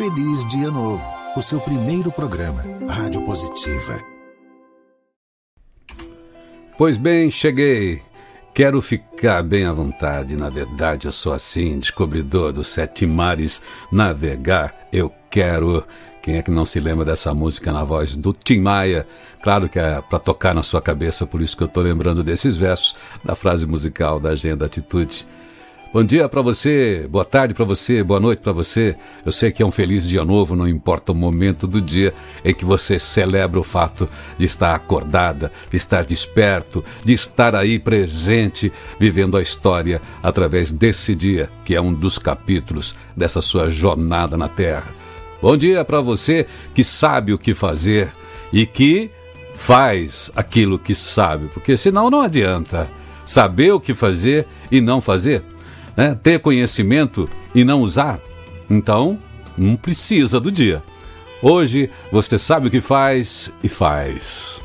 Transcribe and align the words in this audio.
Feliz 0.00 0.46
Dia 0.46 0.70
Novo, 0.70 1.06
o 1.36 1.42
seu 1.42 1.60
primeiro 1.60 2.10
programa, 2.10 2.64
Rádio 2.88 3.22
Positiva. 3.22 4.02
Pois 6.78 6.96
bem, 6.96 7.30
cheguei. 7.30 8.00
Quero 8.54 8.80
ficar 8.80 9.42
bem 9.42 9.66
à 9.66 9.74
vontade, 9.74 10.38
na 10.38 10.48
verdade 10.48 11.06
eu 11.06 11.12
sou 11.12 11.34
assim, 11.34 11.78
descobridor 11.78 12.50
dos 12.50 12.68
sete 12.68 13.06
mares, 13.06 13.62
navegar 13.92 14.74
eu 14.90 15.12
quero. 15.28 15.84
Quem 16.22 16.36
é 16.38 16.42
que 16.42 16.50
não 16.50 16.64
se 16.64 16.80
lembra 16.80 17.04
dessa 17.04 17.34
música 17.34 17.70
na 17.70 17.84
voz 17.84 18.16
do 18.16 18.32
Tim 18.32 18.60
Maia? 18.60 19.06
Claro 19.42 19.68
que 19.68 19.78
é 19.78 20.00
para 20.00 20.18
tocar 20.18 20.54
na 20.54 20.62
sua 20.62 20.80
cabeça, 20.80 21.26
por 21.26 21.42
isso 21.42 21.54
que 21.54 21.62
eu 21.62 21.66
estou 21.68 21.82
lembrando 21.82 22.24
desses 22.24 22.56
versos 22.56 22.96
da 23.22 23.34
frase 23.34 23.66
musical 23.66 24.18
da 24.18 24.30
Agenda 24.30 24.64
Atitude. 24.64 25.26
Bom 25.92 26.04
dia 26.04 26.28
para 26.28 26.40
você, 26.40 27.08
boa 27.10 27.24
tarde 27.24 27.52
para 27.52 27.64
você, 27.64 28.00
boa 28.00 28.20
noite 28.20 28.38
para 28.38 28.52
você. 28.52 28.94
Eu 29.26 29.32
sei 29.32 29.50
que 29.50 29.60
é 29.60 29.66
um 29.66 29.72
feliz 29.72 30.06
dia 30.08 30.22
novo, 30.22 30.54
não 30.54 30.68
importa 30.68 31.10
o 31.10 31.16
momento 31.16 31.66
do 31.66 31.82
dia 31.82 32.14
em 32.44 32.54
que 32.54 32.64
você 32.64 32.96
celebra 32.96 33.58
o 33.58 33.64
fato 33.64 34.08
de 34.38 34.44
estar 34.44 34.72
acordada, 34.72 35.50
de 35.68 35.76
estar 35.76 36.04
desperto, 36.04 36.84
de 37.04 37.12
estar 37.12 37.56
aí 37.56 37.76
presente, 37.76 38.72
vivendo 39.00 39.36
a 39.36 39.42
história 39.42 40.00
através 40.22 40.70
desse 40.70 41.12
dia, 41.12 41.50
que 41.64 41.74
é 41.74 41.80
um 41.80 41.92
dos 41.92 42.18
capítulos 42.18 42.94
dessa 43.16 43.42
sua 43.42 43.68
jornada 43.68 44.36
na 44.36 44.48
Terra. 44.48 44.94
Bom 45.42 45.56
dia 45.56 45.84
para 45.84 46.00
você 46.00 46.46
que 46.72 46.84
sabe 46.84 47.32
o 47.32 47.38
que 47.38 47.52
fazer 47.52 48.12
e 48.52 48.64
que 48.64 49.10
faz 49.56 50.30
aquilo 50.36 50.78
que 50.78 50.94
sabe, 50.94 51.48
porque 51.52 51.76
senão 51.76 52.08
não 52.08 52.20
adianta 52.20 52.88
saber 53.26 53.72
o 53.72 53.80
que 53.80 53.92
fazer 53.92 54.46
e 54.70 54.80
não 54.80 55.00
fazer 55.00 55.42
né? 55.96 56.16
ter 56.20 56.40
conhecimento 56.40 57.28
e 57.54 57.64
não 57.64 57.80
usar, 57.80 58.20
então 58.68 59.18
não 59.56 59.76
precisa 59.76 60.40
do 60.40 60.50
dia. 60.50 60.82
Hoje 61.42 61.90
você 62.12 62.38
sabe 62.38 62.68
o 62.68 62.70
que 62.70 62.80
faz 62.80 63.50
e 63.62 63.68
faz. 63.68 64.60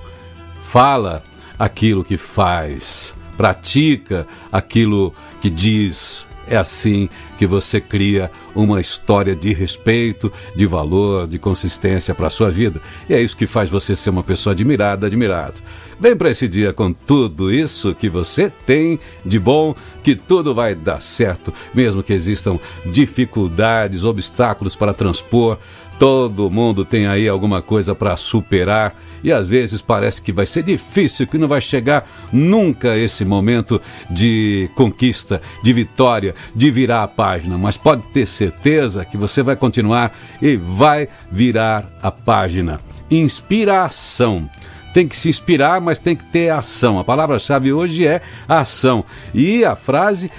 Fala 0.62 1.24
aquilo 1.58 2.04
que 2.04 2.18
faz, 2.18 3.16
pratica 3.38 4.28
aquilo 4.52 5.14
que 5.40 5.50
diz. 5.50 6.28
É 6.48 6.58
assim 6.58 7.10
que 7.38 7.48
você 7.48 7.82
cria 7.82 8.30
uma 8.54 8.80
história 8.80 9.36
de 9.36 9.52
respeito, 9.52 10.32
de 10.56 10.66
valor, 10.66 11.28
de 11.28 11.40
consistência 11.40 12.14
para 12.14 12.28
a 12.28 12.30
sua 12.30 12.52
vida. 12.52 12.80
E 13.10 13.14
é 13.14 13.22
isso 13.22 13.36
que 13.36 13.48
faz 13.48 13.70
você 13.70 13.96
ser 13.96 14.12
uma 14.12 14.24
pessoa 14.24 14.54
admirada, 14.54 15.08
admirado. 15.08 15.56
Vem 16.00 16.16
para 16.16 16.30
esse 16.30 16.48
dia 16.48 16.74
com 16.74 16.92
tudo 16.92 17.52
isso 17.52 17.96
que 17.96 18.10
você 18.10 18.50
tem 18.50 19.00
de 19.26 19.40
bom, 19.40 19.74
que 20.04 20.16
tudo 20.16 20.54
vai 20.54 20.76
dar 20.76 21.02
certo, 21.02 21.54
mesmo 21.74 22.04
que 22.04 22.14
existam 22.14 22.60
dificuldades, 22.86 24.04
obstáculos 24.04 24.76
para 24.76 24.94
transpor. 24.94 25.58
Todo 25.98 26.52
mundo 26.52 26.84
tem 26.84 27.08
aí 27.08 27.30
alguma 27.30 27.62
coisa 27.62 27.96
para 27.96 28.18
superar 28.18 28.94
e 29.24 29.32
às 29.32 29.48
vezes 29.48 29.82
parece 29.82 30.22
que 30.22 30.34
vai 30.34 30.46
ser 30.46 30.62
difícil, 30.62 31.26
que 31.26 31.38
não 31.38 31.48
vai 31.48 31.62
chegar 31.62 32.08
nunca 32.32 32.98
esse 32.98 33.24
momento 33.24 33.82
de 34.10 34.70
conquista, 34.76 35.42
de 35.64 35.72
vitória, 35.72 36.36
de 36.54 36.70
virar 36.70 37.04
a 37.04 37.08
página. 37.08 37.58
Mas 37.58 37.78
pode 37.78 38.04
ter 38.14 38.28
certeza 38.28 39.06
que 39.06 39.16
você 39.16 39.42
vai 39.42 39.56
continuar 39.56 40.16
e 40.42 40.58
vai 40.58 41.08
virar 41.32 41.90
a 42.04 42.12
página. 42.12 42.82
Inspiração 43.10 44.50
tem 44.96 45.10
que 45.10 45.18
se 45.18 45.28
inspirar, 45.28 45.82
mas 45.82 46.00
tem 46.00 46.16
que 46.16 46.24
ter 46.24 46.50
ação. 46.50 46.98
A 46.98 47.04
palavra-chave 47.04 47.74
hoje 47.74 48.08
é 48.08 48.22
ação. 48.48 49.04
E 49.34 49.66
a 49.66 49.76
frase 49.76 50.32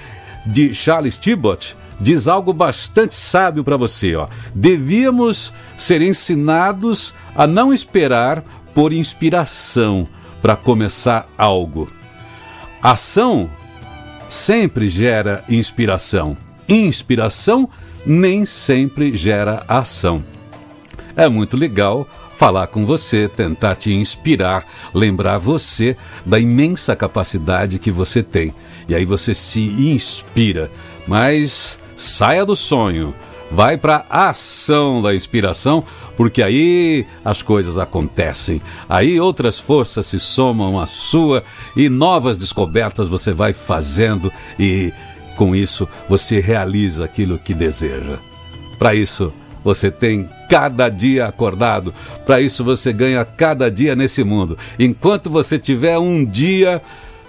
de 0.47 0.73
Charles 0.73 1.15
Tibot 1.15 1.77
diz 2.01 2.27
algo 2.27 2.51
bastante 2.51 3.13
sábio 3.13 3.63
para 3.63 3.77
você, 3.77 4.15
ó. 4.15 4.27
Devíamos 4.55 5.53
ser 5.77 6.01
ensinados 6.01 7.13
a 7.35 7.45
não 7.45 7.71
esperar 7.71 8.43
por 8.73 8.91
inspiração 8.91 10.07
para 10.41 10.55
começar 10.55 11.29
algo. 11.37 11.91
Ação 12.81 13.47
sempre 14.27 14.89
gera 14.89 15.43
inspiração. 15.47 16.35
Inspiração 16.67 17.69
nem 18.03 18.43
sempre 18.43 19.15
gera 19.15 19.63
ação. 19.67 20.25
É 21.15 21.29
muito 21.29 21.55
legal 21.55 22.09
falar 22.37 22.67
com 22.67 22.85
você, 22.85 23.27
tentar 23.27 23.75
te 23.75 23.91
inspirar, 23.91 24.63
lembrar 24.93 25.39
você 25.39 25.97
da 26.23 26.39
imensa 26.39 26.95
capacidade 26.95 27.79
que 27.79 27.91
você 27.91 28.21
tem. 28.21 28.53
E 28.87 28.93
aí 28.93 29.05
você 29.05 29.33
se 29.33 29.59
inspira, 29.59 30.71
mas 31.07 31.79
saia 31.95 32.45
do 32.45 32.55
sonho, 32.55 33.13
vai 33.51 33.75
para 33.75 34.05
a 34.07 34.29
ação 34.29 35.01
da 35.01 35.15
inspiração, 35.15 35.83
porque 36.15 36.43
aí 36.43 37.07
as 37.25 37.41
coisas 37.41 37.79
acontecem. 37.79 38.61
Aí 38.87 39.19
outras 39.19 39.57
forças 39.57 40.05
se 40.05 40.19
somam 40.19 40.79
à 40.79 40.85
sua 40.85 41.43
e 41.75 41.89
novas 41.89 42.37
descobertas 42.37 43.07
você 43.07 43.33
vai 43.33 43.51
fazendo 43.51 44.31
e 44.59 44.93
com 45.35 45.55
isso 45.55 45.87
você 46.07 46.39
realiza 46.39 47.03
aquilo 47.05 47.39
que 47.39 47.53
deseja. 47.53 48.19
Para 48.77 48.93
isso, 48.93 49.33
você 49.67 49.91
tem 49.91 50.29
cada 50.49 50.87
dia 50.87 51.25
acordado. 51.25 51.93
Para 52.25 52.39
isso 52.39 52.63
você 52.63 52.93
ganha 52.93 53.25
cada 53.25 53.69
dia 53.69 53.97
nesse 53.97 54.23
mundo. 54.23 54.57
Enquanto 54.79 55.29
você 55.29 55.59
tiver 55.59 55.99
um 55.99 56.23
dia 56.23 56.81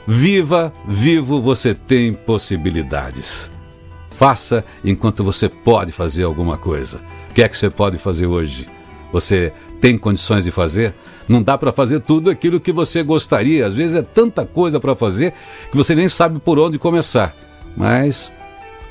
viva, 0.06 0.72
vivo, 0.86 1.42
você 1.42 1.74
tem 1.74 2.14
possibilidades. 2.14 3.50
Faça 4.10 4.64
enquanto 4.84 5.24
você 5.24 5.48
pode 5.48 5.90
fazer 5.90 6.22
alguma 6.22 6.56
coisa. 6.56 7.00
O 7.28 7.34
que 7.34 7.42
é 7.42 7.48
que 7.48 7.58
você 7.58 7.68
pode 7.68 7.98
fazer 7.98 8.26
hoje? 8.26 8.68
Você 9.12 9.52
tem 9.80 9.98
condições 9.98 10.44
de 10.44 10.52
fazer? 10.52 10.94
Não 11.28 11.42
dá 11.42 11.58
para 11.58 11.72
fazer 11.72 11.98
tudo 11.98 12.30
aquilo 12.30 12.60
que 12.60 12.70
você 12.70 13.02
gostaria. 13.02 13.66
Às 13.66 13.74
vezes 13.74 13.96
é 13.96 14.02
tanta 14.02 14.46
coisa 14.46 14.78
para 14.78 14.94
fazer 14.94 15.34
que 15.72 15.76
você 15.76 15.92
nem 15.92 16.08
sabe 16.08 16.38
por 16.38 16.56
onde 16.56 16.78
começar. 16.78 17.34
Mas 17.76 18.32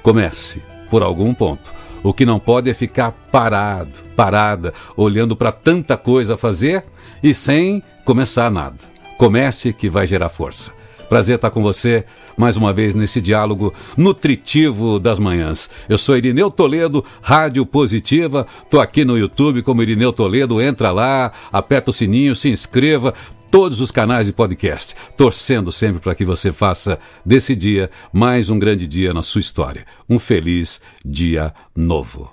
comece 0.03 0.61
por 0.89 1.01
algum 1.01 1.33
ponto. 1.33 1.76
O 2.07 2.13
que 2.13 2.25
não 2.25 2.39
pode 2.39 2.69
é 2.69 2.73
ficar 2.73 3.11
parado, 3.11 3.91
parada, 4.15 4.73
olhando 4.95 5.35
para 5.35 5.51
tanta 5.51 5.97
coisa 5.97 6.35
a 6.35 6.37
fazer 6.37 6.85
e 7.21 7.33
sem 7.35 7.83
começar 8.05 8.49
nada. 8.49 8.77
Comece 9.17 9.73
que 9.73 9.89
vai 9.89 10.07
gerar 10.07 10.29
força. 10.29 10.71
Prazer 11.09 11.35
estar 11.35 11.49
com 11.49 11.61
você 11.61 12.05
mais 12.37 12.55
uma 12.55 12.71
vez 12.71 12.95
nesse 12.95 13.19
diálogo 13.19 13.73
nutritivo 13.97 14.99
das 14.99 15.19
manhãs. 15.19 15.69
Eu 15.89 15.97
sou 15.97 16.15
Irineu 16.15 16.49
Toledo, 16.49 17.03
Rádio 17.21 17.65
Positiva. 17.65 18.47
Tô 18.69 18.79
aqui 18.79 19.03
no 19.03 19.17
YouTube 19.17 19.61
como 19.61 19.81
Irineu 19.81 20.13
Toledo. 20.13 20.61
Entra 20.61 20.91
lá, 20.91 21.33
aperta 21.51 21.91
o 21.91 21.93
sininho, 21.93 22.37
se 22.37 22.47
inscreva, 22.47 23.13
todos 23.49 23.81
os 23.81 23.91
canais 23.91 24.25
de 24.25 24.33
podcast, 24.33 24.95
torcendo 25.15 25.71
sempre 25.71 25.99
para 25.99 26.15
que 26.15 26.25
você 26.25 26.51
faça 26.51 26.99
desse 27.25 27.55
dia 27.55 27.89
mais 28.11 28.49
um 28.49 28.59
grande 28.59 28.85
dia 28.85 29.13
na 29.13 29.21
sua 29.21 29.41
história. 29.41 29.85
Um 30.09 30.19
feliz 30.19 30.81
dia 31.05 31.53
novo. 31.75 32.31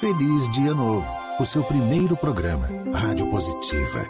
Feliz 0.00 0.52
Dia 0.52 0.74
Novo, 0.74 1.10
o 1.40 1.46
seu 1.46 1.64
primeiro 1.64 2.14
programa, 2.14 2.68
Rádio 2.92 3.30
Positiva. 3.30 4.06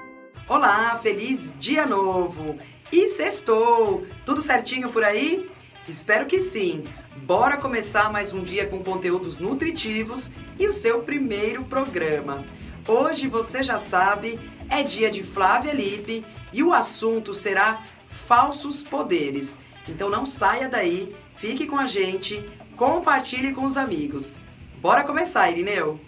Olá, 0.49 0.99
feliz 1.01 1.55
dia 1.59 1.87
novo! 1.87 2.59
E 2.91 3.07
sextou! 3.07 4.05
Tudo 4.27 4.43
certinho 4.43 4.91
por 4.91 5.05
aí? 5.05 5.49
Espero 5.87 6.27
que 6.27 6.41
sim! 6.41 6.83
Bora 7.25 7.57
começar 7.57 8.11
mais 8.11 8.33
um 8.33 8.43
dia 8.43 8.67
com 8.67 8.83
conteúdos 8.83 9.39
nutritivos 9.39 10.33
e 10.59 10.67
o 10.67 10.73
seu 10.73 11.01
primeiro 11.03 11.65
programa. 11.65 12.45
Hoje 12.87 13.29
você 13.29 13.63
já 13.63 13.79
sabe, 13.79 14.39
é 14.71 14.83
dia 14.83 15.11
de 15.11 15.23
Flávia 15.23 15.73
Lippe 15.73 16.25
e 16.53 16.63
o 16.63 16.73
assunto 16.73 17.35
será 17.35 17.83
falsos 18.09 18.83
poderes. 18.83 19.59
Então 19.89 20.11
não 20.11 20.27
saia 20.27 20.69
daí, 20.69 21.15
fique 21.35 21.67
com 21.67 21.79
a 21.79 21.87
gente, 21.87 22.45
compartilhe 22.77 23.55
com 23.55 23.65
os 23.65 23.77
amigos. 23.77 24.39
Bora 24.81 25.03
começar, 25.05 25.51
Irineu? 25.51 25.99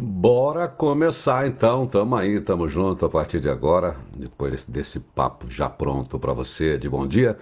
Bora 0.00 0.66
começar 0.68 1.46
então, 1.46 1.86
tamo 1.86 2.16
aí, 2.16 2.40
tamo 2.40 2.66
junto 2.66 3.04
a 3.04 3.08
partir 3.10 3.40
de 3.40 3.50
agora, 3.50 3.96
depois 4.16 4.52
desse, 4.52 4.70
desse 4.70 5.00
papo 5.00 5.50
já 5.50 5.68
pronto 5.68 6.18
para 6.18 6.32
você 6.32 6.78
de 6.78 6.88
bom 6.88 7.06
dia. 7.06 7.38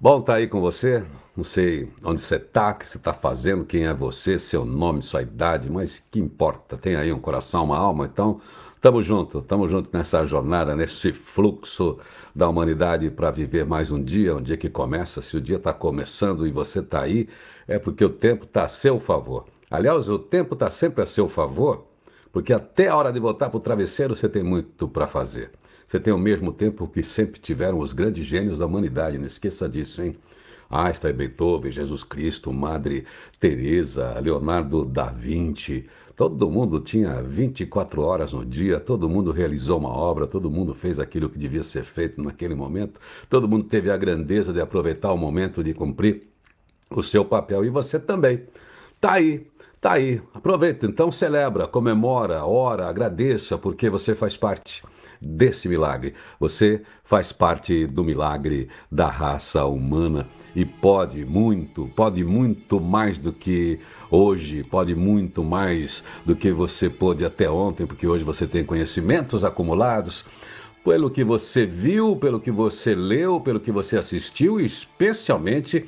Bom 0.00 0.20
tá 0.20 0.34
aí 0.34 0.48
com 0.48 0.60
você, 0.60 1.04
não 1.36 1.44
sei 1.44 1.90
onde 2.04 2.20
você 2.20 2.38
tá, 2.38 2.70
o 2.70 2.74
que 2.74 2.86
você 2.86 2.98
tá 2.98 3.14
fazendo, 3.14 3.64
quem 3.64 3.86
é 3.86 3.94
você, 3.94 4.38
seu 4.38 4.64
nome, 4.64 5.00
sua 5.00 5.22
idade, 5.22 5.70
mas 5.70 6.02
que 6.10 6.18
importa, 6.18 6.76
tem 6.76 6.94
aí 6.96 7.12
um 7.12 7.18
coração, 7.18 7.64
uma 7.64 7.78
alma, 7.78 8.04
então 8.04 8.40
Tamo 8.84 9.02
junto, 9.02 9.40
tamo 9.40 9.66
junto 9.66 9.88
nessa 9.96 10.26
jornada, 10.26 10.76
nesse 10.76 11.10
fluxo 11.10 11.98
da 12.36 12.46
humanidade 12.46 13.10
para 13.10 13.30
viver 13.30 13.64
mais 13.64 13.90
um 13.90 13.98
dia, 13.98 14.36
um 14.36 14.42
dia 14.42 14.58
que 14.58 14.68
começa. 14.68 15.22
Se 15.22 15.38
o 15.38 15.40
dia 15.40 15.56
está 15.56 15.72
começando 15.72 16.46
e 16.46 16.52
você 16.52 16.80
está 16.80 17.00
aí, 17.00 17.26
é 17.66 17.78
porque 17.78 18.04
o 18.04 18.10
tempo 18.10 18.44
está 18.44 18.64
a 18.64 18.68
seu 18.68 19.00
favor. 19.00 19.46
Aliás, 19.70 20.06
o 20.10 20.18
tempo 20.18 20.52
está 20.52 20.68
sempre 20.68 21.02
a 21.02 21.06
seu 21.06 21.30
favor, 21.30 21.86
porque 22.30 22.52
até 22.52 22.88
a 22.88 22.96
hora 22.96 23.10
de 23.10 23.18
voltar 23.18 23.48
para 23.48 23.56
o 23.56 23.60
travesseiro 23.60 24.14
você 24.14 24.28
tem 24.28 24.42
muito 24.42 24.86
para 24.86 25.06
fazer. 25.06 25.52
Você 25.88 25.98
tem 25.98 26.12
o 26.12 26.18
mesmo 26.18 26.52
tempo 26.52 26.86
que 26.86 27.02
sempre 27.02 27.40
tiveram 27.40 27.78
os 27.78 27.94
grandes 27.94 28.26
gênios 28.26 28.58
da 28.58 28.66
humanidade, 28.66 29.16
não 29.16 29.26
esqueça 29.26 29.66
disso, 29.66 30.02
hein? 30.02 30.14
Einstein, 30.70 31.14
Beethoven, 31.14 31.72
Jesus 31.72 32.04
Cristo, 32.04 32.52
Madre 32.52 33.06
Teresa, 33.40 34.18
Leonardo 34.20 34.84
da 34.84 35.06
Vinci. 35.06 35.86
Todo 36.16 36.48
mundo 36.48 36.78
tinha 36.78 37.20
24 37.22 38.00
horas 38.00 38.32
no 38.32 38.44
dia, 38.44 38.78
todo 38.78 39.08
mundo 39.08 39.32
realizou 39.32 39.78
uma 39.78 39.88
obra, 39.88 40.28
todo 40.28 40.50
mundo 40.50 40.72
fez 40.72 41.00
aquilo 41.00 41.28
que 41.28 41.36
devia 41.36 41.64
ser 41.64 41.82
feito 41.82 42.22
naquele 42.22 42.54
momento, 42.54 43.00
todo 43.28 43.48
mundo 43.48 43.64
teve 43.64 43.90
a 43.90 43.96
grandeza 43.96 44.52
de 44.52 44.60
aproveitar 44.60 45.12
o 45.12 45.18
momento 45.18 45.62
de 45.62 45.74
cumprir 45.74 46.28
o 46.88 47.02
seu 47.02 47.24
papel 47.24 47.64
e 47.64 47.68
você 47.68 47.98
também. 47.98 48.44
Tá 49.00 49.14
aí, 49.14 49.46
tá 49.80 49.94
aí. 49.94 50.22
Aproveita, 50.32 50.86
então 50.86 51.10
celebra, 51.10 51.66
comemora, 51.66 52.44
ora, 52.44 52.86
agradeça 52.88 53.58
porque 53.58 53.90
você 53.90 54.14
faz 54.14 54.36
parte 54.36 54.84
desse 55.20 55.68
milagre. 55.68 56.14
Você 56.38 56.82
faz 57.02 57.32
parte 57.32 57.86
do 57.86 58.04
milagre 58.04 58.68
da 58.90 59.08
raça 59.08 59.64
humana 59.64 60.28
e 60.54 60.64
pode 60.64 61.24
muito, 61.24 61.88
pode 61.96 62.22
muito 62.22 62.80
mais 62.80 63.18
do 63.18 63.32
que 63.32 63.80
hoje, 64.14 64.62
pode 64.62 64.94
muito 64.94 65.42
mais 65.42 66.04
do 66.24 66.36
que 66.36 66.52
você 66.52 66.88
pôde 66.88 67.24
até 67.24 67.50
ontem, 67.50 67.86
porque 67.86 68.06
hoje 68.06 68.22
você 68.22 68.46
tem 68.46 68.64
conhecimentos 68.64 69.44
acumulados 69.44 70.24
pelo 70.84 71.10
que 71.10 71.24
você 71.24 71.66
viu, 71.66 72.14
pelo 72.14 72.38
que 72.38 72.50
você 72.50 72.94
leu, 72.94 73.40
pelo 73.40 73.58
que 73.58 73.72
você 73.72 73.96
assistiu 73.96 74.60
e 74.60 74.66
especialmente 74.66 75.86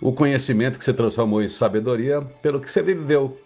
o 0.00 0.12
conhecimento 0.12 0.78
que 0.78 0.84
você 0.84 0.94
transformou 0.94 1.42
em 1.42 1.48
sabedoria 1.48 2.22
pelo 2.42 2.58
que 2.58 2.70
você 2.70 2.82
viveu. 2.82 3.38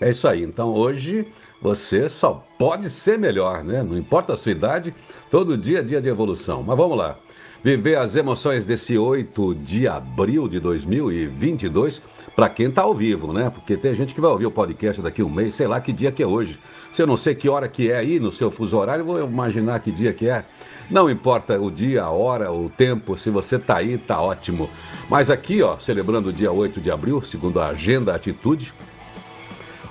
É 0.00 0.10
isso 0.10 0.28
aí. 0.28 0.42
Então 0.42 0.72
hoje 0.72 1.26
você 1.60 2.08
só 2.08 2.46
pode 2.56 2.88
ser 2.88 3.18
melhor, 3.18 3.64
né? 3.64 3.82
Não 3.82 3.98
importa 3.98 4.32
a 4.32 4.36
sua 4.36 4.52
idade, 4.52 4.94
todo 5.30 5.58
dia 5.58 5.80
é 5.80 5.82
dia 5.82 6.00
de 6.00 6.08
evolução. 6.08 6.62
Mas 6.62 6.76
vamos 6.76 6.96
lá. 6.96 7.18
Viver 7.62 7.98
as 7.98 8.14
emoções 8.14 8.64
desse 8.64 8.96
8 8.96 9.56
de 9.56 9.88
abril 9.88 10.46
de 10.46 10.60
2022 10.60 12.00
para 12.38 12.48
quem 12.48 12.68
está 12.68 12.82
ao 12.82 12.94
vivo, 12.94 13.32
né? 13.32 13.50
Porque 13.50 13.76
tem 13.76 13.92
gente 13.96 14.14
que 14.14 14.20
vai 14.20 14.30
ouvir 14.30 14.46
o 14.46 14.50
podcast 14.52 15.02
daqui 15.02 15.24
um 15.24 15.28
mês, 15.28 15.56
sei 15.56 15.66
lá 15.66 15.80
que 15.80 15.92
dia 15.92 16.12
que 16.12 16.22
é 16.22 16.26
hoje. 16.26 16.56
Se 16.92 17.02
eu 17.02 17.06
não 17.08 17.16
sei 17.16 17.34
que 17.34 17.48
hora 17.48 17.66
que 17.66 17.90
é 17.90 17.96
aí 17.96 18.20
no 18.20 18.30
seu 18.30 18.48
fuso 18.48 18.78
horário, 18.78 19.04
vou 19.04 19.18
imaginar 19.18 19.80
que 19.80 19.90
dia 19.90 20.12
que 20.12 20.28
é. 20.28 20.44
Não 20.88 21.10
importa 21.10 21.60
o 21.60 21.68
dia, 21.68 22.04
a 22.04 22.10
hora, 22.10 22.52
o 22.52 22.68
tempo, 22.68 23.18
se 23.18 23.28
você 23.28 23.56
está 23.56 23.78
aí, 23.78 23.98
tá 23.98 24.20
ótimo. 24.20 24.70
Mas 25.10 25.32
aqui, 25.32 25.60
ó, 25.62 25.80
celebrando 25.80 26.28
o 26.28 26.32
dia 26.32 26.52
8 26.52 26.80
de 26.80 26.92
abril, 26.92 27.20
segundo 27.24 27.60
a 27.60 27.70
Agenda 27.70 28.14
Atitude, 28.14 28.72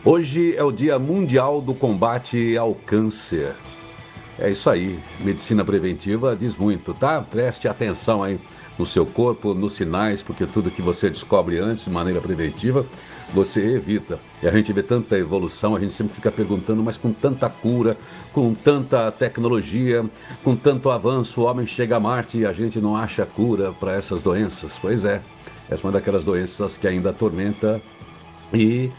Hoje 0.05 0.55
é 0.55 0.63
o 0.63 0.71
Dia 0.71 0.97
Mundial 0.97 1.59
do 1.59 1.73
Combate 1.73 2.55
ao 2.55 2.73
Câncer. 2.73 3.53
É 4.39 4.49
isso 4.49 4.69
aí, 4.69 4.97
medicina 5.19 5.65
preventiva 5.65 6.33
diz 6.33 6.55
muito, 6.55 6.93
tá? 6.93 7.21
Preste 7.21 7.67
atenção 7.67 8.23
aí 8.23 8.39
no 8.77 8.85
seu 8.85 9.05
corpo, 9.05 9.53
nos 9.53 9.73
sinais, 9.73 10.21
porque 10.21 10.45
tudo 10.45 10.71
que 10.71 10.81
você 10.81 11.09
descobre 11.09 11.59
antes 11.59 11.85
de 11.85 11.91
maneira 11.91 12.21
preventiva, 12.21 12.85
você 13.33 13.75
evita. 13.75 14.19
E 14.41 14.47
a 14.47 14.51
gente 14.51 14.71
vê 14.71 14.81
tanta 14.81 15.17
evolução, 15.17 15.75
a 15.75 15.79
gente 15.79 15.93
sempre 15.93 16.13
fica 16.13 16.31
perguntando, 16.31 16.81
mas 16.81 16.97
com 16.97 17.11
tanta 17.11 17.49
cura, 17.49 17.97
com 18.31 18.53
tanta 18.53 19.11
tecnologia, 19.11 20.05
com 20.43 20.55
tanto 20.55 20.89
avanço, 20.89 21.41
o 21.41 21.45
homem 21.45 21.65
chega 21.65 21.97
a 21.97 21.99
Marte 21.99 22.39
e 22.39 22.45
a 22.45 22.53
gente 22.53 22.79
não 22.79 22.95
acha 22.95 23.25
cura 23.25 23.73
para 23.73 23.93
essas 23.93 24.21
doenças. 24.21 24.77
Pois 24.79 25.03
é, 25.03 25.21
essa 25.69 25.83
é 25.83 25.85
uma 25.85 25.91
daquelas 25.91 26.23
doenças 26.23 26.77
que 26.77 26.87
ainda 26.87 27.09
atormenta 27.09 27.81
e 28.53 28.91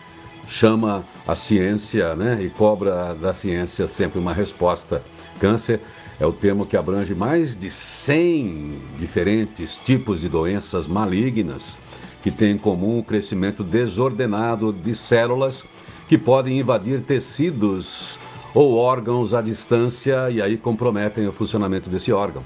chama 0.47 1.05
a 1.27 1.35
ciência 1.35 2.17
né, 2.17 2.43
e 2.43 2.49
cobra 2.49 3.15
da 3.15 3.33
ciência 3.33 3.87
sempre 3.87 4.19
uma 4.19 4.33
resposta. 4.33 5.03
Câncer 5.41 5.81
é 6.21 6.27
o 6.27 6.33
termo 6.33 6.67
que 6.67 6.77
abrange 6.77 7.15
mais 7.15 7.57
de 7.57 7.71
100 7.71 8.79
diferentes 8.99 9.77
tipos 9.77 10.21
de 10.21 10.29
doenças 10.29 10.87
malignas 10.87 11.79
que 12.23 12.31
têm 12.31 12.53
em 12.53 12.59
comum 12.59 12.99
o 12.99 13.05
crescimento 13.05 13.63
desordenado 13.63 14.73
de 14.73 14.95
células 14.95 15.65
que 16.09 16.19
podem 16.19 16.59
invadir 16.59 17.03
tecidos 17.03 18.19
ou 18.55 18.75
órgãos 18.75 19.35
à 19.35 19.41
distância 19.41 20.31
e 20.31 20.43
aí 20.43 20.57
comprometem 20.57 21.29
o 21.29 21.33
funcionamento 21.33 21.89
desse 21.89 22.13
órgão. 22.13 22.43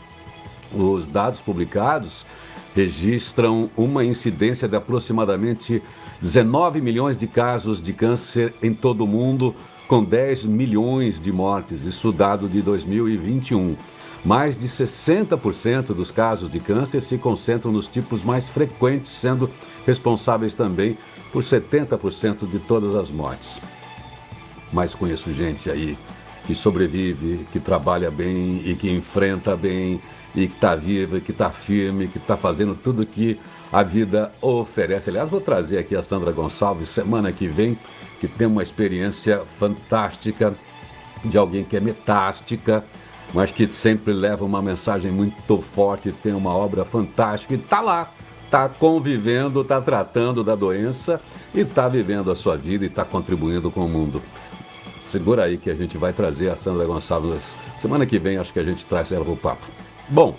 Os 0.74 1.08
dados 1.08 1.40
publicados 1.40 2.26
registram 2.74 3.70
uma 3.76 4.04
incidência 4.04 4.68
de 4.68 4.76
aproximadamente 4.76 5.82
19 6.20 6.80
milhões 6.80 7.16
de 7.16 7.26
casos 7.26 7.82
de 7.82 7.92
câncer 7.92 8.54
em 8.62 8.74
todo 8.74 9.04
o 9.04 9.06
mundo, 9.06 9.54
com 9.88 10.02
10 10.02 10.44
milhões 10.44 11.20
de 11.20 11.32
mortes, 11.32 11.84
isso 11.84 12.12
dado 12.12 12.48
de 12.48 12.62
2021. 12.62 13.76
Mais 14.24 14.56
de 14.56 14.68
60% 14.68 15.86
dos 15.94 16.12
casos 16.12 16.48
de 16.48 16.60
câncer 16.60 17.02
se 17.02 17.18
concentram 17.18 17.72
nos 17.72 17.88
tipos 17.88 18.22
mais 18.22 18.48
frequentes, 18.48 19.10
sendo 19.10 19.50
responsáveis 19.84 20.54
também 20.54 20.96
por 21.32 21.42
70% 21.42 22.48
de 22.48 22.58
todas 22.60 22.94
as 22.94 23.10
mortes. 23.10 23.60
Mas 24.72 24.94
conheço 24.94 25.32
gente 25.32 25.70
aí 25.70 25.98
que 26.46 26.54
sobrevive, 26.54 27.46
que 27.52 27.60
trabalha 27.60 28.10
bem 28.10 28.60
e 28.64 28.74
que 28.74 28.90
enfrenta 28.90 29.56
bem 29.56 30.00
e 30.34 30.46
que 30.46 30.54
está 30.54 30.74
viva, 30.74 31.20
que 31.20 31.30
está 31.30 31.50
firme, 31.50 32.08
que 32.08 32.18
está 32.18 32.36
fazendo 32.36 32.74
tudo 32.74 33.04
que 33.04 33.38
a 33.72 33.82
vida 33.82 34.32
oferece. 34.40 35.10
Aliás, 35.10 35.30
vou 35.30 35.40
trazer 35.40 35.78
aqui 35.78 35.94
a 35.94 36.02
Sandra 36.02 36.32
Gonçalves 36.32 36.88
semana 36.88 37.32
que 37.32 37.46
vem, 37.46 37.78
que 38.22 38.28
tem 38.28 38.46
uma 38.46 38.62
experiência 38.62 39.42
fantástica 39.58 40.54
de 41.24 41.36
alguém 41.36 41.64
que 41.64 41.76
é 41.76 41.80
metástica, 41.80 42.84
mas 43.34 43.50
que 43.50 43.66
sempre 43.66 44.12
leva 44.12 44.44
uma 44.44 44.62
mensagem 44.62 45.10
muito 45.10 45.58
forte, 45.60 46.12
tem 46.12 46.32
uma 46.32 46.54
obra 46.54 46.84
fantástica 46.84 47.54
e 47.54 47.56
está 47.56 47.80
lá, 47.80 48.14
está 48.44 48.68
convivendo, 48.68 49.62
está 49.62 49.80
tratando 49.80 50.44
da 50.44 50.54
doença 50.54 51.20
e 51.52 51.62
está 51.62 51.88
vivendo 51.88 52.30
a 52.30 52.36
sua 52.36 52.56
vida 52.56 52.84
e 52.84 52.86
está 52.86 53.04
contribuindo 53.04 53.72
com 53.72 53.84
o 53.84 53.88
mundo. 53.88 54.22
Segura 55.00 55.42
aí 55.42 55.58
que 55.58 55.68
a 55.68 55.74
gente 55.74 55.98
vai 55.98 56.12
trazer 56.12 56.48
a 56.48 56.54
Sandra 56.54 56.86
Gonçalves 56.86 57.56
semana 57.76 58.06
que 58.06 58.20
vem, 58.20 58.36
acho 58.36 58.52
que 58.52 58.60
a 58.60 58.64
gente 58.64 58.86
traz 58.86 59.10
ela 59.10 59.24
para 59.24 59.34
o 59.34 59.36
papo. 59.36 59.66
Bom, 60.08 60.36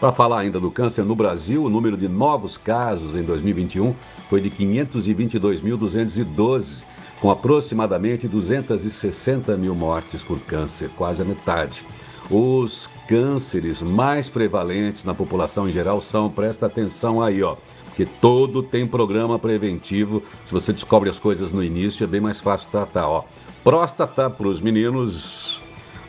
para 0.00 0.12
falar 0.12 0.40
ainda 0.40 0.58
do 0.58 0.70
câncer 0.70 1.04
no 1.04 1.14
Brasil, 1.14 1.62
o 1.62 1.68
número 1.68 1.98
de 1.98 2.08
novos 2.08 2.56
casos 2.56 3.14
em 3.14 3.22
2021 3.22 3.94
foi 4.28 4.40
de 4.40 4.50
522.212, 4.50 6.84
com 7.20 7.30
aproximadamente 7.30 8.26
260 8.28 9.56
mil 9.56 9.74
mortes 9.74 10.22
por 10.22 10.38
câncer, 10.40 10.90
quase 10.96 11.22
a 11.22 11.24
metade. 11.24 11.84
Os 12.30 12.88
cânceres 13.06 13.82
mais 13.82 14.28
prevalentes 14.28 15.04
na 15.04 15.14
população 15.14 15.68
em 15.68 15.72
geral 15.72 16.00
são, 16.00 16.30
presta 16.30 16.66
atenção 16.66 17.22
aí, 17.22 17.42
ó, 17.42 17.56
porque 17.86 18.06
todo 18.06 18.62
tem 18.62 18.86
programa 18.86 19.38
preventivo. 19.38 20.22
Se 20.44 20.52
você 20.52 20.72
descobre 20.72 21.10
as 21.10 21.18
coisas 21.18 21.52
no 21.52 21.62
início, 21.62 22.04
é 22.04 22.06
bem 22.06 22.20
mais 22.20 22.40
fácil 22.40 22.68
tratar, 22.70 23.08
ó. 23.08 23.24
Próstata 23.62 24.28
para 24.28 24.48
os 24.48 24.60
meninos, 24.60 25.62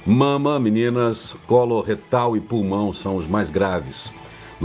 Mama, 0.08 0.60
meninas, 0.60 1.36
colo 1.48 1.82
retal 1.82 2.38
e 2.38 2.40
pulmão 2.40 2.94
são 2.94 3.16
os 3.16 3.26
mais 3.26 3.50
graves. 3.50 4.14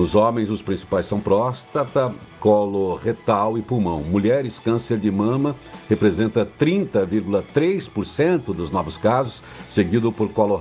Nos 0.01 0.15
homens, 0.15 0.49
os 0.49 0.63
principais 0.63 1.05
são 1.05 1.21
próstata, 1.21 2.15
colo 2.39 2.95
retal 2.95 3.59
e 3.59 3.61
pulmão. 3.61 4.03
Mulheres, 4.03 4.59
câncer 4.59 4.99
de 4.99 5.11
mama 5.11 5.55
representa 5.91 6.49
30,3% 6.59 8.55
dos 8.55 8.71
novos 8.71 8.97
casos, 8.97 9.43
seguido 9.69 10.11
por 10.11 10.31
colo, 10.31 10.59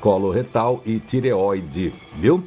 colo 0.00 0.32
retal 0.32 0.82
e 0.84 0.98
tireoide, 0.98 1.94
viu? 2.18 2.42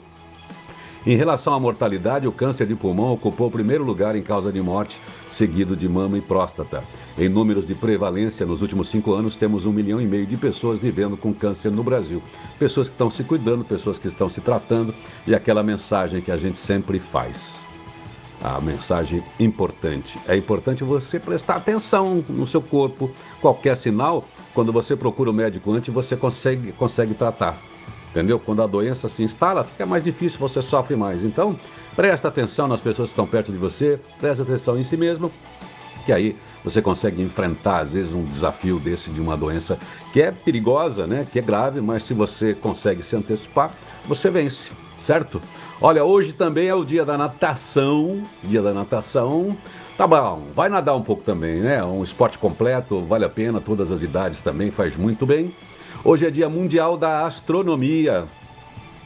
Em 1.08 1.16
relação 1.16 1.54
à 1.54 1.60
mortalidade, 1.60 2.28
o 2.28 2.34
câncer 2.34 2.68
de 2.68 2.76
pulmão 2.76 3.14
ocupou 3.14 3.48
o 3.48 3.52
primeiro 3.52 3.86
lugar 3.86 4.14
em 4.14 4.22
causa 4.22 4.52
de 4.52 4.62
morte, 4.62 5.00
seguido 5.36 5.76
de 5.76 5.88
mama 5.88 6.18
e 6.18 6.22
próstata. 6.22 6.82
Em 7.18 7.28
números 7.28 7.66
de 7.66 7.76
prevalência, 7.76 8.46
nos 8.46 8.62
últimos 8.62 8.88
cinco 8.88 9.14
anos, 9.14 9.36
temos 9.36 9.66
um 9.66 9.72
milhão 9.72 10.00
e 10.00 10.06
meio 10.06 10.26
de 10.26 10.38
pessoas 10.38 10.80
vivendo 10.80 11.18
com 11.18 11.34
câncer 11.34 11.72
no 11.72 11.84
Brasil. 11.84 12.24
Pessoas 12.58 12.88
que 12.88 12.94
estão 12.94 13.12
se 13.12 13.24
cuidando, 13.24 13.66
pessoas 13.66 14.00
que 14.00 14.08
estão 14.08 14.30
se 14.30 14.40
tratando 14.40 14.96
e 15.28 15.36
aquela 15.36 15.62
mensagem 15.62 16.22
que 16.22 16.32
a 16.32 16.38
gente 16.38 16.58
sempre 16.58 17.00
faz. 17.00 17.66
A 18.42 18.62
mensagem 18.62 19.24
importante. 19.40 20.18
É 20.28 20.36
importante 20.36 20.84
você 20.84 21.20
prestar 21.20 21.56
atenção 21.56 22.24
no 22.30 22.48
seu 22.48 22.62
corpo. 22.62 23.12
Qualquer 23.42 23.76
sinal, 23.76 24.26
quando 24.54 24.72
você 24.72 24.96
procura 24.96 25.30
o 25.32 25.34
médico 25.34 25.72
antes, 25.72 25.94
você 25.94 26.16
consegue, 26.16 26.72
consegue 26.72 27.14
tratar. 27.14 27.58
Entendeu? 28.12 28.40
Quando 28.40 28.62
a 28.62 28.68
doença 28.68 29.10
se 29.10 29.24
instala, 29.24 29.66
fica 29.66 29.86
mais 29.86 30.02
difícil, 30.02 30.40
você 30.40 30.62
sofre 30.62 30.96
mais. 30.96 31.26
Então, 31.26 31.60
presta 31.96 32.28
atenção 32.28 32.68
nas 32.68 32.82
pessoas 32.82 33.10
que 33.10 33.14
estão 33.14 33.26
perto 33.26 33.52
de 33.52 33.58
você, 33.58 34.00
presta 34.20 34.44
atenção 34.44 34.78
em 34.78 34.84
si 34.84 34.98
mesmo, 34.98 35.32
que 36.06 36.12
aí 36.12 36.36
você 36.64 36.82
consegue 36.82 37.22
enfrentar, 37.22 37.80
às 37.80 37.90
vezes, 37.90 38.14
um 38.14 38.24
desafio 38.24 38.80
desse 38.80 39.10
de 39.10 39.22
uma 39.22 39.38
doença 39.38 39.78
que 40.12 40.22
é 40.22 40.32
perigosa, 40.32 41.08
né? 41.08 41.26
que 41.32 41.40
é 41.40 41.42
grave, 41.42 41.80
mas 41.80 42.04
se 42.04 42.14
você 42.14 42.54
consegue 42.54 43.04
se 43.04 43.16
antecipar, 43.16 43.72
você 44.06 44.30
vence, 44.30 44.72
certo? 45.00 45.42
Olha, 45.82 46.04
hoje 46.04 46.34
também 46.34 46.68
é 46.68 46.76
o 46.76 46.86
dia 46.86 47.06
da 47.06 47.18
natação, 47.18 48.24
dia 48.44 48.62
da 48.62 48.74
natação. 48.74 49.58
Tá 49.98 50.08
bom, 50.08 50.48
vai 50.56 50.70
nadar 50.70 50.96
um 50.96 51.02
pouco 51.02 51.24
também, 51.24 51.62
né? 51.62 51.84
Um 51.84 52.04
esporte 52.04 52.38
completo, 52.38 53.02
vale 53.06 53.26
a 53.26 53.30
pena, 53.30 53.62
todas 53.62 53.92
as 53.92 54.02
idades 54.02 54.42
também, 54.42 54.72
faz 54.72 54.96
muito 54.96 55.26
bem. 55.26 55.54
Hoje 56.04 56.26
é 56.26 56.32
dia 56.32 56.50
mundial 56.50 56.98
da 56.98 57.26
astronomia. 57.26 58.26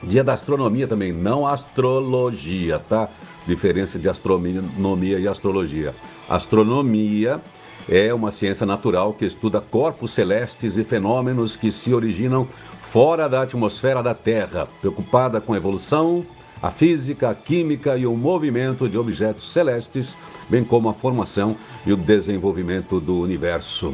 Dia 0.01 0.24
da 0.24 0.34
astronomia 0.34 0.88
também, 0.88 1.12
não 1.12 1.46
astrologia, 1.46 2.79
tá? 2.79 3.10
Diferença 3.46 4.00
de 4.00 4.08
astronomia 4.08 5.20
e 5.20 5.27
astrologia. 5.27 5.94
Astronomia 6.27 7.41
é 7.88 8.13
uma 8.13 8.32
ciência 8.32 8.65
natural 8.65 9.13
que 9.13 9.25
estuda 9.25 9.60
corpos 9.60 10.12
celestes 10.12 10.77
e 10.77 10.84
fenômenos 10.84 11.56
que 11.56 11.72
se 11.72 11.94
originam 11.94 12.48
fora 12.82 13.27
da 13.27 13.41
atmosfera 13.41 14.01
da 14.01 14.13
Terra, 14.13 14.68
preocupada 14.79 15.41
com 15.41 15.53
a 15.53 15.58
evolução, 15.58 16.25
a 16.62 16.72
física, 16.72 17.29
a 17.29 17.36
química 17.36 17.98
e 17.98 18.06
o 18.06 18.15
movimento 18.15 18.88
de 18.88 18.98
objetos 18.98 19.51
celestes, 19.51 20.15
bem 20.50 20.63
como 20.63 20.89
a 20.89 20.94
formação 20.94 21.56
e 21.86 21.91
o 21.91 21.98
desenvolvimento 21.98 23.00
do 23.00 23.20
universo. 23.20 23.94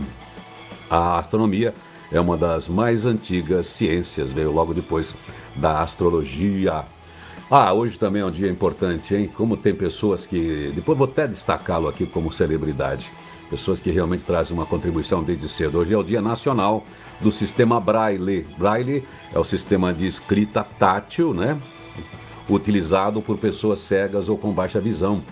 A 0.89 1.17
astronomia 1.17 1.73
é 2.11 2.19
uma 2.19 2.37
das 2.37 2.67
mais 2.67 3.05
antigas 3.05 3.67
ciências, 3.67 4.31
veio 4.31 4.51
logo 4.51 4.73
depois 4.73 5.15
da 5.55 5.81
astrologia. 5.81 6.85
Ah, 7.49 7.73
hoje 7.73 7.97
também 7.99 8.21
é 8.21 8.25
um 8.25 8.31
dia 8.31 8.49
importante, 8.49 9.15
hein? 9.15 9.29
Como 9.35 9.55
tem 9.55 9.73
pessoas 9.73 10.25
que. 10.25 10.71
Depois 10.73 10.97
vou 10.97 11.07
até 11.07 11.27
destacá-lo 11.27 11.87
aqui 11.87 12.05
como 12.05 12.31
celebridade. 12.31 13.11
Pessoas 13.49 13.79
que 13.79 13.91
realmente 13.91 14.25
trazem 14.25 14.57
uma 14.57 14.65
contribuição 14.65 15.23
desde 15.23 15.47
cedo. 15.47 15.77
Hoje 15.77 15.93
é 15.93 15.97
o 15.97 16.03
Dia 16.03 16.21
Nacional 16.21 16.83
do 17.21 17.31
Sistema 17.31 17.79
Braille. 17.79 18.47
Braille 18.57 19.03
é 19.31 19.37
o 19.37 19.43
sistema 19.43 19.93
de 19.93 20.07
escrita 20.07 20.63
tátil, 20.63 21.33
né? 21.33 21.59
Utilizado 22.49 23.21
por 23.21 23.37
pessoas 23.37 23.79
cegas 23.79 24.27
ou 24.27 24.37
com 24.37 24.51
baixa 24.51 24.79
visão. 24.79 25.23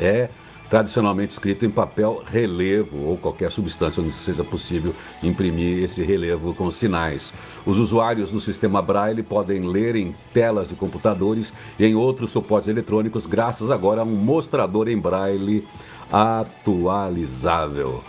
É 0.00 0.28
tradicionalmente 0.72 1.34
escrito 1.34 1.66
em 1.66 1.70
papel 1.70 2.22
relevo 2.24 2.96
ou 3.04 3.18
qualquer 3.18 3.52
substância 3.52 4.02
onde 4.02 4.14
seja 4.14 4.42
possível 4.42 4.94
imprimir 5.22 5.84
esse 5.84 6.02
relevo 6.02 6.54
com 6.54 6.70
sinais. 6.70 7.30
Os 7.66 7.78
usuários 7.78 8.30
do 8.30 8.40
sistema 8.40 8.80
Braille 8.80 9.22
podem 9.22 9.68
ler 9.68 9.96
em 9.96 10.16
telas 10.32 10.66
de 10.66 10.74
computadores 10.74 11.52
e 11.78 11.84
em 11.84 11.94
outros 11.94 12.30
suportes 12.30 12.70
eletrônicos, 12.70 13.26
graças 13.26 13.70
agora 13.70 14.00
a 14.00 14.04
um 14.04 14.14
mostrador 14.16 14.88
em 14.88 14.98
Braille 14.98 15.68
atualizável. 16.10 18.02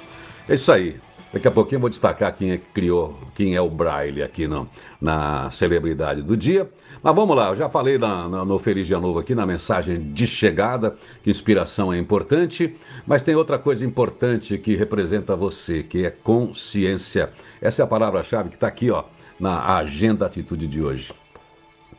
É 0.47 0.53
isso 0.53 0.71
aí. 0.71 0.95
Daqui 1.33 1.47
a 1.47 1.51
pouquinho 1.51 1.77
eu 1.77 1.81
vou 1.81 1.89
destacar 1.89 2.33
quem 2.33 2.51
é 2.51 2.57
que 2.57 2.69
criou, 2.69 3.17
quem 3.35 3.55
é 3.55 3.61
o 3.61 3.69
Braille 3.69 4.23
aqui 4.23 4.47
no, 4.47 4.69
na 5.01 5.51
celebridade 5.51 6.21
do 6.21 6.37
dia. 6.37 6.69
Mas 7.03 7.13
vamos 7.13 7.35
lá, 7.35 7.49
eu 7.49 7.55
já 7.57 7.67
falei 7.67 7.97
na, 7.97 8.29
na, 8.29 8.45
no 8.45 8.57
Feliz 8.57 8.87
Dia 8.87 8.97
Novo 8.97 9.19
aqui, 9.19 9.35
na 9.35 9.45
mensagem 9.45 10.13
de 10.13 10.25
chegada, 10.25 10.95
que 11.21 11.29
inspiração 11.29 11.91
é 11.91 11.97
importante, 11.99 12.77
mas 13.05 13.21
tem 13.21 13.35
outra 13.35 13.59
coisa 13.59 13.85
importante 13.85 14.57
que 14.57 14.77
representa 14.77 15.35
você, 15.35 15.83
que 15.83 16.05
é 16.05 16.09
consciência. 16.09 17.29
Essa 17.59 17.81
é 17.81 17.83
a 17.83 17.87
palavra-chave 17.87 18.47
que 18.47 18.55
está 18.55 18.67
aqui, 18.67 18.89
ó, 18.89 19.03
na 19.37 19.75
agenda 19.75 20.25
atitude 20.25 20.65
de 20.65 20.81
hoje. 20.81 21.13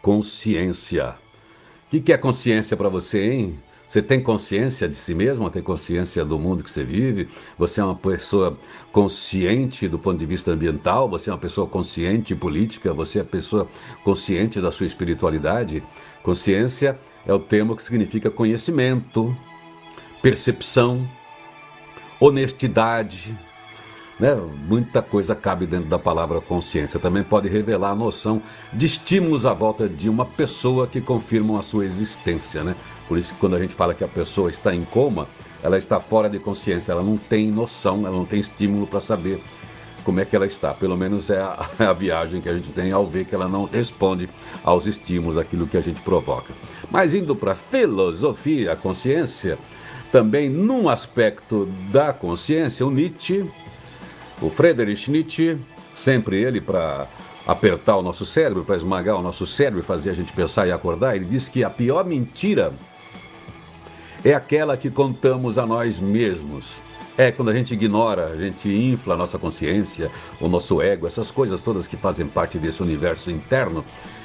Consciência. 0.01 1.17
O 1.87 1.91
que, 1.91 2.01
que 2.01 2.13
é 2.13 2.17
consciência 2.17 2.75
para 2.75 2.89
você, 2.89 3.31
hein? 3.31 3.59
Você 3.87 4.03
tem 4.03 4.23
consciência 4.23 4.89
de 4.89 4.97
si 4.97 5.15
mesmo, 5.15 5.49
tem 5.51 5.63
consciência 5.63 6.25
do 6.25 6.39
mundo 6.39 6.65
que 6.65 6.71
você 6.71 6.83
vive, 6.83 7.29
você 7.57 7.81
é 7.81 7.85
uma 7.85 7.95
pessoa 7.95 8.59
consciente 8.91 9.87
do 9.87 9.99
ponto 9.99 10.19
de 10.19 10.27
vista 10.27 10.51
ambiental, 10.51 11.09
você 11.09 11.31
é 11.31 11.33
uma 11.33 11.39
pessoa 11.39 11.67
consciente 11.67 12.35
política, 12.35 12.93
você 12.93 13.19
é 13.19 13.23
uma 13.23 13.29
pessoa 13.29 13.69
consciente 14.03 14.61
da 14.61 14.73
sua 14.73 14.87
espiritualidade. 14.87 15.83
Consciência 16.23 16.99
é 17.27 17.33
o 17.33 17.39
termo 17.39 17.77
que 17.77 17.83
significa 17.83 18.31
conhecimento, 18.31 19.37
percepção, 20.23 21.09
honestidade, 22.19 23.37
né? 24.19 24.35
Muita 24.69 25.03
coisa 25.03 25.35
cabe 25.35 25.67
dentro 25.67 25.89
da 25.89 25.99
palavra 25.99 26.41
consciência. 26.41 27.01
Também 27.01 27.23
pode 27.23 27.49
revelar 27.49 27.91
a 27.91 27.95
noção 27.95 28.41
de 28.73 28.87
estímulos 28.87 29.45
à 29.45 29.53
volta 29.53 29.89
de 29.89 30.09
uma 30.09 30.25
pessoa 30.25 30.87
que 30.87 31.01
confirmam 31.01 31.57
a 31.57 31.63
sua 31.63 31.85
existência. 31.85 32.63
Né? 32.63 32.77
Por 33.09 33.19
isso 33.19 33.35
que 33.35 33.41
quando 33.41 33.57
a 33.57 33.61
gente 33.61 33.75
fala 33.75 33.95
que 33.95 34.05
a 34.05 34.09
pessoa 34.09 34.51
está 34.51 34.75
em 34.75 34.85
coma, 34.85 35.29
ela 35.63 35.77
está 35.77 36.01
fora 36.01 36.29
de 36.29 36.39
consciência, 36.39 36.93
ela 36.93 37.03
não 37.03 37.17
tem 37.17 37.51
noção, 37.51 38.07
ela 38.07 38.17
não 38.17 38.25
tem 38.25 38.41
estímulo 38.41 38.87
para 38.87 39.01
saber 39.01 39.41
como 40.05 40.21
é 40.21 40.25
que 40.25 40.37
ela 40.37 40.47
está. 40.47 40.75
Pelo 40.75 40.97
menos 40.97 41.31
é 41.31 41.41
a, 41.41 41.69
a, 41.91 41.93
viagem 41.93 42.41
que 42.41 42.49
a 42.49 42.55
gente 42.55 42.71
tem 42.71 42.93
ao 42.93 43.07
ver 43.07 43.25
que 43.25 43.35
ela 43.35 43.49
não 43.49 43.65
responde 43.65 44.29
aos 44.63 44.87
estímulos, 44.87 45.39
aquilo 45.39 45.67
que 45.67 45.77
a 45.77 45.83
gente 45.83 46.01
provoca. 46.01 46.53
Mas 46.91 47.15
indo 47.15 47.35
para 47.35 47.53
a 47.53 47.57
filosofia, 47.57 48.73
a 48.73 48.77
consciência, 48.77 49.59
também 50.11 50.49
num 50.49 50.89
aspecto 50.89 51.67
da 51.91 52.13
consciência, 52.13 52.87
o 52.87 52.91
Nietzsche 52.91 53.45
o 54.41 54.51
Friedrich 54.51 55.11
Nietzsche, 55.11 55.57
sempre 55.95 56.43
ele 56.43 56.61
para 56.61 57.07
apertar 57.47 57.97
o 57.97 58.03
nosso 58.03 58.27
cérebro, 58.27 58.65
para 58.65 58.77
esmagar 58.77 59.17
o 59.17 59.23
nosso 59.23 59.47
cérebro 59.47 59.81
e 59.81 59.83
fazer 59.83 60.11
a 60.11 60.15
gente 60.15 60.33
pensar 60.33 60.67
e 60.67 60.73
acordar, 60.73 61.15
ele 61.15 61.25
diz 61.25 61.49
que 61.49 61.63
a 61.63 61.71
pior 61.71 62.05
mentira 62.05 62.73
é 64.25 64.33
aquela 64.33 64.77
que 64.77 64.91
contamos 64.91 65.59
a 65.59 65.67
nós 65.67 65.99
mesmos. 65.99 66.77
É 67.17 67.31
quando 67.31 67.51
a 67.51 67.55
gente 67.55 67.75
ignora, 67.75 68.29
a 68.29 68.37
gente 68.37 68.69
infla 68.69 69.15
a 69.15 69.17
nossa 69.17 69.39
consciência, 69.39 70.11
o 70.41 70.49
nosso 70.49 70.81
ego, 70.83 71.07
essas 71.07 71.31
coisas 71.31 71.61
todas 71.61 71.87
que 71.87 71.97
fazem 71.97 72.27
parte 72.27 72.59
desse 72.59 72.83
universo 72.83 73.31
interno, 73.31 73.85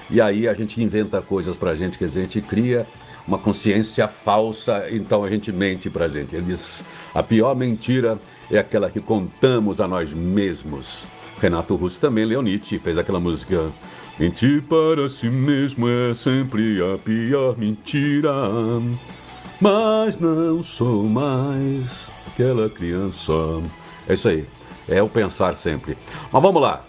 e 0.10 0.20
aí 0.20 0.48
a 0.48 0.54
gente 0.56 0.82
inventa 0.82 1.22
coisas 1.22 1.56
para 1.56 1.72
a 1.72 1.76
gente, 1.76 2.00
quer 2.00 2.06
dizer, 2.06 2.22
a 2.22 2.24
gente 2.24 2.42
cria 2.42 2.88
uma 3.28 3.38
consciência 3.38 4.08
falsa, 4.08 4.88
então 4.90 5.24
a 5.24 5.30
gente 5.30 5.52
mente 5.52 5.88
para 5.88 6.06
a 6.06 6.10
gente. 6.10 6.36
Ele 6.36 6.46
diz: 6.46 6.84
a 7.14 7.22
pior 7.22 7.56
mentira 7.56 8.18
é 8.50 8.58
aquela 8.58 8.90
que 8.90 9.00
contamos 9.00 9.80
a 9.80 9.88
nós 9.88 10.12
mesmos. 10.12 11.06
Renato 11.40 11.76
Russo 11.76 12.02
também, 12.02 12.26
Leonite, 12.26 12.80
fez 12.80 12.98
aquela 12.98 13.20
música. 13.20 13.72
Mentir 14.20 14.64
para 14.64 15.08
si 15.08 15.30
mesmo 15.30 15.88
é 15.88 16.14
sempre 16.14 16.82
a 16.82 16.98
pior 16.98 17.58
mentira. 17.58 18.32
Mas 19.62 20.18
não 20.18 20.64
sou 20.64 21.04
mais 21.04 22.10
aquela 22.28 22.70
criança. 22.70 23.34
É 24.08 24.14
isso 24.14 24.30
aí. 24.30 24.48
É 24.88 25.04
o 25.04 25.10
pensar 25.10 25.56
sempre. 25.56 25.98
Mas 26.32 26.42
vamos 26.42 26.62
lá. 26.62 26.82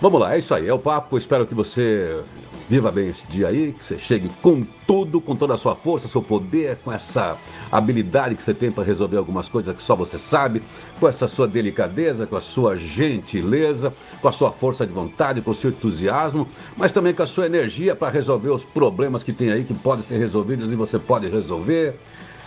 Vamos 0.00 0.20
lá, 0.20 0.34
é 0.34 0.38
isso 0.38 0.54
aí. 0.54 0.68
É 0.68 0.74
o 0.74 0.78
papo. 0.78 1.16
Espero 1.16 1.46
que 1.46 1.54
você 1.54 2.22
Viva 2.70 2.92
bem 2.92 3.08
esse 3.08 3.26
dia 3.26 3.48
aí, 3.48 3.72
que 3.72 3.82
você 3.82 3.98
chegue 3.98 4.30
com 4.40 4.64
tudo, 4.86 5.20
com 5.20 5.34
toda 5.34 5.54
a 5.54 5.58
sua 5.58 5.74
força, 5.74 6.06
seu 6.06 6.22
poder, 6.22 6.78
com 6.84 6.92
essa 6.92 7.36
habilidade 7.68 8.36
que 8.36 8.44
você 8.44 8.54
tem 8.54 8.70
para 8.70 8.84
resolver 8.84 9.16
algumas 9.16 9.48
coisas 9.48 9.74
que 9.76 9.82
só 9.82 9.96
você 9.96 10.16
sabe, 10.16 10.62
com 11.00 11.08
essa 11.08 11.26
sua 11.26 11.48
delicadeza, 11.48 12.28
com 12.28 12.36
a 12.36 12.40
sua 12.40 12.78
gentileza, 12.78 13.92
com 14.22 14.28
a 14.28 14.30
sua 14.30 14.52
força 14.52 14.86
de 14.86 14.92
vontade, 14.92 15.40
com 15.40 15.50
o 15.50 15.54
seu 15.54 15.70
entusiasmo, 15.70 16.46
mas 16.76 16.92
também 16.92 17.12
com 17.12 17.24
a 17.24 17.26
sua 17.26 17.46
energia 17.46 17.96
para 17.96 18.08
resolver 18.08 18.50
os 18.50 18.64
problemas 18.64 19.24
que 19.24 19.32
tem 19.32 19.50
aí 19.50 19.64
que 19.64 19.74
podem 19.74 20.04
ser 20.04 20.18
resolvidos 20.18 20.70
e 20.70 20.76
você 20.76 20.96
pode 20.96 21.26
resolver 21.26 21.98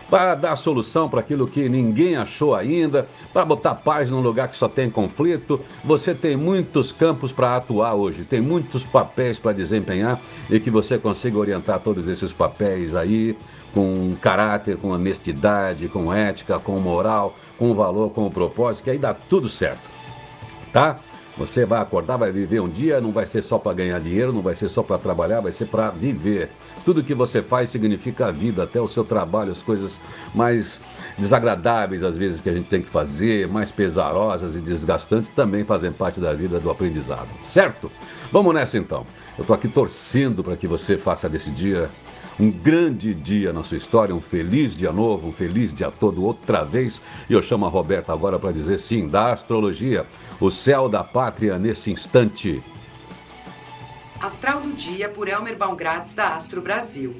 para 0.09 0.35
dar 0.35 0.55
solução 0.55 1.09
para 1.09 1.19
aquilo 1.19 1.47
que 1.47 1.67
ninguém 1.67 2.15
achou 2.15 2.53
ainda, 2.53 3.07
para 3.31 3.45
botar 3.45 3.75
paz 3.75 4.11
num 4.11 4.21
lugar 4.21 4.47
que 4.47 4.57
só 4.57 4.67
tem 4.67 4.89
conflito. 4.89 5.59
Você 5.83 6.13
tem 6.13 6.35
muitos 6.35 6.91
campos 6.91 7.31
para 7.31 7.55
atuar 7.55 7.93
hoje, 7.95 8.23
tem 8.23 8.41
muitos 8.41 8.85
papéis 8.85 9.39
para 9.39 9.53
desempenhar 9.53 10.21
e 10.49 10.59
que 10.59 10.69
você 10.69 10.97
consiga 10.97 11.37
orientar 11.37 11.79
todos 11.79 12.07
esses 12.07 12.31
papéis 12.31 12.95
aí 12.95 13.35
com 13.73 14.15
caráter, 14.21 14.77
com 14.77 14.89
honestidade, 14.89 15.87
com 15.87 16.13
ética, 16.13 16.59
com 16.59 16.79
moral, 16.79 17.35
com 17.57 17.73
valor, 17.73 18.11
com 18.11 18.29
propósito, 18.29 18.83
que 18.83 18.91
aí 18.91 18.97
dá 18.97 19.13
tudo 19.13 19.49
certo. 19.49 19.91
Tá? 20.71 20.99
Você 21.35 21.65
vai 21.65 21.81
acordar, 21.81 22.17
vai 22.17 22.31
viver 22.31 22.59
um 22.59 22.69
dia, 22.69 23.01
não 23.01 23.11
vai 23.11 23.25
ser 23.25 23.41
só 23.41 23.57
para 23.57 23.73
ganhar 23.73 23.99
dinheiro, 23.99 24.31
não 24.31 24.41
vai 24.41 24.53
ser 24.53 24.69
só 24.69 24.83
para 24.83 24.99
trabalhar, 24.99 25.41
vai 25.41 25.51
ser 25.51 25.65
para 25.65 25.89
viver. 25.89 26.49
Tudo 26.85 27.03
que 27.03 27.13
você 27.13 27.41
faz 27.41 27.71
significa 27.71 28.27
a 28.27 28.31
vida, 28.31 28.63
até 28.63 28.79
o 28.79 28.87
seu 28.87 29.03
trabalho, 29.03 29.51
as 29.51 29.61
coisas 29.61 29.99
mais 30.33 30.79
desagradáveis 31.17 32.03
às 32.03 32.15
vezes 32.15 32.39
que 32.39 32.49
a 32.49 32.53
gente 32.53 32.67
tem 32.67 32.81
que 32.81 32.89
fazer, 32.89 33.47
mais 33.47 33.71
pesarosas 33.71 34.55
e 34.55 34.59
desgastantes, 34.59 35.29
também 35.29 35.63
fazem 35.63 35.91
parte 35.91 36.19
da 36.19 36.33
vida 36.33 36.59
do 36.59 36.69
aprendizado. 36.69 37.29
Certo? 37.43 37.91
Vamos 38.31 38.53
nessa 38.53 38.77
então. 38.77 39.05
Eu 39.35 39.41
estou 39.41 39.55
aqui 39.55 39.67
torcendo 39.67 40.43
para 40.43 40.55
que 40.55 40.67
você 40.67 40.97
faça 40.97 41.27
desse 41.27 41.49
dia 41.49 41.89
um 42.39 42.49
grande 42.49 43.13
dia 43.13 43.53
na 43.53 43.63
sua 43.63 43.77
história, 43.77 44.15
um 44.15 44.21
feliz 44.21 44.75
dia 44.75 44.91
novo, 44.91 45.27
um 45.27 45.31
feliz 45.31 45.73
dia 45.73 45.91
todo 45.91 46.23
outra 46.23 46.63
vez. 46.63 47.01
E 47.29 47.33
eu 47.33 47.41
chamo 47.41 47.65
a 47.65 47.69
Roberta 47.69 48.11
agora 48.11 48.39
para 48.39 48.51
dizer 48.51 48.79
sim, 48.79 49.07
da 49.07 49.33
astrologia, 49.33 50.05
o 50.39 50.49
céu 50.49 50.89
da 50.89 51.03
pátria 51.03 51.59
nesse 51.59 51.91
instante. 51.91 52.63
Astral 54.19 54.61
do 54.61 54.71
Dia 54.71 55.09
por 55.09 55.27
Elmer 55.27 55.57
Baumgratz 55.57 56.13
da 56.13 56.35
Astro 56.35 56.61
Brasil. 56.61 57.15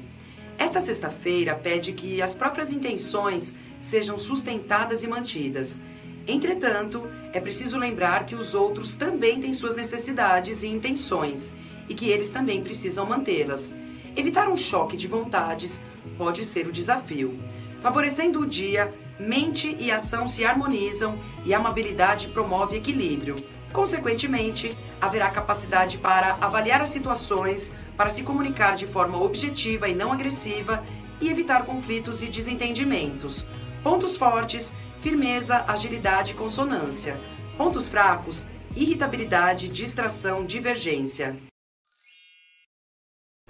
Esta 0.56 0.80
sexta-feira 0.80 1.54
pede 1.54 1.92
que 1.92 2.22
as 2.22 2.34
próprias 2.34 2.72
intenções 2.72 3.54
sejam 3.80 4.18
sustentadas 4.18 5.02
e 5.02 5.06
mantidas. 5.06 5.82
Entretanto, 6.26 7.06
é 7.32 7.40
preciso 7.40 7.76
lembrar 7.76 8.24
que 8.24 8.34
os 8.34 8.54
outros 8.54 8.94
também 8.94 9.40
têm 9.40 9.52
suas 9.52 9.76
necessidades 9.76 10.62
e 10.62 10.68
intenções 10.68 11.52
e 11.88 11.94
que 11.94 12.08
eles 12.08 12.30
também 12.30 12.62
precisam 12.62 13.04
mantê-las. 13.04 13.76
Evitar 14.16 14.48
um 14.48 14.56
choque 14.56 14.96
de 14.96 15.08
vontades 15.08 15.80
pode 16.16 16.44
ser 16.44 16.66
o 16.66 16.72
desafio. 16.72 17.38
Favorecendo 17.82 18.40
o 18.40 18.46
dia, 18.46 18.94
mente 19.18 19.76
e 19.78 19.90
ação 19.90 20.28
se 20.28 20.44
harmonizam 20.44 21.18
e 21.44 21.52
a 21.52 21.58
amabilidade 21.58 22.28
promove 22.28 22.76
equilíbrio. 22.76 23.34
Consequentemente, 23.72 24.76
haverá 25.00 25.30
capacidade 25.30 25.98
para 25.98 26.38
avaliar 26.40 26.80
as 26.80 26.90
situações 26.90 27.72
para 27.96 28.08
se 28.08 28.22
comunicar 28.22 28.76
de 28.76 28.86
forma 28.86 29.20
objetiva 29.20 29.88
e 29.88 29.94
não 29.94 30.12
agressiva 30.12 30.82
e 31.20 31.28
evitar 31.28 31.64
conflitos 31.64 32.22
e 32.22 32.26
desentendimentos. 32.26 33.44
Pontos 33.82 34.16
fortes: 34.16 34.72
firmeza, 35.02 35.64
agilidade 35.66 36.32
e 36.32 36.34
consonância. 36.34 37.20
Pontos 37.56 37.88
fracos: 37.88 38.46
irritabilidade, 38.76 39.68
distração, 39.68 40.46
divergência. 40.46 41.36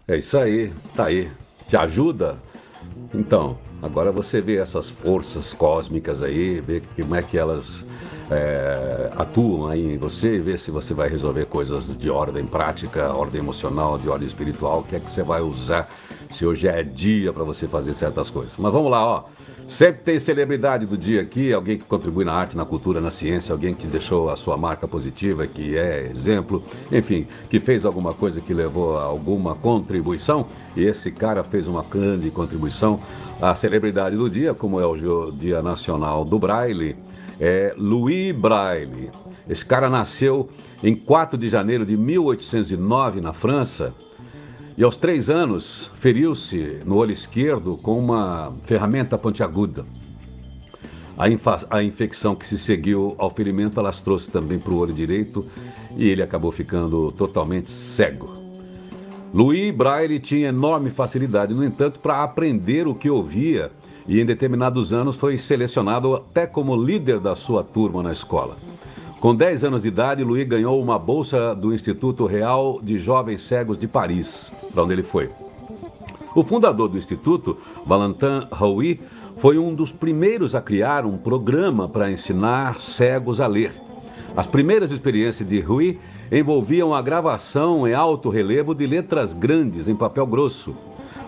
É 0.07 0.19
isso 0.19 0.37
aí, 0.37 0.71
tá 0.95 1.07
aí. 1.07 1.31
Te 1.67 1.79
ajuda? 1.79 2.37
Então, 3.15 3.57
agora 3.81 4.13
você 4.13 4.41
vê 4.41 4.57
essas 4.57 4.91
forças 4.91 5.55
cósmicas 5.55 6.23
aí, 6.23 6.61
vê 6.61 6.83
como 6.95 7.15
é 7.15 7.23
que 7.23 7.39
elas 7.39 7.83
é, 8.31 9.11
atuam 9.17 9.67
aí 9.67 9.95
em 9.95 9.97
você, 9.97 10.39
vê 10.39 10.59
se 10.59 10.71
você 10.71 10.93
vai 10.93 11.09
resolver 11.09 11.47
coisas 11.47 11.97
de 11.97 12.11
ordem 12.11 12.45
prática, 12.45 13.15
ordem 13.15 13.41
emocional, 13.41 13.99
de 13.99 14.09
ordem 14.09 14.29
espiritual, 14.29 14.81
o 14.81 14.83
que 14.83 14.97
é 14.97 15.01
que 15.01 15.11
você 15.11 15.23
vai 15.23 15.41
usar, 15.41 15.91
se 16.31 16.45
hoje 16.45 16.69
é 16.69 16.83
dia 16.83 17.33
para 17.33 17.45
você 17.45 17.67
fazer 17.67 17.95
certas 17.95 18.29
coisas. 18.29 18.59
Mas 18.59 18.73
vamos 18.73 18.91
lá, 18.91 19.07
ó. 19.07 19.25
Sempre 19.67 20.03
tem 20.03 20.19
celebridade 20.19 20.85
do 20.85 20.97
dia 20.97 21.23
aqui, 21.23 21.53
alguém 21.53 21.79
que 21.79 21.85
contribui 21.85 22.25
na 22.25 22.33
arte, 22.33 22.55
na 22.55 22.67
cultura, 22.67 23.01
na 23.01 23.11
ciência, 23.11 23.53
alguém 23.53 23.75
que 23.75 23.87
deixou 23.87 24.29
a 24.29 24.37
sua 24.37 24.59
marca 24.59 24.87
positiva, 24.87 25.47
que 25.47 25.77
é 25.77 26.07
exemplo, 26.11 26.63
enfim, 26.93 27.27
que 27.49 27.59
fez 27.59 27.87
alguma 27.87 28.13
coisa 28.13 28.43
que 28.43 28.53
levou 28.53 28.99
a 28.99 29.05
alguma 29.05 29.55
contribuição. 29.55 30.47
E 30.77 30.85
esse 30.85 31.11
cara 31.11 31.43
fez 31.43 31.67
uma 31.67 31.83
grande 31.83 32.31
contribuição. 32.31 33.01
A 33.41 33.55
celebridade 33.55 34.17
do 34.17 34.29
dia, 34.29 34.53
como 34.53 34.79
é 34.79 34.87
o 34.87 35.31
Dia 35.31 35.63
Nacional 35.63 36.27
do 36.27 36.39
Braille, 36.39 36.95
é 37.41 37.75
Louis 37.77 38.33
Braille. 38.33 39.11
Esse 39.49 39.65
cara 39.65 39.89
nasceu 39.89 40.49
em 40.83 40.95
4 40.95 41.39
de 41.39 41.49
janeiro 41.49 41.87
de 41.87 41.97
1809 41.97 43.21
na 43.21 43.33
França 43.33 43.95
e 44.77 44.83
aos 44.83 44.97
três 44.97 45.31
anos, 45.31 45.91
feriu-se 45.95 46.81
no 46.85 46.97
olho 46.97 47.13
esquerdo 47.13 47.77
com 47.77 47.99
uma 47.99 48.53
ferramenta 48.65 49.17
pontiaguda. 49.17 49.85
A, 51.17 51.27
a 51.77 51.83
infecção 51.83 52.35
que 52.35 52.45
se 52.45 52.59
seguiu 52.59 53.15
ao 53.19 53.31
ferimento 53.31 53.79
alastrou-se 53.79 54.29
também 54.29 54.59
para 54.59 54.73
o 54.73 54.79
olho 54.79 54.93
direito 54.93 55.47
e 55.97 56.09
ele 56.09 56.23
acabou 56.23 56.51
ficando 56.51 57.13
totalmente 57.13 57.71
cego. 57.71 58.35
Louis 59.33 59.73
Braille 59.73 60.19
tinha 60.19 60.49
enorme 60.49 60.91
facilidade, 60.91 61.55
no 61.55 61.65
entanto, 61.65 62.01
para 62.01 62.23
aprender 62.23 62.89
o 62.89 62.95
que 62.95 63.09
ouvia 63.09 63.71
e 64.09 64.21
em 64.21 64.27
determinados 64.27 64.93
anos 64.93 65.17
foi 65.17 65.39
selecionado 65.39 66.15
até 66.15 66.47
como 66.47 66.77
líder 66.77 67.21
da 67.21 67.37
sua 67.37 67.63
turma 67.63 68.03
na 68.03 68.13
escola. 68.13 68.57
Com 69.25 69.35
10 69.35 69.65
anos 69.65 69.81
de 69.81 69.89
idade, 69.89 70.23
Louis 70.23 70.47
ganhou 70.47 70.79
uma 70.83 70.99
bolsa 70.99 71.55
do 71.55 71.73
Instituto 71.73 72.27
Real 72.27 72.79
de 72.83 72.99
Jovens 72.99 73.41
Cegos 73.41 73.79
de 73.79 73.89
Paris, 73.89 74.53
para 74.71 74.83
onde 74.83 74.93
ele 74.93 75.03
foi. 75.03 75.31
O 76.35 76.45
fundador 76.45 76.91
do 76.91 76.99
Instituto, 76.99 77.57
Valentin 77.87 78.47
Rouy, 78.53 79.01
foi 79.39 79.57
um 79.57 79.75
dos 79.75 79.91
primeiros 79.91 80.55
a 80.55 80.61
criar 80.61 81.07
um 81.07 81.17
programa 81.17 81.89
para 81.89 82.11
ensinar 82.11 82.79
cegos 82.79 83.41
a 83.41 83.47
ler. 83.47 83.73
As 84.37 84.47
primeiras 84.47 84.93
experiências 84.93 85.49
de 85.49 85.59
Rouy 85.59 85.99
envolviam 86.31 86.95
a 86.95 87.01
gravação 87.01 87.89
em 87.89 87.95
alto 87.95 88.29
relevo 88.29 88.75
de 88.75 88.87
letras 88.87 89.33
grandes 89.33 89.89
em 89.89 89.97
papel 89.97 90.27
grosso. 90.27 90.77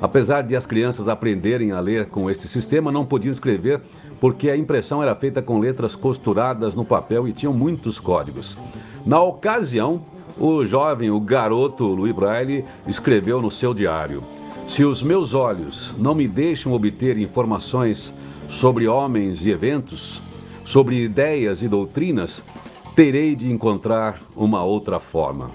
Apesar 0.03 0.43
de 0.43 0.55
as 0.55 0.67
crianças 0.67 1.09
aprenderem 1.09 1.73
a 1.73 1.81
ler 1.81 2.11
com 2.11 2.31
este 2.31 2.47
sistema, 2.47 2.93
não 2.93 3.07
podiam 3.07 3.33
escrever 3.33 3.81
porque 4.21 4.51
a 4.51 4.57
impressão 4.57 5.03
era 5.03 5.15
feita 5.15 5.43
com 5.43 5.59
letras 5.59 5.95
costuradas 5.95 6.75
no 6.75 6.85
papel 6.85 7.29
e 7.29 7.33
tinham 7.33 7.53
muitos 7.53 7.99
códigos. 7.99 8.57
Na 9.05 9.21
ocasião, 9.21 10.03
o 10.39 10.65
jovem, 10.65 11.11
o 11.11 11.21
garoto 11.21 11.85
Louis 11.85 12.15
Braille, 12.15 12.65
escreveu 12.87 13.41
no 13.41 13.51
seu 13.51 13.73
diário: 13.73 14.23
Se 14.67 14.85
os 14.85 15.03
meus 15.03 15.35
olhos 15.35 15.95
não 15.99 16.15
me 16.15 16.27
deixam 16.27 16.73
obter 16.73 17.19
informações 17.19 18.15
sobre 18.49 18.89
homens 18.89 19.45
e 19.45 19.51
eventos, 19.51 20.21
sobre 20.65 21.03
ideias 21.03 21.63
e 21.63 21.69
doutrinas, 21.69 22.43
terei 22.95 23.35
de 23.35 23.53
encontrar 23.53 24.21
uma 24.35 24.65
outra 24.65 24.99
forma. 24.99 25.51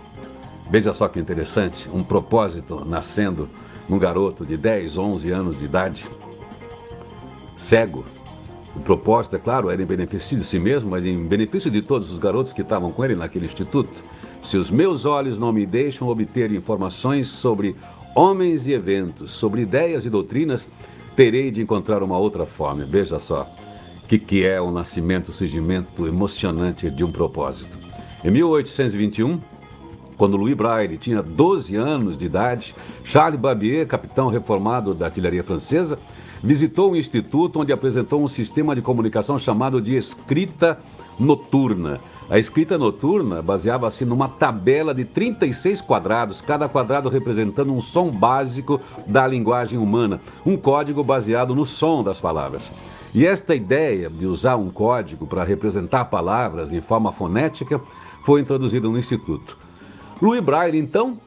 Veja 0.70 0.94
só 0.94 1.08
que 1.08 1.20
interessante, 1.20 1.90
um 1.94 2.04
propósito 2.04 2.86
nascendo 2.86 3.50
num 3.90 4.00
garoto 4.00 4.46
de 4.46 4.56
10, 4.56 4.98
11 4.98 5.32
anos 5.32 5.60
de 5.60 5.66
idade, 5.66 6.06
cego, 7.56 8.06
o 8.76 8.80
propósito, 8.80 9.36
é 9.36 9.40
claro, 9.40 9.70
era 9.70 9.82
em 9.82 9.86
benefício 9.86 10.38
de 10.38 10.46
si 10.46 10.60
mesmo, 10.60 10.92
mas 10.92 11.06
em 11.06 11.24
benefício 11.24 11.70
de 11.70 11.82
todos 11.82 12.12
os 12.12 12.20
garotos 12.20 12.54
que 12.54 12.62
estavam 12.62 12.92
com 12.92 13.04
ele 13.04 13.16
naquele 13.16 13.46
instituto. 13.46 14.04
Se 14.42 14.58
os 14.58 14.72
meus 14.72 15.06
olhos 15.06 15.38
não 15.38 15.52
me 15.52 15.66
deixam 15.66 16.08
obter 16.08 16.52
informações 16.52 17.28
sobre 17.28 17.76
homens 18.16 18.68
e 18.68 18.72
eventos, 18.72 19.32
sobre 19.32 19.62
ideias 19.62 20.06
e 20.06 20.10
doutrinas, 20.10 20.68
terei 21.16 21.52
de 21.52 21.62
encontrar 21.62 22.02
uma 22.02 22.18
outra 22.18 22.46
forma. 22.46 22.86
Veja 22.86 23.20
só 23.20 23.48
o 24.04 24.08
que, 24.08 24.18
que 24.18 24.46
é 24.46 24.60
o 24.60 24.72
nascimento, 24.72 25.30
o 25.30 25.34
surgimento 25.34 26.08
emocionante 26.08 26.90
de 26.90 27.04
um 27.04 27.12
propósito. 27.12 27.78
Em 28.24 28.32
1821, 28.32 29.40
quando 30.18 30.38
Louis 30.38 30.56
Braille 30.56 30.98
tinha 30.98 31.22
12 31.22 31.76
anos 31.76 32.18
de 32.18 32.26
idade, 32.26 32.76
Charles 33.04 33.40
Babier, 33.40 33.88
capitão 33.88 34.28
reformado 34.28 34.94
da 34.94 35.06
artilharia 35.06 35.44
francesa, 35.44 35.98
visitou 36.44 36.92
um 36.92 36.96
instituto 36.96 37.60
onde 37.60 37.72
apresentou 37.72 38.22
um 38.22 38.28
sistema 38.28 38.76
de 38.76 38.82
comunicação 38.82 39.38
chamado 39.38 39.82
de 39.82 39.96
escrita 39.96 40.80
noturna. 41.20 42.00
A 42.30 42.40
escrita 42.40 42.78
noturna 42.78 43.42
baseava-se 43.42 44.06
numa 44.06 44.30
tabela 44.30 44.94
de 44.94 45.04
36 45.04 45.82
quadrados, 45.82 46.42
cada 46.42 46.70
quadrado 46.70 47.10
representando 47.10 47.74
um 47.74 47.82
som 47.82 48.10
básico 48.10 48.80
da 49.06 49.28
linguagem 49.28 49.78
humana, 49.78 50.22
um 50.46 50.56
código 50.56 51.04
baseado 51.04 51.54
no 51.54 51.66
som 51.66 52.04
das 52.04 52.20
palavras. 52.20 52.72
E 53.14 53.26
esta 53.26 53.54
ideia 53.54 54.10
de 54.10 54.26
usar 54.26 54.56
um 54.56 54.70
código 54.70 55.28
para 55.28 55.44
representar 55.44 56.06
palavras 56.06 56.72
em 56.72 56.80
forma 56.80 57.12
fonética 57.12 57.82
foi 58.24 58.40
introduzida 58.40 58.88
no 58.88 58.98
instituto. 58.98 59.58
Louis 60.22 60.42
Braille, 60.42 60.78
então, 60.78 61.18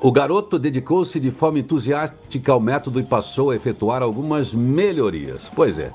o 0.00 0.12
garoto 0.12 0.58
dedicou-se 0.58 1.18
de 1.18 1.30
forma 1.30 1.58
entusiástica 1.58 2.52
ao 2.52 2.60
método 2.60 3.00
e 3.00 3.02
passou 3.02 3.50
a 3.50 3.56
efetuar 3.56 4.02
algumas 4.02 4.54
melhorias. 4.54 5.50
Pois 5.54 5.78
é. 5.78 5.90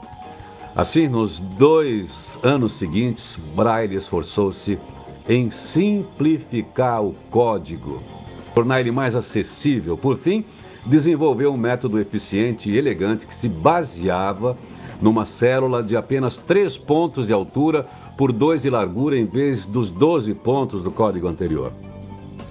Assim, 0.76 1.08
nos 1.08 1.40
dois 1.40 2.38
anos 2.44 2.74
seguintes, 2.74 3.38
Braille 3.56 3.96
esforçou-se 3.96 4.78
em 5.30 5.50
simplificar 5.50 7.02
o 7.04 7.14
código, 7.30 8.02
tornar 8.54 8.82
ele 8.82 8.92
mais 8.92 9.16
acessível. 9.16 9.98
Por 9.98 10.18
fim, 10.18 10.44
desenvolveu 10.86 11.54
um 11.54 11.58
método 11.58 12.00
eficiente 12.00 12.70
e 12.70 12.78
elegante 12.78 13.26
que 13.26 13.34
se 13.34 13.48
baseava 13.48 14.58
numa 15.02 15.26
célula 15.26 15.82
de 15.82 15.96
apenas 15.96 16.36
três 16.36 16.78
pontos 16.78 17.28
de 17.28 17.34
altura 17.34 17.88
por 18.18 18.34
dois 18.34 18.62
de 18.62 18.70
largura 18.70 19.18
em 19.18 19.26
vez 19.26 19.66
dos 19.66 19.90
12 19.90 20.34
pontos 20.34 20.84
do 20.84 20.92
código 20.92 21.28
anterior. 21.28 21.72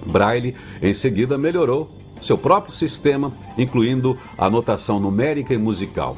Braille, 0.05 0.55
em 0.81 0.93
seguida, 0.93 1.37
melhorou 1.37 1.89
seu 2.21 2.37
próprio 2.37 2.73
sistema, 2.73 3.31
incluindo 3.57 4.17
a 4.37 4.49
notação 4.49 4.99
numérica 4.99 5.53
e 5.53 5.57
musical. 5.57 6.17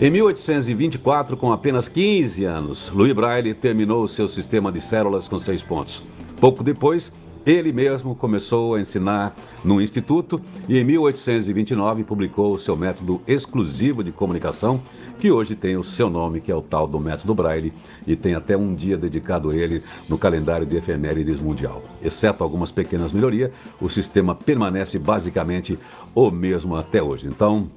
Em 0.00 0.10
1824, 0.10 1.36
com 1.36 1.52
apenas 1.52 1.88
15 1.88 2.44
anos, 2.44 2.90
Louis 2.94 3.12
Braille 3.12 3.54
terminou 3.54 4.06
seu 4.06 4.28
sistema 4.28 4.70
de 4.70 4.80
células 4.80 5.26
com 5.26 5.38
seis 5.38 5.62
pontos. 5.62 6.02
Pouco 6.40 6.62
depois, 6.62 7.12
ele 7.46 7.72
mesmo 7.72 8.14
começou 8.14 8.74
a 8.74 8.80
ensinar 8.80 9.34
no 9.64 9.80
instituto 9.80 10.40
e 10.68 10.78
em 10.78 10.84
1829 10.84 12.04
publicou 12.04 12.52
o 12.52 12.58
seu 12.58 12.76
método 12.76 13.20
exclusivo 13.26 14.04
de 14.04 14.12
comunicação, 14.12 14.80
que 15.18 15.30
hoje 15.30 15.56
tem 15.56 15.76
o 15.76 15.84
seu 15.84 16.08
nome, 16.08 16.40
que 16.40 16.52
é 16.52 16.54
o 16.54 16.62
tal 16.62 16.86
do 16.86 17.00
método 17.00 17.34
Braille, 17.34 17.72
e 18.06 18.14
tem 18.14 18.34
até 18.34 18.56
um 18.56 18.74
dia 18.74 18.96
dedicado 18.96 19.50
a 19.50 19.56
ele 19.56 19.82
no 20.08 20.16
calendário 20.16 20.66
de 20.66 20.76
efemérides 20.76 21.40
mundial. 21.40 21.82
Exceto 22.02 22.44
algumas 22.44 22.70
pequenas 22.70 23.12
melhorias, 23.12 23.50
o 23.80 23.88
sistema 23.88 24.34
permanece 24.34 24.98
basicamente 24.98 25.78
o 26.14 26.30
mesmo 26.30 26.76
até 26.76 27.02
hoje. 27.02 27.26
Então, 27.26 27.68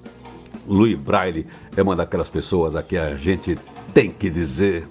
Louis 0.68 0.98
Braille 0.98 1.48
é 1.76 1.82
uma 1.82 1.96
daquelas 1.96 2.30
pessoas 2.30 2.76
a 2.76 2.84
que 2.84 2.98
a 2.98 3.16
gente 3.16 3.58
tem 3.94 4.12
que 4.12 4.30
dizer 4.30 4.88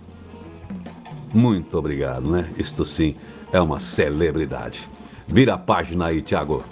muito 1.32 1.78
obrigado, 1.78 2.28
né? 2.28 2.50
Isto 2.58 2.84
sim 2.84 3.14
é 3.52 3.60
uma 3.60 3.80
celebridade. 3.80 4.88
Vira 5.26 5.54
a 5.54 5.58
página 5.58 6.06
aí, 6.06 6.22
Tiago. 6.22 6.64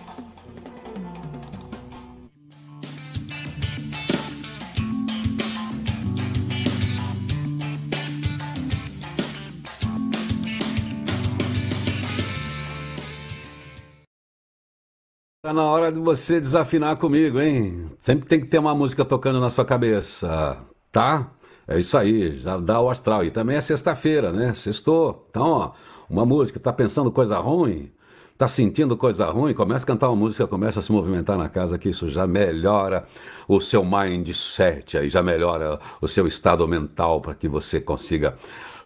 Tá 15.40 15.54
na 15.54 15.64
hora 15.64 15.90
de 15.90 15.98
você 15.98 16.38
desafinar 16.40 16.96
comigo, 16.96 17.40
hein? 17.40 17.90
Sempre 17.98 18.28
tem 18.28 18.38
que 18.38 18.46
ter 18.46 18.58
uma 18.58 18.74
música 18.74 19.04
tocando 19.04 19.40
na 19.40 19.48
sua 19.48 19.64
cabeça, 19.64 20.58
tá? 20.92 21.30
É 21.66 21.78
isso 21.78 21.96
aí, 21.96 22.34
já 22.36 22.58
dá 22.58 22.80
o 22.80 22.90
astral. 22.90 23.24
E 23.24 23.30
também 23.30 23.56
é 23.56 23.60
sexta-feira, 23.60 24.32
né? 24.32 24.52
Sextou. 24.54 25.24
Então, 25.30 25.44
ó, 25.44 25.72
uma 26.08 26.24
música, 26.24 26.58
tá 26.58 26.72
pensando 26.72 27.10
coisa 27.10 27.38
ruim? 27.38 27.90
Tá 28.36 28.46
sentindo 28.46 28.96
coisa 28.96 29.26
ruim? 29.26 29.52
Começa 29.52 29.84
a 29.84 29.86
cantar 29.86 30.08
uma 30.08 30.16
música, 30.16 30.46
começa 30.46 30.78
a 30.78 30.82
se 30.82 30.92
movimentar 30.92 31.36
na 31.36 31.48
casa, 31.48 31.76
que 31.76 31.88
isso 31.88 32.06
já 32.06 32.26
melhora 32.26 33.04
o 33.48 33.60
seu 33.60 33.84
mindset, 33.84 34.96
aí 34.96 35.08
já 35.08 35.22
melhora 35.22 35.80
o 36.00 36.06
seu 36.06 36.26
estado 36.26 36.66
mental 36.68 37.20
para 37.20 37.34
que 37.34 37.48
você 37.48 37.80
consiga 37.80 38.36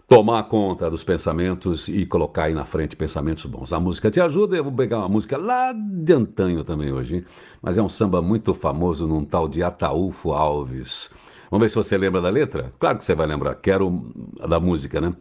tomar 0.09 0.43
conta 0.45 0.91
dos 0.91 1.05
pensamentos 1.05 1.89
e 1.89 2.05
colocar 2.07 2.45
aí 2.45 2.55
na 2.55 2.65
frente 2.65 2.97
pensamentos 2.97 3.45
bons. 3.47 3.73
A 3.73 3.81
música 3.81 4.11
te 4.11 4.21
ajuda, 4.21 4.57
eu 4.57 4.65
vou 4.65 4.73
pegar 4.73 4.99
uma 4.99 5.09
música 5.09 5.37
lá 5.37 5.73
de 5.73 6.13
antanho 6.13 6.65
também 6.65 6.93
hoje, 6.93 7.17
hein? 7.17 7.25
mas 7.61 7.77
é 7.79 7.83
um 7.83 7.89
samba 7.89 8.21
muito 8.21 8.55
famoso 8.55 9.07
num 9.07 9.25
tal 9.25 9.47
de 9.49 9.63
Ataúfo 9.63 10.33
Alves. 10.33 11.11
Vamos 11.51 11.65
ver 11.65 11.69
se 11.69 11.77
você 11.77 11.99
lembra 11.99 12.21
da 12.21 12.31
letra? 12.31 12.73
Claro 12.79 12.99
que 12.99 13.05
você 13.05 13.15
vai 13.15 13.27
lembrar. 13.27 13.55
Quero 13.57 14.11
da 14.49 14.59
música, 14.59 15.01
né? 15.01 15.13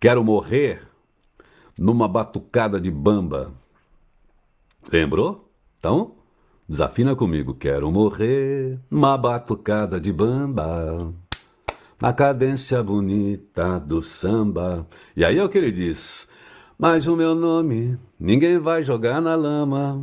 Quero 0.00 0.24
morrer 0.24 0.80
numa 1.78 2.08
batucada 2.08 2.80
de 2.80 2.90
bamba. 2.90 3.52
Lembrou? 4.92 5.50
Então, 5.78 6.12
desafina 6.68 7.16
comigo. 7.16 7.54
Quero 7.54 7.90
morrer 7.90 8.78
numa 8.90 9.16
batucada 9.16 10.00
de 10.00 10.12
bamba. 10.12 11.12
Na 12.00 12.12
cadência 12.12 12.82
bonita 12.82 13.78
do 13.78 14.02
samba. 14.02 14.86
E 15.16 15.24
aí 15.24 15.38
é 15.38 15.44
o 15.44 15.48
que 15.48 15.58
ele 15.58 15.70
diz. 15.70 16.28
Mas 16.78 17.06
o 17.06 17.16
meu 17.16 17.34
nome 17.34 17.98
ninguém 18.18 18.58
vai 18.58 18.82
jogar 18.82 19.20
na 19.20 19.34
lama. 19.34 20.02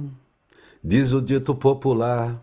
Diz 0.83 1.11
o 1.11 1.21
dito 1.21 1.53
popular. 1.53 2.41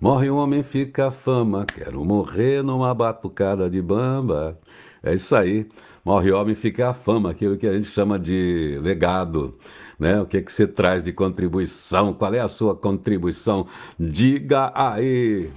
Morre 0.00 0.30
um 0.30 0.36
homem, 0.36 0.62
fica 0.62 1.08
a 1.08 1.10
fama. 1.10 1.64
Quero 1.64 2.04
morrer 2.04 2.62
numa 2.62 2.94
batucada 2.94 3.68
de 3.68 3.80
bamba. 3.80 4.58
É 5.02 5.14
isso 5.14 5.34
aí. 5.34 5.66
Morre 6.08 6.32
homem, 6.32 6.54
fica 6.54 6.88
a 6.88 6.94
fama, 6.94 7.30
aquilo 7.30 7.58
que 7.58 7.66
a 7.66 7.74
gente 7.74 7.88
chama 7.88 8.18
de 8.18 8.78
legado. 8.80 9.54
Né? 9.98 10.18
O 10.18 10.24
que, 10.24 10.40
que 10.40 10.50
você 10.50 10.66
traz 10.66 11.04
de 11.04 11.12
contribuição? 11.12 12.14
Qual 12.14 12.32
é 12.32 12.40
a 12.40 12.48
sua 12.48 12.74
contribuição? 12.74 13.66
Diga 14.00 14.72
aí. 14.74 15.50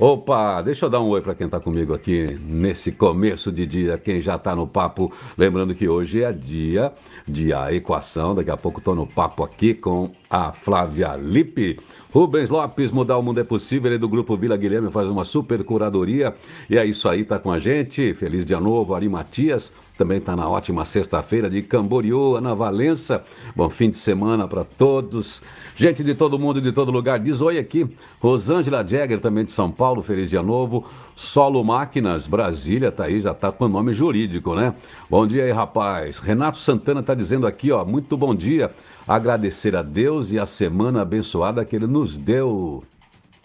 Opa, 0.00 0.62
deixa 0.62 0.86
eu 0.86 0.90
dar 0.90 1.00
um 1.00 1.08
oi 1.08 1.20
para 1.20 1.34
quem 1.34 1.46
está 1.46 1.58
comigo 1.58 1.92
aqui 1.92 2.38
nesse 2.46 2.92
começo 2.92 3.50
de 3.50 3.66
dia, 3.66 3.98
quem 3.98 4.20
já 4.20 4.36
está 4.36 4.54
no 4.54 4.64
papo. 4.64 5.12
Lembrando 5.36 5.74
que 5.74 5.88
hoje 5.88 6.22
é 6.22 6.32
dia 6.32 6.92
de 7.26 7.52
a 7.52 7.72
equação, 7.74 8.32
daqui 8.32 8.48
a 8.48 8.56
pouco 8.56 8.78
estou 8.78 8.94
no 8.94 9.08
papo 9.08 9.42
aqui 9.42 9.74
com 9.74 10.12
a 10.30 10.52
Flávia 10.52 11.16
Lippe. 11.16 11.80
Rubens 12.12 12.48
Lopes, 12.48 12.92
Mudar 12.92 13.18
o 13.18 13.22
Mundo 13.24 13.40
é 13.40 13.44
Possível, 13.44 13.88
ele 13.88 13.96
é 13.96 13.98
do 13.98 14.08
Grupo 14.08 14.36
Vila 14.36 14.56
Guilherme, 14.56 14.88
faz 14.92 15.08
uma 15.08 15.24
super 15.24 15.64
curadoria. 15.64 16.32
E 16.70 16.78
é 16.78 16.86
isso 16.86 17.08
aí, 17.08 17.24
tá 17.24 17.36
com 17.36 17.50
a 17.50 17.58
gente. 17.58 18.14
Feliz 18.14 18.46
dia 18.46 18.60
novo, 18.60 18.94
Ari 18.94 19.08
Matias. 19.08 19.72
Também 19.98 20.18
está 20.18 20.36
na 20.36 20.48
ótima 20.48 20.84
sexta-feira 20.84 21.50
de 21.50 21.60
Camboriú, 21.60 22.36
Ana 22.36 22.54
Valença. 22.54 23.24
Bom 23.56 23.68
fim 23.68 23.90
de 23.90 23.96
semana 23.96 24.46
para 24.46 24.62
todos. 24.62 25.42
Gente 25.74 26.04
de 26.04 26.14
todo 26.14 26.38
mundo, 26.38 26.60
de 26.60 26.70
todo 26.70 26.92
lugar, 26.92 27.18
diz 27.18 27.40
oi 27.40 27.58
aqui. 27.58 27.84
Rosângela 28.20 28.86
Jäger, 28.86 29.20
também 29.20 29.44
de 29.44 29.50
São 29.50 29.72
Paulo, 29.72 30.00
feliz 30.00 30.30
dia 30.30 30.40
novo. 30.40 30.86
Solo 31.16 31.64
Máquinas, 31.64 32.28
Brasília, 32.28 32.92
tá 32.92 33.06
aí, 33.06 33.20
já 33.20 33.34
tá 33.34 33.50
com 33.50 33.66
nome 33.66 33.92
jurídico, 33.92 34.54
né? 34.54 34.72
Bom 35.10 35.26
dia 35.26 35.42
aí, 35.42 35.50
rapaz. 35.50 36.20
Renato 36.20 36.58
Santana 36.58 37.02
tá 37.02 37.12
dizendo 37.12 37.44
aqui, 37.44 37.72
ó, 37.72 37.84
muito 37.84 38.16
bom 38.16 38.36
dia. 38.36 38.70
Agradecer 39.06 39.74
a 39.74 39.82
Deus 39.82 40.30
e 40.30 40.38
a 40.38 40.46
semana 40.46 41.02
abençoada 41.02 41.64
que 41.64 41.74
ele 41.74 41.88
nos 41.88 42.16
deu. 42.16 42.84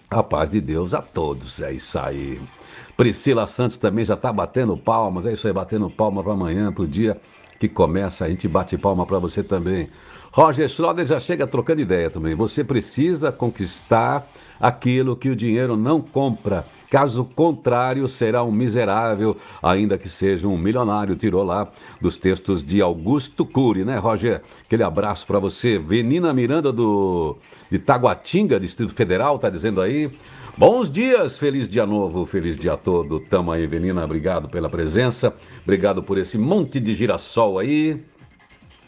A 0.07 0.21
paz 0.21 0.51
de 0.51 0.61
Deus 0.61 0.93
a 0.93 1.01
todos, 1.01 1.59
é 1.63 1.73
isso 1.73 1.97
aí. 1.97 2.39
Priscila 2.95 3.47
Santos 3.47 3.77
também 3.77 4.05
já 4.05 4.13
está 4.13 4.31
batendo 4.31 4.77
palmas, 4.77 5.25
é 5.25 5.33
isso 5.33 5.47
aí, 5.47 5.53
batendo 5.53 5.89
palma 5.89 6.23
para 6.23 6.33
amanhã, 6.33 6.71
para 6.71 6.83
o 6.83 6.87
dia 6.87 7.19
que 7.59 7.69
começa, 7.69 8.25
a 8.25 8.29
gente 8.29 8.47
bate 8.47 8.77
palma 8.77 9.05
para 9.05 9.19
você 9.19 9.41
também. 9.41 9.89
Roger 10.31 10.67
Schroeder 10.67 11.05
já 11.05 11.19
chega 11.19 11.45
trocando 11.45 11.79
ideia 11.79 12.09
também. 12.09 12.33
Você 12.35 12.63
precisa 12.63 13.31
conquistar 13.31 14.27
aquilo 14.59 15.15
que 15.15 15.29
o 15.29 15.35
dinheiro 15.35 15.77
não 15.77 16.01
compra. 16.01 16.65
Caso 16.89 17.23
contrário, 17.23 18.07
será 18.07 18.43
um 18.43 18.51
miserável, 18.51 19.37
ainda 19.61 19.97
que 19.97 20.09
seja 20.09 20.47
um 20.47 20.57
milionário. 20.57 21.15
Tirou 21.15 21.43
lá 21.43 21.67
dos 22.01 22.17
textos 22.17 22.63
de 22.63 22.81
Augusto 22.81 23.45
Cury, 23.45 23.85
né, 23.85 23.97
Roger? 23.97 24.41
Aquele 24.65 24.83
abraço 24.83 25.25
para 25.25 25.39
você. 25.39 25.77
Venina 25.79 26.33
Miranda 26.33 26.71
do 26.71 27.37
de 27.71 27.79
Taguatinga, 27.79 28.59
Distrito 28.59 28.93
Federal, 28.93 29.39
tá 29.39 29.49
dizendo 29.49 29.81
aí. 29.81 30.11
Bons 30.55 30.87
dias, 30.87 31.39
feliz 31.39 31.67
dia 31.67 31.83
novo, 31.83 32.27
feliz 32.27 32.55
dia 32.55 32.77
todo. 32.77 33.19
Tamo 33.19 33.51
aí, 33.51 33.65
Venina, 33.65 34.05
obrigado 34.05 34.47
pela 34.47 34.69
presença, 34.69 35.33
obrigado 35.63 36.03
por 36.03 36.15
esse 36.15 36.37
monte 36.37 36.79
de 36.79 36.93
girassol 36.93 37.57
aí. 37.57 37.99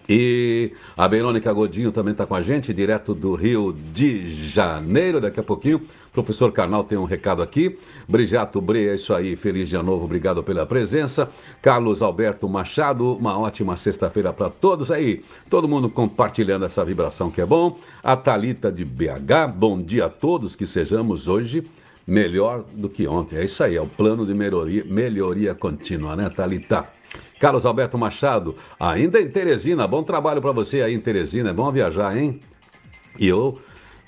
E 0.08 0.72
a 0.96 1.08
Verônica 1.08 1.52
Godinho 1.52 1.92
também 1.92 2.12
está 2.12 2.26
com 2.26 2.36
a 2.36 2.42
gente, 2.42 2.74
direto 2.74 3.14
do 3.14 3.34
Rio 3.34 3.76
de 3.94 4.32
Janeiro. 4.32 5.20
Daqui 5.20 5.40
a 5.40 5.44
pouquinho, 5.44 5.82
professor 6.14 6.52
Carnal 6.52 6.84
tem 6.84 6.98
um 6.98 7.06
recado 7.06 7.42
aqui. 7.42 7.78
Brijato 8.08 8.62
Bre, 8.62 8.88
é 8.88 8.96
isso 8.96 9.14
aí, 9.14 9.36
feliz 9.36 9.68
dia 9.70 9.82
novo, 9.82 10.06
obrigado 10.06 10.44
pela 10.44 10.66
presença. 10.66 11.30
Carlos 11.62 12.02
Alberto 12.02 12.48
Machado, 12.48 13.16
uma 13.16 13.38
ótima 13.38 13.76
sexta-feira 13.76 14.32
para 14.32 14.50
todos 14.50 14.92
aí. 14.92 15.24
Todo 15.50 15.68
mundo 15.68 15.90
compartilhando 15.90 16.66
essa 16.66 16.86
vibração 16.86 17.32
que 17.32 17.42
é 17.42 17.46
bom. 17.46 17.80
A 18.04 18.16
Talita 18.16 18.72
de 18.72 18.86
BH, 18.86 19.52
bom 19.56 19.82
dia 19.82 20.06
a 20.06 20.10
todos, 20.10 20.56
que 20.56 20.68
sejamos 20.68 21.28
hoje 21.28 21.64
melhor 22.08 22.64
do 22.74 22.90
que 22.90 23.08
ontem. 23.08 23.38
É 23.38 23.46
isso 23.46 23.64
aí, 23.64 23.76
é 23.76 23.82
o 23.82 23.88
plano 23.88 24.26
de 24.26 24.34
melhoria, 24.34 24.84
melhoria 24.86 25.56
contínua, 25.56 26.16
né, 26.16 26.30
Talita? 26.30 26.88
Carlos 27.40 27.66
Alberto 27.66 27.98
Machado, 27.98 28.56
ainda 28.80 29.20
em 29.20 29.30
Teresina, 29.30 29.88
bom 29.88 30.04
trabalho 30.04 30.42
para 30.42 30.52
você 30.52 30.82
aí 30.82 30.94
em 30.94 31.00
Teresina, 31.00 31.50
é 31.50 31.54
bom 31.54 31.70
viajar, 31.72 32.18
hein? 32.18 32.40
E 33.20 33.28
eu, 33.28 33.60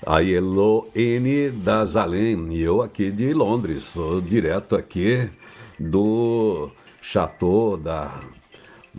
a 0.06 0.22
Eloene 0.22 1.50
da 1.50 1.84
Zalém, 1.84 2.52
e 2.52 2.62
eu 2.62 2.82
aqui 2.82 3.10
de 3.10 3.32
Londres, 3.32 3.84
sou 3.84 4.20
direto 4.20 4.76
aqui 4.76 5.28
do 5.78 6.70
Chateau 7.00 7.76
da 7.76 8.20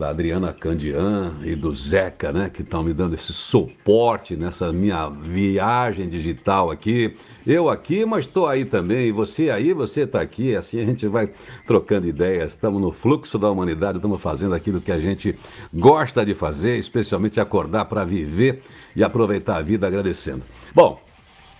da 0.00 0.08
Adriana 0.08 0.50
Candian 0.50 1.34
e 1.44 1.54
do 1.54 1.74
Zeca, 1.74 2.32
né, 2.32 2.48
que 2.48 2.62
estão 2.62 2.82
me 2.82 2.94
dando 2.94 3.12
esse 3.12 3.34
suporte 3.34 4.34
nessa 4.34 4.72
minha 4.72 5.10
viagem 5.10 6.08
digital 6.08 6.70
aqui. 6.70 7.14
Eu 7.46 7.68
aqui, 7.68 8.06
mas 8.06 8.24
estou 8.24 8.46
aí 8.46 8.64
também. 8.64 9.08
E 9.08 9.12
você 9.12 9.50
aí, 9.50 9.74
você 9.74 10.04
está 10.04 10.22
aqui. 10.22 10.56
Assim 10.56 10.80
a 10.80 10.86
gente 10.86 11.06
vai 11.06 11.28
trocando 11.66 12.06
ideias. 12.06 12.54
Estamos 12.54 12.80
no 12.80 12.92
fluxo 12.92 13.38
da 13.38 13.50
humanidade, 13.50 13.98
estamos 13.98 14.22
fazendo 14.22 14.54
aquilo 14.54 14.80
que 14.80 14.90
a 14.90 14.98
gente 14.98 15.36
gosta 15.72 16.24
de 16.24 16.34
fazer, 16.34 16.78
especialmente 16.78 17.38
acordar 17.38 17.84
para 17.84 18.02
viver 18.02 18.62
e 18.96 19.04
aproveitar 19.04 19.56
a 19.56 19.62
vida 19.62 19.86
agradecendo. 19.86 20.42
Bom, 20.74 20.98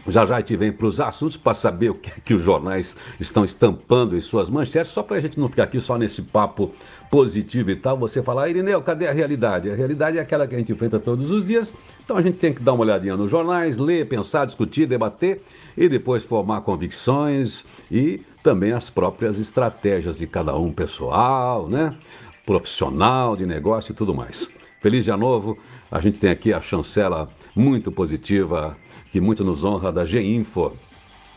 já 0.08 0.24
já 0.24 0.36
a 0.36 0.38
gente 0.40 0.56
vem 0.56 0.72
para 0.72 0.86
os 0.86 1.00
assuntos 1.00 1.36
para 1.36 1.54
saber 1.54 1.90
o 1.90 1.94
que, 1.94 2.20
que 2.20 2.34
os 2.34 2.42
jornais 2.42 2.96
estão 3.18 3.44
estampando 3.44 4.16
em 4.16 4.20
suas 4.20 4.48
manchetes, 4.48 4.92
só 4.92 5.02
para 5.02 5.16
a 5.16 5.20
gente 5.20 5.38
não 5.38 5.48
ficar 5.48 5.64
aqui 5.64 5.80
só 5.80 5.98
nesse 5.98 6.22
papo 6.22 6.72
positivo 7.10 7.70
e 7.70 7.76
tal. 7.76 7.98
Você 7.98 8.22
falar, 8.22 8.48
Irineu, 8.48 8.80
cadê 8.82 9.06
a 9.06 9.12
realidade? 9.12 9.70
A 9.70 9.74
realidade 9.74 10.18
é 10.18 10.20
aquela 10.20 10.46
que 10.46 10.54
a 10.54 10.58
gente 10.58 10.72
enfrenta 10.72 10.98
todos 10.98 11.30
os 11.30 11.44
dias, 11.44 11.74
então 12.04 12.16
a 12.16 12.22
gente 12.22 12.38
tem 12.38 12.52
que 12.52 12.62
dar 12.62 12.72
uma 12.72 12.82
olhadinha 12.82 13.16
nos 13.16 13.30
jornais, 13.30 13.76
ler, 13.76 14.08
pensar, 14.08 14.46
discutir, 14.46 14.86
debater 14.86 15.42
e 15.76 15.88
depois 15.88 16.24
formar 16.24 16.62
convicções 16.62 17.64
e 17.90 18.22
também 18.42 18.72
as 18.72 18.88
próprias 18.88 19.38
estratégias 19.38 20.18
de 20.18 20.26
cada 20.26 20.56
um 20.56 20.72
pessoal, 20.72 21.68
né? 21.68 21.94
profissional, 22.50 23.36
de 23.36 23.46
negócio 23.46 23.92
e 23.92 23.94
tudo 23.94 24.14
mais. 24.14 24.48
Feliz 24.80 25.04
dia 25.04 25.16
novo, 25.16 25.58
a 25.90 26.00
gente 26.00 26.18
tem 26.18 26.30
aqui 26.30 26.52
a 26.52 26.60
chancela 26.60 27.28
muito 27.54 27.92
positiva 27.92 28.76
que 29.10 29.20
muito 29.20 29.44
nos 29.44 29.64
honra 29.64 29.92
da 29.92 30.04
G-Info, 30.04 30.72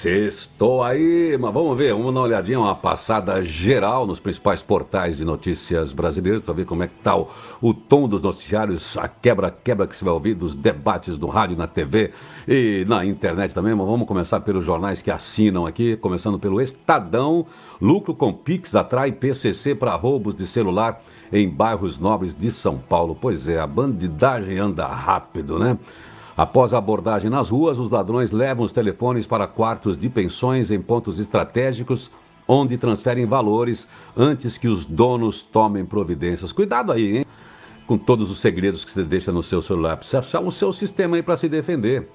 Sextou 0.00 0.82
aí, 0.82 1.36
mas 1.38 1.52
vamos 1.52 1.76
ver, 1.76 1.92
vamos 1.92 2.14
dar 2.14 2.20
uma 2.20 2.26
olhadinha, 2.26 2.58
uma 2.58 2.74
passada 2.74 3.44
geral 3.44 4.06
nos 4.06 4.18
principais 4.18 4.62
portais 4.62 5.18
de 5.18 5.26
notícias 5.26 5.92
brasileiros 5.92 6.42
para 6.42 6.54
ver 6.54 6.64
como 6.64 6.82
é 6.82 6.88
que 6.88 6.94
tá 7.02 7.14
o, 7.18 7.28
o 7.60 7.74
tom 7.74 8.08
dos 8.08 8.22
noticiários, 8.22 8.96
a 8.96 9.06
quebra-quebra 9.06 9.86
que 9.86 9.94
você 9.94 10.02
vai 10.02 10.14
ouvir 10.14 10.32
dos 10.32 10.54
debates 10.54 11.18
no 11.18 11.26
rádio, 11.26 11.54
na 11.54 11.66
TV 11.66 12.12
e 12.48 12.82
na 12.88 13.04
internet 13.04 13.52
também. 13.52 13.74
Mas 13.74 13.86
vamos 13.86 14.08
começar 14.08 14.40
pelos 14.40 14.64
jornais 14.64 15.02
que 15.02 15.10
assinam 15.10 15.66
aqui, 15.66 15.98
começando 15.98 16.38
pelo 16.38 16.62
Estadão. 16.62 17.44
Lucro 17.78 18.14
com 18.14 18.32
Pix 18.32 18.74
atrai 18.74 19.12
PCC 19.12 19.74
para 19.74 19.94
roubos 19.96 20.34
de 20.34 20.46
celular 20.46 21.02
em 21.30 21.46
bairros 21.46 21.98
nobres 21.98 22.34
de 22.34 22.50
São 22.50 22.78
Paulo. 22.78 23.14
Pois 23.20 23.48
é, 23.48 23.60
a 23.60 23.66
bandidagem 23.66 24.58
anda 24.58 24.86
rápido, 24.86 25.58
né? 25.58 25.76
Após 26.40 26.72
a 26.72 26.78
abordagem 26.78 27.28
nas 27.28 27.50
ruas, 27.50 27.78
os 27.78 27.90
ladrões 27.90 28.30
levam 28.30 28.64
os 28.64 28.72
telefones 28.72 29.26
para 29.26 29.46
quartos 29.46 29.94
de 29.94 30.08
pensões 30.08 30.70
em 30.70 30.80
pontos 30.80 31.20
estratégicos, 31.20 32.10
onde 32.48 32.78
transferem 32.78 33.26
valores 33.26 33.86
antes 34.16 34.56
que 34.56 34.66
os 34.66 34.86
donos 34.86 35.42
tomem 35.42 35.84
providências. 35.84 36.50
Cuidado 36.50 36.92
aí, 36.92 37.18
hein? 37.18 37.24
Com 37.86 37.98
todos 37.98 38.30
os 38.30 38.38
segredos 38.38 38.86
que 38.86 38.90
você 38.90 39.04
deixa 39.04 39.30
no 39.30 39.42
seu 39.42 39.60
celular. 39.60 39.98
Precisa 39.98 40.20
achar 40.20 40.40
o 40.40 40.50
seu 40.50 40.72
sistema 40.72 41.16
aí 41.16 41.22
para 41.22 41.36
se 41.36 41.46
defender. 41.46 42.08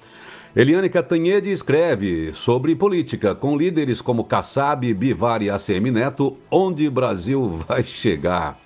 Eliane 0.56 0.90
Catanhede 0.90 1.52
escreve 1.52 2.34
sobre 2.34 2.74
política, 2.76 3.36
com 3.36 3.56
líderes 3.56 4.02
como 4.02 4.24
Kassab, 4.24 4.92
Bivar 4.92 5.44
e 5.44 5.52
ACM 5.52 5.92
Neto, 5.92 6.36
onde 6.50 6.88
o 6.88 6.92
Brasil 6.92 7.48
vai 7.68 7.84
chegar. 7.84 8.65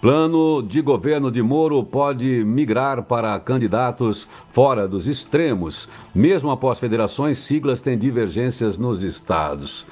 Plano 0.00 0.62
de 0.62 0.80
governo 0.80 1.28
de 1.28 1.42
Moro 1.42 1.82
pode 1.82 2.44
migrar 2.44 3.02
para 3.02 3.36
candidatos 3.40 4.28
fora 4.48 4.86
dos 4.86 5.08
extremos. 5.08 5.88
Mesmo 6.14 6.52
após 6.52 6.78
federações, 6.78 7.38
siglas 7.38 7.80
têm 7.80 7.98
divergências 7.98 8.78
nos 8.78 9.02
estados. 9.02 9.84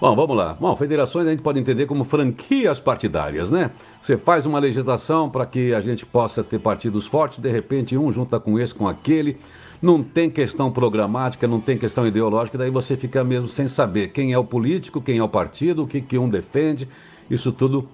Bom, 0.00 0.16
vamos 0.16 0.36
lá. 0.36 0.56
Bom, 0.60 0.74
federações 0.74 1.28
a 1.28 1.30
gente 1.30 1.44
pode 1.44 1.60
entender 1.60 1.86
como 1.86 2.02
franquias 2.02 2.80
partidárias, 2.80 3.52
né? 3.52 3.70
Você 4.02 4.16
faz 4.16 4.46
uma 4.46 4.58
legislação 4.58 5.30
para 5.30 5.46
que 5.46 5.72
a 5.72 5.80
gente 5.80 6.04
possa 6.04 6.42
ter 6.42 6.58
partidos 6.58 7.06
fortes, 7.06 7.38
de 7.38 7.48
repente 7.48 7.96
um 7.96 8.10
junta 8.10 8.40
com 8.40 8.58
esse, 8.58 8.74
com 8.74 8.88
aquele. 8.88 9.36
Não 9.80 10.02
tem 10.02 10.28
questão 10.28 10.72
programática, 10.72 11.46
não 11.46 11.60
tem 11.60 11.78
questão 11.78 12.04
ideológica, 12.04 12.58
daí 12.58 12.70
você 12.70 12.96
fica 12.96 13.22
mesmo 13.22 13.48
sem 13.48 13.68
saber 13.68 14.08
quem 14.08 14.32
é 14.32 14.38
o 14.38 14.42
político, 14.44 15.00
quem 15.00 15.18
é 15.18 15.22
o 15.22 15.28
partido, 15.28 15.84
o 15.84 15.86
que, 15.86 16.00
que 16.00 16.18
um 16.18 16.28
defende. 16.28 16.88
Isso 17.30 17.52
tudo 17.52 17.88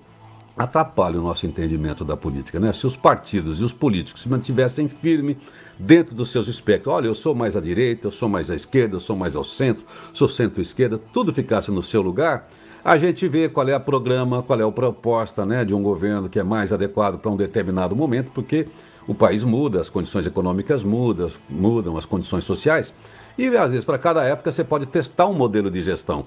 atrapalha 0.58 1.20
o 1.20 1.22
nosso 1.22 1.46
entendimento 1.46 2.04
da 2.04 2.16
política. 2.16 2.58
Né? 2.58 2.72
Se 2.72 2.86
os 2.86 2.96
partidos 2.96 3.60
e 3.60 3.64
os 3.64 3.72
políticos 3.72 4.22
se 4.22 4.28
mantivessem 4.28 4.88
firmes 4.88 5.36
dentro 5.78 6.14
dos 6.14 6.30
seus 6.30 6.48
espectros, 6.48 6.92
olha, 6.92 7.06
eu 7.06 7.14
sou 7.14 7.34
mais 7.34 7.56
à 7.56 7.60
direita, 7.60 8.08
eu 8.08 8.10
sou 8.10 8.28
mais 8.28 8.50
à 8.50 8.56
esquerda, 8.56 8.96
eu 8.96 9.00
sou 9.00 9.14
mais 9.14 9.36
ao 9.36 9.44
centro, 9.44 9.84
sou 10.12 10.28
centro-esquerda, 10.28 10.98
tudo 11.12 11.32
ficasse 11.32 11.70
no 11.70 11.82
seu 11.82 12.02
lugar, 12.02 12.50
a 12.84 12.98
gente 12.98 13.28
vê 13.28 13.48
qual 13.48 13.68
é 13.68 13.74
a 13.74 13.80
programa, 13.80 14.42
qual 14.42 14.60
é 14.60 14.64
a 14.64 14.72
proposta 14.72 15.46
né, 15.46 15.64
de 15.64 15.74
um 15.74 15.82
governo 15.82 16.28
que 16.28 16.38
é 16.38 16.42
mais 16.42 16.72
adequado 16.72 17.18
para 17.18 17.30
um 17.30 17.36
determinado 17.36 17.94
momento, 17.94 18.30
porque 18.34 18.66
o 19.06 19.14
país 19.14 19.44
muda, 19.44 19.80
as 19.80 19.88
condições 19.88 20.26
econômicas 20.26 20.82
mudam, 20.82 21.30
mudam 21.48 21.96
as 21.96 22.04
condições 22.04 22.44
sociais, 22.44 22.92
e 23.36 23.46
às 23.56 23.70
vezes 23.70 23.84
para 23.84 23.98
cada 23.98 24.24
época 24.24 24.50
você 24.50 24.64
pode 24.64 24.86
testar 24.86 25.26
um 25.26 25.34
modelo 25.34 25.70
de 25.70 25.82
gestão. 25.82 26.26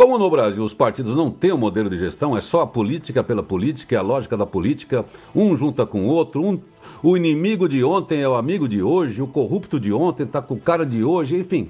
Como 0.00 0.16
no 0.16 0.30
Brasil 0.30 0.64
os 0.64 0.72
partidos 0.72 1.14
não 1.14 1.30
têm 1.30 1.52
um 1.52 1.58
modelo 1.58 1.90
de 1.90 1.98
gestão, 1.98 2.34
é 2.34 2.40
só 2.40 2.62
a 2.62 2.66
política 2.66 3.22
pela 3.22 3.42
política, 3.42 3.94
é 3.94 3.98
a 3.98 4.02
lógica 4.02 4.34
da 4.34 4.46
política, 4.46 5.04
um 5.36 5.54
junta 5.54 5.84
com 5.84 6.06
o 6.06 6.06
outro, 6.06 6.42
um, 6.42 6.58
o 7.02 7.18
inimigo 7.18 7.68
de 7.68 7.84
ontem 7.84 8.22
é 8.22 8.26
o 8.26 8.34
amigo 8.34 8.66
de 8.66 8.82
hoje, 8.82 9.20
o 9.20 9.26
corrupto 9.26 9.78
de 9.78 9.92
ontem 9.92 10.22
está 10.22 10.40
com 10.40 10.54
o 10.54 10.58
cara 10.58 10.86
de 10.86 11.04
hoje, 11.04 11.36
enfim. 11.36 11.68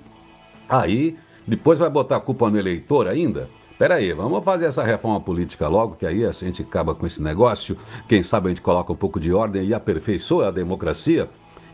Aí, 0.68 1.16
depois 1.44 1.80
vai 1.80 1.90
botar 1.90 2.18
a 2.18 2.20
culpa 2.20 2.48
no 2.48 2.56
eleitor 2.56 3.08
ainda? 3.08 3.50
Pera 3.76 3.96
aí, 3.96 4.12
vamos 4.12 4.44
fazer 4.44 4.66
essa 4.66 4.84
reforma 4.84 5.20
política 5.20 5.66
logo, 5.66 5.96
que 5.96 6.06
aí 6.06 6.24
a 6.24 6.30
gente 6.30 6.62
acaba 6.62 6.94
com 6.94 7.04
esse 7.08 7.20
negócio. 7.20 7.76
Quem 8.06 8.22
sabe 8.22 8.46
a 8.46 8.50
gente 8.50 8.62
coloca 8.62 8.92
um 8.92 8.96
pouco 8.96 9.18
de 9.18 9.32
ordem 9.32 9.64
e 9.64 9.74
aperfeiçoa 9.74 10.46
a 10.46 10.50
democracia, 10.52 11.28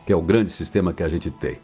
que 0.07 0.13
é 0.15 0.17
o 0.17 0.23
grande 0.23 0.49
sistema 0.49 0.95
que 0.95 1.03
a 1.03 1.09
gente 1.11 1.31
tem. 1.31 1.59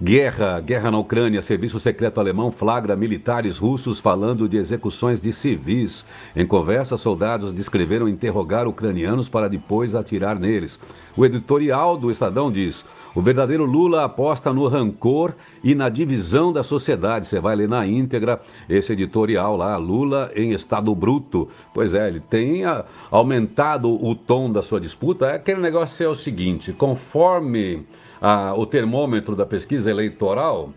Guerra, 0.00 0.60
guerra 0.60 0.92
na 0.92 0.98
Ucrânia. 0.98 1.42
Serviço 1.42 1.80
secreto 1.80 2.20
alemão 2.20 2.52
flagra 2.52 2.94
militares 2.94 3.58
russos 3.58 3.98
falando 3.98 4.48
de 4.48 4.56
execuções 4.56 5.20
de 5.20 5.32
civis. 5.32 6.06
Em 6.36 6.46
conversa, 6.46 6.96
soldados 6.96 7.52
descreveram 7.52 8.08
interrogar 8.08 8.68
ucranianos 8.68 9.28
para 9.28 9.48
depois 9.48 9.96
atirar 9.96 10.38
neles. 10.38 10.78
O 11.16 11.26
editorial 11.26 11.96
do 11.96 12.12
Estadão 12.12 12.48
diz: 12.48 12.84
o 13.12 13.20
verdadeiro 13.20 13.64
Lula 13.64 14.04
aposta 14.04 14.52
no 14.52 14.68
rancor 14.68 15.34
e 15.64 15.74
na 15.74 15.88
divisão 15.88 16.52
da 16.52 16.62
sociedade. 16.62 17.26
Você 17.26 17.40
vai 17.40 17.56
ler 17.56 17.68
na 17.68 17.84
íntegra 17.84 18.40
esse 18.68 18.92
editorial 18.92 19.56
lá, 19.56 19.76
Lula 19.76 20.30
em 20.36 20.52
estado 20.52 20.94
bruto. 20.94 21.48
Pois 21.74 21.92
é, 21.92 22.06
ele 22.06 22.20
tem 22.20 22.64
a, 22.64 22.84
aumentado 23.10 23.92
o 23.92 24.14
tom 24.14 24.48
da 24.48 24.62
sua 24.62 24.80
disputa. 24.80 25.26
É 25.26 25.34
aquele 25.34 25.60
negócio 25.60 26.06
é 26.06 26.08
o 26.08 26.14
seguinte: 26.14 26.72
conforme 26.72 27.84
a, 28.20 28.54
o 28.56 28.66
termômetro 28.66 29.34
da 29.36 29.46
pesquisa 29.46 29.90
eleitoral 29.90 30.70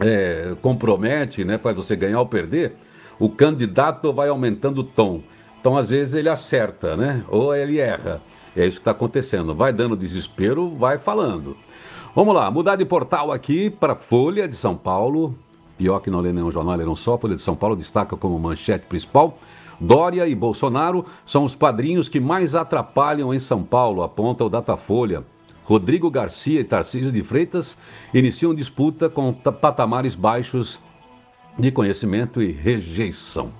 é, 0.00 0.54
compromete, 0.60 1.44
né, 1.44 1.58
faz 1.58 1.76
você 1.76 1.94
ganhar 1.94 2.20
ou 2.20 2.26
perder, 2.26 2.74
o 3.18 3.28
candidato 3.28 4.12
vai 4.12 4.28
aumentando 4.28 4.80
o 4.80 4.84
tom. 4.84 5.20
Então, 5.60 5.76
às 5.76 5.88
vezes, 5.88 6.14
ele 6.14 6.28
acerta, 6.28 6.96
né? 6.96 7.24
Ou 7.28 7.54
ele 7.54 7.78
erra. 7.78 8.20
É 8.56 8.66
isso 8.66 8.78
que 8.78 8.80
está 8.80 8.90
acontecendo. 8.90 9.54
Vai 9.54 9.72
dando 9.72 9.96
desespero, 9.96 10.68
vai 10.70 10.98
falando. 10.98 11.56
Vamos 12.16 12.34
lá, 12.34 12.50
mudar 12.50 12.74
de 12.74 12.84
portal 12.84 13.30
aqui 13.30 13.70
para 13.70 13.94
Folha 13.94 14.48
de 14.48 14.56
São 14.56 14.76
Paulo. 14.76 15.36
Pior 15.78 16.00
que 16.00 16.10
não 16.10 16.20
lê 16.20 16.32
nenhum 16.32 16.50
jornal, 16.50 16.76
lê 16.76 16.84
não 16.84 16.96
só. 16.96 17.16
Folha 17.16 17.36
de 17.36 17.42
São 17.42 17.54
Paulo 17.54 17.76
destaca 17.76 18.16
como 18.16 18.38
manchete 18.38 18.86
principal. 18.86 19.38
Dória 19.80 20.26
e 20.26 20.34
Bolsonaro 20.34 21.06
são 21.24 21.44
os 21.44 21.54
padrinhos 21.54 22.08
que 22.08 22.20
mais 22.20 22.54
atrapalham 22.54 23.32
em 23.32 23.38
São 23.38 23.62
Paulo, 23.62 24.02
aponta 24.02 24.44
o 24.44 24.48
Datafolha. 24.48 25.24
Rodrigo 25.64 26.10
Garcia 26.10 26.60
e 26.60 26.64
Tarcísio 26.64 27.12
de 27.12 27.22
Freitas 27.22 27.78
iniciam 28.12 28.54
disputa 28.54 29.08
com 29.08 29.32
patamares 29.32 30.14
baixos 30.14 30.80
de 31.58 31.70
conhecimento 31.70 32.42
e 32.42 32.50
rejeição. 32.50 33.50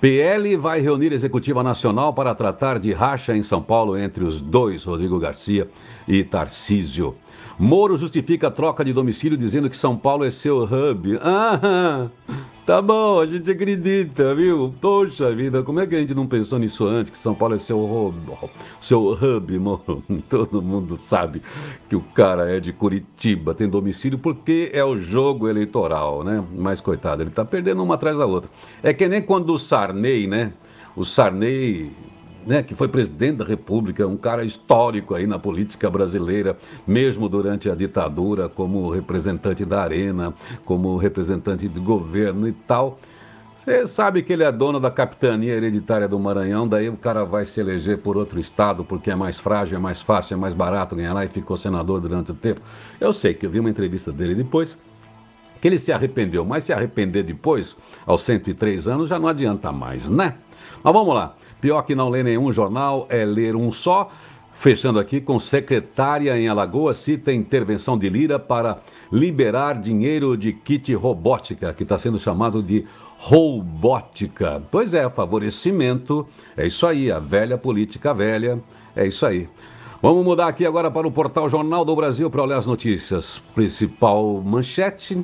PL 0.00 0.56
vai 0.56 0.80
reunir 0.80 1.12
executiva 1.12 1.62
nacional 1.62 2.12
para 2.12 2.34
tratar 2.34 2.78
de 2.78 2.92
racha 2.92 3.34
em 3.34 3.42
São 3.42 3.62
Paulo 3.62 3.96
entre 3.96 4.24
os 4.24 4.40
dois, 4.40 4.84
Rodrigo 4.84 5.18
Garcia 5.18 5.68
e 6.06 6.22
Tarcísio. 6.22 7.16
Moro 7.58 7.96
justifica 7.96 8.48
a 8.48 8.50
troca 8.50 8.84
de 8.84 8.92
domicílio 8.92 9.36
dizendo 9.36 9.70
que 9.70 9.76
São 9.76 9.96
Paulo 9.96 10.24
é 10.24 10.30
seu 10.30 10.64
hub. 10.64 11.18
Ah, 11.22 12.08
tá 12.66 12.82
bom, 12.82 13.18
a 13.18 13.24
gente 13.24 13.50
acredita, 13.50 14.34
viu? 14.34 14.74
Poxa 14.78 15.34
vida, 15.34 15.62
como 15.62 15.80
é 15.80 15.86
que 15.86 15.94
a 15.94 15.98
gente 15.98 16.14
não 16.14 16.26
pensou 16.26 16.58
nisso 16.58 16.86
antes? 16.86 17.10
Que 17.10 17.16
São 17.16 17.34
Paulo 17.34 17.54
é 17.54 17.58
seu 17.58 17.82
hub, 17.82 18.14
seu 18.78 19.12
hub, 19.12 19.56
Moro. 19.58 20.02
Todo 20.28 20.60
mundo 20.60 20.98
sabe 20.98 21.40
que 21.88 21.96
o 21.96 22.02
cara 22.02 22.54
é 22.54 22.60
de 22.60 22.74
Curitiba, 22.74 23.54
tem 23.54 23.66
domicílio 23.66 24.18
porque 24.18 24.70
é 24.74 24.84
o 24.84 24.98
jogo 24.98 25.48
eleitoral, 25.48 26.22
né? 26.22 26.44
Mas 26.54 26.82
coitado, 26.82 27.22
ele 27.22 27.30
tá 27.30 27.44
perdendo 27.44 27.82
uma 27.82 27.94
atrás 27.94 28.18
da 28.18 28.26
outra. 28.26 28.50
É 28.82 28.92
que 28.92 29.08
nem 29.08 29.22
quando 29.22 29.54
o 29.54 29.58
Sarney, 29.58 30.26
né? 30.26 30.52
O 30.94 31.06
Sarney 31.06 31.90
né, 32.46 32.62
que 32.62 32.74
foi 32.74 32.86
presidente 32.86 33.38
da 33.38 33.44
República, 33.44 34.06
um 34.06 34.16
cara 34.16 34.44
histórico 34.44 35.14
aí 35.14 35.26
na 35.26 35.38
política 35.38 35.90
brasileira, 35.90 36.56
mesmo 36.86 37.28
durante 37.28 37.68
a 37.68 37.74
ditadura, 37.74 38.48
como 38.48 38.88
representante 38.88 39.64
da 39.64 39.82
Arena, 39.82 40.32
como 40.64 40.96
representante 40.96 41.68
de 41.68 41.80
governo 41.80 42.46
e 42.46 42.52
tal. 42.52 42.98
Você 43.56 43.88
sabe 43.88 44.22
que 44.22 44.32
ele 44.32 44.44
é 44.44 44.52
dono 44.52 44.78
da 44.78 44.92
capitania 44.92 45.52
hereditária 45.52 46.06
do 46.06 46.16
Maranhão, 46.20 46.68
daí 46.68 46.88
o 46.88 46.96
cara 46.96 47.24
vai 47.24 47.44
se 47.44 47.58
eleger 47.58 47.98
por 47.98 48.16
outro 48.16 48.38
estado 48.38 48.84
porque 48.84 49.10
é 49.10 49.16
mais 49.16 49.40
frágil, 49.40 49.76
é 49.76 49.80
mais 49.80 50.00
fácil, 50.00 50.34
é 50.34 50.36
mais 50.36 50.54
barato 50.54 50.94
ganhar 50.94 51.12
lá 51.12 51.24
e 51.24 51.28
ficou 51.28 51.56
senador 51.56 52.00
durante 52.00 52.30
o 52.30 52.34
tempo. 52.34 52.60
Eu 53.00 53.12
sei 53.12 53.34
que 53.34 53.44
eu 53.44 53.50
vi 53.50 53.58
uma 53.58 53.68
entrevista 53.68 54.12
dele 54.12 54.36
depois, 54.36 54.78
que 55.60 55.66
ele 55.66 55.80
se 55.80 55.92
arrependeu, 55.92 56.44
mas 56.44 56.62
se 56.62 56.72
arrepender 56.72 57.24
depois, 57.24 57.76
aos 58.06 58.22
103 58.22 58.86
anos, 58.86 59.08
já 59.08 59.18
não 59.18 59.26
adianta 59.26 59.72
mais, 59.72 60.08
né? 60.08 60.34
Mas 60.80 60.92
vamos 60.92 61.12
lá. 61.12 61.34
Pior 61.60 61.82
que 61.82 61.94
não 61.94 62.08
ler 62.08 62.24
nenhum 62.24 62.52
jornal 62.52 63.06
é 63.08 63.24
ler 63.24 63.56
um 63.56 63.72
só. 63.72 64.10
Fechando 64.52 64.98
aqui 64.98 65.20
com 65.20 65.38
secretária 65.38 66.38
em 66.38 66.48
Alagoas 66.48 66.96
cita 66.96 67.30
intervenção 67.30 67.98
de 67.98 68.08
Lira 68.08 68.38
para 68.38 68.78
liberar 69.12 69.78
dinheiro 69.78 70.34
de 70.34 70.52
kit 70.52 70.94
robótica, 70.94 71.74
que 71.74 71.82
está 71.82 71.98
sendo 71.98 72.18
chamado 72.18 72.62
de 72.62 72.86
robótica. 73.18 74.62
Pois 74.70 74.94
é, 74.94 75.08
favorecimento, 75.10 76.26
é 76.56 76.66
isso 76.66 76.86
aí, 76.86 77.10
a 77.12 77.18
velha 77.18 77.58
política 77.58 78.14
velha, 78.14 78.58
é 78.94 79.06
isso 79.06 79.26
aí. 79.26 79.46
Vamos 80.00 80.24
mudar 80.24 80.48
aqui 80.48 80.64
agora 80.64 80.90
para 80.90 81.06
o 81.06 81.12
portal 81.12 81.48
Jornal 81.48 81.84
do 81.84 81.96
Brasil 81.96 82.30
para 82.30 82.42
olhar 82.42 82.58
as 82.58 82.66
notícias. 82.66 83.42
Principal 83.54 84.42
manchete: 84.42 85.22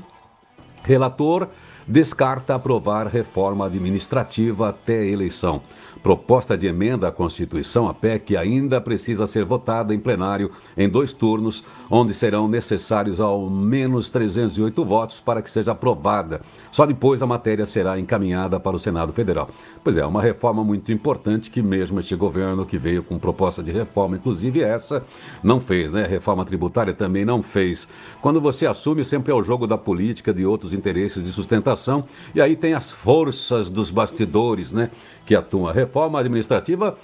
relator 0.82 1.48
descarta 1.86 2.54
aprovar 2.54 3.06
reforma 3.06 3.66
administrativa 3.66 4.70
até 4.70 5.06
eleição. 5.06 5.62
Proposta 6.02 6.58
de 6.58 6.66
emenda 6.66 7.06
à 7.06 7.12
Constituição, 7.12 7.88
a 7.88 7.94
PEC, 7.94 8.36
ainda 8.36 8.80
precisa 8.80 9.24
ser 9.28 9.44
votada 9.44 9.94
em 9.94 10.00
plenário 10.00 10.50
em 10.76 10.88
dois 10.88 11.12
turnos, 11.12 11.64
onde 11.88 12.12
serão 12.12 12.48
necessários 12.48 13.20
ao 13.20 13.48
menos 13.48 14.08
308 14.08 14.84
votos 14.84 15.20
para 15.20 15.40
que 15.40 15.48
seja 15.48 15.70
aprovada. 15.70 16.40
Só 16.72 16.84
depois 16.86 17.22
a 17.22 17.26
matéria 17.26 17.66
será 17.66 18.00
encaminhada 18.00 18.58
para 18.58 18.74
o 18.74 18.80
Senado 18.80 19.12
Federal. 19.12 19.48
Pois 19.84 19.96
é, 19.96 20.04
uma 20.04 20.20
reforma 20.20 20.64
muito 20.64 20.90
importante 20.90 21.52
que 21.52 21.62
mesmo 21.62 22.00
este 22.00 22.16
governo 22.16 22.66
que 22.66 22.76
veio 22.76 23.04
com 23.04 23.16
proposta 23.16 23.62
de 23.62 23.70
reforma, 23.70 24.16
inclusive 24.16 24.60
essa, 24.60 25.04
não 25.40 25.60
fez, 25.60 25.92
né? 25.92 26.04
Reforma 26.04 26.44
tributária 26.44 26.92
também 26.92 27.24
não 27.24 27.44
fez. 27.44 27.86
Quando 28.20 28.40
você 28.40 28.66
assume, 28.66 29.04
sempre 29.04 29.30
é 29.30 29.34
o 29.34 29.42
jogo 29.42 29.68
da 29.68 29.78
política, 29.78 30.34
de 30.34 30.44
outros 30.44 30.72
interesses 30.72 31.22
de 31.22 31.30
sustentação, 31.30 32.04
e 32.34 32.40
aí 32.40 32.56
tem 32.56 32.74
as 32.74 32.90
forças 32.90 33.70
dos 33.70 33.88
bastidores, 33.88 34.72
né? 34.72 34.90
Que 35.24 35.36
atuam. 35.36 35.68
A 35.68 35.72
reforma 35.72 35.91
administrativa 36.20 36.96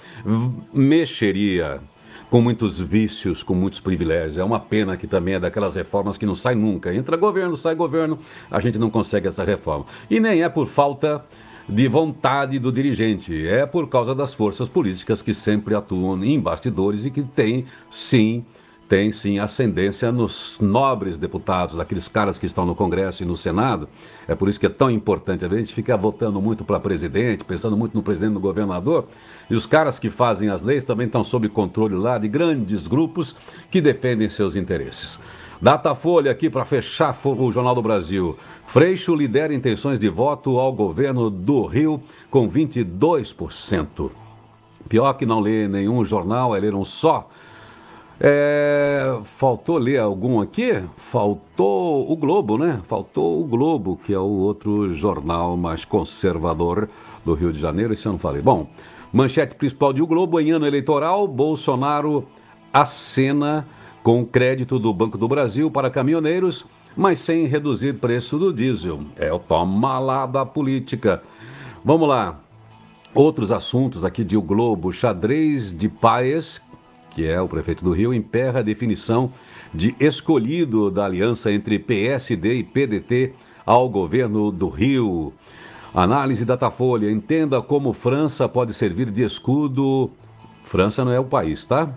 mexeria 0.73 1.79
com 2.29 2.41
muitos 2.41 2.79
vícios, 2.79 3.41
com 3.41 3.55
muitos 3.55 3.79
privilégios. 3.79 4.37
É 4.37 4.43
uma 4.43 4.59
pena 4.59 4.95
que 4.95 5.07
também 5.07 5.35
é 5.35 5.39
daquelas 5.39 5.75
reformas 5.75 6.17
que 6.17 6.25
não 6.25 6.35
sai 6.35 6.55
nunca. 6.55 6.93
Entra 6.93 7.17
governo, 7.17 7.57
sai 7.57 7.75
governo, 7.75 8.19
a 8.49 8.59
gente 8.59 8.77
não 8.77 8.89
consegue 8.89 9.27
essa 9.27 9.43
reforma. 9.43 9.85
E 10.09 10.19
nem 10.19 10.43
é 10.43 10.49
por 10.49 10.67
falta 10.67 11.23
de 11.67 11.87
vontade 11.87 12.57
do 12.57 12.71
dirigente, 12.71 13.47
é 13.47 13.65
por 13.65 13.87
causa 13.87 14.15
das 14.15 14.33
forças 14.33 14.67
políticas 14.67 15.21
que 15.21 15.35
sempre 15.35 15.75
atuam 15.75 16.23
em 16.23 16.39
bastidores 16.39 17.05
e 17.05 17.11
que 17.11 17.21
têm, 17.21 17.65
sim, 17.91 18.43
tem 18.89 19.11
sim 19.11 19.37
ascendência 19.37 20.11
nos 20.11 20.57
nobres 20.59 21.15
deputados, 21.19 21.79
aqueles 21.79 22.07
caras 22.07 22.39
que 22.39 22.47
estão 22.47 22.65
no 22.65 22.73
Congresso 22.73 23.21
e 23.21 23.25
no 23.25 23.35
Senado. 23.35 23.87
É 24.27 24.33
por 24.33 24.49
isso 24.49 24.59
que 24.59 24.65
é 24.65 24.69
tão 24.69 24.89
importante. 24.89 25.45
A 25.45 25.49
gente 25.49 25.71
fica 25.75 25.95
votando 25.95 26.41
muito 26.41 26.65
para 26.65 26.79
presidente, 26.79 27.45
pensando 27.45 27.77
muito 27.77 27.93
no 27.93 28.01
presidente 28.01 28.33
no 28.33 28.39
governador. 28.39 29.05
E 29.47 29.53
os 29.53 29.67
caras 29.67 29.99
que 29.99 30.09
fazem 30.09 30.49
as 30.49 30.63
leis 30.63 30.83
também 30.83 31.05
estão 31.05 31.23
sob 31.23 31.47
controle 31.49 31.93
lá 31.93 32.17
de 32.17 32.27
grandes 32.27 32.87
grupos 32.87 33.35
que 33.69 33.79
defendem 33.79 34.27
seus 34.27 34.55
interesses. 34.55 35.19
Datafolha 35.61 36.31
aqui 36.31 36.49
para 36.49 36.65
fechar 36.65 37.15
o 37.23 37.51
Jornal 37.51 37.75
do 37.75 37.83
Brasil. 37.83 38.37
Freixo 38.65 39.13
lidera 39.13 39.53
intenções 39.53 39.99
de 39.99 40.09
voto 40.09 40.57
ao 40.57 40.73
governo 40.73 41.29
do 41.29 41.63
Rio 41.67 42.01
com 42.31 42.49
22%. 42.49 44.09
Pior 44.87 45.13
que 45.13 45.27
não 45.27 45.39
lê 45.39 45.67
nenhum 45.67 46.03
jornal, 46.03 46.55
é 46.55 46.59
ler 46.59 46.73
um 46.73 46.83
só 46.83 47.29
é, 48.21 49.17
faltou 49.23 49.77
ler 49.77 49.99
algum 49.99 50.41
aqui? 50.41 50.83
Faltou 50.97 52.11
o 52.11 52.15
Globo, 52.17 52.57
né? 52.57 52.81
Faltou 52.85 53.41
o 53.41 53.45
Globo, 53.45 53.97
que 54.03 54.13
é 54.13 54.19
o 54.19 54.23
outro 54.23 54.93
jornal 54.93 55.55
mais 55.55 55.85
conservador 55.85 56.89
do 57.23 57.33
Rio 57.33 57.53
de 57.53 57.59
Janeiro. 57.59 57.93
Isso 57.93 58.09
eu 58.09 58.11
não 58.11 58.19
falei. 58.19 58.41
Bom, 58.41 58.67
manchete 59.13 59.55
principal 59.55 59.93
de 59.93 60.01
O 60.01 60.07
Globo 60.07 60.37
em 60.39 60.51
ano 60.51 60.67
eleitoral: 60.67 61.25
Bolsonaro 61.27 62.25
acena 62.73 63.65
com 64.03 64.25
crédito 64.25 64.77
do 64.77 64.93
Banco 64.93 65.17
do 65.17 65.27
Brasil 65.27 65.71
para 65.71 65.89
caminhoneiros, 65.89 66.65
mas 66.97 67.21
sem 67.21 67.45
reduzir 67.45 67.99
preço 67.99 68.37
do 68.37 68.51
diesel. 68.51 68.99
É 69.15 69.31
o 69.31 69.39
toma 69.39 69.97
lá 69.97 70.25
da 70.25 70.45
política. 70.45 71.23
Vamos 71.85 72.09
lá. 72.09 72.37
Outros 73.13 73.49
assuntos 73.49 74.03
aqui 74.03 74.25
de 74.25 74.35
O 74.35 74.41
Globo: 74.41 74.91
xadrez 74.91 75.71
de 75.71 75.87
Paes, 75.87 76.61
que 77.11 77.27
é 77.27 77.41
o 77.41 77.47
prefeito 77.47 77.83
do 77.83 77.91
Rio, 77.91 78.13
emperra 78.13 78.59
a 78.59 78.63
definição 78.63 79.31
de 79.73 79.95
escolhido 79.99 80.89
da 80.89 81.05
aliança 81.05 81.51
entre 81.51 81.79
PSD 81.79 82.55
e 82.55 82.63
PDT 82.63 83.33
ao 83.65 83.87
governo 83.87 84.51
do 84.51 84.69
Rio. 84.69 85.33
Análise 85.93 86.45
Datafolha. 86.45 87.11
Entenda 87.11 87.61
como 87.61 87.93
França 87.93 88.47
pode 88.47 88.73
servir 88.73 89.09
de 89.09 89.23
escudo. 89.23 90.09
França 90.63 91.03
não 91.03 91.11
é 91.11 91.19
o 91.19 91.25
país, 91.25 91.65
tá? 91.65 91.89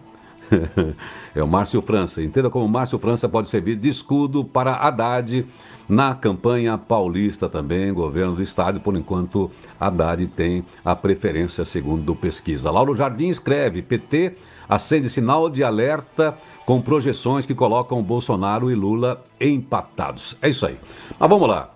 é 1.35 1.43
o 1.43 1.49
Márcio 1.49 1.81
França. 1.83 2.23
Entenda 2.23 2.51
como 2.51 2.69
Márcio 2.69 2.99
França 2.99 3.29
pode 3.29 3.49
servir 3.49 3.77
de 3.77 3.89
escudo 3.89 4.45
para 4.45 4.75
Haddad 4.75 5.47
na 5.89 6.15
campanha 6.15 6.79
paulista 6.79 7.49
também, 7.49 7.93
governo 7.93 8.37
do 8.37 8.43
estado. 8.43 8.81
Por 8.81 8.97
enquanto, 8.97 9.51
Haddad 9.79 10.27
tem 10.29 10.65
a 10.85 10.95
preferência, 10.95 11.65
segundo 11.65 12.15
pesquisa. 12.15 12.71
Lauro 12.71 12.95
Jardim 12.95 13.29
escreve: 13.29 13.83
PT 13.83 14.37
acende 14.69 15.09
sinal 15.09 15.49
de 15.49 15.63
alerta 15.65 16.37
com 16.65 16.81
projeções 16.81 17.45
que 17.45 17.55
colocam 17.55 18.03
Bolsonaro 18.03 18.71
e 18.71 18.75
Lula 18.75 19.23
empatados. 19.41 20.37
É 20.41 20.49
isso 20.49 20.67
aí. 20.67 20.77
Mas 21.19 21.29
vamos 21.29 21.49
lá. 21.49 21.71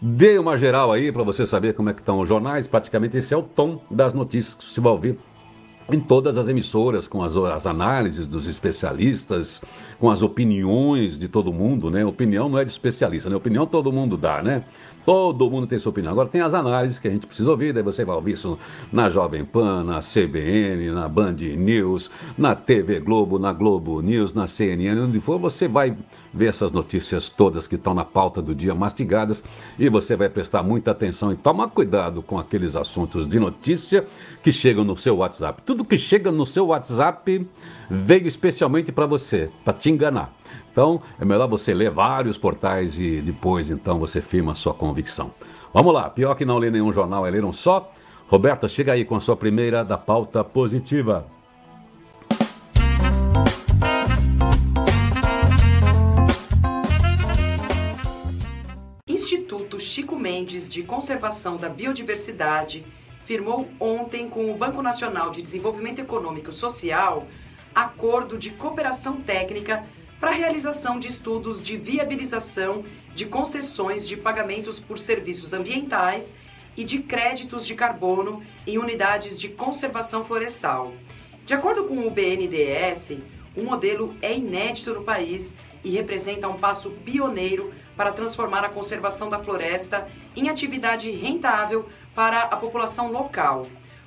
Dê 0.00 0.36
uma 0.36 0.58
geral 0.58 0.90
aí 0.90 1.12
para 1.12 1.22
você 1.22 1.46
saber 1.46 1.74
como 1.74 1.88
é 1.90 1.94
que 1.94 2.00
estão 2.00 2.20
os 2.20 2.28
jornais. 2.28 2.66
Praticamente 2.66 3.16
esse 3.16 3.32
é 3.32 3.36
o 3.36 3.42
tom 3.42 3.80
das 3.90 4.12
notícias 4.12 4.54
que 4.54 4.64
você 4.64 4.80
vai 4.80 4.92
ouvir 4.92 5.16
em 5.90 6.00
todas 6.00 6.38
as 6.38 6.48
emissoras, 6.48 7.06
com 7.06 7.22
as, 7.22 7.36
as, 7.36 7.66
análises 7.66 8.26
dos 8.26 8.46
especialistas, 8.46 9.62
com 9.98 10.10
as 10.10 10.22
opiniões 10.22 11.18
de 11.18 11.28
todo 11.28 11.52
mundo, 11.52 11.90
né? 11.90 12.04
Opinião 12.04 12.48
não 12.48 12.58
é 12.58 12.64
de 12.64 12.70
especialista, 12.70 13.28
né? 13.28 13.36
Opinião 13.36 13.66
todo 13.66 13.92
mundo 13.92 14.16
dá, 14.16 14.42
né? 14.42 14.64
Todo 15.04 15.50
mundo 15.50 15.66
tem 15.66 15.78
sua 15.78 15.90
opinião. 15.90 16.12
Agora 16.12 16.28
tem 16.28 16.40
as 16.40 16.54
análises 16.54 16.98
que 16.98 17.08
a 17.08 17.10
gente 17.10 17.26
precisa 17.26 17.50
ouvir, 17.50 17.72
daí 17.72 17.82
você 17.82 18.04
vai 18.04 18.14
ouvir 18.14 18.32
isso 18.32 18.58
na 18.92 19.10
Jovem 19.10 19.44
Pan, 19.44 19.82
na 19.82 20.00
CBN, 20.00 20.90
na 20.90 21.08
Band 21.08 21.32
News, 21.32 22.10
na 22.38 22.54
TV 22.54 23.00
Globo, 23.00 23.38
na 23.38 23.52
Globo 23.52 24.00
News, 24.00 24.32
na 24.32 24.46
CNN, 24.46 25.00
onde 25.00 25.20
for, 25.20 25.38
você 25.38 25.66
vai 25.66 25.96
ver 26.32 26.50
essas 26.50 26.72
notícias 26.72 27.28
todas 27.28 27.66
que 27.66 27.74
estão 27.74 27.94
na 27.94 28.04
pauta 28.04 28.40
do 28.40 28.54
dia 28.54 28.74
mastigadas 28.74 29.42
e 29.78 29.88
você 29.88 30.16
vai 30.16 30.28
prestar 30.28 30.62
muita 30.62 30.92
atenção 30.92 31.32
e 31.32 31.36
tomar 31.36 31.68
cuidado 31.68 32.22
com 32.22 32.38
aqueles 32.38 32.74
assuntos 32.76 33.26
de 33.26 33.38
notícia 33.38 34.06
que 34.42 34.52
chegam 34.52 34.84
no 34.84 34.96
seu 34.96 35.16
WhatsApp. 35.16 35.62
Tudo 35.66 35.84
que 35.84 35.98
chega 35.98 36.30
no 36.30 36.46
seu 36.46 36.68
WhatsApp 36.68 37.46
veio 37.90 38.26
especialmente 38.26 38.90
para 38.90 39.04
você, 39.04 39.50
para 39.64 39.74
te 39.74 39.90
enganar. 39.90 40.32
Então, 40.72 41.02
é 41.20 41.24
melhor 41.24 41.46
você 41.46 41.74
ler 41.74 41.90
vários 41.90 42.38
portais 42.38 42.98
e 42.98 43.20
depois, 43.20 43.68
então, 43.68 43.98
você 43.98 44.22
firma 44.22 44.52
a 44.52 44.54
sua 44.54 44.72
convicção. 44.72 45.30
Vamos 45.72 45.92
lá, 45.92 46.08
pior 46.08 46.34
que 46.34 46.46
não 46.46 46.56
ler 46.56 46.72
nenhum 46.72 46.90
jornal 46.90 47.26
é 47.26 47.30
ler 47.30 47.44
um 47.44 47.52
só. 47.52 47.92
Roberta, 48.26 48.66
chega 48.70 48.92
aí 48.92 49.04
com 49.04 49.14
a 49.14 49.20
sua 49.20 49.36
primeira 49.36 49.84
da 49.84 49.98
pauta 49.98 50.42
positiva. 50.42 51.26
Instituto 59.06 59.78
Chico 59.78 60.18
Mendes 60.18 60.72
de 60.72 60.82
Conservação 60.82 61.58
da 61.58 61.68
Biodiversidade 61.68 62.82
firmou 63.26 63.68
ontem 63.78 64.26
com 64.26 64.50
o 64.50 64.56
Banco 64.56 64.80
Nacional 64.80 65.30
de 65.30 65.42
Desenvolvimento 65.42 65.98
Econômico 65.98 66.48
e 66.48 66.54
Social 66.54 67.26
acordo 67.74 68.38
de 68.38 68.50
cooperação 68.50 69.16
técnica 69.16 69.84
para 70.22 70.30
a 70.30 70.34
realização 70.34 71.00
de 71.00 71.08
estudos 71.08 71.60
de 71.60 71.76
viabilização 71.76 72.84
de 73.12 73.26
concessões 73.26 74.06
de 74.06 74.16
pagamentos 74.16 74.78
por 74.78 74.96
serviços 74.96 75.52
ambientais 75.52 76.36
e 76.76 76.84
de 76.84 77.00
créditos 77.00 77.66
de 77.66 77.74
carbono 77.74 78.40
em 78.64 78.78
unidades 78.78 79.40
de 79.40 79.48
conservação 79.48 80.24
florestal. 80.24 80.92
De 81.44 81.54
acordo 81.54 81.86
com 81.86 82.06
o 82.06 82.08
BNDES, 82.08 83.18
o 83.56 83.64
modelo 83.64 84.14
é 84.22 84.32
inédito 84.32 84.94
no 84.94 85.02
país 85.02 85.54
e 85.82 85.90
representa 85.90 86.46
um 86.46 86.56
passo 86.56 86.92
pioneiro 87.04 87.74
para 87.96 88.12
transformar 88.12 88.64
a 88.64 88.68
conservação 88.68 89.28
da 89.28 89.40
floresta 89.40 90.06
em 90.36 90.48
atividade 90.48 91.10
rentável 91.10 91.88
para 92.14 92.42
a 92.42 92.56
população 92.56 93.10
local. 93.10 93.66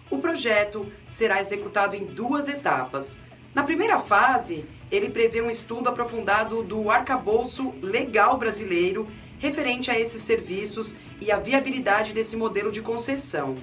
O 0.09 0.19
projeto 0.19 0.89
será 1.09 1.41
executado 1.41 1.93
em 1.93 2.05
duas 2.05 2.47
etapas. 2.47 3.17
Na 3.53 3.63
primeira 3.63 3.99
fase, 3.99 4.63
ele 4.91 5.09
prevê 5.09 5.41
um 5.41 5.49
estudo 5.49 5.89
aprofundado 5.89 6.63
do 6.63 6.89
arcabouço 6.89 7.73
legal 7.81 8.37
brasileiro 8.37 9.07
referente 9.39 9.91
a 9.91 9.99
esses 9.99 10.21
serviços 10.21 10.95
e 11.21 11.31
a 11.31 11.39
viabilidade 11.39 12.13
desse 12.13 12.35
modelo 12.35 12.71
de 12.71 12.81
concessão. 12.81 13.57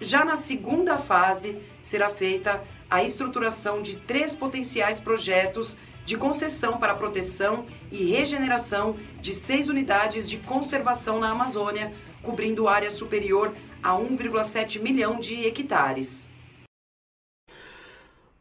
Já 0.00 0.24
na 0.24 0.36
segunda 0.36 0.98
fase, 0.98 1.58
será 1.82 2.10
feita 2.10 2.62
a 2.90 3.02
estruturação 3.02 3.80
de 3.80 3.96
três 3.96 4.34
potenciais 4.34 5.00
projetos 5.00 5.76
de 6.04 6.16
concessão 6.16 6.78
para 6.78 6.94
proteção 6.94 7.64
e 7.90 8.04
regeneração 8.04 8.96
de 9.20 9.32
seis 9.32 9.68
unidades 9.68 10.28
de 10.28 10.38
conservação 10.38 11.20
na 11.20 11.30
Amazônia, 11.30 11.92
cobrindo 12.22 12.66
área 12.66 12.90
superior 12.90 13.54
a 13.82 13.92
1,7 13.92 14.80
milhão 14.80 15.20
de 15.20 15.46
hectares. 15.46 16.28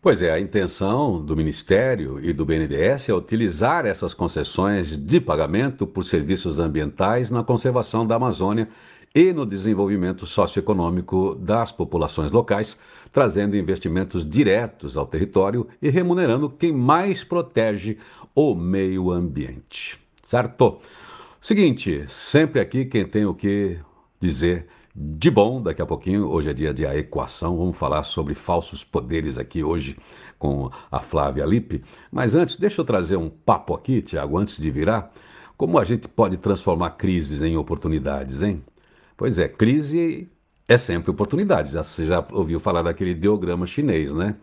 Pois 0.04 0.20
é, 0.24 0.32
a 0.32 0.40
intenção 0.40 1.24
do 1.24 1.36
Ministério 1.36 2.20
e 2.20 2.34
do 2.34 2.44
BNDES 2.44 3.10
é 3.10 3.14
utilizar 3.14 3.86
essas 3.86 4.16
concessões 4.16 4.98
de 4.98 5.22
pagamento 5.22 5.86
por 5.86 6.04
serviços 6.04 6.58
ambientais 6.58 7.30
na 7.30 7.44
conservação 7.44 8.08
da 8.08 8.16
Amazônia 8.16 8.68
e 9.14 9.32
no 9.32 9.46
desenvolvimento 9.46 10.26
socioeconômico 10.26 11.36
das 11.36 11.72
populações 11.72 12.32
locais, 12.32 12.80
trazendo 13.12 13.56
investimentos 13.56 14.28
diretos 14.28 14.98
ao 14.98 15.06
território 15.06 15.68
e 15.80 15.92
remunerando 15.92 16.50
quem 16.50 16.72
mais 16.72 17.24
protege 17.24 18.00
o 18.34 18.56
meio 18.56 19.12
ambiente. 19.12 20.00
Certo? 20.24 20.80
Seguinte, 21.40 22.06
sempre 22.08 22.60
aqui 22.60 22.86
quem 22.86 23.06
tem 23.06 23.28
o 23.28 23.36
que 23.36 23.78
dizer 24.20 24.66
de 24.96 25.32
bom, 25.32 25.62
daqui 25.62 25.82
a 25.82 25.86
pouquinho, 25.86 26.28
hoje 26.28 26.50
é 26.50 26.54
dia 26.54 26.74
de 26.74 26.86
a 26.86 26.96
equação, 26.98 27.58
vamos 27.58 27.78
falar 27.78 28.04
sobre 28.04 28.36
falsos 28.36 28.84
poderes 28.84 29.38
aqui 29.38 29.64
hoje 29.64 29.98
com 30.38 30.70
a 30.92 31.00
Flávia 31.00 31.46
Lippe. 31.46 31.82
Mas 32.12 32.36
antes, 32.36 32.58
deixa 32.58 32.82
eu 32.82 32.86
trazer 32.86 33.16
um 33.16 33.30
papo 33.30 33.74
aqui, 33.74 34.02
Tiago, 34.02 34.38
antes 34.38 34.58
de 34.58 34.70
virar. 34.70 35.12
Como 35.56 35.80
a 35.80 35.86
gente 35.86 36.08
pode 36.08 36.38
transformar 36.38 36.92
crises 36.92 37.42
em 37.42 37.56
oportunidades, 37.56 38.42
hein? 38.42 38.64
Pois 39.16 39.38
é, 39.38 39.48
crise 39.48 40.28
é 40.68 40.78
sempre 40.78 41.12
oportunidade. 41.12 41.72
Já, 41.72 41.84
você 41.84 42.06
já 42.06 42.26
ouviu 42.32 42.60
falar 42.60 42.82
daquele 42.82 43.12
ideograma 43.12 43.68
chinês, 43.68 44.14
né? 44.14 44.36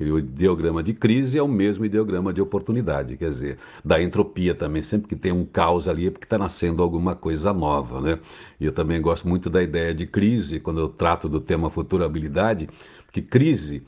Aquele 0.00 0.16
ideograma 0.16 0.82
de 0.82 0.94
crise 0.94 1.36
é 1.36 1.42
o 1.42 1.46
mesmo 1.46 1.84
ideograma 1.84 2.32
de 2.32 2.40
oportunidade, 2.40 3.18
quer 3.18 3.28
dizer, 3.28 3.58
da 3.84 4.02
entropia 4.02 4.54
também, 4.54 4.82
sempre 4.82 5.06
que 5.06 5.14
tem 5.14 5.30
um 5.30 5.44
caos 5.44 5.86
ali 5.86 6.06
é 6.06 6.10
porque 6.10 6.24
está 6.24 6.38
nascendo 6.38 6.82
alguma 6.82 7.14
coisa 7.14 7.52
nova, 7.52 8.00
né? 8.00 8.18
E 8.58 8.64
eu 8.64 8.72
também 8.72 8.98
gosto 8.98 9.28
muito 9.28 9.50
da 9.50 9.62
ideia 9.62 9.92
de 9.92 10.06
crise, 10.06 10.58
quando 10.58 10.80
eu 10.80 10.88
trato 10.88 11.28
do 11.28 11.38
tema 11.38 11.68
futurabilidade, 11.68 12.66
porque 13.04 13.20
crise 13.20 13.82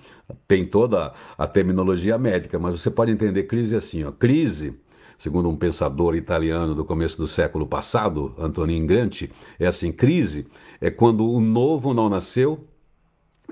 tem 0.47 0.67
toda 0.67 1.15
a 1.39 1.47
terminologia 1.47 2.19
médica, 2.19 2.59
mas 2.59 2.79
você 2.79 2.91
pode 2.91 3.11
entender 3.11 3.45
crise 3.45 3.75
assim, 3.75 4.05
ó, 4.05 4.13
crise 4.13 4.75
segundo 5.19 5.49
um 5.49 5.57
pensador 5.57 6.15
italiano 6.15 6.75
do 6.75 6.85
começo 6.85 7.17
do 7.17 7.27
século 7.27 7.67
passado, 7.67 8.35
Antonin 8.39 8.85
Gramsci, 8.85 9.31
é 9.59 9.67
assim: 9.67 9.91
crise 9.91 10.47
é 10.79 10.91
quando 10.91 11.27
o 11.27 11.41
novo 11.41 11.95
não 11.95 12.11
nasceu 12.11 12.67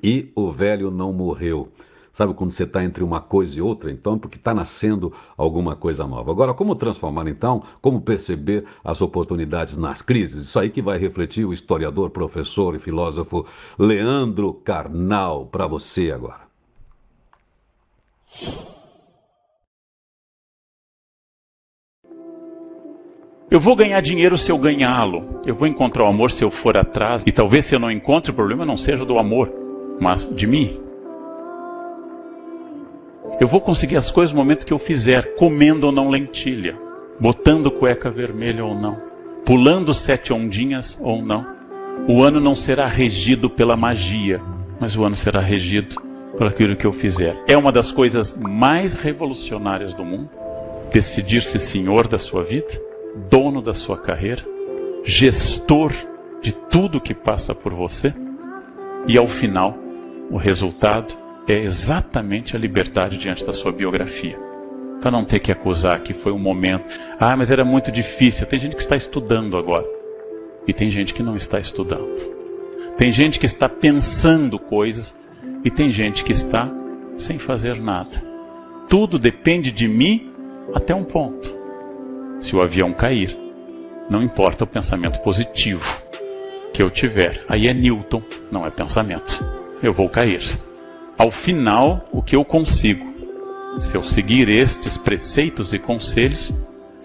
e 0.02 0.30
o 0.34 0.52
velho 0.52 0.90
não 0.90 1.10
morreu. 1.10 1.72
Sabe 2.12 2.34
quando 2.34 2.50
você 2.50 2.64
está 2.64 2.82
entre 2.82 3.04
uma 3.04 3.20
coisa 3.20 3.58
e 3.58 3.62
outra? 3.62 3.90
Então, 3.90 4.18
porque 4.18 4.36
está 4.36 4.52
nascendo 4.52 5.12
alguma 5.36 5.76
coisa 5.76 6.06
nova. 6.06 6.30
Agora, 6.30 6.52
como 6.52 6.74
transformar 6.74 7.26
então? 7.28 7.62
Como 7.80 8.00
perceber 8.00 8.64
as 8.84 9.00
oportunidades 9.00 9.76
nas 9.76 10.02
crises? 10.02 10.44
Isso 10.44 10.58
aí 10.58 10.70
que 10.70 10.82
vai 10.82 10.98
refletir 10.98 11.44
o 11.44 11.52
historiador, 11.52 12.10
professor 12.10 12.74
e 12.74 12.78
filósofo 12.78 13.46
Leandro 13.78 14.54
Carnal 14.54 15.46
para 15.46 15.66
você 15.66 16.10
agora. 16.10 16.50
Eu 23.50 23.58
vou 23.58 23.74
ganhar 23.74 24.00
dinheiro 24.00 24.36
se 24.36 24.52
eu 24.52 24.58
ganhá-lo. 24.58 25.40
Eu 25.44 25.56
vou 25.56 25.66
encontrar 25.66 26.04
o 26.04 26.06
amor 26.06 26.30
se 26.30 26.44
eu 26.44 26.50
for 26.50 26.76
atrás. 26.76 27.24
E 27.26 27.32
talvez 27.32 27.64
se 27.64 27.74
eu 27.74 27.80
não 27.80 27.90
encontre, 27.90 28.30
o 28.30 28.34
problema 28.34 28.64
não 28.64 28.76
seja 28.76 29.04
do 29.04 29.18
amor, 29.18 29.52
mas 30.00 30.24
de 30.24 30.46
mim. 30.46 30.89
Eu 33.40 33.48
vou 33.48 33.60
conseguir 33.60 33.96
as 33.96 34.10
coisas 34.10 34.34
no 34.34 34.38
momento 34.38 34.66
que 34.66 34.72
eu 34.72 34.78
fizer, 34.78 35.34
comendo 35.36 35.86
ou 35.86 35.92
não 35.92 36.10
lentilha, 36.10 36.78
botando 37.18 37.70
cueca 37.70 38.10
vermelha 38.10 38.62
ou 38.64 38.74
não, 38.74 39.00
pulando 39.46 39.94
sete 39.94 40.30
ondinhas 40.30 40.98
ou 41.00 41.22
não. 41.22 41.46
O 42.06 42.22
ano 42.22 42.38
não 42.38 42.54
será 42.54 42.86
regido 42.86 43.48
pela 43.48 43.76
magia, 43.76 44.40
mas 44.78 44.96
o 44.96 45.04
ano 45.04 45.16
será 45.16 45.40
regido 45.40 45.96
por 46.36 46.46
aquilo 46.46 46.76
que 46.76 46.86
eu 46.86 46.92
fizer. 46.92 47.34
É 47.48 47.56
uma 47.56 47.72
das 47.72 47.90
coisas 47.90 48.36
mais 48.36 48.94
revolucionárias 48.94 49.94
do 49.94 50.04
mundo 50.04 50.28
decidir-se 50.92 51.58
senhor 51.58 52.08
da 52.08 52.18
sua 52.18 52.42
vida, 52.42 52.68
dono 53.30 53.62
da 53.62 53.72
sua 53.72 53.96
carreira, 53.96 54.44
gestor 55.04 55.92
de 56.42 56.52
tudo 56.52 57.00
que 57.00 57.14
passa 57.14 57.54
por 57.54 57.72
você, 57.72 58.12
e 59.06 59.16
ao 59.16 59.26
final, 59.26 59.76
o 60.30 60.36
resultado 60.36 61.14
é 61.48 61.54
exatamente 61.54 62.54
a 62.54 62.58
liberdade 62.58 63.18
diante 63.18 63.44
da 63.44 63.52
sua 63.52 63.72
biografia. 63.72 64.38
Para 65.00 65.10
não 65.10 65.24
ter 65.24 65.38
que 65.38 65.50
acusar 65.50 66.02
que 66.02 66.12
foi 66.12 66.32
um 66.32 66.38
momento, 66.38 66.84
ah, 67.18 67.36
mas 67.36 67.50
era 67.50 67.64
muito 67.64 67.90
difícil. 67.90 68.46
Tem 68.46 68.60
gente 68.60 68.76
que 68.76 68.82
está 68.82 68.96
estudando 68.96 69.56
agora. 69.56 69.86
E 70.66 70.72
tem 70.72 70.90
gente 70.90 71.14
que 71.14 71.22
não 71.22 71.36
está 71.36 71.58
estudando. 71.58 72.14
Tem 72.96 73.10
gente 73.10 73.38
que 73.38 73.46
está 73.46 73.68
pensando 73.68 74.58
coisas 74.58 75.14
e 75.64 75.70
tem 75.70 75.90
gente 75.90 76.22
que 76.22 76.32
está 76.32 76.70
sem 77.16 77.38
fazer 77.38 77.80
nada. 77.80 78.22
Tudo 78.88 79.18
depende 79.18 79.72
de 79.72 79.88
mim 79.88 80.32
até 80.74 80.94
um 80.94 81.04
ponto. 81.04 81.58
Se 82.40 82.54
o 82.54 82.60
avião 82.60 82.92
cair, 82.92 83.36
não 84.08 84.22
importa 84.22 84.64
o 84.64 84.66
pensamento 84.66 85.20
positivo 85.20 85.84
que 86.74 86.82
eu 86.82 86.90
tiver. 86.90 87.42
Aí 87.48 87.68
é 87.68 87.74
Newton, 87.74 88.22
não 88.50 88.66
é 88.66 88.70
pensamento. 88.70 89.42
Eu 89.82 89.94
vou 89.94 90.08
cair 90.08 90.42
ao 91.20 91.30
final, 91.30 92.08
o 92.10 92.22
que 92.22 92.34
eu 92.34 92.42
consigo, 92.42 93.04
se 93.82 93.94
eu 93.94 94.02
seguir 94.02 94.48
estes 94.48 94.96
preceitos 94.96 95.74
e 95.74 95.78
conselhos, 95.78 96.50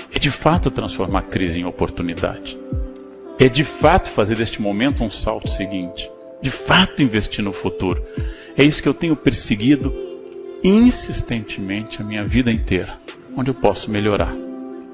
é 0.09 0.17
de 0.17 0.31
fato 0.31 0.71
transformar 0.71 1.19
a 1.19 1.23
crise 1.23 1.59
em 1.59 1.65
oportunidade. 1.65 2.57
É 3.37 3.49
de 3.49 3.65
fato 3.65 4.07
fazer 4.07 4.37
deste 4.37 4.61
momento 4.61 5.03
um 5.03 5.09
salto 5.09 5.49
seguinte. 5.49 6.09
De 6.41 6.49
fato 6.49 7.03
investir 7.03 7.43
no 7.43 7.51
futuro. 7.51 8.01
É 8.57 8.63
isso 8.63 8.81
que 8.81 8.87
eu 8.87 8.93
tenho 8.93 9.17
perseguido 9.17 9.93
insistentemente 10.63 12.01
a 12.01 12.05
minha 12.05 12.23
vida 12.23 12.49
inteira. 12.49 12.97
Onde 13.35 13.51
eu 13.51 13.55
posso 13.55 13.91
melhorar. 13.91 14.33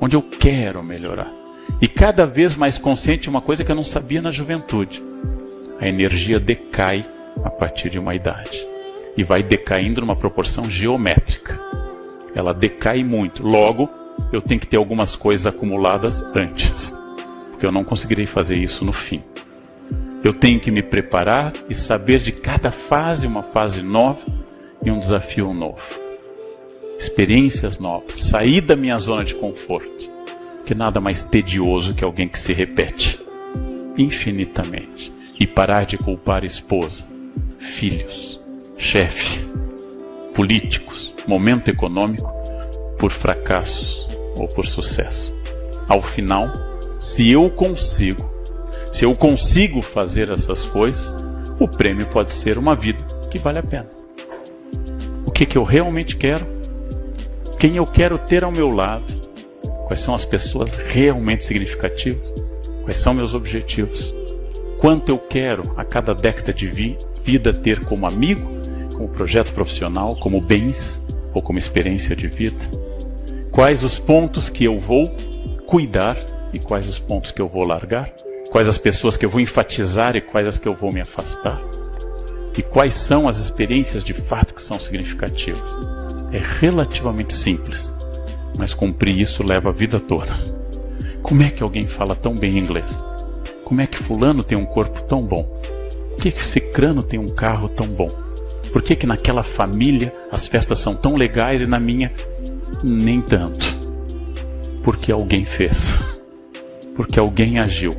Onde 0.01 0.15
eu 0.15 0.23
quero 0.23 0.83
melhorar. 0.83 1.31
E 1.79 1.87
cada 1.87 2.25
vez 2.25 2.55
mais 2.55 2.79
consciente 2.79 3.21
de 3.21 3.29
uma 3.29 3.39
coisa 3.39 3.63
que 3.63 3.71
eu 3.71 3.75
não 3.75 3.83
sabia 3.83 4.19
na 4.19 4.31
juventude. 4.31 5.03
A 5.79 5.87
energia 5.87 6.39
decai 6.39 7.05
a 7.43 7.51
partir 7.51 7.87
de 7.87 7.99
uma 7.99 8.15
idade 8.15 8.70
e 9.17 9.23
vai 9.23 9.43
decaindo 9.43 10.01
numa 10.01 10.15
proporção 10.15 10.69
geométrica. 10.69 11.59
Ela 12.33 12.53
decai 12.53 13.03
muito. 13.03 13.43
Logo, 13.43 13.89
eu 14.31 14.41
tenho 14.41 14.59
que 14.59 14.67
ter 14.67 14.77
algumas 14.77 15.15
coisas 15.15 15.45
acumuladas 15.47 16.23
antes, 16.35 16.95
porque 17.51 17.65
eu 17.65 17.71
não 17.71 17.83
conseguirei 17.83 18.25
fazer 18.25 18.57
isso 18.57 18.85
no 18.85 18.91
fim. 18.91 19.23
Eu 20.23 20.33
tenho 20.33 20.59
que 20.59 20.71
me 20.71 20.83
preparar 20.83 21.53
e 21.67 21.75
saber 21.75 22.19
de 22.19 22.31
cada 22.31 22.71
fase 22.71 23.25
uma 23.25 23.41
fase 23.41 23.81
nova 23.81 24.21
e 24.83 24.91
um 24.91 24.99
desafio 24.99 25.53
novo. 25.53 25.81
Experiências 26.97 27.79
novas, 27.79 28.15
sair 28.15 28.61
da 28.61 28.75
minha 28.75 28.97
zona 28.99 29.25
de 29.25 29.33
conforto, 29.33 30.09
que 30.65 30.75
nada 30.75 31.01
mais 31.01 31.23
tedioso 31.23 31.95
que 31.95 32.03
alguém 32.03 32.27
que 32.27 32.39
se 32.39 32.53
repete 32.53 33.19
infinitamente 33.97 35.11
e 35.39 35.47
parar 35.47 35.85
de 35.85 35.97
culpar 35.97 36.43
esposa, 36.43 37.07
filhos, 37.59 38.40
chefe, 38.81 39.39
políticos, 40.33 41.13
momento 41.27 41.69
econômico, 41.69 42.33
por 42.97 43.11
fracassos 43.11 44.07
ou 44.35 44.47
por 44.47 44.65
sucesso. 44.65 45.35
Ao 45.87 46.01
final, 46.01 46.51
se 46.99 47.29
eu 47.29 47.49
consigo, 47.51 48.27
se 48.91 49.05
eu 49.05 49.15
consigo 49.15 49.83
fazer 49.83 50.29
essas 50.29 50.65
coisas, 50.65 51.13
o 51.59 51.67
prêmio 51.67 52.07
pode 52.07 52.33
ser 52.33 52.57
uma 52.57 52.73
vida 52.73 53.03
que 53.29 53.37
vale 53.37 53.59
a 53.59 53.63
pena. 53.63 53.87
O 55.27 55.31
que, 55.31 55.45
que 55.45 55.57
eu 55.59 55.63
realmente 55.63 56.17
quero? 56.17 56.47
Quem 57.59 57.75
eu 57.75 57.85
quero 57.85 58.17
ter 58.17 58.43
ao 58.43 58.51
meu 58.51 58.71
lado? 58.71 59.13
Quais 59.85 60.01
são 60.01 60.15
as 60.15 60.25
pessoas 60.25 60.73
realmente 60.73 61.43
significativas? 61.43 62.33
Quais 62.83 62.97
são 62.97 63.13
meus 63.13 63.35
objetivos? 63.35 64.13
Quanto 64.79 65.09
eu 65.09 65.19
quero 65.19 65.71
a 65.77 65.85
cada 65.85 66.15
década 66.15 66.51
de 66.51 66.67
vida 67.23 67.53
ter 67.53 67.85
como 67.85 68.07
amigo 68.07 68.50
como 69.01 69.09
projeto 69.09 69.51
profissional, 69.51 70.15
como 70.15 70.39
bens 70.39 71.01
ou 71.33 71.41
como 71.41 71.57
experiência 71.57 72.15
de 72.15 72.27
vida? 72.27 72.59
Quais 73.51 73.83
os 73.83 73.97
pontos 73.97 74.47
que 74.47 74.63
eu 74.63 74.77
vou 74.77 75.09
cuidar 75.65 76.17
e 76.53 76.59
quais 76.59 76.87
os 76.87 76.99
pontos 76.99 77.31
que 77.31 77.41
eu 77.41 77.47
vou 77.47 77.65
largar? 77.65 78.11
Quais 78.51 78.67
as 78.67 78.77
pessoas 78.77 79.17
que 79.17 79.25
eu 79.25 79.29
vou 79.29 79.41
enfatizar 79.41 80.15
e 80.15 80.21
quais 80.21 80.45
as 80.45 80.59
que 80.59 80.67
eu 80.67 80.75
vou 80.75 80.91
me 80.91 81.01
afastar? 81.01 81.59
E 82.55 82.61
quais 82.61 82.93
são 82.93 83.27
as 83.27 83.37
experiências 83.37 84.03
de 84.03 84.13
fato 84.13 84.53
que 84.53 84.61
são 84.61 84.79
significativas? 84.79 85.75
É 86.31 86.41
relativamente 86.59 87.33
simples, 87.33 87.93
mas 88.57 88.73
cumprir 88.73 89.19
isso 89.19 89.41
leva 89.41 89.69
a 89.69 89.73
vida 89.73 89.99
toda. 89.99 90.31
Como 91.23 91.41
é 91.41 91.49
que 91.49 91.63
alguém 91.63 91.87
fala 91.87 92.15
tão 92.15 92.35
bem 92.35 92.57
inglês? 92.57 93.01
Como 93.63 93.81
é 93.81 93.87
que 93.87 93.97
fulano 93.97 94.43
tem 94.43 94.57
um 94.57 94.65
corpo 94.65 95.01
tão 95.03 95.23
bom? 95.23 95.43
Por 96.09 96.17
que, 96.17 96.31
que 96.31 96.45
cicrano 96.45 97.01
tem 97.01 97.19
um 97.19 97.29
carro 97.29 97.67
tão 97.67 97.87
bom? 97.87 98.20
Por 98.71 98.81
que, 98.81 98.95
que 98.95 99.05
naquela 99.05 99.43
família 99.43 100.13
as 100.31 100.47
festas 100.47 100.79
são 100.79 100.95
tão 100.95 101.15
legais 101.15 101.61
e 101.61 101.67
na 101.67 101.79
minha 101.79 102.11
nem 102.83 103.21
tanto? 103.21 103.65
Porque 104.83 105.11
alguém 105.11 105.45
fez. 105.45 105.93
Porque 106.95 107.19
alguém 107.19 107.59
agiu. 107.59 107.95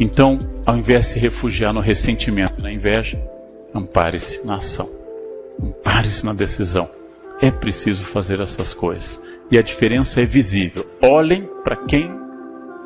Então, 0.00 0.38
ao 0.66 0.76
invés 0.76 1.06
de 1.06 1.12
se 1.12 1.18
refugiar 1.18 1.72
no 1.72 1.80
ressentimento, 1.80 2.62
na 2.62 2.72
inveja, 2.72 3.20
ampare-se 3.74 4.44
na 4.44 4.56
ação. 4.56 4.90
Pare-se 5.82 6.24
na 6.24 6.32
decisão. 6.32 6.88
É 7.40 7.50
preciso 7.50 8.04
fazer 8.04 8.40
essas 8.40 8.74
coisas. 8.74 9.20
E 9.50 9.58
a 9.58 9.62
diferença 9.62 10.20
é 10.20 10.24
visível. 10.24 10.86
Olhem 11.02 11.48
para 11.62 11.76
quem 11.76 12.10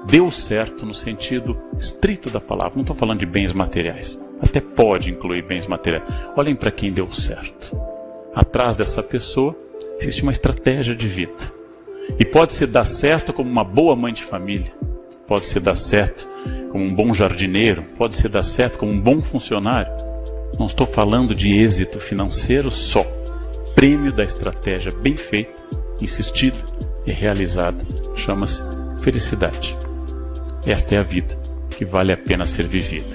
deu 0.06 0.30
certo 0.30 0.84
no 0.84 0.94
sentido 0.94 1.56
estrito 1.78 2.30
da 2.30 2.40
palavra. 2.40 2.74
Não 2.74 2.82
estou 2.82 2.96
falando 2.96 3.20
de 3.20 3.26
bens 3.26 3.52
materiais. 3.52 4.18
Até 4.40 4.60
pode 4.60 5.10
incluir 5.10 5.42
bens 5.42 5.66
materiais. 5.66 6.04
Olhem 6.36 6.54
para 6.54 6.70
quem 6.70 6.92
deu 6.92 7.10
certo. 7.10 7.76
Atrás 8.34 8.76
dessa 8.76 9.02
pessoa 9.02 9.56
existe 10.00 10.22
uma 10.22 10.32
estratégia 10.32 10.94
de 10.94 11.06
vida. 11.06 11.58
E 12.18 12.24
pode 12.24 12.52
se 12.52 12.66
dar 12.66 12.84
certo 12.84 13.32
como 13.32 13.50
uma 13.50 13.64
boa 13.64 13.94
mãe 13.94 14.12
de 14.12 14.22
família, 14.22 14.72
pode 15.26 15.46
se 15.46 15.60
dar 15.60 15.74
certo 15.74 16.26
como 16.70 16.84
um 16.84 16.94
bom 16.94 17.12
jardineiro, 17.12 17.82
pode 17.96 18.14
se 18.14 18.28
dar 18.28 18.42
certo 18.42 18.78
como 18.78 18.92
um 18.92 19.00
bom 19.00 19.20
funcionário. 19.20 19.92
Não 20.58 20.66
estou 20.66 20.86
falando 20.86 21.34
de 21.34 21.58
êxito 21.58 22.00
financeiro 22.00 22.70
só. 22.70 23.04
Prêmio 23.74 24.12
da 24.12 24.24
estratégia 24.24 24.90
bem 24.90 25.16
feita, 25.16 25.52
insistida 26.00 26.58
e 27.06 27.12
realizada 27.12 27.84
chama-se 28.16 28.62
felicidade. 29.00 29.76
Esta 30.66 30.96
é 30.96 30.98
a 30.98 31.02
vida 31.02 31.38
que 31.70 31.84
vale 31.84 32.12
a 32.12 32.16
pena 32.16 32.44
ser 32.44 32.66
vivida. 32.66 33.14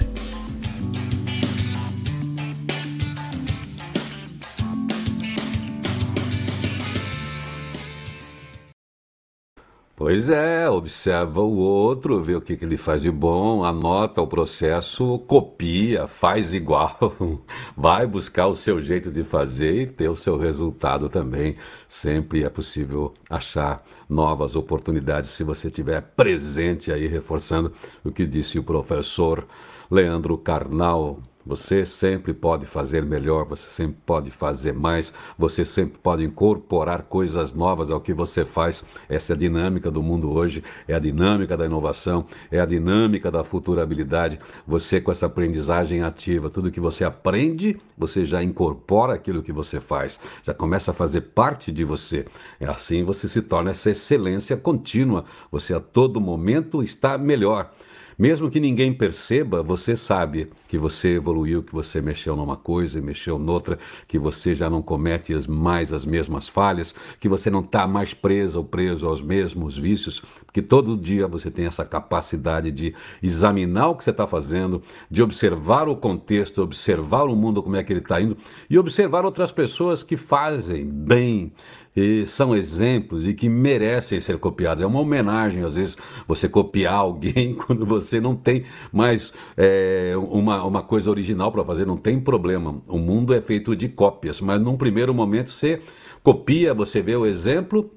Pois 9.96 10.28
é, 10.28 10.68
observa 10.68 11.40
o 11.40 11.56
outro, 11.56 12.20
vê 12.20 12.34
o 12.34 12.40
que, 12.40 12.56
que 12.56 12.64
ele 12.64 12.76
faz 12.76 13.02
de 13.02 13.12
bom, 13.12 13.62
anota 13.62 14.20
o 14.20 14.26
processo, 14.26 15.20
copia, 15.20 16.08
faz 16.08 16.52
igual, 16.52 16.98
vai 17.76 18.04
buscar 18.04 18.48
o 18.48 18.56
seu 18.56 18.82
jeito 18.82 19.08
de 19.12 19.22
fazer 19.22 19.82
e 19.82 19.86
ter 19.86 20.08
o 20.08 20.16
seu 20.16 20.36
resultado 20.36 21.08
também. 21.08 21.54
Sempre 21.86 22.42
é 22.42 22.48
possível 22.48 23.14
achar 23.30 23.84
novas 24.08 24.56
oportunidades 24.56 25.30
se 25.30 25.44
você 25.44 25.68
estiver 25.68 26.00
presente 26.00 26.90
aí, 26.90 27.06
reforçando 27.06 27.72
o 28.02 28.10
que 28.10 28.26
disse 28.26 28.58
o 28.58 28.64
professor 28.64 29.46
Leandro 29.88 30.36
Carnal 30.36 31.20
você 31.44 31.84
sempre 31.84 32.32
pode 32.32 32.66
fazer 32.66 33.04
melhor, 33.04 33.44
você 33.44 33.68
sempre 33.68 33.98
pode 34.06 34.30
fazer 34.30 34.72
mais, 34.72 35.12
você 35.38 35.64
sempre 35.64 35.98
pode 35.98 36.24
incorporar 36.24 37.02
coisas 37.02 37.52
novas 37.52 37.90
ao 37.90 38.00
que 38.00 38.14
você 38.14 38.44
faz. 38.44 38.82
Essa 39.08 39.32
é 39.32 39.34
a 39.34 39.38
dinâmica 39.38 39.90
do 39.90 40.02
mundo 40.02 40.30
hoje, 40.30 40.62
é 40.88 40.94
a 40.94 40.98
dinâmica 40.98 41.56
da 41.56 41.66
inovação, 41.66 42.26
é 42.50 42.60
a 42.60 42.66
dinâmica 42.66 43.30
da 43.30 43.44
futurabilidade. 43.44 44.40
Você, 44.66 45.00
com 45.00 45.10
essa 45.10 45.26
aprendizagem 45.26 46.02
ativa, 46.02 46.48
tudo 46.48 46.70
que 46.70 46.80
você 46.80 47.04
aprende, 47.04 47.78
você 47.96 48.24
já 48.24 48.42
incorpora 48.42 49.14
aquilo 49.14 49.42
que 49.42 49.52
você 49.52 49.80
faz, 49.80 50.18
já 50.42 50.54
começa 50.54 50.92
a 50.92 50.94
fazer 50.94 51.20
parte 51.20 51.70
de 51.70 51.84
você. 51.84 52.24
É 52.58 52.66
assim 52.66 53.04
você 53.04 53.28
se 53.28 53.42
torna 53.42 53.70
essa 53.70 53.90
excelência 53.90 54.56
contínua. 54.56 55.24
Você 55.50 55.74
a 55.74 55.80
todo 55.80 56.20
momento 56.20 56.82
está 56.82 57.18
melhor. 57.18 57.70
Mesmo 58.18 58.50
que 58.50 58.60
ninguém 58.60 58.92
perceba, 58.92 59.62
você 59.62 59.96
sabe 59.96 60.50
que 60.68 60.78
você 60.78 61.16
evoluiu, 61.16 61.62
que 61.62 61.72
você 61.72 62.00
mexeu 62.00 62.36
numa 62.36 62.56
coisa 62.56 62.98
e 62.98 63.02
mexeu 63.02 63.38
noutra, 63.38 63.78
que 64.06 64.18
você 64.18 64.54
já 64.54 64.70
não 64.70 64.80
comete 64.80 65.32
mais 65.48 65.92
as 65.92 66.04
mesmas 66.04 66.48
falhas, 66.48 66.94
que 67.18 67.28
você 67.28 67.50
não 67.50 67.60
está 67.60 67.86
mais 67.88 68.14
preso 68.14 68.58
ou 68.58 68.64
preso 68.64 69.06
aos 69.06 69.20
mesmos 69.20 69.76
vícios, 69.76 70.22
porque 70.46 70.62
todo 70.62 70.96
dia 70.96 71.26
você 71.26 71.50
tem 71.50 71.66
essa 71.66 71.84
capacidade 71.84 72.70
de 72.70 72.94
examinar 73.22 73.88
o 73.88 73.96
que 73.96 74.04
você 74.04 74.10
está 74.10 74.26
fazendo, 74.26 74.80
de 75.10 75.22
observar 75.22 75.88
o 75.88 75.96
contexto, 75.96 76.62
observar 76.62 77.24
o 77.24 77.34
mundo 77.34 77.62
como 77.62 77.76
é 77.76 77.82
que 77.82 77.92
ele 77.92 78.00
está 78.00 78.20
indo 78.20 78.36
e 78.70 78.78
observar 78.78 79.24
outras 79.24 79.50
pessoas 79.50 80.02
que 80.02 80.16
fazem 80.16 80.84
bem 80.84 81.52
e 81.96 82.26
são 82.26 82.56
exemplos 82.56 83.26
e 83.26 83.34
que 83.34 83.48
merecem 83.48 84.20
ser 84.20 84.38
copiados. 84.38 84.82
É 84.82 84.86
uma 84.86 85.00
homenagem, 85.00 85.62
às 85.62 85.74
vezes, 85.74 85.96
você 86.26 86.48
copiar 86.48 86.94
alguém 86.94 87.54
quando 87.66 87.86
você 87.86 88.20
não 88.20 88.34
tem 88.34 88.64
mais 88.92 89.32
é, 89.56 90.14
uma, 90.16 90.64
uma 90.64 90.82
coisa 90.82 91.10
original 91.10 91.52
para 91.52 91.64
fazer, 91.64 91.86
não 91.86 91.96
tem 91.96 92.20
problema. 92.20 92.82
O 92.88 92.98
mundo 92.98 93.32
é 93.32 93.40
feito 93.40 93.76
de 93.76 93.88
cópias, 93.88 94.40
mas 94.40 94.60
num 94.60 94.76
primeiro 94.76 95.14
momento 95.14 95.50
você 95.50 95.80
copia, 96.22 96.74
você 96.74 97.00
vê 97.00 97.14
o 97.14 97.26
exemplo 97.26 97.90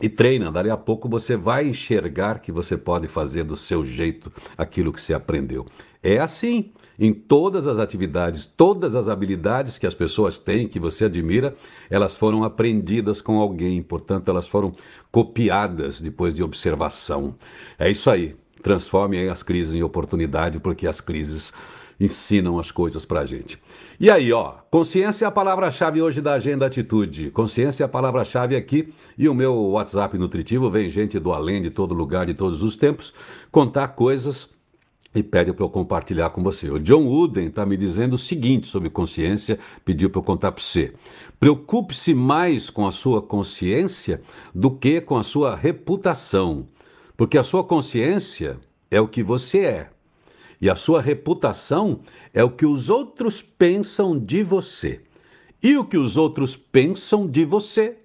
e 0.00 0.08
treina. 0.08 0.50
Dali 0.50 0.70
a 0.70 0.76
pouco 0.76 1.08
você 1.08 1.36
vai 1.36 1.68
enxergar 1.68 2.40
que 2.40 2.52
você 2.52 2.76
pode 2.76 3.08
fazer 3.08 3.44
do 3.44 3.56
seu 3.56 3.84
jeito 3.84 4.32
aquilo 4.56 4.92
que 4.92 5.00
você 5.00 5.12
aprendeu. 5.12 5.66
É 6.02 6.18
assim 6.18 6.72
em 6.98 7.12
todas 7.12 7.66
as 7.66 7.78
atividades, 7.78 8.46
todas 8.46 8.94
as 8.94 9.08
habilidades 9.08 9.78
que 9.78 9.86
as 9.86 9.94
pessoas 9.94 10.38
têm, 10.38 10.68
que 10.68 10.80
você 10.80 11.06
admira, 11.06 11.54
elas 11.90 12.16
foram 12.16 12.44
aprendidas 12.44 13.20
com 13.20 13.38
alguém, 13.38 13.82
portanto, 13.82 14.30
elas 14.30 14.46
foram 14.46 14.72
copiadas 15.10 16.00
depois 16.00 16.34
de 16.34 16.42
observação. 16.42 17.34
É 17.78 17.90
isso 17.90 18.10
aí. 18.10 18.34
Transforme 18.62 19.28
as 19.28 19.42
crises 19.42 19.74
em 19.74 19.82
oportunidade, 19.82 20.58
porque 20.58 20.86
as 20.86 21.00
crises 21.00 21.52
ensinam 21.98 22.58
as 22.58 22.70
coisas 22.70 23.04
para 23.04 23.20
a 23.20 23.24
gente. 23.24 23.58
E 23.98 24.10
aí, 24.10 24.32
ó, 24.32 24.54
consciência 24.70 25.24
é 25.24 25.28
a 25.28 25.30
palavra-chave 25.30 26.02
hoje 26.02 26.20
da 26.20 26.34
Agenda 26.34 26.66
Atitude. 26.66 27.30
Consciência 27.30 27.84
é 27.84 27.86
a 27.86 27.88
palavra-chave 27.88 28.54
aqui 28.54 28.92
e 29.16 29.28
o 29.28 29.34
meu 29.34 29.54
WhatsApp 29.54 30.18
nutritivo 30.18 30.70
vem 30.70 30.90
gente 30.90 31.18
do 31.18 31.32
além, 31.32 31.62
de 31.62 31.70
todo 31.70 31.94
lugar, 31.94 32.26
de 32.26 32.34
todos 32.34 32.62
os 32.62 32.76
tempos, 32.76 33.14
contar 33.50 33.88
coisas 33.88 34.50
e 35.16 35.22
pede 35.22 35.52
para 35.52 35.64
eu 35.64 35.70
compartilhar 35.70 36.30
com 36.30 36.42
você. 36.42 36.70
O 36.70 36.78
John 36.78 37.06
Wooden 37.06 37.46
está 37.46 37.64
me 37.64 37.76
dizendo 37.76 38.12
o 38.12 38.18
seguinte 38.18 38.66
sobre 38.66 38.90
consciência, 38.90 39.58
pediu 39.84 40.10
para 40.10 40.18
eu 40.18 40.22
contar 40.22 40.52
para 40.52 40.62
você. 40.62 40.92
Preocupe-se 41.40 42.12
mais 42.12 42.68
com 42.68 42.86
a 42.86 42.92
sua 42.92 43.22
consciência 43.22 44.20
do 44.54 44.70
que 44.70 45.00
com 45.00 45.16
a 45.16 45.22
sua 45.22 45.56
reputação, 45.56 46.66
porque 47.16 47.38
a 47.38 47.42
sua 47.42 47.64
consciência 47.64 48.60
é 48.90 49.00
o 49.00 49.08
que 49.08 49.22
você 49.22 49.60
é 49.60 49.90
e 50.60 50.70
a 50.70 50.76
sua 50.76 51.00
reputação 51.00 52.00
é 52.32 52.42
o 52.42 52.50
que 52.50 52.66
os 52.66 52.90
outros 52.90 53.42
pensam 53.42 54.18
de 54.18 54.42
você. 54.42 55.02
E 55.62 55.76
o 55.76 55.84
que 55.84 55.96
os 55.96 56.16
outros 56.16 56.56
pensam 56.56 57.26
de 57.26 57.44
você 57.44 57.96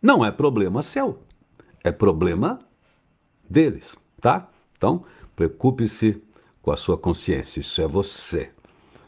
não 0.00 0.24
é 0.24 0.30
problema 0.30 0.82
seu, 0.82 1.18
é 1.82 1.90
problema 1.90 2.60
deles, 3.48 3.96
tá? 4.20 4.48
Então, 4.76 5.04
preocupe-se 5.34 6.22
com 6.66 6.72
a 6.72 6.76
sua 6.76 6.98
consciência. 6.98 7.60
Isso 7.60 7.80
é 7.80 7.86
você, 7.86 8.50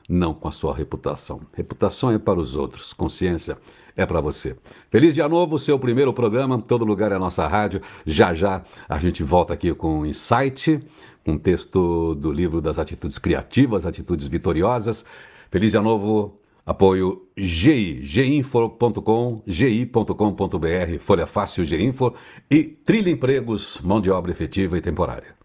não 0.08 0.32
com 0.32 0.46
a 0.46 0.52
sua 0.52 0.72
reputação. 0.72 1.40
Reputação 1.52 2.12
é 2.12 2.16
para 2.16 2.38
os 2.38 2.54
outros, 2.54 2.92
consciência 2.92 3.58
é 3.96 4.06
para 4.06 4.20
você. 4.20 4.56
Feliz 4.88 5.12
dia 5.12 5.28
novo, 5.28 5.58
seu 5.58 5.76
primeiro 5.76 6.12
programa, 6.12 6.62
todo 6.62 6.84
lugar 6.84 7.10
é 7.10 7.16
a 7.16 7.18
nossa 7.18 7.44
rádio. 7.48 7.82
Já 8.06 8.32
já 8.32 8.62
a 8.88 8.96
gente 9.00 9.24
volta 9.24 9.54
aqui 9.54 9.74
com 9.74 10.06
insight, 10.06 10.80
um 11.26 11.36
texto 11.36 12.14
do 12.14 12.30
livro 12.30 12.60
das 12.60 12.78
atitudes 12.78 13.18
criativas, 13.18 13.84
atitudes 13.84 14.28
vitoriosas. 14.28 15.04
Feliz 15.50 15.72
dia 15.72 15.82
novo. 15.82 16.36
Apoio 16.64 17.26
GI, 17.34 18.04
ginfo.com, 18.04 19.42
gi.com.br, 19.46 20.98
Folha 21.00 21.26
Fácil 21.26 21.64
Ginfo 21.64 22.12
e 22.50 22.62
Trilha 22.62 23.08
Empregos, 23.08 23.80
mão 23.82 24.02
de 24.02 24.10
obra 24.10 24.30
efetiva 24.30 24.76
e 24.76 24.82
temporária. 24.82 25.37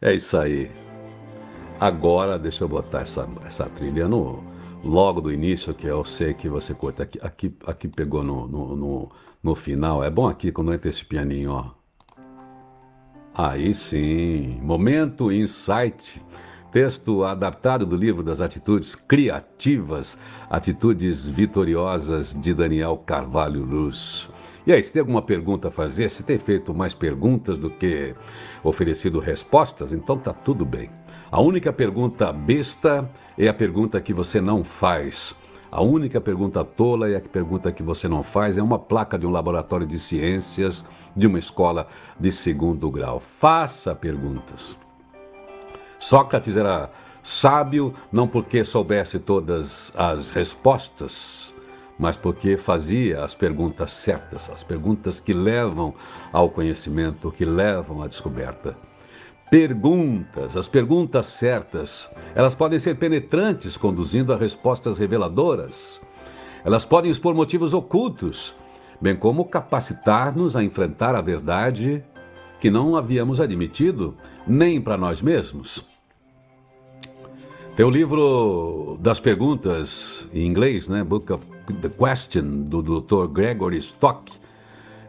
É 0.00 0.14
isso 0.14 0.36
aí. 0.36 0.85
Agora, 1.78 2.38
deixa 2.38 2.64
eu 2.64 2.68
botar 2.68 3.00
essa, 3.00 3.28
essa 3.44 3.66
trilha 3.66 4.08
no, 4.08 4.42
logo 4.82 5.20
do 5.20 5.30
início, 5.30 5.74
que 5.74 5.86
eu 5.86 6.04
sei 6.04 6.32
que 6.32 6.48
você 6.48 6.72
curta. 6.72 7.02
Aqui, 7.02 7.18
aqui, 7.22 7.54
aqui 7.66 7.88
pegou 7.88 8.22
no, 8.22 8.48
no, 8.48 8.76
no, 8.76 9.10
no 9.42 9.54
final. 9.54 10.02
É 10.02 10.08
bom 10.08 10.26
aqui 10.26 10.50
quando 10.50 10.72
entra 10.72 10.88
esse 10.88 11.04
pianinho, 11.04 11.52
ó. 11.52 11.70
Aí 13.34 13.74
sim, 13.74 14.58
Momento 14.62 15.30
Insight. 15.30 16.22
Texto 16.72 17.24
adaptado 17.24 17.86
do 17.86 17.96
livro 17.96 18.22
das 18.22 18.40
Atitudes 18.40 18.94
Criativas, 18.94 20.18
Atitudes 20.50 21.26
Vitoriosas 21.26 22.34
de 22.34 22.52
Daniel 22.52 22.96
Carvalho 22.98 23.64
Luz. 23.64 24.28
E 24.66 24.72
aí, 24.72 24.82
se 24.82 24.92
tem 24.92 25.00
alguma 25.00 25.22
pergunta 25.22 25.68
a 25.68 25.70
fazer, 25.70 26.10
se 26.10 26.22
tem 26.22 26.38
feito 26.38 26.74
mais 26.74 26.92
perguntas 26.92 27.56
do 27.56 27.70
que 27.70 28.14
oferecido 28.64 29.20
respostas, 29.20 29.92
então 29.92 30.18
tá 30.18 30.32
tudo 30.32 30.64
bem. 30.66 30.90
A 31.30 31.40
única 31.40 31.72
pergunta 31.72 32.32
besta 32.32 33.10
é 33.36 33.48
a 33.48 33.54
pergunta 33.54 34.00
que 34.00 34.14
você 34.14 34.40
não 34.40 34.62
faz. 34.62 35.34
A 35.72 35.82
única 35.82 36.20
pergunta 36.20 36.64
tola 36.64 37.10
é 37.10 37.16
a 37.16 37.20
pergunta 37.20 37.72
que 37.72 37.82
você 37.82 38.06
não 38.06 38.22
faz. 38.22 38.56
É 38.56 38.62
uma 38.62 38.78
placa 38.78 39.18
de 39.18 39.26
um 39.26 39.30
laboratório 39.30 39.86
de 39.86 39.98
ciências 39.98 40.84
de 41.16 41.26
uma 41.26 41.40
escola 41.40 41.88
de 42.18 42.30
segundo 42.30 42.88
grau. 42.92 43.18
Faça 43.18 43.92
perguntas. 43.92 44.78
Sócrates 45.98 46.56
era 46.56 46.90
sábio 47.24 47.92
não 48.12 48.28
porque 48.28 48.64
soubesse 48.64 49.18
todas 49.18 49.92
as 49.96 50.30
respostas, 50.30 51.52
mas 51.98 52.16
porque 52.16 52.56
fazia 52.56 53.24
as 53.24 53.34
perguntas 53.34 53.90
certas, 53.90 54.48
as 54.48 54.62
perguntas 54.62 55.18
que 55.18 55.34
levam 55.34 55.92
ao 56.32 56.48
conhecimento, 56.48 57.32
que 57.32 57.44
levam 57.44 58.00
à 58.00 58.06
descoberta. 58.06 58.76
Perguntas, 59.50 60.56
as 60.56 60.66
perguntas 60.66 61.26
certas, 61.26 62.10
elas 62.34 62.54
podem 62.54 62.80
ser 62.80 62.96
penetrantes, 62.96 63.76
conduzindo 63.76 64.32
a 64.32 64.36
respostas 64.36 64.98
reveladoras. 64.98 66.00
Elas 66.64 66.84
podem 66.84 67.10
expor 67.10 67.32
motivos 67.32 67.72
ocultos, 67.72 68.56
bem 69.00 69.14
como 69.14 69.44
capacitar-nos 69.44 70.56
a 70.56 70.64
enfrentar 70.64 71.14
a 71.14 71.20
verdade 71.20 72.02
que 72.58 72.70
não 72.70 72.96
havíamos 72.96 73.40
admitido 73.40 74.16
nem 74.44 74.80
para 74.80 74.96
nós 74.96 75.22
mesmos. 75.22 75.86
Tem 77.76 77.86
o 77.86 77.90
livro 77.90 78.98
das 79.00 79.20
perguntas 79.20 80.26
em 80.32 80.44
inglês, 80.44 80.88
né? 80.88 81.04
Book 81.04 81.32
of 81.32 81.46
the 81.82 81.88
Question, 81.88 82.62
do 82.62 82.82
Dr. 82.82 83.28
Gregory 83.28 83.78
Stock. 83.78 84.32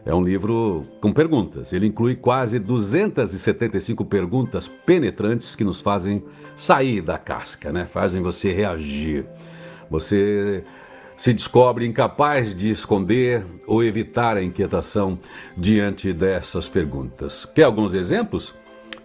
É 0.08 0.14
um 0.14 0.22
livro 0.22 0.86
com 1.02 1.12
perguntas. 1.12 1.70
Ele 1.70 1.86
inclui 1.86 2.16
quase 2.16 2.58
275 2.58 4.06
perguntas 4.06 4.66
penetrantes 4.66 5.54
que 5.54 5.62
nos 5.62 5.82
fazem 5.82 6.24
sair 6.56 7.02
da 7.02 7.18
casca, 7.18 7.70
né? 7.70 7.84
Fazem 7.84 8.22
você 8.22 8.50
reagir. 8.50 9.26
Você 9.90 10.64
se 11.14 11.34
descobre 11.34 11.84
incapaz 11.86 12.54
de 12.54 12.70
esconder 12.70 13.44
ou 13.66 13.84
evitar 13.84 14.38
a 14.38 14.42
inquietação 14.42 15.18
diante 15.54 16.10
dessas 16.10 16.70
perguntas. 16.70 17.44
Quer 17.44 17.64
alguns 17.64 17.92
exemplos? 17.92 18.54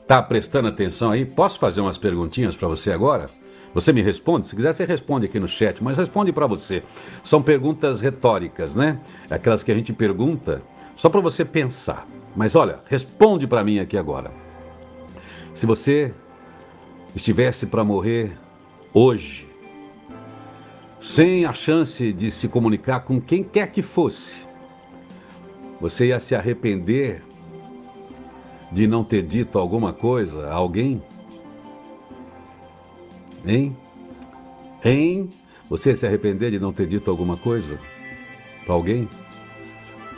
Tá 0.07 0.23
prestando 0.23 0.69
atenção 0.69 1.11
aí? 1.11 1.25
Posso 1.25 1.59
fazer 1.59 1.81
umas 1.81 1.97
perguntinhas 1.97 2.55
para 2.55 2.69
você 2.69 2.93
agora? 2.93 3.29
Você 3.73 3.91
me 3.91 4.01
responde? 4.01 4.47
Se 4.47 4.55
quiser, 4.55 4.71
você 4.71 4.85
responde 4.85 5.25
aqui 5.25 5.37
no 5.37 5.49
chat, 5.49 5.83
mas 5.83 5.97
responde 5.97 6.31
para 6.31 6.47
você. 6.47 6.81
São 7.25 7.41
perguntas 7.41 7.99
retóricas, 7.99 8.73
né? 8.73 9.01
Aquelas 9.29 9.63
que 9.63 9.71
a 9.71 9.75
gente 9.75 9.91
pergunta 9.91 10.61
só 10.95 11.09
para 11.09 11.21
você 11.21 11.43
pensar. 11.43 12.07
Mas 12.35 12.55
olha, 12.55 12.79
responde 12.85 13.47
para 13.47 13.63
mim 13.63 13.79
aqui 13.79 13.97
agora. 13.97 14.31
Se 15.53 15.65
você 15.65 16.13
estivesse 17.15 17.67
para 17.67 17.83
morrer 17.83 18.37
hoje, 18.93 19.47
sem 20.99 21.45
a 21.45 21.53
chance 21.53 22.11
de 22.13 22.31
se 22.31 22.47
comunicar 22.47 23.01
com 23.01 23.19
quem 23.21 23.43
quer 23.43 23.71
que 23.71 23.81
fosse, 23.81 24.45
você 25.79 26.07
ia 26.07 26.19
se 26.19 26.33
arrepender 26.33 27.21
de 28.71 28.87
não 28.87 29.03
ter 29.03 29.21
dito 29.21 29.59
alguma 29.59 29.93
coisa 29.93 30.47
a 30.47 30.53
alguém? 30.53 31.03
Hein? 33.45 33.75
Hein? 34.83 35.29
Você 35.69 35.95
se 35.95 36.07
arrepender 36.07 36.51
de 36.51 36.59
não 36.59 36.73
ter 36.73 36.87
dito 36.87 37.11
alguma 37.11 37.37
coisa 37.37 37.79
para 38.65 38.73
alguém? 38.73 39.07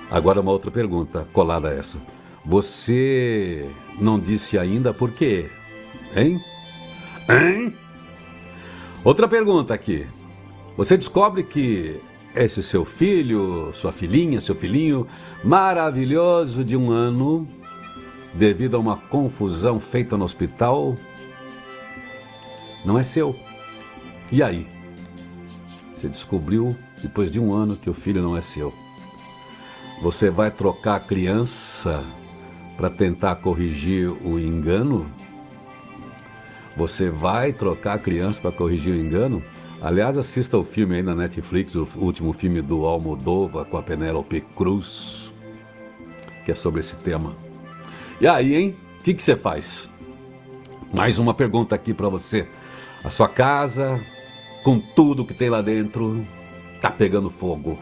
Agora 0.09 0.41
uma 0.41 0.51
outra 0.51 0.69
pergunta 0.69 1.27
colada 1.33 1.69
a 1.69 1.73
essa. 1.73 1.99
Você 2.43 3.69
não 3.99 4.19
disse 4.19 4.57
ainda 4.57 4.93
por 4.93 5.11
quê? 5.11 5.49
Hein? 6.15 6.39
Hein? 7.27 7.75
Outra 9.03 9.27
pergunta 9.27 9.73
aqui. 9.73 10.07
Você 10.77 10.95
descobre 10.95 11.43
que 11.43 11.99
esse 12.35 12.61
seu 12.61 12.83
filho, 12.83 13.71
sua 13.73 13.91
filhinha, 13.91 14.41
seu 14.41 14.53
filhinho 14.53 15.07
maravilhoso 15.43 16.63
de 16.63 16.75
um 16.75 16.91
ano, 16.91 17.47
devido 18.33 18.75
a 18.75 18.79
uma 18.79 18.97
confusão 18.97 19.79
feita 19.79 20.17
no 20.17 20.25
hospital, 20.25 20.95
não 22.83 22.99
é 22.99 23.03
seu. 23.03 23.35
E 24.31 24.43
aí? 24.43 24.67
Você 25.93 26.09
descobriu 26.09 26.75
depois 27.01 27.31
de 27.31 27.39
um 27.39 27.53
ano 27.53 27.75
que 27.75 27.89
o 27.89 27.93
filho 27.93 28.21
não 28.21 28.35
é 28.37 28.41
seu. 28.41 28.73
Você 30.05 30.29
vai 30.29 30.51
trocar 30.51 30.97
a 30.97 30.99
criança 30.99 32.05
para 32.77 32.91
tentar 32.91 33.37
corrigir 33.37 34.07
o 34.07 34.37
engano? 34.37 35.09
Você 36.77 37.09
vai 37.09 37.51
trocar 37.51 37.93
a 37.93 37.97
criança 37.97 38.39
para 38.39 38.51
corrigir 38.51 38.93
o 38.93 38.99
engano? 38.99 39.43
Aliás, 39.81 40.15
assista 40.15 40.59
o 40.59 40.63
filme 40.63 40.97
aí 40.97 41.01
na 41.01 41.15
Netflix, 41.15 41.73
o 41.73 41.87
último 41.95 42.33
filme 42.33 42.61
do 42.61 42.85
Almodova 42.85 43.65
com 43.65 43.77
a 43.77 43.81
Penélope 43.81 44.41
Cruz, 44.55 45.33
que 46.45 46.51
é 46.51 46.55
sobre 46.55 46.81
esse 46.81 46.95
tema. 46.97 47.35
E 48.21 48.27
aí, 48.27 48.55
hein? 48.55 48.75
O 48.99 49.03
que, 49.03 49.19
você 49.19 49.35
faz? 49.35 49.91
Mais 50.95 51.17
uma 51.17 51.33
pergunta 51.33 51.73
aqui 51.73 51.95
para 51.95 52.09
você. 52.09 52.47
A 53.03 53.09
sua 53.09 53.27
casa, 53.27 53.99
com 54.63 54.79
tudo 54.79 55.25
que 55.25 55.33
tem 55.33 55.49
lá 55.49 55.63
dentro, 55.63 56.23
tá 56.79 56.91
pegando 56.91 57.31
fogo. 57.31 57.79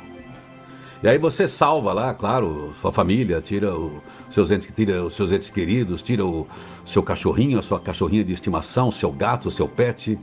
E 1.03 1.07
aí 1.09 1.17
você 1.17 1.49
salva 1.49 1.91
lá, 1.91 2.13
claro, 2.13 2.71
sua 2.79 2.89
família, 2.89 3.41
tira 3.41 3.75
os 3.75 3.91
seus 4.31 4.49
entes, 4.51 4.71
tira 4.73 5.03
os 5.03 5.13
seus 5.13 5.33
entes 5.33 5.49
queridos, 5.49 6.01
tira 6.01 6.25
o 6.25 6.47
seu 6.85 7.03
cachorrinho, 7.03 7.59
a 7.59 7.61
sua 7.61 7.77
cachorrinha 7.77 8.23
de 8.23 8.31
estimação, 8.31 8.89
seu 8.89 9.11
gato, 9.11 9.51
seu 9.51 9.67
pet. 9.67 10.17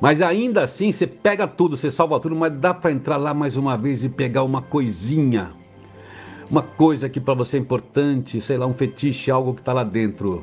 Mas 0.00 0.22
ainda 0.22 0.62
assim, 0.62 0.92
você 0.92 1.06
pega 1.06 1.46
tudo, 1.46 1.76
você 1.76 1.90
salva 1.90 2.18
tudo, 2.18 2.34
mas 2.34 2.50
dá 2.54 2.72
para 2.72 2.90
entrar 2.90 3.18
lá 3.18 3.34
mais 3.34 3.58
uma 3.58 3.76
vez 3.76 4.02
e 4.02 4.08
pegar 4.08 4.44
uma 4.44 4.62
coisinha. 4.62 5.50
Uma 6.50 6.62
coisa 6.62 7.06
que 7.10 7.20
para 7.20 7.34
você 7.34 7.58
é 7.58 7.60
importante, 7.60 8.40
sei 8.40 8.56
lá, 8.56 8.66
um 8.66 8.72
fetiche, 8.72 9.30
algo 9.30 9.52
que 9.52 9.60
está 9.60 9.74
lá 9.74 9.84
dentro. 9.84 10.42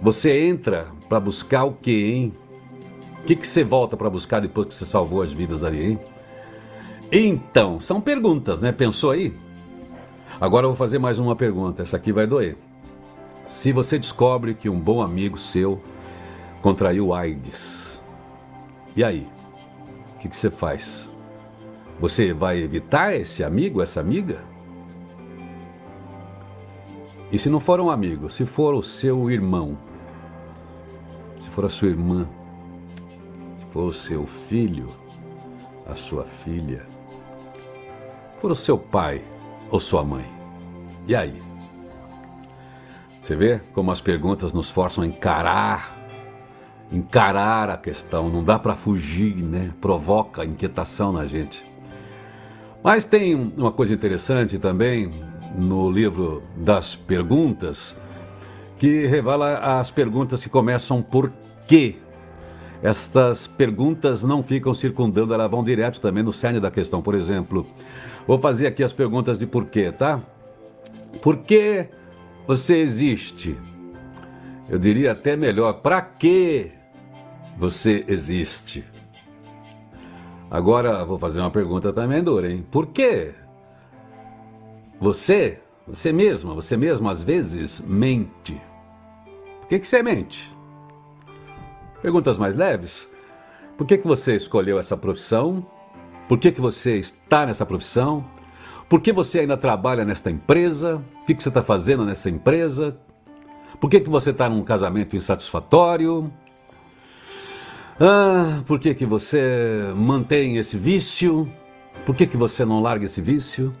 Você 0.00 0.46
entra 0.46 0.86
para 1.08 1.18
buscar 1.18 1.64
o 1.64 1.72
quê, 1.72 2.12
hein? 2.14 2.32
O 3.22 3.24
que, 3.24 3.34
que 3.34 3.46
você 3.46 3.64
volta 3.64 3.96
para 3.96 4.08
buscar 4.08 4.38
depois 4.38 4.68
que 4.68 4.74
você 4.74 4.84
salvou 4.84 5.20
as 5.20 5.32
vidas 5.32 5.64
ali, 5.64 5.84
hein? 5.84 6.11
Então, 7.14 7.78
são 7.78 8.00
perguntas, 8.00 8.58
né? 8.62 8.72
Pensou 8.72 9.10
aí? 9.10 9.34
Agora 10.40 10.64
eu 10.64 10.70
vou 10.70 10.76
fazer 10.78 10.98
mais 10.98 11.18
uma 11.18 11.36
pergunta, 11.36 11.82
essa 11.82 11.98
aqui 11.98 12.10
vai 12.10 12.26
doer. 12.26 12.56
Se 13.46 13.70
você 13.70 13.98
descobre 13.98 14.54
que 14.54 14.70
um 14.70 14.80
bom 14.80 15.02
amigo 15.02 15.36
seu 15.36 15.78
contraiu 16.62 17.12
AIDS, 17.12 18.00
e 18.96 19.04
aí? 19.04 19.28
O 20.16 20.20
que, 20.20 20.28
que 20.30 20.34
você 20.34 20.50
faz? 20.50 21.12
Você 22.00 22.32
vai 22.32 22.62
evitar 22.62 23.14
esse 23.14 23.44
amigo, 23.44 23.82
essa 23.82 24.00
amiga? 24.00 24.42
E 27.30 27.38
se 27.38 27.50
não 27.50 27.60
for 27.60 27.78
um 27.78 27.90
amigo, 27.90 28.30
se 28.30 28.46
for 28.46 28.72
o 28.72 28.82
seu 28.82 29.30
irmão, 29.30 29.76
se 31.38 31.50
for 31.50 31.66
a 31.66 31.68
sua 31.68 31.88
irmã, 31.88 32.26
for 33.72 33.84
o 33.88 33.92
seu 33.92 34.26
filho, 34.26 34.88
a 35.86 35.94
sua 35.94 36.24
filha, 36.24 36.86
for 38.42 38.50
o 38.50 38.56
seu 38.56 38.76
pai 38.76 39.22
ou 39.70 39.78
sua 39.78 40.04
mãe. 40.04 40.24
E 41.06 41.14
aí? 41.14 41.40
Você 43.22 43.36
vê 43.36 43.60
como 43.72 43.92
as 43.92 44.00
perguntas 44.00 44.52
nos 44.52 44.68
forçam 44.68 45.04
a 45.04 45.06
encarar, 45.06 45.96
encarar 46.90 47.70
a 47.70 47.76
questão, 47.76 48.28
não 48.28 48.42
dá 48.42 48.58
para 48.58 48.74
fugir, 48.74 49.36
né? 49.36 49.72
Provoca 49.80 50.44
inquietação 50.44 51.12
na 51.12 51.24
gente. 51.24 51.64
Mas 52.82 53.04
tem 53.04 53.36
uma 53.56 53.70
coisa 53.70 53.94
interessante 53.94 54.58
também 54.58 55.22
no 55.56 55.88
livro 55.88 56.42
das 56.56 56.96
perguntas, 56.96 57.96
que 58.76 59.06
revela 59.06 59.78
as 59.78 59.88
perguntas 59.92 60.42
que 60.42 60.48
começam 60.48 61.00
por 61.00 61.32
quê 61.68 61.96
estas 62.82 63.46
perguntas 63.46 64.24
não 64.24 64.42
ficam 64.42 64.74
circundando, 64.74 65.32
elas 65.32 65.48
vão 65.48 65.62
direto 65.62 66.00
também 66.00 66.24
no 66.24 66.32
cerne 66.32 66.58
da 66.58 66.68
questão. 66.68 67.00
Por 67.00 67.14
exemplo, 67.14 67.64
vou 68.26 68.38
fazer 68.38 68.66
aqui 68.66 68.82
as 68.82 68.92
perguntas 68.92 69.38
de 69.38 69.46
porquê, 69.46 69.90
tá? 69.92 70.20
Por 71.20 71.38
que 71.38 71.88
você 72.46 72.76
existe? 72.76 73.58
Eu 74.68 74.78
diria 74.78 75.12
até 75.12 75.36
melhor, 75.36 75.74
para 75.74 76.00
que 76.00 76.72
você 77.56 78.04
existe? 78.08 78.84
Agora 80.50 81.04
vou 81.04 81.18
fazer 81.18 81.40
uma 81.40 81.50
pergunta 81.50 81.92
também 81.92 82.22
dura, 82.22 82.50
hein? 82.50 82.64
Por 82.70 82.86
que 82.88 83.32
você, 85.00 85.58
você 85.86 86.12
mesma, 86.12 86.54
você 86.54 86.76
mesmo 86.76 87.08
às 87.08 87.24
vezes 87.24 87.80
mente? 87.80 88.60
Por 89.60 89.68
que, 89.68 89.78
que 89.78 89.86
você 89.86 90.02
mente? 90.02 90.54
Perguntas 92.00 92.36
mais 92.36 92.54
leves. 92.54 93.10
Por 93.76 93.86
que, 93.86 93.98
que 93.98 94.06
você 94.06 94.36
escolheu 94.36 94.78
essa 94.78 94.96
profissão? 94.96 95.66
Por 96.28 96.38
que, 96.38 96.52
que 96.52 96.60
você 96.60 96.96
está 96.96 97.44
nessa 97.46 97.66
profissão? 97.66 98.24
Por 98.88 99.00
que 99.00 99.12
você 99.12 99.40
ainda 99.40 99.56
trabalha 99.56 100.04
nesta 100.04 100.30
empresa? 100.30 101.02
O 101.22 101.24
que, 101.26 101.34
você 101.34 101.48
está 101.48 101.62
fazendo 101.62 102.04
nessa 102.04 102.28
empresa? 102.28 102.96
Por 103.80 103.88
que, 103.88 104.00
que 104.00 104.10
você 104.10 104.30
está 104.30 104.48
num 104.48 104.62
casamento 104.62 105.16
insatisfatório? 105.16 106.32
Ah, 107.98 108.62
por 108.66 108.78
que, 108.78 108.94
que 108.94 109.06
você 109.06 109.92
mantém 109.96 110.56
esse 110.56 110.76
vício? 110.76 111.50
Por 112.04 112.14
que, 112.14 112.26
que 112.26 112.36
você 112.36 112.64
não 112.64 112.80
larga 112.80 113.04
esse 113.04 113.20
vício? 113.20 113.74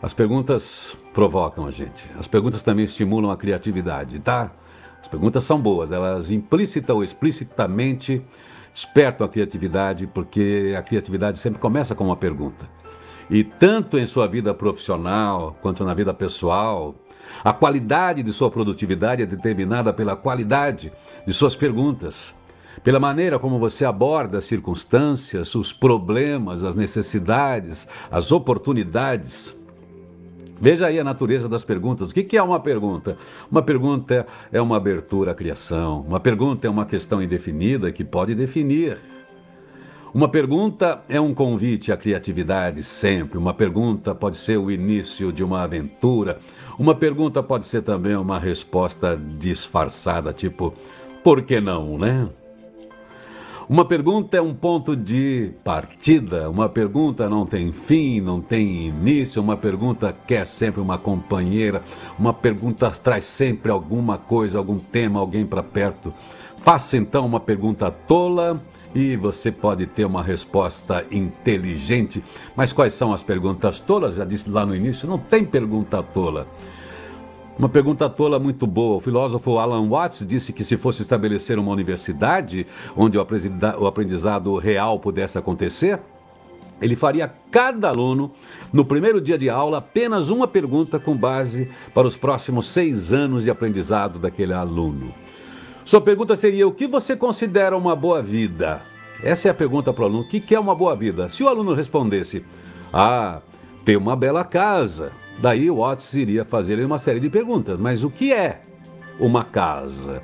As 0.00 0.12
perguntas 0.12 0.96
provocam 1.12 1.66
a 1.66 1.70
gente. 1.70 2.10
As 2.18 2.28
perguntas 2.28 2.62
também 2.62 2.84
estimulam 2.84 3.30
a 3.30 3.36
criatividade, 3.36 4.20
tá? 4.20 4.52
As 5.00 5.08
perguntas 5.08 5.44
são 5.44 5.60
boas, 5.60 5.92
elas 5.92 6.30
implícita 6.30 6.94
ou 6.94 7.02
explicitamente 7.02 8.22
despertam 8.78 9.26
a 9.26 9.28
criatividade, 9.28 10.06
porque 10.06 10.72
a 10.78 10.82
criatividade 10.82 11.36
sempre 11.40 11.58
começa 11.58 11.96
com 11.96 12.04
uma 12.04 12.16
pergunta. 12.16 12.68
E 13.28 13.42
tanto 13.42 13.98
em 13.98 14.06
sua 14.06 14.28
vida 14.28 14.54
profissional 14.54 15.56
quanto 15.60 15.84
na 15.84 15.92
vida 15.94 16.14
pessoal, 16.14 16.94
a 17.42 17.52
qualidade 17.52 18.22
de 18.22 18.32
sua 18.32 18.48
produtividade 18.48 19.20
é 19.20 19.26
determinada 19.26 19.92
pela 19.92 20.14
qualidade 20.14 20.92
de 21.26 21.32
suas 21.32 21.56
perguntas, 21.56 22.36
pela 22.84 23.00
maneira 23.00 23.36
como 23.36 23.58
você 23.58 23.84
aborda 23.84 24.38
as 24.38 24.44
circunstâncias, 24.44 25.56
os 25.56 25.72
problemas, 25.72 26.62
as 26.62 26.76
necessidades, 26.76 27.88
as 28.08 28.30
oportunidades. 28.30 29.57
Veja 30.60 30.86
aí 30.86 30.98
a 30.98 31.04
natureza 31.04 31.48
das 31.48 31.64
perguntas. 31.64 32.10
O 32.10 32.14
que 32.14 32.36
é 32.36 32.42
uma 32.42 32.58
pergunta? 32.60 33.16
Uma 33.50 33.62
pergunta 33.62 34.26
é 34.52 34.60
uma 34.60 34.76
abertura 34.76 35.32
à 35.32 35.34
criação. 35.34 36.04
Uma 36.06 36.18
pergunta 36.20 36.66
é 36.66 36.70
uma 36.70 36.84
questão 36.84 37.22
indefinida 37.22 37.92
que 37.92 38.04
pode 38.04 38.34
definir. 38.34 38.98
Uma 40.12 40.28
pergunta 40.28 41.02
é 41.08 41.20
um 41.20 41.34
convite 41.34 41.92
à 41.92 41.96
criatividade 41.96 42.82
sempre. 42.82 43.38
Uma 43.38 43.54
pergunta 43.54 44.14
pode 44.14 44.38
ser 44.38 44.56
o 44.56 44.70
início 44.70 45.32
de 45.32 45.44
uma 45.44 45.62
aventura. 45.62 46.38
Uma 46.78 46.94
pergunta 46.94 47.42
pode 47.42 47.66
ser 47.66 47.82
também 47.82 48.16
uma 48.16 48.38
resposta 48.38 49.20
disfarçada, 49.38 50.32
tipo, 50.32 50.74
por 51.22 51.42
que 51.42 51.60
não, 51.60 51.98
né? 51.98 52.28
Uma 53.68 53.84
pergunta 53.84 54.34
é 54.34 54.40
um 54.40 54.54
ponto 54.54 54.96
de 54.96 55.52
partida, 55.62 56.48
uma 56.48 56.70
pergunta 56.70 57.28
não 57.28 57.44
tem 57.44 57.70
fim, 57.70 58.18
não 58.18 58.40
tem 58.40 58.86
início, 58.86 59.42
uma 59.42 59.58
pergunta 59.58 60.16
quer 60.26 60.46
sempre 60.46 60.80
uma 60.80 60.96
companheira, 60.96 61.82
uma 62.18 62.32
pergunta 62.32 62.90
traz 62.90 63.26
sempre 63.26 63.70
alguma 63.70 64.16
coisa, 64.16 64.56
algum 64.56 64.78
tema, 64.78 65.20
alguém 65.20 65.44
para 65.44 65.62
perto. 65.62 66.14
Faça 66.56 66.96
então 66.96 67.26
uma 67.26 67.40
pergunta 67.40 67.90
tola 67.90 68.58
e 68.94 69.16
você 69.16 69.52
pode 69.52 69.84
ter 69.84 70.06
uma 70.06 70.22
resposta 70.22 71.04
inteligente. 71.10 72.24
Mas 72.56 72.72
quais 72.72 72.94
são 72.94 73.12
as 73.12 73.22
perguntas 73.22 73.80
tolas? 73.80 74.14
Já 74.14 74.24
disse 74.24 74.48
lá 74.48 74.64
no 74.64 74.74
início, 74.74 75.06
não 75.06 75.18
tem 75.18 75.44
pergunta 75.44 76.02
tola. 76.02 76.48
Uma 77.58 77.68
pergunta 77.68 78.08
tola 78.08 78.38
muito 78.38 78.68
boa. 78.68 78.98
O 78.98 79.00
filósofo 79.00 79.58
Alan 79.58 79.88
Watts 79.88 80.24
disse 80.24 80.52
que 80.52 80.62
se 80.62 80.76
fosse 80.76 81.02
estabelecer 81.02 81.58
uma 81.58 81.72
universidade 81.72 82.64
onde 82.96 83.18
o 83.18 83.86
aprendizado 83.88 84.56
real 84.58 85.00
pudesse 85.00 85.36
acontecer, 85.38 85.98
ele 86.80 86.94
faria 86.94 87.24
a 87.24 87.30
cada 87.50 87.88
aluno, 87.88 88.30
no 88.72 88.84
primeiro 88.84 89.20
dia 89.20 89.36
de 89.36 89.50
aula, 89.50 89.78
apenas 89.78 90.30
uma 90.30 90.46
pergunta 90.46 91.00
com 91.00 91.16
base 91.16 91.68
para 91.92 92.06
os 92.06 92.16
próximos 92.16 92.66
seis 92.66 93.12
anos 93.12 93.42
de 93.42 93.50
aprendizado 93.50 94.20
daquele 94.20 94.52
aluno. 94.52 95.12
Sua 95.84 96.00
pergunta 96.00 96.36
seria: 96.36 96.68
o 96.68 96.72
que 96.72 96.86
você 96.86 97.16
considera 97.16 97.76
uma 97.76 97.96
boa 97.96 98.22
vida? 98.22 98.82
Essa 99.20 99.48
é 99.48 99.50
a 99.50 99.54
pergunta 99.54 99.92
para 99.92 100.02
o 100.02 100.06
aluno: 100.06 100.22
o 100.22 100.28
que 100.28 100.54
é 100.54 100.60
uma 100.60 100.76
boa 100.76 100.94
vida? 100.94 101.28
Se 101.28 101.42
o 101.42 101.48
aluno 101.48 101.74
respondesse: 101.74 102.44
ah, 102.92 103.40
ter 103.84 103.96
uma 103.96 104.14
bela 104.14 104.44
casa, 104.44 105.10
Daí 105.40 105.70
Watts 105.70 106.14
iria 106.14 106.44
fazer 106.44 106.84
uma 106.84 106.98
série 106.98 107.20
de 107.20 107.30
perguntas. 107.30 107.78
Mas 107.78 108.02
o 108.02 108.10
que 108.10 108.32
é 108.32 108.60
uma 109.20 109.44
casa? 109.44 110.22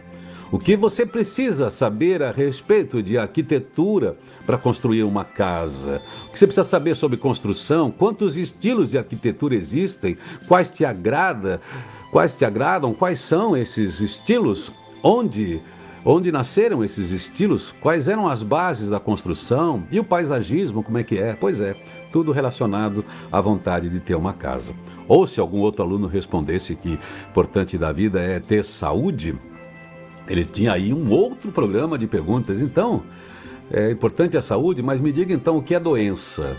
O 0.51 0.59
que 0.59 0.77
você 0.77 1.05
precisa 1.05 1.71
saber 1.71 2.23
a 2.23 2.31
respeito 2.31 3.03
de 3.03 3.19
arquitetura 3.19 4.17
para 4.47 4.59
construir 4.59 5.03
uma 5.03 5.25
casa? 5.25 6.01
O 6.29 6.33
que 6.33 6.39
você 6.39 6.47
precisa 6.47 6.65
saber 6.65 6.95
sobre 6.95 7.17
construção? 7.17 7.91
Quantos 7.91 8.37
estilos 8.37 8.91
de 8.91 8.99
arquitetura 8.99 9.55
existem? 9.55 10.17
Quais 10.47 10.71
te 10.71 10.85
agrada? 10.85 11.61
Quais 12.13 12.37
te 12.37 12.45
agradam? 12.45 12.95
Quais 12.95 13.21
são 13.21 13.57
esses 13.57 14.01
estilos? 14.01 14.73
Onde 15.03 15.61
onde 16.05 16.31
nasceram 16.31 16.85
esses 16.85 17.11
estilos? 17.11 17.75
Quais 17.81 18.09
eram 18.09 18.29
as 18.29 18.43
bases 18.43 18.91
da 18.91 19.01
construção? 19.01 19.85
E 19.91 19.99
o 19.99 20.05
paisagismo, 20.05 20.83
como 20.83 20.99
é 20.99 21.03
que 21.03 21.19
é? 21.19 21.33
Pois 21.35 21.61
é, 21.61 21.75
tudo 22.15 22.31
relacionado 22.31 23.05
à 23.33 23.41
vontade 23.41 23.91
de 23.91 23.99
ter 23.99 24.15
uma 24.15 24.33
casa. 24.33 24.73
Ou 25.09 25.27
se 25.27 25.41
algum 25.41 25.59
outro 25.59 25.83
aluno 25.83 26.07
respondesse 26.07 26.77
que 26.77 26.97
importante 27.29 27.77
da 27.77 27.91
vida 27.91 28.21
é 28.21 28.39
ter 28.39 28.65
saúde, 28.65 29.35
ele 30.29 30.45
tinha 30.45 30.73
aí 30.75 30.95
um 30.95 31.11
outro 31.11 31.51
programa 31.51 31.99
de 31.99 32.07
perguntas. 32.07 32.61
Então, 32.61 33.03
é 33.69 33.91
importante 33.91 34.37
a 34.37 34.41
saúde, 34.41 34.81
mas 34.81 35.01
me 35.01 35.11
diga 35.11 35.35
então 35.35 35.57
o 35.57 35.63
que 35.63 35.75
é 35.75 35.81
doença? 35.81 36.57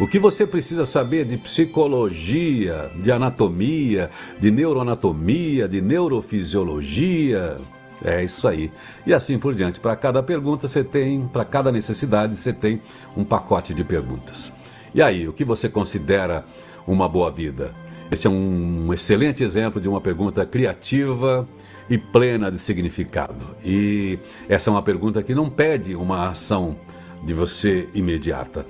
O 0.00 0.08
que 0.08 0.18
você 0.18 0.44
precisa 0.44 0.84
saber 0.84 1.24
de 1.24 1.36
psicologia, 1.36 2.90
de 2.96 3.12
anatomia, 3.12 4.10
de 4.40 4.50
neuroanatomia, 4.50 5.68
de 5.68 5.80
neurofisiologia? 5.80 7.58
É 8.04 8.24
isso 8.24 8.48
aí. 8.48 8.72
E 9.06 9.14
assim 9.14 9.38
por 9.38 9.54
diante. 9.54 9.78
Para 9.78 9.94
cada 9.94 10.20
pergunta 10.20 10.66
você 10.66 10.82
tem, 10.82 11.28
para 11.28 11.44
cada 11.44 11.70
necessidade 11.70 12.34
você 12.34 12.52
tem 12.52 12.82
um 13.16 13.22
pacote 13.24 13.72
de 13.72 13.84
perguntas. 13.84 14.52
E 14.96 15.02
aí, 15.02 15.28
o 15.28 15.32
que 15.34 15.44
você 15.44 15.68
considera 15.68 16.42
uma 16.86 17.06
boa 17.06 17.30
vida? 17.30 17.74
Esse 18.10 18.26
é 18.26 18.30
um 18.30 18.90
excelente 18.94 19.44
exemplo 19.44 19.78
de 19.78 19.86
uma 19.86 20.00
pergunta 20.00 20.46
criativa 20.46 21.46
e 21.90 21.98
plena 21.98 22.50
de 22.50 22.58
significado. 22.58 23.44
E 23.62 24.18
essa 24.48 24.70
é 24.70 24.72
uma 24.72 24.80
pergunta 24.80 25.22
que 25.22 25.34
não 25.34 25.50
pede 25.50 25.94
uma 25.94 26.30
ação 26.30 26.78
de 27.22 27.34
você 27.34 27.90
imediata. 27.92 28.64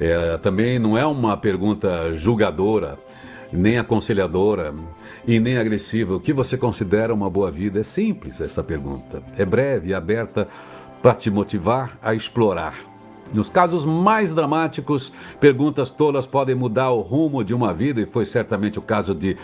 É, 0.00 0.38
também 0.38 0.78
não 0.78 0.96
é 0.96 1.04
uma 1.04 1.36
pergunta 1.36 2.14
julgadora, 2.14 2.98
nem 3.52 3.76
aconselhadora 3.76 4.72
e 5.26 5.38
nem 5.38 5.58
agressiva. 5.58 6.16
O 6.16 6.20
que 6.20 6.32
você 6.32 6.56
considera 6.56 7.12
uma 7.12 7.28
boa 7.28 7.50
vida? 7.50 7.80
É 7.80 7.82
simples 7.82 8.40
essa 8.40 8.64
pergunta. 8.64 9.22
É 9.36 9.44
breve 9.44 9.90
e 9.90 9.94
aberta 9.94 10.48
para 11.02 11.14
te 11.14 11.30
motivar 11.30 11.98
a 12.00 12.14
explorar 12.14 12.95
nos 13.32 13.50
casos 13.50 13.84
mais 13.84 14.32
dramáticos, 14.32 15.12
perguntas 15.40 15.90
tolas 15.90 16.26
podem 16.26 16.54
mudar 16.54 16.90
o 16.90 17.00
rumo 17.00 17.44
de 17.44 17.54
uma 17.54 17.72
vida, 17.72 18.00
e 18.00 18.06
foi 18.06 18.24
certamente 18.24 18.78
o 18.78 18.82
caso 18.82 19.14
de 19.14 19.36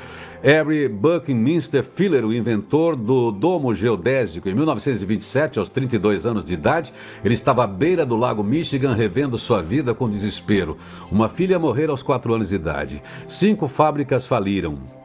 Harry 0.43 0.89
Buckminster 0.89 1.85
Fuller, 1.85 2.25
o 2.25 2.35
inventor 2.35 2.97
do 2.97 3.31
domo 3.31 3.75
geodésico. 3.75 4.49
Em 4.49 4.55
1927, 4.55 5.59
aos 5.59 5.71
32 5.71 6.27
anos 6.27 6.45
de 6.45 6.55
idade, 6.55 6.93
ele 7.25 7.35
estava 7.35 7.65
à 7.65 7.67
beira 7.67 8.05
do 8.05 8.17
lago 8.17 8.43
Michigan 8.43 8.95
revendo 8.95 9.39
sua 9.39 9.63
vida 9.63 9.95
com 9.95 10.09
desespero. 10.09 10.77
Uma 11.11 11.29
filha 11.29 11.59
morreu 11.59 11.91
aos 11.91 12.03
4 12.03 12.35
anos 12.35 12.49
de 12.49 12.55
idade. 12.55 13.03
Cinco 13.29 13.69
fábricas 13.69 14.27
faliram. 14.27 15.02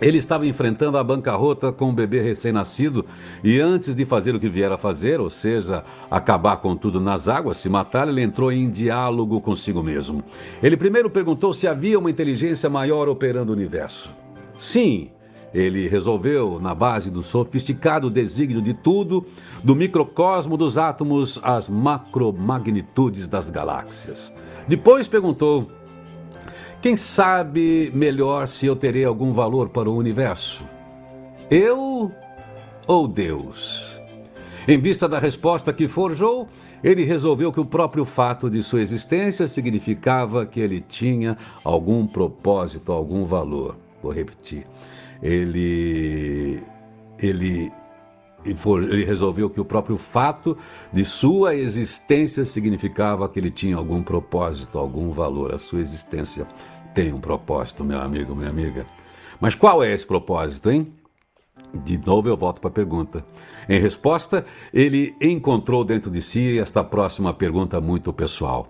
Ele 0.00 0.18
estava 0.18 0.46
enfrentando 0.46 0.96
a 0.96 1.04
bancarrota 1.04 1.70
com 1.70 1.90
um 1.90 1.94
bebê 1.94 2.20
recém-nascido 2.20 3.04
e 3.44 3.60
antes 3.60 3.94
de 3.94 4.04
fazer 4.04 4.34
o 4.34 4.40
que 4.40 4.48
viera 4.48 4.76
a 4.76 4.78
fazer, 4.78 5.20
ou 5.20 5.28
seja, 5.28 5.84
acabar 6.10 6.56
com 6.56 6.74
tudo 6.74 7.00
nas 7.00 7.28
águas, 7.28 7.58
se 7.58 7.68
matar, 7.68 8.08
ele 8.08 8.22
entrou 8.22 8.50
em 8.50 8.70
diálogo 8.70 9.40
consigo 9.40 9.82
mesmo. 9.82 10.24
Ele 10.62 10.76
primeiro 10.76 11.10
perguntou 11.10 11.52
se 11.52 11.66
havia 11.66 11.98
uma 11.98 12.10
inteligência 12.10 12.70
maior 12.70 13.08
operando 13.08 13.52
o 13.52 13.56
universo. 13.56 14.10
Sim, 14.58 15.10
ele 15.52 15.88
resolveu, 15.88 16.60
na 16.60 16.74
base 16.74 17.10
do 17.10 17.22
sofisticado 17.22 18.08
desígnio 18.08 18.62
de 18.62 18.72
tudo, 18.72 19.26
do 19.64 19.74
microcosmo 19.74 20.56
dos 20.56 20.78
átomos 20.78 21.40
às 21.42 21.68
macromagnitudes 21.68 23.26
das 23.26 23.50
galáxias. 23.50 24.32
Depois 24.68 25.08
perguntou 25.08 25.68
quem 26.80 26.96
sabe 26.96 27.90
melhor 27.94 28.48
se 28.48 28.66
eu 28.66 28.74
terei 28.74 29.04
algum 29.04 29.32
valor 29.32 29.68
para 29.68 29.88
o 29.88 29.96
universo? 29.96 30.64
Eu 31.50 32.10
ou 32.86 33.06
Deus? 33.06 34.00
Em 34.66 34.78
vista 34.78 35.08
da 35.08 35.18
resposta 35.18 35.72
que 35.72 35.88
forjou, 35.88 36.48
ele 36.82 37.04
resolveu 37.04 37.52
que 37.52 37.60
o 37.60 37.64
próprio 37.64 38.04
fato 38.04 38.48
de 38.48 38.62
sua 38.62 38.80
existência 38.80 39.46
significava 39.46 40.46
que 40.46 40.60
ele 40.60 40.80
tinha 40.80 41.36
algum 41.62 42.06
propósito, 42.06 42.92
algum 42.92 43.24
valor. 43.24 43.76
Vou 44.02 44.12
repetir. 44.12 44.66
Ele 45.22 46.62
ele 47.18 47.70
ele 48.44 49.04
resolveu 49.04 49.50
que 49.50 49.60
o 49.60 49.64
próprio 49.64 49.96
fato 49.96 50.56
de 50.92 51.04
sua 51.04 51.54
existência 51.54 52.44
significava 52.44 53.28
que 53.28 53.38
ele 53.38 53.50
tinha 53.50 53.76
algum 53.76 54.02
propósito, 54.02 54.78
algum 54.78 55.10
valor. 55.10 55.54
A 55.54 55.58
sua 55.58 55.80
existência 55.80 56.46
tem 56.94 57.12
um 57.12 57.20
propósito, 57.20 57.84
meu 57.84 58.00
amigo, 58.00 58.34
minha 58.34 58.50
amiga. 58.50 58.86
Mas 59.40 59.54
qual 59.54 59.82
é 59.82 59.92
esse 59.92 60.06
propósito, 60.06 60.70
hein? 60.70 60.92
De 61.72 61.98
novo 61.98 62.28
eu 62.28 62.36
volto 62.36 62.60
para 62.60 62.68
a 62.70 62.72
pergunta. 62.72 63.24
Em 63.68 63.80
resposta, 63.80 64.44
ele 64.72 65.14
encontrou 65.20 65.84
dentro 65.84 66.10
de 66.10 66.20
si 66.20 66.58
esta 66.58 66.82
próxima 66.82 67.32
pergunta 67.32 67.80
muito 67.80 68.12
pessoal. 68.12 68.68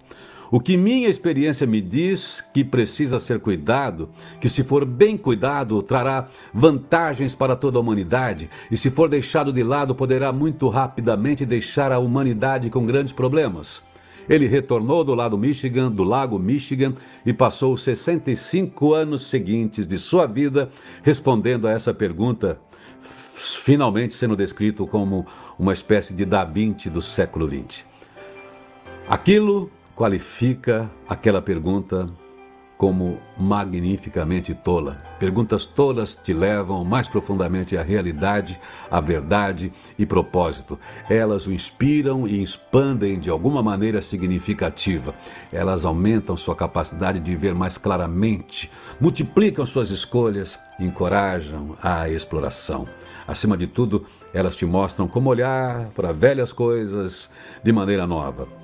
O 0.53 0.59
que 0.59 0.77
minha 0.77 1.09
experiência 1.09 1.65
me 1.65 1.81
diz 1.81 2.45
que 2.53 2.65
precisa 2.65 3.21
ser 3.21 3.39
cuidado, 3.39 4.09
que 4.41 4.49
se 4.49 4.65
for 4.65 4.85
bem 4.85 5.17
cuidado, 5.17 5.81
trará 5.81 6.27
vantagens 6.53 7.37
para 7.37 7.55
toda 7.55 7.79
a 7.79 7.81
humanidade, 7.81 8.51
e 8.69 8.77
se 8.77 8.91
for 8.91 9.09
deixado 9.09 9.53
de 9.53 9.63
lado, 9.63 9.95
poderá 9.95 10.33
muito 10.33 10.69
rapidamente 10.69 11.47
deixar 11.47 11.93
a 11.93 12.01
humanidade 12.01 12.69
com 12.69 12.85
grandes 12.85 13.13
problemas. 13.13 13.81
Ele 14.29 14.49
retornou 14.49 15.05
do 15.05 15.15
lado 15.15 15.39
Michigan, 15.39 15.89
do 15.89 16.03
lago 16.03 16.37
Michigan, 16.37 16.95
e 17.25 17.33
passou 17.33 17.73
os 17.73 17.83
65 17.85 18.93
anos 18.93 19.27
seguintes 19.27 19.87
de 19.87 20.01
sua 20.01 20.27
vida 20.27 20.69
respondendo 21.05 21.69
a 21.69 21.71
essa 21.71 21.95
pergunta, 21.95 22.59
finalmente 23.01 24.15
sendo 24.15 24.35
descrito 24.35 24.85
como 24.85 25.25
uma 25.57 25.73
espécie 25.73 26.13
de 26.13 26.25
Da 26.25 26.45
Vinci 26.45 26.91
do 26.91 27.01
século 27.01 27.49
XX. 27.49 27.85
Aquilo 29.09 29.71
qualifica 30.01 30.91
aquela 31.07 31.43
pergunta 31.43 32.09
como 32.79 33.21
magnificamente 33.37 34.55
tola. 34.55 34.97
Perguntas 35.19 35.67
tolas 35.67 36.15
te 36.15 36.33
levam 36.33 36.83
mais 36.87 37.07
profundamente 37.07 37.77
à 37.77 37.83
realidade, 37.83 38.59
à 38.91 38.99
verdade 38.99 39.71
e 39.99 40.07
propósito. 40.07 40.79
Elas 41.07 41.47
o 41.47 41.53
inspiram 41.53 42.27
e 42.27 42.43
expandem 42.43 43.21
de 43.21 43.29
alguma 43.29 43.63
maneira 43.63 44.01
significativa. 44.01 45.15
Elas 45.53 45.85
aumentam 45.85 46.35
sua 46.35 46.57
capacidade 46.57 47.21
de 47.21 47.37
ver 47.37 47.55
mais 47.55 47.77
claramente, 47.77 48.71
multiplicam 48.99 49.67
suas 49.67 49.91
escolhas, 49.91 50.59
encorajam 50.79 51.77
a 51.83 52.09
exploração. 52.09 52.89
Acima 53.29 53.55
de 53.55 53.67
tudo, 53.67 54.07
elas 54.33 54.57
te 54.57 54.65
mostram 54.65 55.07
como 55.07 55.29
olhar 55.29 55.91
para 55.91 56.11
velhas 56.11 56.55
coisas 56.55 57.29
de 57.63 57.71
maneira 57.71 58.07
nova 58.07 58.60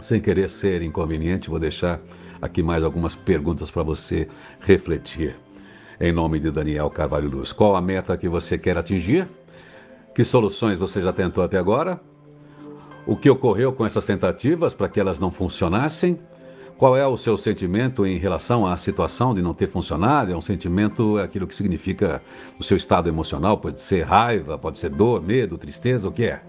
sem 0.00 0.20
querer 0.20 0.48
ser 0.48 0.82
inconveniente, 0.82 1.50
vou 1.50 1.58
deixar 1.58 2.00
aqui 2.40 2.62
mais 2.62 2.82
algumas 2.84 3.16
perguntas 3.16 3.70
para 3.70 3.82
você 3.82 4.28
refletir. 4.60 5.36
Em 6.00 6.12
nome 6.12 6.38
de 6.38 6.50
Daniel 6.50 6.88
Carvalho 6.90 7.28
Luz, 7.28 7.52
qual 7.52 7.74
a 7.74 7.82
meta 7.82 8.16
que 8.16 8.28
você 8.28 8.56
quer 8.56 8.78
atingir? 8.78 9.28
Que 10.14 10.24
soluções 10.24 10.78
você 10.78 11.02
já 11.02 11.12
tentou 11.12 11.42
até 11.42 11.58
agora? 11.58 12.00
O 13.06 13.16
que 13.16 13.28
ocorreu 13.28 13.72
com 13.72 13.84
essas 13.84 14.06
tentativas 14.06 14.74
para 14.74 14.88
que 14.88 15.00
elas 15.00 15.18
não 15.18 15.30
funcionassem? 15.30 16.18
Qual 16.76 16.96
é 16.96 17.04
o 17.04 17.16
seu 17.16 17.36
sentimento 17.36 18.06
em 18.06 18.18
relação 18.18 18.64
à 18.64 18.76
situação 18.76 19.34
de 19.34 19.42
não 19.42 19.52
ter 19.52 19.66
funcionado? 19.66 20.30
É 20.30 20.36
um 20.36 20.40
sentimento, 20.40 21.18
é 21.18 21.24
aquilo 21.24 21.44
que 21.44 21.54
significa 21.54 22.22
o 22.56 22.62
seu 22.62 22.76
estado 22.76 23.08
emocional, 23.08 23.58
pode 23.58 23.80
ser 23.80 24.02
raiva, 24.02 24.56
pode 24.56 24.78
ser 24.78 24.90
dor, 24.90 25.20
medo, 25.20 25.58
tristeza, 25.58 26.08
o 26.08 26.12
que 26.12 26.24
é? 26.24 26.40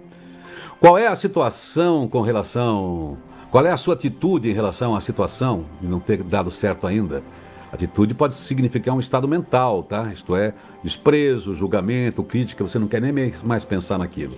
Qual 0.79 0.97
é 0.97 1.07
a 1.07 1.15
situação 1.15 2.07
com 2.07 2.21
relação 2.21 3.17
qual 3.51 3.65
é 3.65 3.71
a 3.71 3.77
sua 3.77 3.95
atitude 3.95 4.49
em 4.49 4.53
relação 4.53 4.95
à 4.95 5.01
situação 5.01 5.65
de 5.81 5.87
não 5.87 5.99
ter 5.99 6.21
dado 6.23 6.51
certo 6.51 6.85
ainda? 6.85 7.23
Atitude 7.71 8.13
pode 8.13 8.35
significar 8.35 8.95
um 8.95 8.99
estado 8.99 9.27
mental, 9.27 9.83
tá? 9.83 10.11
Isto 10.11 10.35
é, 10.35 10.53
desprezo, 10.83 11.53
julgamento, 11.53 12.23
crítica, 12.23 12.63
você 12.63 12.79
não 12.79 12.87
quer 12.87 13.01
nem 13.01 13.33
mais 13.43 13.65
pensar 13.65 13.97
naquilo. 13.97 14.37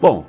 Bom, 0.00 0.26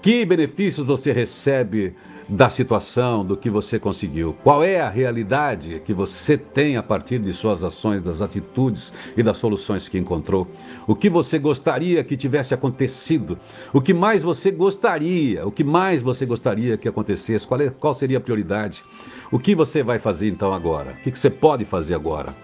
que 0.00 0.24
benefícios 0.24 0.86
você 0.86 1.12
recebe 1.12 1.94
da 2.28 2.48
situação, 2.48 3.24
do 3.24 3.36
que 3.36 3.50
você 3.50 3.78
conseguiu. 3.78 4.36
Qual 4.42 4.62
é 4.62 4.80
a 4.80 4.88
realidade 4.88 5.82
que 5.84 5.92
você 5.92 6.36
tem 6.36 6.76
a 6.76 6.82
partir 6.82 7.18
de 7.18 7.32
suas 7.32 7.62
ações, 7.62 8.02
das 8.02 8.20
atitudes 8.20 8.92
e 9.16 9.22
das 9.22 9.38
soluções 9.38 9.88
que 9.88 9.98
encontrou? 9.98 10.46
O 10.86 10.94
que 10.94 11.10
você 11.10 11.38
gostaria 11.38 12.02
que 12.04 12.16
tivesse 12.16 12.54
acontecido? 12.54 13.38
O 13.72 13.80
que 13.80 13.92
mais 13.92 14.22
você 14.22 14.50
gostaria? 14.50 15.46
O 15.46 15.52
que 15.52 15.64
mais 15.64 16.00
você 16.00 16.24
gostaria 16.24 16.76
que 16.76 16.88
acontecesse? 16.88 17.46
Qual, 17.46 17.60
é, 17.60 17.70
qual 17.70 17.94
seria 17.94 18.18
a 18.18 18.20
prioridade? 18.20 18.84
O 19.30 19.38
que 19.38 19.54
você 19.54 19.82
vai 19.82 19.98
fazer 19.98 20.28
então 20.28 20.52
agora? 20.52 20.96
O 21.00 21.02
que 21.02 21.18
você 21.18 21.30
pode 21.30 21.64
fazer 21.64 21.94
agora? 21.94 22.34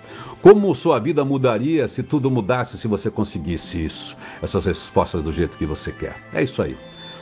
Como 0.41 0.75
sua 0.75 0.99
vida 0.99 1.25
mudaria 1.25 1.89
se 1.89 2.03
tudo 2.03 2.31
mudasse, 2.31 2.79
se 2.79 2.87
você 2.87 3.11
conseguisse 3.11 3.85
isso? 3.85 4.17
Essas 4.41 4.65
respostas 4.65 5.23
do 5.23 5.33
jeito 5.33 5.59
que 5.59 5.67
você 5.67 5.91
quer. 5.91 6.17
É 6.33 6.43
isso 6.43 6.63
aí. 6.63 6.77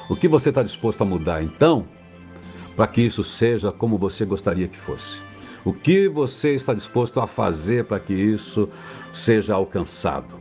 O 0.08 0.14
que 0.14 0.28
você 0.28 0.50
está 0.50 0.62
disposto 0.62 1.02
a 1.02 1.04
mudar 1.04 1.42
então 1.42 1.84
para 2.76 2.86
que 2.86 3.00
isso 3.00 3.24
seja 3.24 3.72
como 3.72 3.96
você 3.96 4.24
gostaria 4.24 4.68
que 4.68 4.78
fosse. 4.78 5.18
O 5.64 5.72
que 5.72 6.06
você 6.06 6.54
está 6.54 6.74
disposto 6.74 7.18
a 7.18 7.26
fazer 7.26 7.84
para 7.86 7.98
que 7.98 8.12
isso 8.12 8.68
seja 9.12 9.54
alcançado? 9.54 10.38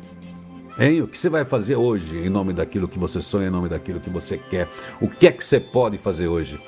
Hein? 0.78 1.02
O 1.02 1.08
que 1.08 1.18
você 1.18 1.30
vai 1.30 1.46
fazer 1.46 1.78
hoje 1.78 2.18
em 2.18 2.30
nome 2.30 2.54
daquilo 2.54 2.88
que 2.88 3.00
você 3.00 3.22
sonha, 3.22 3.48
em 3.48 3.52
nome 3.52 3.70
daquilo 3.70 4.00
que 4.00 4.10
você 4.10 4.38
quer? 4.38 4.70
O 5.00 5.10
que 5.10 5.26
é 5.26 5.32
que 5.32 5.44
você 5.44 5.60
pode 5.60 5.98
fazer 5.98 6.28
hoje? 6.28 6.60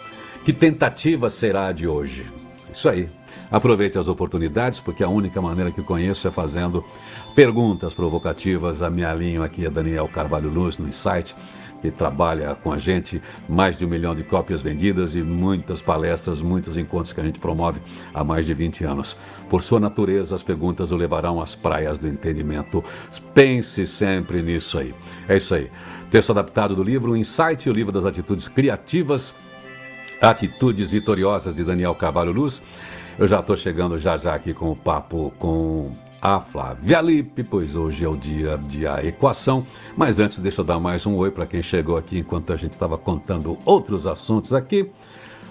Que 0.45 0.53
tentativa 0.53 1.30
será 1.30 1.72
de 1.74 1.88
hoje? 1.88 2.26
Isso 2.74 2.88
aí. 2.88 3.09
Aproveite 3.51 3.97
as 3.97 4.07
oportunidades, 4.07 4.80
porque 4.80 5.03
a 5.03 5.09
única 5.09 5.41
maneira 5.41 5.72
que 5.72 5.82
conheço 5.82 6.28
é 6.28 6.32
fazendo 6.32 6.84
perguntas 7.36 7.93
provocativas. 7.93 8.82
A 8.82 8.89
minha 8.89 9.13
linha 9.13 9.43
aqui 9.43 9.65
é 9.65 9.70
Daniel 9.70 10.07
Carvalho 10.07 10.49
Luz 10.49 10.78
no 10.78 10.88
Insight 10.88 11.36
que 11.82 11.92
trabalha 11.92 12.56
com 12.56 12.72
a 12.72 12.78
gente, 12.78 13.22
mais 13.48 13.78
de 13.78 13.86
um 13.86 13.88
milhão 13.88 14.16
de 14.16 14.24
cópias 14.24 14.62
vendidas 14.62 15.16
e 15.16 15.22
muitas 15.22 15.82
palestras, 15.82 16.42
muitos 16.42 16.78
encontros 16.78 17.14
que 17.14 17.22
a 17.22 17.24
gente 17.24 17.40
promove 17.40 17.80
há 18.14 18.24
mais 18.24 18.46
de 18.46 18.54
20 18.54 18.84
anos. 18.84 19.16
Por 19.50 19.64
sua 19.64 19.80
natureza, 19.80 20.36
as 20.36 20.44
perguntas 20.44 20.92
o 20.92 20.96
levarão 20.96 21.42
às 21.42 21.56
praias 21.56 21.98
do 21.98 22.08
entendimento. 22.08 22.84
Pense 23.34 23.86
sempre 23.86 24.42
nisso 24.42 24.78
aí. 24.78 24.94
É 25.28 25.38
isso 25.38 25.54
aí. 25.54 25.70
Texto 26.10 26.32
adaptado 26.32 26.76
do 26.76 26.84
livro 26.84 27.16
Insight, 27.16 27.70
o 27.70 27.74
livro 27.74 27.92
das 27.92 28.06
atitudes 28.06 28.48
criativas, 28.48 29.36
atitudes 30.22 30.90
vitoriosas 30.90 31.56
de 31.56 31.64
Daniel 31.64 31.94
Carvalho 31.94 32.32
Luz. 32.32 32.62
Eu 33.20 33.28
já 33.28 33.40
estou 33.40 33.58
chegando 33.58 34.00
já 34.00 34.18
já 34.18 34.34
aqui 34.34 34.54
com 34.54 34.72
o 34.72 34.76
papo 34.76 35.34
com 35.38 35.92
a 36.22 36.39
Flávia 36.39 37.01
Lippe, 37.01 37.43
pois 37.43 37.76
hoje 37.76 38.03
é 38.03 38.07
o 38.07 38.15
dia 38.15 38.57
de 38.57 38.88
a 38.88 39.03
equação. 39.03 39.65
Mas 39.95 40.20
antes, 40.20 40.39
deixa 40.39 40.61
eu 40.61 40.65
dar 40.65 40.80
mais 40.80 41.05
um 41.05 41.15
oi 41.15 41.32
para 41.32 41.45
quem 41.45 41.61
chegou 41.61 41.97
aqui 41.97 42.20
enquanto 42.20 42.51
a 42.51 42.55
gente 42.55 42.74
estava 42.74 42.97
contando 42.97 43.57
outros 43.65 44.07
assuntos 44.07 44.53
aqui. 44.53 44.89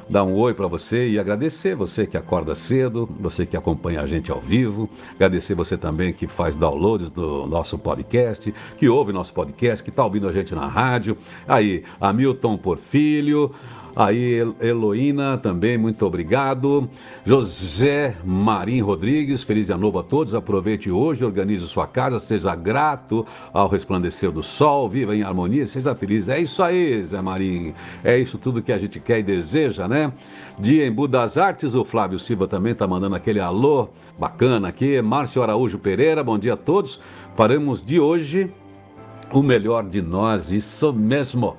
Dar 0.08 0.22
um 0.22 0.34
oi 0.34 0.54
para 0.54 0.68
você 0.68 1.08
e 1.08 1.18
agradecer 1.18 1.74
você 1.74 2.06
que 2.06 2.16
acorda 2.16 2.54
cedo, 2.54 3.08
você 3.18 3.44
que 3.44 3.56
acompanha 3.56 4.02
a 4.02 4.06
gente 4.06 4.30
ao 4.30 4.40
vivo, 4.40 4.88
agradecer 5.16 5.54
você 5.54 5.76
também 5.76 6.12
que 6.12 6.28
faz 6.28 6.54
downloads 6.54 7.10
do 7.10 7.44
nosso 7.46 7.76
podcast, 7.76 8.54
que 8.78 8.88
ouve 8.88 9.12
nosso 9.12 9.34
podcast, 9.34 9.82
que 9.82 9.90
está 9.90 10.04
ouvindo 10.04 10.28
a 10.28 10.32
gente 10.32 10.54
na 10.54 10.68
rádio. 10.68 11.18
Aí, 11.48 11.82
Hamilton 12.00 12.56
Porfílio, 12.56 13.52
Aí, 13.97 14.47
Heloína, 14.61 15.38
também, 15.38 15.78
muito 15.78 16.05
obrigado. 16.05 16.86
José 17.24 18.14
Marim 18.22 18.82
Rodrigues, 18.82 19.42
feliz 19.42 19.70
ano 19.70 19.80
novo 19.80 19.99
a 19.99 20.03
todos. 20.03 20.34
Aproveite 20.34 20.90
hoje, 20.90 21.24
organize 21.24 21.66
sua 21.66 21.86
casa, 21.86 22.20
seja 22.20 22.55
grato 22.55 23.24
ao 23.55 23.66
resplandecer 23.66 24.30
do 24.30 24.42
sol, 24.42 24.86
viva 24.86 25.16
em 25.16 25.22
harmonia, 25.22 25.66
seja 25.66 25.94
feliz. 25.94 26.28
É 26.28 26.38
isso 26.38 26.62
aí, 26.62 27.07
Zé 27.07 27.22
Marim. 27.22 27.72
É 28.05 28.18
isso 28.18 28.36
tudo 28.36 28.61
que 28.61 28.70
a 28.70 28.76
gente 28.76 29.01
quer 29.01 29.20
e 29.20 29.22
deseja, 29.22 29.88
né? 29.88 30.12
Dia 30.59 30.86
em 30.86 30.92
Budas 30.92 31.38
Artes, 31.38 31.74
o 31.74 31.82
Flávio 31.82 32.18
Silva 32.18 32.47
também 32.47 32.72
está 32.72 32.86
mandando 32.86 33.16
aquele 33.16 33.40
alô 33.40 33.88
bacana 34.18 34.68
aqui. 34.68 35.01
Márcio 35.01 35.42
Araújo 35.42 35.78
Pereira, 35.78 36.22
bom 36.22 36.38
dia 36.38 36.53
a 36.53 36.57
todos. 36.59 37.01
Faremos 37.34 37.82
de 37.82 37.99
hoje 37.99 38.53
o 39.32 39.42
melhor 39.42 39.84
de 39.84 40.03
nós, 40.03 40.51
isso 40.51 40.92
mesmo. 40.92 41.57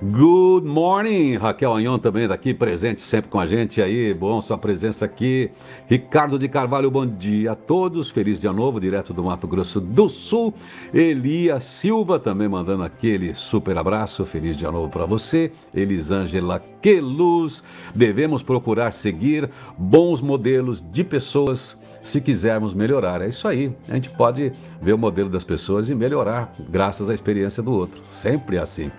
Good 0.00 0.64
morning, 0.64 1.38
Raquel 1.38 1.74
Anhon 1.74 1.98
também 1.98 2.28
daqui, 2.28 2.54
presente 2.54 3.00
sempre 3.00 3.28
com 3.28 3.40
a 3.40 3.46
gente 3.48 3.82
aí. 3.82 4.14
Bom, 4.14 4.40
sua 4.40 4.56
presença 4.56 5.04
aqui. 5.04 5.50
Ricardo 5.88 6.38
de 6.38 6.46
Carvalho, 6.46 6.88
bom 6.88 7.04
dia 7.04 7.50
a 7.50 7.54
todos. 7.56 8.08
Feliz 8.08 8.40
dia 8.40 8.52
novo, 8.52 8.78
direto 8.78 9.12
do 9.12 9.24
Mato 9.24 9.48
Grosso 9.48 9.80
do 9.80 10.08
Sul. 10.08 10.54
Elia 10.94 11.58
Silva 11.58 12.20
também 12.20 12.48
mandando 12.48 12.84
aquele 12.84 13.34
super 13.34 13.76
abraço. 13.76 14.24
Feliz 14.24 14.56
dia 14.56 14.70
novo 14.70 14.88
para 14.88 15.04
você. 15.04 15.50
Elisângela 15.74 16.62
Queluz. 16.80 17.64
Devemos 17.92 18.40
procurar 18.40 18.92
seguir 18.92 19.50
bons 19.76 20.22
modelos 20.22 20.80
de 20.80 21.02
pessoas 21.02 21.76
se 22.04 22.20
quisermos 22.20 22.72
melhorar. 22.72 23.20
É 23.20 23.28
isso 23.28 23.48
aí. 23.48 23.72
A 23.88 23.94
gente 23.94 24.10
pode 24.10 24.52
ver 24.80 24.92
o 24.92 24.98
modelo 24.98 25.28
das 25.28 25.42
pessoas 25.42 25.88
e 25.88 25.94
melhorar 25.96 26.54
graças 26.70 27.10
à 27.10 27.14
experiência 27.14 27.60
do 27.64 27.72
outro. 27.72 28.00
Sempre 28.10 28.58
assim. 28.58 28.92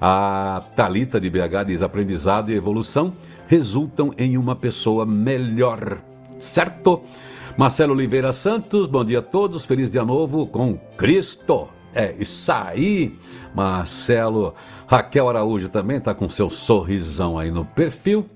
A 0.00 0.62
Talita 0.74 1.20
de 1.20 1.30
BH 1.30 1.64
diz: 1.66 1.82
aprendizado 1.82 2.50
e 2.50 2.54
evolução 2.54 3.14
resultam 3.46 4.12
em 4.16 4.36
uma 4.36 4.56
pessoa 4.56 5.04
melhor. 5.06 5.98
Certo? 6.38 7.02
Marcelo 7.56 7.92
Oliveira 7.92 8.32
Santos, 8.32 8.88
bom 8.88 9.04
dia 9.04 9.20
a 9.20 9.22
todos, 9.22 9.64
feliz 9.64 9.90
dia 9.90 10.04
novo 10.04 10.46
com 10.46 10.76
Cristo. 10.96 11.68
É 11.94 12.12
isso 12.18 12.50
aí, 12.50 13.16
Marcelo. 13.54 14.54
Raquel 14.86 15.28
Araújo 15.28 15.68
também 15.68 15.98
está 15.98 16.12
com 16.12 16.28
seu 16.28 16.50
sorrisão 16.50 17.38
aí 17.38 17.52
no 17.52 17.64
perfil. 17.64 18.26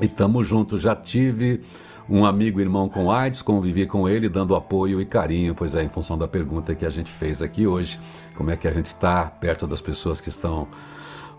E 0.00 0.06
tamo 0.06 0.44
junto, 0.44 0.78
já 0.78 0.94
tive 0.94 1.62
um 2.08 2.24
amigo 2.24 2.60
irmão 2.60 2.88
com 2.88 3.10
AIDS, 3.10 3.42
convivi 3.42 3.86
com 3.86 4.08
ele, 4.08 4.28
dando 4.28 4.54
apoio 4.54 5.00
e 5.00 5.04
carinho, 5.04 5.54
pois 5.54 5.74
é, 5.74 5.82
em 5.82 5.88
função 5.88 6.16
da 6.16 6.28
pergunta 6.28 6.74
que 6.74 6.86
a 6.86 6.90
gente 6.90 7.10
fez 7.10 7.42
aqui 7.42 7.66
hoje, 7.66 7.98
como 8.36 8.50
é 8.50 8.56
que 8.56 8.68
a 8.68 8.72
gente 8.72 8.86
está 8.86 9.24
perto 9.24 9.66
das 9.66 9.80
pessoas 9.80 10.20
que 10.20 10.28
estão 10.28 10.68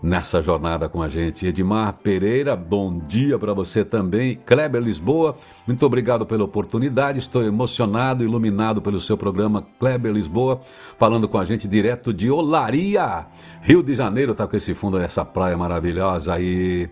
nessa 0.02 0.40
jornada 0.40 0.88
com 0.88 1.02
a 1.02 1.08
gente. 1.08 1.46
Edmar 1.46 1.92
Pereira, 2.02 2.54
bom 2.54 2.98
dia 2.98 3.38
para 3.38 3.52
você 3.52 3.84
também. 3.84 4.36
Kleber 4.46 4.80
Lisboa, 4.80 5.36
muito 5.66 5.84
obrigado 5.84 6.24
pela 6.24 6.44
oportunidade. 6.44 7.18
Estou 7.18 7.42
emocionado, 7.42 8.24
iluminado 8.24 8.80
pelo 8.80 9.00
seu 9.00 9.16
programa 9.16 9.66
Kleber 9.78 10.12
Lisboa, 10.12 10.60
falando 10.98 11.28
com 11.28 11.38
a 11.38 11.44
gente 11.44 11.66
direto 11.66 12.12
de 12.12 12.30
Olaria, 12.30 13.26
Rio 13.62 13.82
de 13.82 13.94
Janeiro. 13.94 14.34
Tá 14.34 14.46
com 14.46 14.56
esse 14.56 14.74
fundo, 14.74 14.98
essa 14.98 15.24
praia 15.24 15.56
maravilhosa 15.56 16.34
aí. 16.34 16.88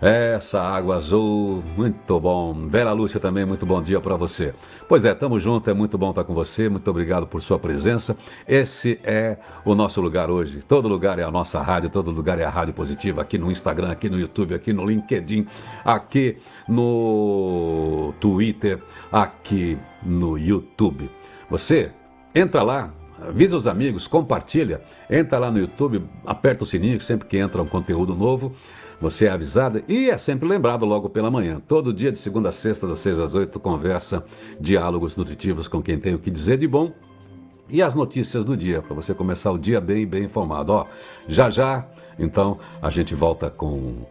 Essa 0.00 0.60
água 0.60 0.96
azul, 0.96 1.62
muito 1.74 2.20
bom. 2.20 2.52
Vera 2.68 2.92
Lúcia 2.92 3.18
também, 3.18 3.46
muito 3.46 3.64
bom 3.64 3.80
dia 3.80 3.98
para 3.98 4.14
você. 4.14 4.52
Pois 4.86 5.06
é, 5.06 5.14
tamo 5.14 5.40
junto, 5.40 5.70
é 5.70 5.74
muito 5.74 5.96
bom 5.96 6.10
estar 6.10 6.22
com 6.24 6.34
você. 6.34 6.68
Muito 6.68 6.88
obrigado 6.90 7.26
por 7.26 7.40
sua 7.40 7.58
presença. 7.58 8.14
Esse 8.46 9.00
é 9.02 9.38
o 9.64 9.74
nosso 9.74 10.00
lugar 10.02 10.30
hoje. 10.30 10.60
Todo 10.62 10.86
lugar 10.86 11.18
é 11.18 11.22
a 11.22 11.30
nossa 11.30 11.62
rádio, 11.62 11.88
todo 11.88 12.10
lugar 12.10 12.38
é 12.38 12.44
a 12.44 12.50
Rádio 12.50 12.74
Positiva, 12.74 13.22
aqui 13.22 13.38
no 13.38 13.50
Instagram, 13.50 13.90
aqui 13.90 14.10
no 14.10 14.18
YouTube, 14.18 14.54
aqui 14.54 14.70
no 14.70 14.84
LinkedIn, 14.84 15.46
aqui 15.82 16.36
no 16.68 18.12
Twitter, 18.20 18.82
aqui 19.10 19.78
no 20.02 20.36
YouTube. 20.36 21.10
Você 21.48 21.90
entra 22.34 22.62
lá, 22.62 22.92
avisa 23.26 23.56
os 23.56 23.66
amigos, 23.66 24.06
compartilha, 24.06 24.82
entra 25.08 25.38
lá 25.38 25.50
no 25.50 25.58
YouTube, 25.58 26.04
aperta 26.26 26.64
o 26.64 26.66
sininho 26.66 27.00
sempre 27.00 27.26
que 27.26 27.38
entra 27.38 27.62
um 27.62 27.66
conteúdo 27.66 28.14
novo 28.14 28.54
você 29.00 29.26
é 29.26 29.30
avisada 29.30 29.82
e 29.86 30.10
é 30.10 30.18
sempre 30.18 30.48
lembrado 30.48 30.84
logo 30.84 31.08
pela 31.08 31.30
manhã. 31.30 31.60
Todo 31.66 31.92
dia, 31.92 32.10
de 32.10 32.18
segunda 32.18 32.48
a 32.48 32.52
sexta, 32.52 32.86
das 32.86 33.00
seis 33.00 33.18
às 33.18 33.34
oito, 33.34 33.60
conversa, 33.60 34.24
diálogos 34.60 35.16
nutritivos 35.16 35.68
com 35.68 35.82
quem 35.82 35.98
tem 35.98 36.14
o 36.14 36.18
que 36.18 36.30
dizer 36.30 36.58
de 36.58 36.66
bom 36.66 36.92
e 37.68 37.82
as 37.82 37.94
notícias 37.94 38.44
do 38.44 38.56
dia, 38.56 38.80
para 38.80 38.94
você 38.94 39.12
começar 39.12 39.50
o 39.50 39.58
dia 39.58 39.80
bem, 39.80 40.06
bem 40.06 40.24
informado. 40.24 40.72
Ó, 40.72 40.86
já 41.26 41.50
já, 41.50 41.86
então, 42.18 42.58
a 42.80 42.90
gente 42.90 43.14
volta 43.14 43.50
com 43.50 44.06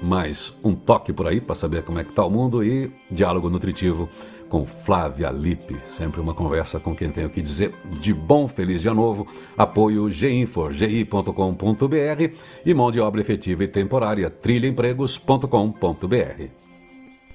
mais 0.00 0.54
um 0.62 0.74
toque 0.74 1.12
por 1.12 1.26
aí 1.26 1.40
para 1.40 1.54
saber 1.54 1.82
como 1.82 1.98
é 1.98 2.04
que 2.04 2.10
está 2.10 2.24
o 2.24 2.30
mundo 2.30 2.62
e 2.62 2.92
diálogo 3.10 3.48
nutritivo 3.48 4.08
com 4.48 4.66
Flávia 4.66 5.30
Lippe. 5.30 5.76
Sempre 5.86 6.20
uma 6.20 6.34
conversa 6.34 6.80
com 6.80 6.94
quem 6.94 7.10
tem 7.10 7.24
o 7.24 7.30
que 7.30 7.42
dizer 7.42 7.72
de 8.00 8.12
bom, 8.12 8.48
feliz 8.48 8.82
dia 8.82 8.94
novo. 8.94 9.26
Apoio 9.56 10.10
Ginfor, 10.10 10.72
gi.com.br 10.72 12.34
e 12.64 12.74
mão 12.74 12.90
de 12.90 13.00
obra 13.00 13.20
efetiva 13.20 13.62
e 13.64 13.68
temporária, 13.68 14.30
trilhaempregos.com.br. 14.30 16.63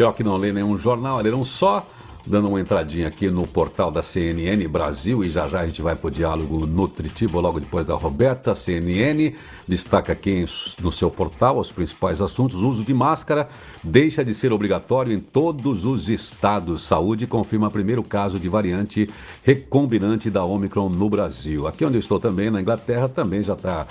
Pior 0.00 0.14
que 0.14 0.24
não 0.24 0.38
lê 0.38 0.50
nenhum 0.50 0.78
jornal, 0.78 1.20
leram 1.20 1.44
só 1.44 1.86
dando 2.26 2.48
uma 2.48 2.58
entradinha 2.58 3.06
aqui 3.06 3.28
no 3.28 3.46
portal 3.46 3.90
da 3.90 4.02
CNN 4.02 4.66
Brasil 4.66 5.22
e 5.22 5.28
já 5.30 5.46
já 5.46 5.60
a 5.60 5.66
gente 5.66 5.82
vai 5.82 5.94
para 5.94 6.08
o 6.08 6.10
diálogo 6.10 6.66
nutritivo 6.66 7.38
logo 7.38 7.60
depois 7.60 7.84
da 7.84 7.94
Roberta. 7.94 8.54
CNN 8.54 9.34
destaca 9.68 10.12
aqui 10.12 10.46
no 10.80 10.90
seu 10.90 11.10
portal 11.10 11.58
os 11.58 11.70
principais 11.70 12.22
assuntos. 12.22 12.56
O 12.56 12.68
uso 12.70 12.82
de 12.82 12.94
máscara 12.94 13.48
deixa 13.84 14.24
de 14.24 14.32
ser 14.32 14.54
obrigatório 14.54 15.12
em 15.12 15.20
todos 15.20 15.84
os 15.84 16.08
estados. 16.08 16.82
Saúde 16.82 17.26
confirma 17.26 17.70
primeiro 17.70 18.02
caso 18.02 18.38
de 18.38 18.48
variante 18.48 19.08
recombinante 19.42 20.30
da 20.30 20.44
Omicron 20.44 20.88
no 20.88 21.10
Brasil. 21.10 21.66
Aqui 21.68 21.84
onde 21.84 21.96
eu 21.96 22.00
estou 22.00 22.18
também, 22.18 22.50
na 22.50 22.60
Inglaterra, 22.60 23.06
também 23.06 23.42
já 23.42 23.52
está 23.52 23.86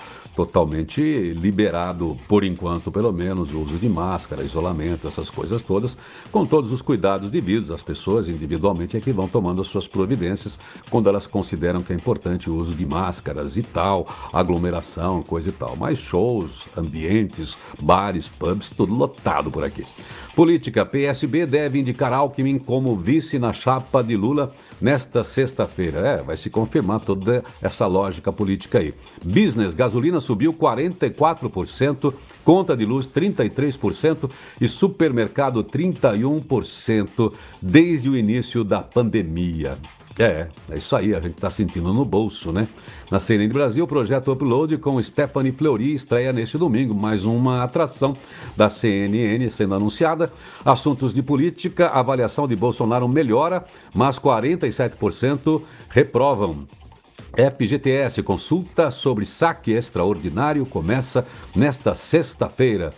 totalmente 0.45 1.01
liberado, 1.33 2.17
por 2.25 2.45
enquanto, 2.45 2.89
pelo 2.89 3.11
menos, 3.11 3.53
o 3.53 3.59
uso 3.59 3.77
de 3.77 3.89
máscara, 3.89 4.41
isolamento, 4.41 5.05
essas 5.05 5.29
coisas 5.29 5.61
todas, 5.61 5.97
com 6.31 6.45
todos 6.45 6.71
os 6.71 6.81
cuidados 6.81 7.29
devidos. 7.29 7.71
As 7.71 7.83
pessoas 7.83 8.29
individualmente 8.29 8.95
é 8.95 9.01
que 9.01 9.11
vão 9.11 9.27
tomando 9.27 9.61
as 9.61 9.67
suas 9.67 9.85
providências 9.85 10.57
quando 10.89 11.09
elas 11.09 11.27
consideram 11.27 11.83
que 11.83 11.91
é 11.91 11.95
importante 11.95 12.49
o 12.49 12.55
uso 12.55 12.73
de 12.73 12.85
máscaras 12.85 13.57
e 13.57 13.63
tal, 13.63 14.07
aglomeração, 14.31 15.21
coisa 15.23 15.49
e 15.49 15.51
tal. 15.51 15.75
Mas 15.75 15.99
shows, 15.99 16.63
ambientes, 16.77 17.57
bares, 17.77 18.29
pubs, 18.29 18.69
tudo 18.69 18.93
lotado 18.93 19.51
por 19.51 19.65
aqui. 19.65 19.85
Política: 20.39 20.85
PSB 20.85 21.45
deve 21.45 21.79
indicar 21.79 22.13
Alckmin 22.13 22.59
como 22.59 22.95
vice 22.95 23.37
na 23.37 23.51
chapa 23.51 24.01
de 24.01 24.15
Lula 24.15 24.55
nesta 24.79 25.21
sexta-feira. 25.21 25.99
É, 25.99 26.23
vai 26.23 26.37
se 26.37 26.49
confirmar 26.49 27.01
toda 27.01 27.43
essa 27.61 27.85
lógica 27.85 28.31
política 28.31 28.79
aí. 28.79 28.93
Business: 29.21 29.75
gasolina 29.75 30.21
subiu 30.21 30.53
44%, 30.53 32.13
conta 32.45 32.77
de 32.77 32.85
luz 32.85 33.05
33% 33.05 34.31
e 34.61 34.67
supermercado 34.69 35.61
31% 35.61 37.33
desde 37.61 38.09
o 38.09 38.15
início 38.15 38.63
da 38.63 38.81
pandemia. 38.81 39.77
É, 40.17 40.47
é 40.69 40.77
isso 40.77 40.95
aí, 40.95 41.13
a 41.15 41.19
gente 41.19 41.35
está 41.35 41.49
sentindo 41.49 41.93
no 41.93 42.03
bolso, 42.03 42.51
né? 42.51 42.67
Na 43.09 43.19
CNN 43.19 43.51
Brasil, 43.53 43.85
o 43.85 43.87
projeto 43.87 44.31
Upload 44.31 44.77
com 44.77 45.01
Stephanie 45.01 45.51
Fleury 45.51 45.95
estreia 45.95 46.33
neste 46.33 46.57
domingo, 46.57 46.93
mais 46.93 47.23
uma 47.23 47.63
atração 47.63 48.17
da 48.55 48.67
CNN 48.67 49.49
sendo 49.49 49.75
anunciada. 49.75 50.31
Assuntos 50.65 51.13
de 51.13 51.23
política, 51.23 51.87
avaliação 51.87 52.47
de 52.47 52.55
Bolsonaro 52.55 53.07
melhora, 53.07 53.63
mas 53.93 54.19
47% 54.19 55.61
reprovam. 55.89 56.67
FGTS, 57.33 58.23
consulta 58.23 58.91
sobre 58.91 59.25
saque 59.25 59.71
extraordinário, 59.71 60.65
começa 60.65 61.25
nesta 61.55 61.93
sexta-feira. 61.93 62.93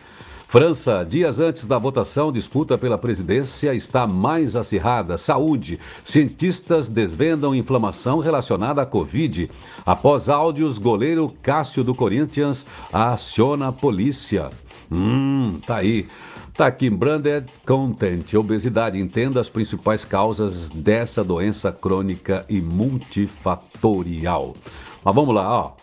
França, 0.51 1.07
dias 1.09 1.39
antes 1.39 1.65
da 1.65 1.77
votação, 1.77 2.29
disputa 2.29 2.77
pela 2.77 2.97
presidência 2.97 3.73
está 3.73 4.05
mais 4.05 4.53
acirrada. 4.53 5.17
Saúde. 5.17 5.79
Cientistas 6.03 6.89
desvendam 6.89 7.55
inflamação 7.55 8.19
relacionada 8.19 8.81
à 8.81 8.85
Covid. 8.85 9.49
Após 9.85 10.27
áudios, 10.27 10.77
goleiro 10.77 11.33
Cássio 11.41 11.85
do 11.85 11.95
Corinthians 11.95 12.65
aciona 12.91 13.69
a 13.69 13.71
polícia. 13.71 14.49
Hum, 14.91 15.61
tá 15.65 15.77
aí. 15.77 16.05
Tá 16.53 16.67
aqui, 16.67 16.89
branded 16.89 17.45
content, 17.65 18.33
obesidade. 18.33 18.99
Entenda 18.99 19.39
as 19.39 19.47
principais 19.47 20.03
causas 20.03 20.69
dessa 20.69 21.23
doença 21.23 21.71
crônica 21.71 22.45
e 22.49 22.59
multifatorial. 22.59 24.53
Mas 25.01 25.15
vamos 25.15 25.33
lá, 25.33 25.49
ó. 25.49 25.80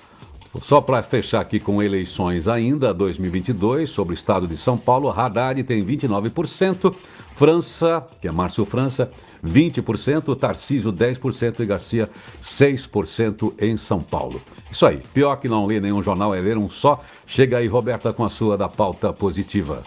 Só 0.63 0.81
para 0.81 1.03
fechar 1.03 1.41
aqui 1.41 1.61
com 1.61 1.83
eleições 1.83 2.49
ainda, 2.49 2.93
2022, 2.95 3.91
sobre 3.91 4.15
o 4.15 4.17
estado 4.17 4.47
de 4.47 4.57
São 4.57 4.79
Paulo, 4.79 5.11
Haddad 5.11 5.63
tem 5.63 5.85
29%, 5.85 6.95
França, 7.35 8.05
que 8.21 8.27
é 8.27 8.33
Márcio 8.33 8.65
França, 8.65 9.11
20%, 9.45 10.37
Tarcísio 10.37 10.93
10% 10.93 11.61
e 11.61 11.67
Garcia 11.67 12.11
6% 12.43 13.53
em 13.61 13.77
São 13.77 14.01
Paulo. 14.01 14.41
Isso 14.71 14.87
aí, 14.87 15.03
pior 15.15 15.37
que 15.37 15.49
não 15.49 15.67
ler 15.67 15.81
nenhum 15.81 16.03
jornal 16.03 16.35
é 16.35 16.41
ler 16.41 16.57
um 16.57 16.69
só. 16.69 17.01
Chega 17.27 17.59
aí, 17.59 17.69
Roberta, 17.69 18.13
com 18.13 18.25
a 18.25 18.31
sua 18.31 18.57
da 18.57 18.69
pauta 18.69 19.13
positiva. 19.13 19.85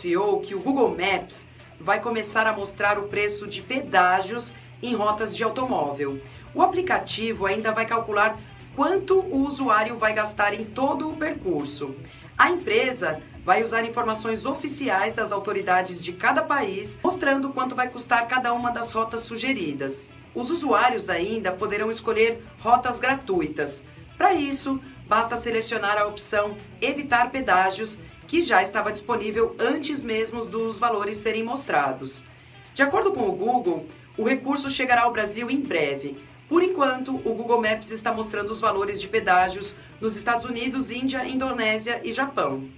Anunciou 0.00 0.40
que 0.40 0.54
o 0.54 0.60
Google 0.60 0.90
Maps 0.90 1.46
vai 1.78 2.00
começar 2.00 2.46
a 2.46 2.52
mostrar 2.52 2.98
o 2.98 3.08
preço 3.08 3.46
de 3.46 3.60
pedágios 3.60 4.54
em 4.82 4.94
rotas 4.94 5.36
de 5.36 5.44
automóvel. 5.44 6.20
O 6.54 6.62
aplicativo 6.62 7.46
ainda 7.46 7.70
vai 7.70 7.84
calcular 7.84 8.38
quanto 8.74 9.18
o 9.18 9.44
usuário 9.44 9.98
vai 9.98 10.14
gastar 10.14 10.54
em 10.54 10.64
todo 10.64 11.10
o 11.10 11.16
percurso. 11.16 11.94
A 12.36 12.50
empresa 12.50 13.20
vai 13.44 13.62
usar 13.62 13.84
informações 13.84 14.46
oficiais 14.46 15.12
das 15.12 15.32
autoridades 15.32 16.02
de 16.02 16.12
cada 16.14 16.42
país, 16.42 16.98
mostrando 17.02 17.50
quanto 17.50 17.74
vai 17.74 17.88
custar 17.88 18.26
cada 18.26 18.54
uma 18.54 18.70
das 18.70 18.92
rotas 18.92 19.20
sugeridas. 19.20 20.10
Os 20.34 20.50
usuários 20.50 21.10
ainda 21.10 21.52
poderão 21.52 21.90
escolher 21.90 22.42
rotas 22.60 22.98
gratuitas. 22.98 23.84
Para 24.16 24.32
isso, 24.32 24.80
basta 25.06 25.36
selecionar 25.36 25.98
a 25.98 26.06
opção 26.06 26.56
Evitar 26.80 27.30
pedágios 27.30 27.98
que 28.30 28.42
já 28.42 28.62
estava 28.62 28.92
disponível 28.92 29.56
antes 29.58 30.04
mesmo 30.04 30.44
dos 30.44 30.78
valores 30.78 31.16
serem 31.16 31.42
mostrados. 31.42 32.24
De 32.72 32.80
acordo 32.80 33.10
com 33.10 33.28
o 33.28 33.32
Google, 33.32 33.88
o 34.16 34.22
recurso 34.22 34.70
chegará 34.70 35.02
ao 35.02 35.12
Brasil 35.12 35.50
em 35.50 35.60
breve. 35.60 36.16
Por 36.48 36.62
enquanto, 36.62 37.16
o 37.16 37.34
Google 37.34 37.60
Maps 37.60 37.90
está 37.90 38.12
mostrando 38.12 38.50
os 38.50 38.60
valores 38.60 39.00
de 39.00 39.08
pedágios 39.08 39.74
nos 40.00 40.14
Estados 40.14 40.44
Unidos, 40.44 40.92
Índia, 40.92 41.26
Indonésia 41.26 42.00
e 42.04 42.12
Japão. 42.12 42.68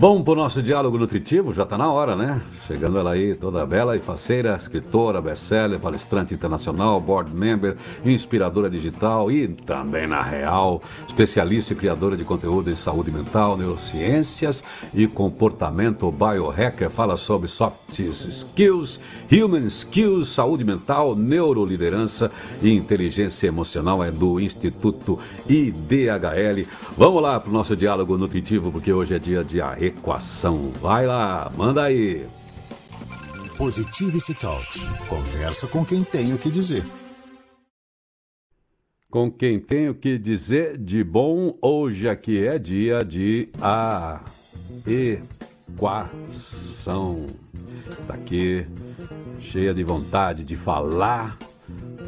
Vamos 0.00 0.22
para 0.22 0.32
o 0.32 0.36
nosso 0.36 0.62
diálogo 0.62 0.96
nutritivo, 0.96 1.52
já 1.52 1.64
está 1.64 1.76
na 1.76 1.92
hora, 1.92 2.16
né? 2.16 2.40
Chegando 2.66 2.98
ela 2.98 3.12
aí, 3.12 3.34
toda 3.34 3.66
bela 3.66 3.94
e 3.94 4.00
faceira, 4.00 4.56
escritora, 4.56 5.20
best-seller, 5.20 5.78
palestrante 5.78 6.32
internacional, 6.32 6.98
board 6.98 7.30
member, 7.30 7.76
inspiradora 8.02 8.70
digital 8.70 9.30
e 9.30 9.46
também 9.46 10.06
na 10.06 10.22
real, 10.22 10.80
especialista 11.06 11.74
e 11.74 11.76
criadora 11.76 12.16
de 12.16 12.24
conteúdo 12.24 12.70
em 12.70 12.74
saúde 12.74 13.10
mental, 13.10 13.58
neurociências 13.58 14.64
e 14.94 15.06
comportamento 15.06 16.10
biohacker. 16.10 16.88
Fala 16.88 17.18
sobre 17.18 17.46
soft 17.46 17.98
skills, 17.98 18.98
human 19.30 19.66
skills, 19.66 20.30
saúde 20.30 20.64
mental, 20.64 21.14
neuroliderança 21.14 22.30
e 22.62 22.72
inteligência 22.72 23.48
emocional. 23.48 24.02
É 24.02 24.10
do 24.10 24.40
Instituto 24.40 25.18
IDHL. 25.46 26.66
Vamos 26.96 27.20
lá 27.20 27.38
para 27.38 27.50
o 27.50 27.52
nosso 27.52 27.76
diálogo 27.76 28.16
nutritivo, 28.16 28.72
porque 28.72 28.90
hoje 28.90 29.12
é 29.12 29.18
dia 29.18 29.44
de 29.44 29.60
arreio 29.60 29.89
equação. 29.90 30.72
Vai 30.80 31.06
lá, 31.06 31.52
manda 31.56 31.84
aí. 31.84 32.26
Positivity 33.56 34.34
Talk. 34.34 34.66
Conversa 35.08 35.66
com 35.66 35.84
quem 35.84 36.02
tem 36.02 36.32
o 36.32 36.38
que 36.38 36.50
dizer. 36.50 36.82
Com 39.10 39.30
quem 39.30 39.60
tem 39.60 39.88
o 39.88 39.94
que 39.94 40.16
dizer 40.16 40.78
de 40.78 41.04
bom, 41.04 41.58
hoje 41.60 42.08
aqui 42.08 42.46
é 42.46 42.58
dia 42.58 43.04
de 43.04 43.50
a 43.60 44.20
equação. 45.68 47.26
Está 48.00 48.14
aqui, 48.14 48.66
cheia 49.38 49.74
de 49.74 49.84
vontade 49.84 50.42
de 50.44 50.56
falar. 50.56 51.36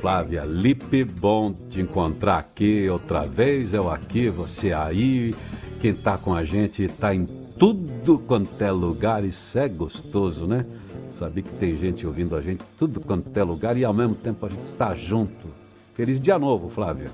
Flávia 0.00 0.44
Lippe, 0.44 1.04
bom 1.04 1.52
te 1.52 1.80
encontrar 1.80 2.38
aqui 2.38 2.88
outra 2.88 3.26
vez. 3.26 3.74
Eu 3.74 3.90
aqui, 3.90 4.28
você 4.28 4.72
aí. 4.72 5.34
Quem 5.80 5.90
está 5.90 6.16
com 6.16 6.32
a 6.34 6.44
gente 6.44 6.84
está 6.84 7.14
em 7.14 7.26
tudo 7.62 8.18
quanto 8.18 8.60
é 8.60 8.72
lugar, 8.72 9.22
isso 9.22 9.56
é 9.56 9.68
gostoso, 9.68 10.48
né? 10.48 10.66
Saber 11.12 11.42
que 11.42 11.52
tem 11.58 11.78
gente 11.78 12.04
ouvindo 12.04 12.34
a 12.34 12.40
gente 12.40 12.64
tudo 12.76 13.00
quanto 13.00 13.36
é 13.38 13.44
lugar 13.44 13.76
e 13.76 13.84
ao 13.84 13.94
mesmo 13.94 14.16
tempo 14.16 14.44
a 14.44 14.48
gente 14.48 14.66
tá 14.76 14.92
junto. 14.96 15.46
Feliz 15.94 16.20
dia 16.20 16.40
novo, 16.40 16.68
Flávia. 16.68 17.12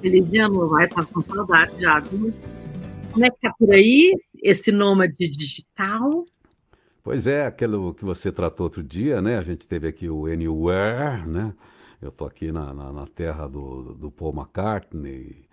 Feliz 0.00 0.28
dia 0.28 0.48
novo, 0.48 0.70
vai 0.70 0.86
estar 0.86 1.04
tá 1.04 1.12
com 1.12 1.22
saudade 1.22 1.80
já. 1.80 2.02
Como 2.02 3.24
é 3.24 3.30
que 3.30 3.40
tá 3.40 3.54
por 3.56 3.70
aí? 3.70 4.20
Esse 4.42 4.72
nômade 4.72 5.28
digital? 5.28 6.26
Pois 7.00 7.28
é, 7.28 7.46
aquilo 7.46 7.94
que 7.94 8.04
você 8.04 8.32
tratou 8.32 8.64
outro 8.64 8.82
dia, 8.82 9.22
né? 9.22 9.38
A 9.38 9.42
gente 9.42 9.68
teve 9.68 9.86
aqui 9.86 10.08
o 10.08 10.26
Anywhere, 10.26 11.24
né? 11.24 11.54
Eu 12.02 12.10
tô 12.10 12.24
aqui 12.24 12.50
na, 12.50 12.74
na, 12.74 12.92
na 12.92 13.06
terra 13.06 13.46
do, 13.46 13.94
do 13.94 14.10
Paul 14.10 14.34
McCartney, 14.34 15.43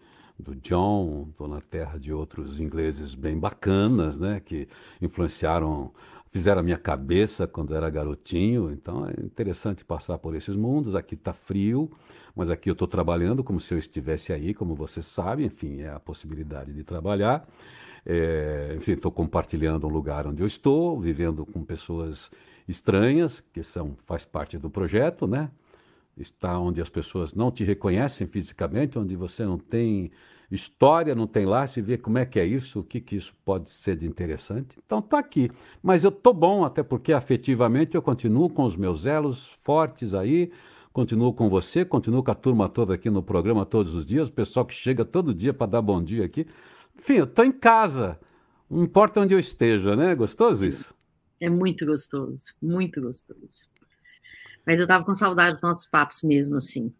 do 0.41 0.55
John, 0.55 1.27
estou 1.29 1.47
na 1.47 1.61
terra 1.61 1.97
de 1.97 2.11
outros 2.11 2.59
ingleses 2.59 3.15
bem 3.15 3.37
bacanas, 3.37 4.19
né, 4.19 4.39
que 4.39 4.67
influenciaram, 5.01 5.91
fizeram 6.29 6.59
a 6.59 6.63
minha 6.63 6.77
cabeça 6.77 7.47
quando 7.47 7.75
era 7.75 7.89
garotinho. 7.89 8.71
Então 8.71 9.07
é 9.07 9.13
interessante 9.23 9.85
passar 9.85 10.17
por 10.17 10.35
esses 10.35 10.55
mundos. 10.55 10.95
Aqui 10.95 11.15
está 11.15 11.31
frio, 11.31 11.89
mas 12.35 12.49
aqui 12.49 12.69
eu 12.69 12.73
estou 12.73 12.87
trabalhando 12.87 13.43
como 13.43 13.59
se 13.59 13.73
eu 13.73 13.77
estivesse 13.77 14.33
aí, 14.33 14.53
como 14.53 14.75
você 14.75 15.01
sabe. 15.01 15.45
Enfim, 15.45 15.81
é 15.81 15.89
a 15.89 15.99
possibilidade 15.99 16.73
de 16.73 16.83
trabalhar. 16.83 17.47
É, 18.05 18.73
enfim, 18.75 18.93
estou 18.93 19.11
compartilhando 19.11 19.87
um 19.87 19.91
lugar 19.91 20.25
onde 20.25 20.41
eu 20.41 20.47
estou, 20.47 20.99
vivendo 20.99 21.45
com 21.45 21.63
pessoas 21.63 22.31
estranhas, 22.67 23.41
que 23.53 23.63
são 23.63 23.95
faz 24.05 24.25
parte 24.25 24.57
do 24.57 24.69
projeto, 24.69 25.27
né? 25.27 25.51
Está 26.17 26.59
onde 26.59 26.81
as 26.81 26.89
pessoas 26.89 27.33
não 27.33 27.51
te 27.51 27.63
reconhecem 27.63 28.27
fisicamente, 28.27 28.99
onde 28.99 29.15
você 29.15 29.45
não 29.45 29.57
tem 29.57 30.11
história, 30.51 31.15
não 31.15 31.25
tem 31.25 31.45
lá, 31.45 31.65
se 31.65 31.81
vê 31.81 31.97
como 31.97 32.17
é 32.17 32.25
que 32.25 32.39
é 32.39 32.45
isso, 32.45 32.81
o 32.81 32.83
que, 32.83 32.99
que 32.99 33.15
isso 33.15 33.33
pode 33.45 33.69
ser 33.69 33.95
de 33.95 34.05
interessante. 34.05 34.77
Então 34.85 34.99
está 34.99 35.17
aqui. 35.17 35.49
Mas 35.81 36.03
eu 36.03 36.09
estou 36.09 36.33
bom, 36.33 36.65
até 36.65 36.83
porque 36.83 37.13
afetivamente 37.13 37.95
eu 37.95 38.01
continuo 38.01 38.49
com 38.49 38.65
os 38.65 38.75
meus 38.75 39.05
elos 39.05 39.57
fortes 39.61 40.13
aí, 40.13 40.51
continuo 40.91 41.33
com 41.33 41.49
você, 41.49 41.85
continuo 41.85 42.21
com 42.21 42.31
a 42.31 42.35
turma 42.35 42.67
toda 42.67 42.93
aqui 42.93 43.09
no 43.09 43.23
programa 43.23 43.65
todos 43.65 43.95
os 43.95 44.05
dias, 44.05 44.27
o 44.27 44.33
pessoal 44.33 44.65
que 44.65 44.73
chega 44.73 45.05
todo 45.05 45.33
dia 45.33 45.53
para 45.53 45.67
dar 45.67 45.81
bom 45.81 46.03
dia 46.03 46.25
aqui. 46.25 46.45
Enfim, 46.99 47.13
eu 47.13 47.23
estou 47.23 47.45
em 47.45 47.51
casa, 47.51 48.19
não 48.69 48.83
importa 48.83 49.21
onde 49.21 49.33
eu 49.33 49.39
esteja, 49.39 49.95
né? 49.95 50.13
Gostoso 50.13 50.65
isso? 50.65 50.93
É 51.39 51.49
muito 51.49 51.85
gostoso, 51.85 52.43
muito 52.61 53.01
gostoso. 53.01 53.70
Mas 54.65 54.77
eu 54.77 54.83
estava 54.83 55.03
com 55.03 55.15
saudade 55.15 55.53
dos 55.53 55.61
nossos 55.61 55.87
papos 55.87 56.23
mesmo, 56.23 56.57
assim. 56.57 56.93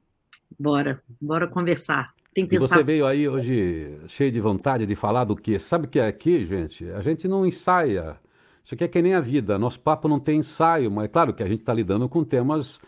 Bora, 0.60 1.02
bora 1.20 1.48
conversar. 1.48 2.14
Tem 2.34 2.46
que 2.46 2.58
pensar... 2.58 2.66
E 2.66 2.70
você 2.70 2.84
veio 2.84 3.06
aí 3.06 3.28
hoje 3.28 4.00
cheio 4.08 4.32
de 4.32 4.40
vontade 4.40 4.86
de 4.86 4.96
falar 4.96 5.24
do 5.24 5.36
quê? 5.36 5.60
Sabe 5.60 5.86
o 5.86 5.90
que 5.90 6.00
é 6.00 6.08
aqui, 6.08 6.46
gente? 6.46 6.90
A 6.92 7.02
gente 7.02 7.28
não 7.28 7.46
ensaia. 7.46 8.18
Isso 8.64 8.76
aqui 8.76 8.84
é 8.84 8.88
que 8.88 9.02
nem 9.02 9.14
a 9.14 9.20
vida. 9.20 9.58
Nosso 9.58 9.80
papo 9.80 10.08
não 10.08 10.20
tem 10.20 10.40
ensaio, 10.40 10.90
mas 10.90 11.06
é 11.06 11.08
claro 11.08 11.34
que 11.34 11.44
a 11.44 11.48
gente 11.48 11.60
está 11.60 11.74
lidando 11.74 12.08
com 12.08 12.24
temas 12.24 12.80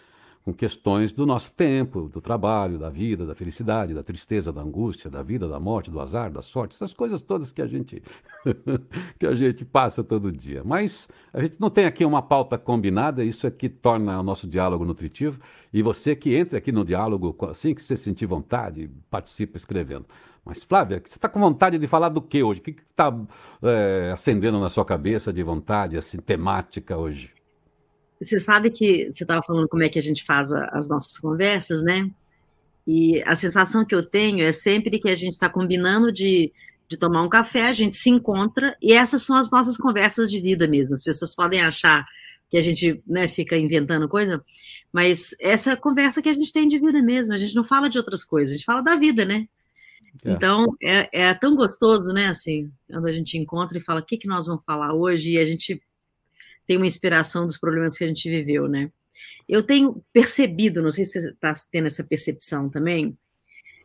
com 0.43 0.53
questões 0.53 1.11
do 1.13 1.25
nosso 1.25 1.51
tempo, 1.51 2.09
do 2.09 2.19
trabalho, 2.19 2.77
da 2.77 2.89
vida, 2.89 3.25
da 3.25 3.33
felicidade, 3.33 3.93
da 3.93 4.03
tristeza, 4.03 4.51
da 4.51 4.61
angústia, 4.61 5.09
da 5.09 5.23
vida, 5.23 5.47
da 5.47 5.59
morte, 5.59 5.89
do 5.89 6.01
azar, 6.01 6.29
da 6.31 6.41
sorte, 6.41 6.75
essas 6.75 6.93
coisas 6.93 7.21
todas 7.21 7.51
que 7.51 7.61
a 7.61 7.67
gente 7.67 8.03
que 9.17 9.25
a 9.25 9.33
gente 9.35 9.63
passa 9.63 10.03
todo 10.03 10.31
dia. 10.31 10.61
Mas 10.65 11.07
a 11.31 11.41
gente 11.41 11.61
não 11.61 11.69
tem 11.69 11.85
aqui 11.85 12.03
uma 12.03 12.21
pauta 12.21 12.57
combinada, 12.57 13.23
isso 13.23 13.47
aqui 13.47 13.69
torna 13.69 14.19
o 14.19 14.23
nosso 14.23 14.45
diálogo 14.45 14.83
nutritivo. 14.83 15.39
E 15.71 15.81
você 15.81 16.15
que 16.15 16.35
entra 16.35 16.57
aqui 16.57 16.71
no 16.71 16.83
diálogo 16.83 17.35
assim 17.49 17.73
que 17.73 17.81
você 17.81 17.95
sentir 17.95 18.25
vontade, 18.25 18.89
participa 19.09 19.55
escrevendo. 19.55 20.05
Mas, 20.45 20.61
Flávia, 20.61 21.01
você 21.03 21.15
está 21.17 21.29
com 21.29 21.39
vontade 21.39 21.77
de 21.77 21.87
falar 21.87 22.09
do 22.09 22.21
que 22.21 22.43
hoje? 22.43 22.59
O 22.59 22.63
que 22.63 22.71
está 22.71 23.17
é, 23.61 24.11
acendendo 24.11 24.59
na 24.59 24.69
sua 24.69 24.83
cabeça 24.83 25.31
de 25.31 25.41
vontade, 25.41 25.95
assim, 25.95 26.17
temática 26.17 26.97
hoje? 26.97 27.31
Você 28.23 28.39
sabe 28.39 28.69
que 28.69 29.11
você 29.11 29.23
estava 29.23 29.43
falando 29.43 29.67
como 29.67 29.83
é 29.83 29.89
que 29.89 29.99
a 29.99 30.03
gente 30.03 30.23
faz 30.23 30.51
a, 30.53 30.65
as 30.73 30.87
nossas 30.87 31.17
conversas, 31.17 31.83
né? 31.83 32.09
E 32.85 33.21
a 33.23 33.35
sensação 33.35 33.85
que 33.85 33.95
eu 33.95 34.03
tenho 34.03 34.43
é 34.43 34.51
sempre 34.51 34.99
que 34.99 35.09
a 35.09 35.15
gente 35.15 35.33
está 35.33 35.49
combinando 35.49 36.11
de, 36.11 36.51
de 36.87 36.97
tomar 36.97 37.23
um 37.23 37.29
café, 37.29 37.67
a 37.67 37.73
gente 37.73 37.95
se 37.97 38.09
encontra, 38.09 38.75
e 38.81 38.93
essas 38.93 39.23
são 39.23 39.37
as 39.37 39.49
nossas 39.49 39.77
conversas 39.77 40.29
de 40.29 40.39
vida 40.39 40.67
mesmo. 40.67 40.93
As 40.93 41.03
pessoas 41.03 41.33
podem 41.33 41.61
achar 41.61 42.05
que 42.49 42.57
a 42.57 42.61
gente 42.61 43.01
né, 43.07 43.27
fica 43.27 43.57
inventando 43.57 44.07
coisa, 44.07 44.43
mas 44.91 45.35
essa 45.39 45.71
é 45.71 45.73
a 45.73 45.77
conversa 45.77 46.21
que 46.21 46.29
a 46.29 46.33
gente 46.33 46.53
tem 46.53 46.67
de 46.67 46.77
vida 46.77 47.01
mesmo. 47.01 47.33
A 47.33 47.37
gente 47.37 47.55
não 47.55 47.63
fala 47.63 47.89
de 47.89 47.97
outras 47.97 48.23
coisas, 48.23 48.51
a 48.51 48.57
gente 48.57 48.65
fala 48.65 48.81
da 48.81 48.95
vida, 48.95 49.25
né? 49.25 49.47
É. 50.23 50.31
Então, 50.31 50.67
é, 50.81 51.09
é, 51.11 51.33
tão 51.33 51.55
gostoso, 51.55 52.13
né, 52.13 52.27
assim, 52.27 52.71
quando 52.87 53.07
a 53.07 53.13
gente 53.13 53.37
encontra 53.37 53.77
e 53.77 53.81
fala 53.81 54.01
o 54.01 54.05
que, 54.05 54.17
que 54.17 54.27
nós 54.27 54.45
vamos 54.45 54.63
falar 54.65 54.93
hoje, 54.93 55.31
e 55.31 55.39
a 55.39 55.45
gente 55.45 55.81
tem 56.65 56.77
uma 56.77 56.87
inspiração 56.87 57.45
dos 57.45 57.57
problemas 57.57 57.97
que 57.97 58.03
a 58.03 58.07
gente 58.07 58.29
viveu, 58.29 58.67
né? 58.67 58.91
Eu 59.47 59.63
tenho 59.63 60.03
percebido, 60.13 60.81
não 60.81 60.91
sei 60.91 61.05
se 61.05 61.19
você 61.19 61.29
está 61.29 61.53
tendo 61.71 61.87
essa 61.87 62.03
percepção 62.03 62.69
também, 62.69 63.17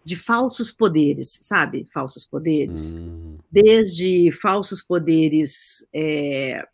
de 0.04 0.16
falsos 0.16 0.70
poderes, 0.70 1.38
sabe? 1.42 1.86
Falsos 1.92 2.24
poderes. 2.24 2.96
Hum. 2.96 3.38
Desde 3.50 4.30
falsos 4.32 4.80
poderes, 4.82 5.86
é, 5.92 6.64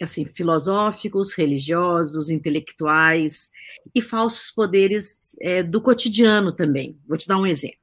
assim, 0.00 0.24
filosóficos, 0.24 1.34
religiosos, 1.34 2.30
intelectuais, 2.30 3.50
e 3.94 4.00
falsos 4.00 4.50
poderes 4.50 5.36
é, 5.40 5.62
do 5.62 5.80
cotidiano 5.80 6.52
também. 6.52 6.98
Vou 7.06 7.18
te 7.18 7.28
dar 7.28 7.38
um 7.38 7.46
exemplo. 7.46 7.76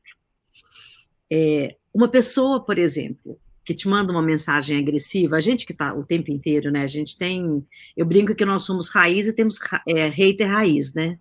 É, 1.32 1.76
uma 1.94 2.08
pessoa, 2.08 2.64
por 2.64 2.78
exemplo, 2.78 3.40
que 3.70 3.76
te 3.76 3.88
manda 3.88 4.12
uma 4.12 4.22
mensagem 4.24 4.80
agressiva, 4.80 5.36
a 5.36 5.40
gente 5.40 5.64
que 5.64 5.74
está 5.74 5.94
o 5.94 6.04
tempo 6.04 6.32
inteiro, 6.32 6.72
né? 6.72 6.82
A 6.82 6.88
gente 6.88 7.16
tem. 7.16 7.64
Eu 7.96 8.04
brinco 8.04 8.34
que 8.34 8.44
nós 8.44 8.64
somos 8.64 8.90
raiz 8.90 9.28
e 9.28 9.36
temos 9.36 9.60
é, 9.88 10.08
hater 10.08 10.50
raiz, 10.50 10.92
né? 10.92 11.20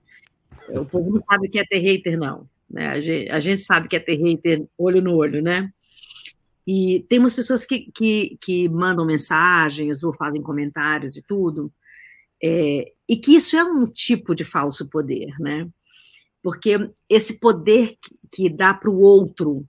O 0.71 0.83
povo 0.83 1.11
não 1.11 1.21
sabe 1.21 1.47
o 1.47 1.51
que 1.51 1.59
é 1.59 1.65
ter 1.67 1.79
hater, 1.79 2.19
não. 2.19 2.49
Né? 2.71 2.89
A, 2.89 3.01
gente, 3.03 3.31
a 3.31 3.39
gente 3.39 3.61
sabe 3.61 3.87
que 3.87 3.97
é 3.97 4.01
ter 4.01 4.17
hater 4.17 4.67
olho 4.79 5.03
no 5.03 5.15
olho, 5.15 5.43
né? 5.43 5.71
E 6.67 7.05
tem 7.07 7.19
umas 7.19 7.35
pessoas 7.35 7.67
que, 7.67 7.93
que, 7.93 8.39
que 8.41 8.67
mandam 8.67 9.05
mensagens 9.05 10.03
ou 10.03 10.15
fazem 10.15 10.41
comentários 10.41 11.19
e 11.19 11.23
tudo, 11.23 11.71
é, 12.43 12.93
e 13.07 13.19
que 13.19 13.37
isso 13.37 13.57
é 13.57 13.63
um 13.63 13.85
tipo 13.87 14.35
de 14.35 14.43
falso 14.43 14.89
poder, 14.89 15.39
né? 15.39 15.69
Porque 16.43 16.91
esse 17.11 17.39
poder 17.39 17.99
que, 18.01 18.17
que 18.33 18.49
dá 18.49 18.73
para 18.73 18.89
o 18.89 19.01
outro 19.01 19.67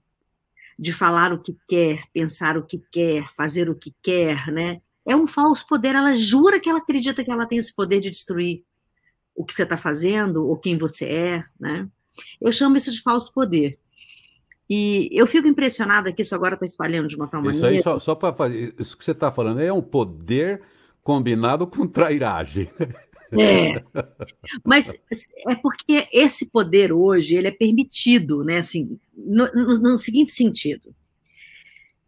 de 0.80 0.94
falar 0.94 1.30
o 1.30 1.38
que 1.38 1.54
quer, 1.68 2.04
pensar 2.10 2.56
o 2.56 2.64
que 2.64 2.82
quer, 2.90 3.28
fazer 3.36 3.68
o 3.68 3.74
que 3.74 3.94
quer, 4.02 4.46
né? 4.50 4.80
É 5.06 5.14
um 5.14 5.26
falso 5.26 5.66
poder. 5.66 5.94
Ela 5.94 6.16
jura 6.16 6.58
que 6.58 6.70
ela 6.70 6.78
acredita 6.78 7.22
que 7.22 7.30
ela 7.30 7.46
tem 7.46 7.58
esse 7.58 7.74
poder 7.74 8.00
de 8.00 8.10
destruir 8.10 8.64
o 9.36 9.44
que 9.44 9.52
você 9.52 9.64
está 9.64 9.76
fazendo 9.76 10.48
ou 10.48 10.56
quem 10.56 10.78
você 10.78 11.04
é, 11.04 11.44
né? 11.60 11.86
Eu 12.40 12.50
chamo 12.50 12.78
isso 12.78 12.90
de 12.90 13.02
falso 13.02 13.30
poder. 13.30 13.78
E 14.70 15.10
eu 15.12 15.26
fico 15.26 15.46
impressionada 15.46 16.12
que 16.14 16.22
isso 16.22 16.34
agora 16.34 16.54
está 16.54 16.64
espalhando 16.64 17.08
de 17.08 17.16
uma 17.16 17.28
tal 17.28 17.42
isso 17.42 17.60
maneira. 17.60 17.76
Isso 17.76 17.88
aí, 17.88 17.94
só, 17.94 17.98
só 17.98 18.14
para 18.14 18.32
fazer, 18.32 18.74
isso 18.78 18.96
que 18.96 19.04
você 19.04 19.10
está 19.10 19.30
falando 19.30 19.60
é 19.60 19.70
um 19.70 19.82
poder 19.82 20.62
combinado 21.02 21.66
com 21.66 21.86
trairagem. 21.86 22.70
É. 23.32 23.82
Mas 24.64 25.00
é 25.46 25.54
porque 25.54 26.06
esse 26.12 26.46
poder 26.46 26.92
hoje 26.92 27.36
ele 27.36 27.48
é 27.48 27.52
permitido, 27.52 28.42
né? 28.44 28.58
Assim, 28.58 28.98
no, 29.16 29.46
no, 29.52 29.78
no 29.78 29.98
seguinte 29.98 30.32
sentido. 30.32 30.94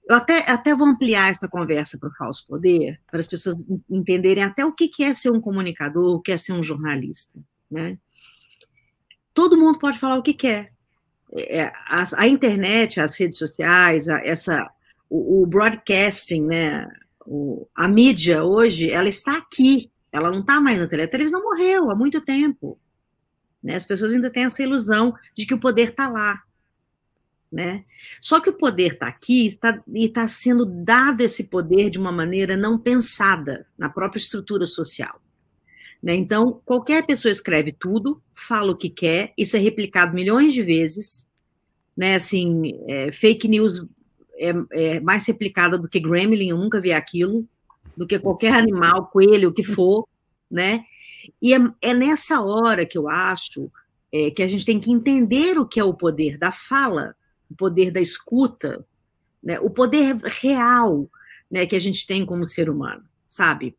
eu 0.09 0.17
até, 0.17 0.51
até 0.51 0.75
vou 0.75 0.87
ampliar 0.87 1.31
essa 1.31 1.49
conversa 1.49 1.99
para 1.99 2.09
o 2.09 2.15
falso 2.15 2.47
poder, 2.47 3.01
para 3.11 3.21
as 3.21 3.27
pessoas 3.27 3.67
entenderem 3.89 4.43
até 4.43 4.65
o 4.65 4.73
que 4.73 4.91
é 5.05 5.15
ser 5.15 5.31
um 5.31 5.41
comunicador, 5.41 6.17
o 6.17 6.21
que 6.21 6.33
é 6.33 6.37
ser 6.37 6.53
um 6.53 6.63
jornalista. 6.63 7.39
Né? 7.71 7.97
Todo 9.33 9.59
mundo 9.59 9.79
pode 9.79 9.99
falar 9.99 10.19
o 10.19 10.23
que 10.23 10.35
quer. 10.35 10.73
É, 11.35 11.73
a, 11.89 12.05
a, 12.19 12.29
internet, 12.29 13.01
as 13.01 13.19
redes 13.19 13.39
sociais, 13.39 14.07
a, 14.07 14.19
essa, 14.19 14.71
o, 15.09 15.43
o, 15.43 15.47
broadcasting, 15.47 16.43
né, 16.43 16.87
o, 17.25 17.67
a 17.75 17.89
mídia 17.89 18.45
hoje, 18.45 18.91
ela 18.91 19.09
está 19.09 19.39
aqui, 19.39 19.91
ela 20.13 20.31
não 20.31 20.41
está 20.41 20.61
mais 20.61 20.79
na 20.79 20.87
televisão. 20.87 21.09
A 21.09 21.13
televisão 21.13 21.43
morreu 21.43 21.91
há 21.91 21.97
muito 21.97 22.21
tempo. 22.21 22.79
Né? 23.63 23.75
As 23.75 23.87
pessoas 23.87 24.13
ainda 24.13 24.31
têm 24.31 24.45
essa 24.45 24.63
ilusão 24.63 25.15
de 25.35 25.47
que 25.47 25.55
o 25.55 25.59
poder 25.59 25.91
está 25.91 26.09
lá. 26.09 26.43
Né? 27.51 27.85
Só 28.21 28.41
que 28.41 28.51
o 28.51 28.57
poder 28.57 28.93
está 28.93 29.09
aqui 29.09 29.47
está, 29.47 29.83
e 29.89 30.07
está 30.07 30.29
sendo 30.29 30.65
dado 30.67 31.23
esse 31.23 31.45
poder 31.45 31.91
de 31.91 31.99
uma 31.99 32.13
maneira 32.13 32.57
não 32.57 32.79
pensada 32.79 33.67
na 33.77 33.89
própria 33.89 34.19
estrutura 34.19 34.67
social. 34.67 35.21
Né? 36.03 36.15
Então, 36.15 36.61
qualquer 36.65 37.07
pessoa 37.07 37.33
escreve 37.33 37.73
tudo, 37.73 38.23
fala 38.35 38.73
o 38.73 38.77
que 38.77 38.91
quer, 38.91 39.33
isso 39.37 39.57
é 39.57 39.61
replicado 39.61 40.15
milhões 40.15 40.53
de 40.53 40.63
vezes. 40.63 41.29
Né? 41.97 42.17
Assim, 42.17 42.81
é, 42.89 43.13
fake 43.13 43.49
news 43.49 43.87
é, 44.37 44.53
é, 44.73 45.01
mais 45.01 45.27
replicada 45.27 45.79
do 45.79 45.89
que 45.89 46.01
Gremlin, 46.01 46.49
eu 46.49 46.59
nunca 46.59 46.81
vi 46.81 46.93
aquilo, 46.93 47.47
do 47.97 48.07
que 48.07 48.19
qualquer 48.19 48.55
animal, 48.55 49.07
coelho, 49.07 49.51
o 49.51 49.53
que 49.53 49.63
for. 49.63 50.07
Né? 50.51 50.85
E 51.41 51.55
é, 51.55 51.59
é 51.81 51.95
nessa 51.95 52.41
hora 52.41 52.85
que 52.85 52.99
eu 52.99 53.09
acho 53.09 53.71
é, 54.13 54.31
que 54.31 54.43
a 54.43 54.49
gente 54.49 54.65
tem 54.65 54.79
que 54.79 54.91
entender 54.91 55.59
o 55.59 55.67
que 55.67 55.81
é 55.81 55.85
o 55.85 55.95
poder 55.95 56.37
da 56.39 56.53
fala 56.53 57.15
o 57.53 57.55
poder 57.55 57.91
da 57.91 58.01
escuta, 58.01 58.85
né, 59.43 59.61
o 59.61 59.71
poder 59.71 60.17
real 60.17 61.09
né, 61.51 61.67
que 61.67 61.77
a 61.77 61.79
gente 61.79 62.07
tem 62.07 62.25
como 62.25 62.47
ser 62.47 62.71
humano, 62.71 63.05
sabe? 63.29 63.77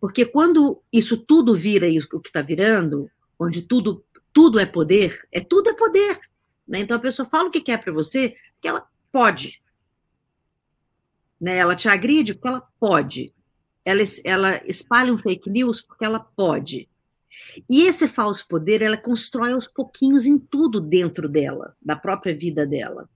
Porque 0.00 0.24
quando 0.24 0.82
isso 0.92 1.16
tudo 1.18 1.54
vira 1.54 1.86
o 2.12 2.20
que 2.20 2.30
está 2.30 2.40
virando, 2.40 3.10
onde 3.38 3.62
tudo, 3.62 4.02
tudo 4.32 4.58
é 4.58 4.64
poder, 4.64 5.20
é 5.30 5.40
tudo 5.40 5.68
é 5.68 5.74
poder. 5.74 6.18
Né? 6.66 6.80
Então 6.80 6.96
a 6.96 7.00
pessoa 7.00 7.28
fala 7.28 7.48
o 7.48 7.50
que 7.50 7.60
quer 7.60 7.82
para 7.82 7.92
você, 7.92 8.36
que 8.60 8.66
ela 8.66 8.86
pode. 9.12 9.62
Né? 11.38 11.56
Ela 11.56 11.76
te 11.76 11.88
agride 11.88 12.34
porque 12.34 12.48
ela 12.48 12.66
pode. 12.78 13.34
Ela, 13.84 14.02
ela 14.24 14.60
espalha 14.66 15.12
um 15.12 15.18
fake 15.18 15.48
news 15.48 15.80
porque 15.80 16.04
ela 16.04 16.20
pode. 16.20 16.88
E 17.68 17.82
esse 17.82 18.08
falso 18.08 18.46
poder, 18.46 18.82
ela 18.82 18.96
constrói 18.96 19.52
aos 19.52 19.66
pouquinhos 19.66 20.26
em 20.26 20.38
tudo 20.38 20.80
dentro 20.80 21.28
dela, 21.28 21.76
da 21.80 21.96
própria 21.96 22.36
vida 22.36 22.66
dela. 22.66 23.08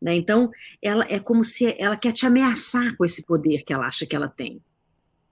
Né? 0.00 0.16
Então, 0.16 0.50
ela 0.82 1.04
é 1.08 1.18
como 1.18 1.44
se 1.44 1.74
ela 1.78 1.96
quer 1.96 2.12
te 2.12 2.26
ameaçar 2.26 2.96
com 2.96 3.04
esse 3.04 3.22
poder 3.24 3.64
que 3.64 3.72
ela 3.72 3.86
acha 3.86 4.06
que 4.06 4.14
ela 4.14 4.28
tem, 4.28 4.62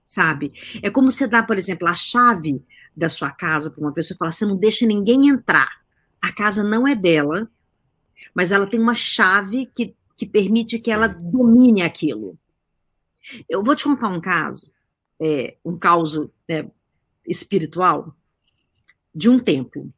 sabe? 0.05 0.53
É 0.81 0.89
como 0.89 1.11
você 1.11 1.27
dá, 1.27 1.41
por 1.41 1.57
exemplo, 1.57 1.87
a 1.87 1.95
chave 1.95 2.61
da 2.95 3.09
sua 3.09 3.31
casa 3.31 3.71
para 3.71 3.81
uma 3.81 3.93
pessoa 3.93 4.15
e 4.15 4.17
falar: 4.17 4.31
você 4.31 4.45
não 4.45 4.57
deixa 4.57 4.85
ninguém 4.85 5.27
entrar. 5.27 5.69
A 6.21 6.31
casa 6.33 6.63
não 6.63 6.87
é 6.87 6.95
dela, 6.95 7.49
mas 8.33 8.51
ela 8.51 8.67
tem 8.67 8.79
uma 8.79 8.95
chave 8.95 9.67
que, 9.73 9.95
que 10.17 10.25
permite 10.25 10.79
que 10.79 10.91
ela 10.91 11.07
domine 11.07 11.81
aquilo. 11.81 12.37
Eu 13.47 13.63
vou 13.63 13.75
te 13.75 13.83
contar 13.83 14.09
um 14.09 14.21
caso, 14.21 14.69
é, 15.19 15.57
um 15.63 15.77
caso 15.77 16.31
é, 16.47 16.65
espiritual 17.25 18.15
de 19.13 19.29
um 19.29 19.39
templo. 19.39 19.91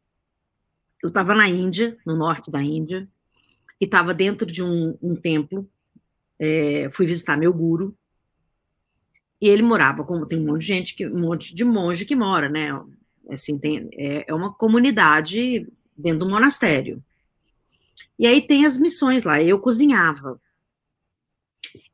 Eu 1.02 1.10
estava 1.10 1.36
na 1.36 1.48
Índia, 1.48 1.98
no 2.06 2.16
norte 2.16 2.50
da 2.52 2.62
Índia, 2.62 3.08
e 3.80 3.86
estava 3.86 4.14
dentro 4.14 4.46
de 4.46 4.64
um, 4.64 4.98
um 5.02 5.16
templo. 5.16 5.70
É, 6.38 6.90
fui 6.92 7.06
visitar 7.06 7.38
meu 7.38 7.54
guru. 7.54 7.96
E 9.42 9.48
ele 9.48 9.62
morava, 9.62 10.04
como 10.04 10.26
tem 10.26 10.40
um 10.40 10.46
monte 10.46 10.62
de 10.62 10.68
gente, 10.68 10.96
que, 10.96 11.08
um 11.08 11.20
monte 11.20 11.56
de 11.56 11.64
monge 11.64 12.06
que 12.06 12.16
mora, 12.16 12.50
né? 12.50 12.70
Assim, 13.30 13.58
tem, 13.58 13.90
é, 13.94 14.26
é 14.28 14.34
uma 14.34 14.54
comunidade 14.54 15.68
dentro 15.98 16.20
do 16.20 16.30
monastério. 16.30 17.04
E 18.18 18.28
aí 18.28 18.46
tem 18.46 18.66
as 18.66 18.78
missões 18.78 19.24
lá. 19.24 19.42
Eu 19.42 19.60
cozinhava. 19.60 20.42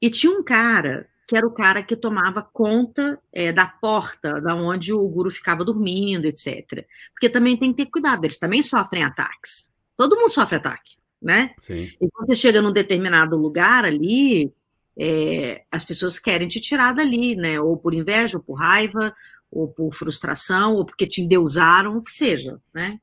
E 0.02 0.10
tinha 0.10 0.32
um 0.32 0.44
cara 0.44 1.08
que 1.28 1.36
era 1.36 1.48
o 1.48 1.52
cara 1.52 1.82
que 1.82 1.96
tomava 1.96 2.42
conta 2.42 3.20
é, 3.34 3.52
da 3.52 3.66
porta, 3.66 4.40
da 4.40 4.56
onde 4.56 4.94
o 4.94 5.08
guru 5.08 5.32
ficava 5.32 5.66
dormindo, 5.66 6.26
etc. 6.26 6.86
Porque 7.14 7.30
também 7.30 7.58
tem 7.58 7.72
que 7.72 7.84
ter 7.84 7.90
cuidado, 7.90 8.26
eles 8.26 8.38
também 8.38 8.62
sofrem 8.62 9.04
ataques. 9.04 9.70
Todo 9.98 10.16
mundo 10.16 10.32
sofre 10.32 10.58
ataque, 10.58 10.98
né? 11.22 11.56
Sim. 11.60 11.90
E 12.00 12.10
quando 12.12 12.28
você 12.28 12.36
chega 12.36 12.62
num 12.62 12.72
determinado 12.72 13.36
lugar 13.36 13.86
ali, 13.86 14.54
é, 14.98 15.64
as 15.72 15.84
pessoas 15.84 16.20
querem 16.20 16.48
te 16.48 16.62
tirar 16.62 16.94
dali, 16.94 17.36
né? 17.36 17.60
Ou 17.60 17.76
por 17.76 17.94
inveja, 17.94 18.38
ou 18.38 18.44
por 18.44 18.56
raiva, 18.56 19.16
ou 19.52 19.68
por 19.68 19.94
frustração, 19.94 20.76
ou 20.76 20.86
porque 20.86 21.08
te 21.08 21.22
endeusaram, 21.22 21.98
o 21.98 22.02
que 22.02 22.12
seja, 22.12 22.60
né? 22.74 23.00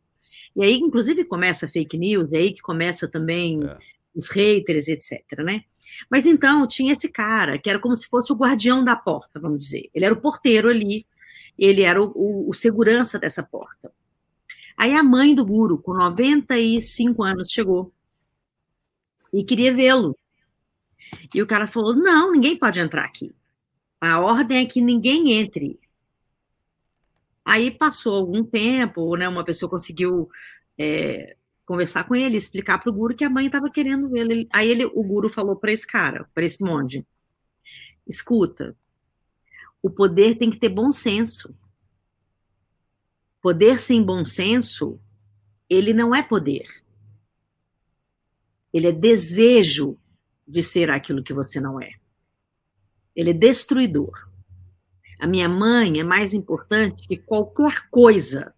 E 0.55 0.63
aí, 0.63 0.77
inclusive, 0.77 1.25
começa 1.25 1.67
fake 1.67 1.97
news, 1.97 2.31
é 2.33 2.37
aí 2.37 2.53
que 2.53 2.61
começa 2.61 3.09
também 3.09 3.65
é. 3.65 3.77
Os 4.15 4.29
haters, 4.29 4.89
etc, 4.89 5.23
né? 5.39 5.65
Mas 6.11 6.27
então 6.27 6.67
tinha 6.67 6.93
esse 6.93 7.11
cara, 7.11 7.59
que 7.59 7.69
era 7.69 7.79
como 7.79 7.97
se 7.97 8.07
fosse 8.09 8.33
o 8.33 8.37
guardião 8.37 8.85
da 8.85 8.97
porta, 8.97 9.41
vamos 9.41 9.59
dizer. 9.65 9.91
Ele 9.95 10.05
era 10.05 10.15
o 10.15 10.21
porteiro 10.21 10.69
ali, 10.69 11.07
ele 11.59 11.83
era 11.83 12.03
o, 12.03 12.13
o, 12.15 12.51
o 12.51 12.55
segurança 12.55 13.19
dessa 13.19 13.43
porta. 13.43 13.93
Aí 14.77 14.95
a 14.95 15.03
mãe 15.03 15.35
do 15.35 15.45
guru, 15.45 15.79
com 15.79 15.95
95 15.95 17.23
anos, 17.23 17.51
chegou 17.51 17.93
e 19.33 19.45
queria 19.45 19.73
vê-lo. 19.73 20.17
E 21.35 21.43
o 21.43 21.47
cara 21.47 21.67
falou: 21.67 21.95
não, 21.95 22.33
ninguém 22.33 22.57
pode 22.57 22.81
entrar 22.81 23.05
aqui. 23.05 23.35
A 24.01 24.21
ordem 24.21 24.59
é 24.59 24.67
que 24.67 24.81
ninguém 24.81 25.33
entre. 25.33 25.79
Aí 27.45 27.71
passou 27.71 28.17
algum 28.17 28.45
tempo, 28.45 29.17
né, 29.17 29.29
uma 29.29 29.45
pessoa 29.45 29.69
conseguiu 29.69 30.29
é, 30.79 31.37
conversar 31.65 32.05
com 32.05 32.15
ele, 32.15 32.37
explicar 32.37 32.79
para 32.79 32.91
o 32.91 32.93
guru 32.93 33.15
que 33.15 33.25
a 33.25 33.31
mãe 33.31 33.47
estava 33.47 33.71
querendo 33.71 34.09
vê-lo. 34.09 34.47
Aí 34.53 34.69
ele, 34.69 34.85
o 34.85 35.03
guru 35.03 35.29
falou 35.29 35.57
para 35.57 35.73
esse 35.73 35.87
cara, 35.87 36.29
para 36.35 36.45
esse 36.45 36.63
monge: 36.63 37.07
escuta, 38.07 38.77
o 39.83 39.91
poder 39.91 40.37
tem 40.37 40.51
que 40.51 40.59
ter 40.59 40.69
bom 40.69 40.91
senso. 40.91 41.55
Poder 43.41 43.81
sem 43.81 44.03
bom 44.03 44.23
senso, 44.23 45.01
ele 45.69 45.93
não 45.93 46.15
é 46.15 46.23
poder. 46.23 46.67
Ele 48.73 48.87
é 48.87 48.93
desejo 48.93 49.99
de 50.47 50.63
ser 50.63 50.91
aquilo 50.91 51.23
que 51.23 51.35
você 51.35 51.61
não 51.61 51.81
é. 51.81 51.93
Ele 53.15 53.31
é 53.31 53.35
destruidor. 53.35 54.29
A 55.19 55.27
minha 55.27 55.49
mãe 55.49 56.01
é 56.01 56.05
mais 56.05 56.33
importante 56.33 57.07
que 57.07 57.17
qualquer 57.17 57.89
coisa 57.91 58.55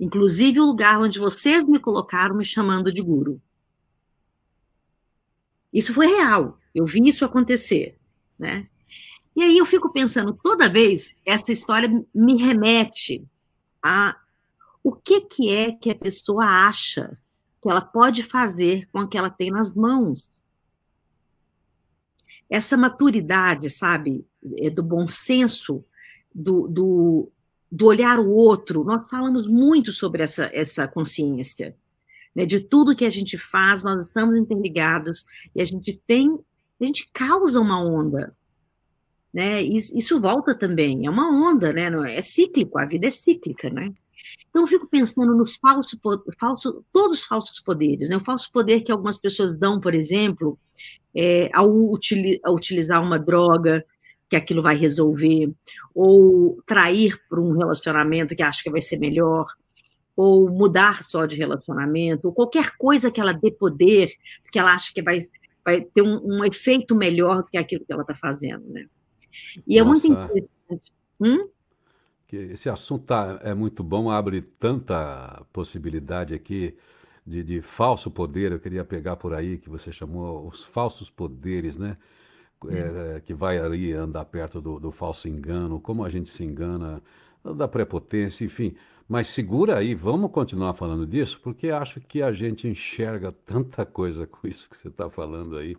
inclusive 0.00 0.58
o 0.58 0.64
lugar 0.64 0.98
onde 0.98 1.18
vocês 1.18 1.62
me 1.64 1.78
colocaram 1.78 2.34
me 2.34 2.44
chamando 2.44 2.90
de 2.90 3.02
guru. 3.02 3.40
Isso 5.70 5.92
foi 5.92 6.06
real, 6.06 6.58
eu 6.74 6.86
vi 6.86 7.06
isso 7.06 7.24
acontecer, 7.24 7.98
né? 8.38 8.66
E 9.36 9.42
aí 9.42 9.58
eu 9.58 9.66
fico 9.66 9.92
pensando, 9.92 10.32
toda 10.32 10.68
vez 10.68 11.16
essa 11.24 11.52
história 11.52 11.88
me 12.12 12.36
remete 12.42 13.24
a 13.82 14.16
o 14.82 14.92
que 14.92 15.20
que 15.20 15.54
é 15.54 15.72
que 15.72 15.90
a 15.90 15.94
pessoa 15.94 16.44
acha 16.44 17.16
que 17.62 17.70
ela 17.70 17.82
pode 17.82 18.22
fazer 18.22 18.88
com 18.90 19.00
o 19.00 19.08
que 19.08 19.18
ela 19.18 19.30
tem 19.30 19.50
nas 19.50 19.74
mãos. 19.74 20.28
Essa 22.48 22.76
maturidade, 22.76 23.68
sabe, 23.68 24.26
é 24.56 24.70
do 24.70 24.82
bom 24.82 25.06
senso, 25.06 25.84
do, 26.34 26.66
do, 26.66 27.32
do 27.70 27.86
olhar 27.86 28.18
o 28.18 28.28
outro. 28.28 28.84
Nós 28.84 29.08
falamos 29.08 29.46
muito 29.46 29.92
sobre 29.92 30.22
essa, 30.22 30.50
essa 30.52 30.88
consciência. 30.88 31.76
Né? 32.34 32.44
De 32.44 32.60
tudo 32.60 32.96
que 32.96 33.04
a 33.04 33.10
gente 33.10 33.38
faz, 33.38 33.82
nós 33.82 34.06
estamos 34.06 34.38
interligados 34.38 35.24
e 35.54 35.60
a 35.60 35.64
gente 35.64 36.00
tem, 36.06 36.38
a 36.80 36.84
gente 36.84 37.08
causa 37.12 37.60
uma 37.60 37.80
onda. 37.82 38.34
Né? 39.32 39.62
Isso, 39.62 39.96
isso 39.96 40.20
volta 40.20 40.54
também, 40.54 41.06
é 41.06 41.10
uma 41.10 41.30
onda, 41.30 41.72
né? 41.72 41.88
É 42.16 42.20
cíclico, 42.20 42.78
a 42.78 42.84
vida 42.84 43.06
é 43.06 43.10
cíclica, 43.10 43.70
né? 43.70 43.92
Então, 44.48 44.62
eu 44.62 44.66
fico 44.66 44.88
pensando 44.88 45.34
nos 45.34 45.56
falsos, 45.56 45.98
falso, 46.38 46.84
todos 46.92 47.20
os 47.20 47.24
falsos 47.24 47.60
poderes, 47.60 48.08
né? 48.10 48.16
O 48.16 48.24
falso 48.24 48.50
poder 48.50 48.80
que 48.80 48.90
algumas 48.90 49.16
pessoas 49.16 49.56
dão, 49.56 49.78
por 49.78 49.94
exemplo, 49.94 50.58
é, 51.14 51.48
ao, 51.54 51.70
util, 51.70 52.40
ao 52.42 52.54
utilizar 52.54 53.00
uma 53.00 53.18
droga, 53.18 53.84
que 54.30 54.36
aquilo 54.36 54.62
vai 54.62 54.76
resolver, 54.76 55.52
ou 55.92 56.62
trair 56.64 57.20
para 57.28 57.40
um 57.40 57.50
relacionamento 57.58 58.36
que 58.36 58.42
acha 58.44 58.62
que 58.62 58.70
vai 58.70 58.80
ser 58.80 58.96
melhor, 58.96 59.46
ou 60.16 60.48
mudar 60.48 61.02
só 61.02 61.26
de 61.26 61.36
relacionamento, 61.36 62.28
ou 62.28 62.32
qualquer 62.32 62.76
coisa 62.76 63.10
que 63.10 63.20
ela 63.20 63.32
dê 63.32 63.50
poder, 63.50 64.12
porque 64.44 64.58
ela 64.58 64.72
acha 64.72 64.94
que 64.94 65.02
vai, 65.02 65.20
vai 65.64 65.80
ter 65.80 66.02
um, 66.02 66.20
um 66.22 66.44
efeito 66.44 66.94
melhor 66.94 67.42
do 67.42 67.48
que 67.48 67.58
aquilo 67.58 67.84
que 67.84 67.92
ela 67.92 68.02
está 68.02 68.14
fazendo, 68.14 68.64
né? 68.68 68.86
E 69.66 69.78
é 69.78 69.82
muito 69.82 70.06
interessante. 70.06 70.92
Hum? 71.20 71.48
Esse 72.32 72.68
assunto 72.70 73.06
tá, 73.06 73.40
é 73.42 73.52
muito 73.52 73.82
bom, 73.82 74.10
abre 74.10 74.40
tanta 74.40 75.44
possibilidade 75.52 76.34
aqui 76.34 76.76
de, 77.26 77.42
de 77.42 77.60
falso 77.60 78.10
poder. 78.10 78.52
Eu 78.52 78.60
queria 78.60 78.84
pegar 78.84 79.16
por 79.16 79.34
aí 79.34 79.58
que 79.58 79.68
você 79.68 79.90
chamou 79.90 80.46
os 80.46 80.64
falsos 80.64 81.10
poderes, 81.10 81.76
né? 81.76 81.96
É, 82.68 83.20
que 83.20 83.32
vai 83.32 83.58
ali 83.58 83.92
andar 83.92 84.24
perto 84.24 84.60
do, 84.60 84.78
do 84.78 84.90
falso 84.90 85.28
engano, 85.28 85.80
como 85.80 86.04
a 86.04 86.10
gente 86.10 86.28
se 86.28 86.44
engana, 86.44 87.02
da 87.42 87.66
prepotência, 87.66 88.44
enfim. 88.44 88.74
Mas 89.08 89.26
segura 89.26 89.78
aí, 89.78 89.94
vamos 89.94 90.30
continuar 90.30 90.72
falando 90.74 91.06
disso, 91.06 91.40
porque 91.42 91.70
acho 91.70 92.00
que 92.00 92.22
a 92.22 92.32
gente 92.32 92.68
enxerga 92.68 93.32
tanta 93.32 93.84
coisa 93.84 94.26
com 94.26 94.46
isso 94.46 94.68
que 94.70 94.76
você 94.76 94.88
está 94.88 95.10
falando 95.10 95.56
aí. 95.56 95.76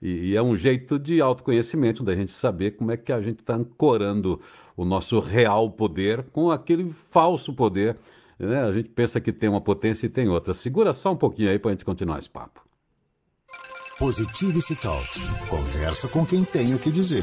E, 0.00 0.30
e, 0.30 0.36
é 0.36 0.42
um 0.42 0.56
jeito 0.56 0.98
de 0.98 1.20
autoconhecimento, 1.20 2.02
da 2.02 2.14
gente 2.14 2.32
saber 2.32 2.70
como 2.70 2.90
é 2.90 2.96
que 2.96 3.12
a 3.12 3.20
gente 3.20 3.40
está 3.40 3.54
ancorando 3.54 4.40
o 4.74 4.82
nosso 4.84 5.20
real 5.20 5.70
poder 5.70 6.24
com 6.30 6.50
aquele 6.50 6.90
falso 6.90 7.52
poder. 7.52 7.98
Né? 8.38 8.62
A 8.62 8.72
gente 8.72 8.88
pensa 8.88 9.20
que 9.20 9.30
tem 9.30 9.50
uma 9.50 9.60
potência 9.60 10.06
e 10.06 10.08
tem 10.08 10.26
outra. 10.28 10.54
Segura 10.54 10.94
só 10.94 11.12
um 11.12 11.16
pouquinho 11.16 11.50
aí 11.50 11.58
para 11.58 11.70
a 11.70 11.74
gente 11.74 11.84
continuar 11.84 12.18
esse 12.18 12.30
papo. 12.30 12.69
Positivity 14.00 14.74
Talks. 14.76 15.24
Conversa 15.50 16.08
com 16.08 16.24
quem 16.24 16.42
tem 16.42 16.74
o 16.74 16.78
que 16.78 16.90
dizer. 16.90 17.22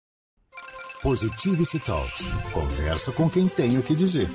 Positivity 1.03 1.79
Talks. 1.79 2.29
Conversa 2.53 3.11
com 3.11 3.27
quem 3.27 3.47
tem 3.47 3.75
o 3.75 3.81
que 3.81 3.95
dizer. 3.95 4.29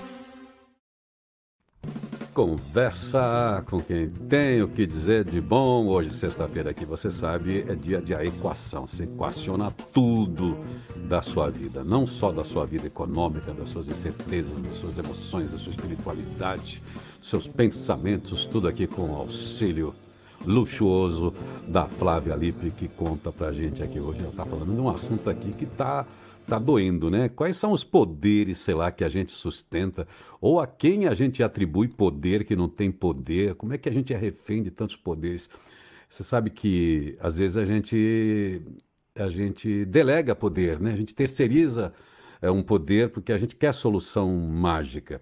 Conversa 2.34 3.64
com 3.70 3.80
quem 3.80 4.08
tem 4.08 4.62
o 4.62 4.68
que 4.68 4.84
dizer 4.84 5.24
de 5.24 5.40
bom. 5.40 5.86
Hoje, 5.86 6.12
sexta-feira, 6.16 6.70
aqui 6.70 6.84
você 6.84 7.08
sabe, 7.08 7.64
é 7.68 7.74
dia 7.76 8.02
de 8.02 8.12
equação. 8.14 8.84
Você 8.84 9.04
equaciona 9.04 9.70
tudo 9.94 10.58
da 11.08 11.22
sua 11.22 11.48
vida, 11.50 11.84
não 11.84 12.04
só 12.04 12.32
da 12.32 12.42
sua 12.42 12.66
vida 12.66 12.88
econômica, 12.88 13.52
das 13.52 13.68
suas 13.68 13.88
incertezas, 13.88 14.60
das 14.60 14.74
suas 14.74 14.98
emoções, 14.98 15.52
da 15.52 15.58
sua 15.58 15.70
espiritualidade, 15.70 16.82
seus 17.22 17.46
pensamentos, 17.46 18.44
tudo 18.44 18.66
aqui 18.66 18.88
com 18.88 19.14
auxílio 19.14 19.94
luxuoso 20.44 21.32
da 21.66 21.86
Flávia 21.86 22.34
Lippe, 22.34 22.72
que 22.72 22.88
conta 22.88 23.30
pra 23.30 23.52
gente 23.52 23.84
aqui 23.84 24.00
hoje. 24.00 24.18
Ela 24.18 24.30
está 24.30 24.44
falando 24.44 24.74
de 24.74 24.80
um 24.80 24.88
assunto 24.88 25.30
aqui 25.30 25.52
que 25.52 25.64
está 25.64 26.04
tá 26.46 26.58
doendo, 26.58 27.10
né? 27.10 27.28
Quais 27.28 27.56
são 27.56 27.72
os 27.72 27.84
poderes, 27.84 28.58
sei 28.58 28.74
lá, 28.74 28.90
que 28.90 29.04
a 29.04 29.08
gente 29.08 29.32
sustenta? 29.32 30.06
Ou 30.40 30.60
a 30.60 30.66
quem 30.66 31.06
a 31.06 31.14
gente 31.14 31.42
atribui 31.42 31.88
poder 31.88 32.44
que 32.44 32.56
não 32.56 32.68
tem 32.68 32.90
poder? 32.90 33.54
Como 33.56 33.72
é 33.72 33.78
que 33.78 33.88
a 33.88 33.92
gente 33.92 34.14
é 34.14 34.16
refém 34.16 34.62
de 34.62 34.70
tantos 34.70 34.96
poderes? 34.96 35.50
Você 36.08 36.24
sabe 36.24 36.50
que 36.50 37.16
às 37.20 37.36
vezes 37.36 37.56
a 37.56 37.64
gente 37.64 38.62
a 39.18 39.28
gente 39.28 39.84
delega 39.86 40.34
poder, 40.34 40.78
né? 40.80 40.92
A 40.92 40.96
gente 40.96 41.14
terceiriza 41.14 41.92
é, 42.40 42.50
um 42.50 42.62
poder 42.62 43.10
porque 43.10 43.32
a 43.32 43.38
gente 43.38 43.56
quer 43.56 43.72
solução 43.72 44.30
mágica. 44.36 45.20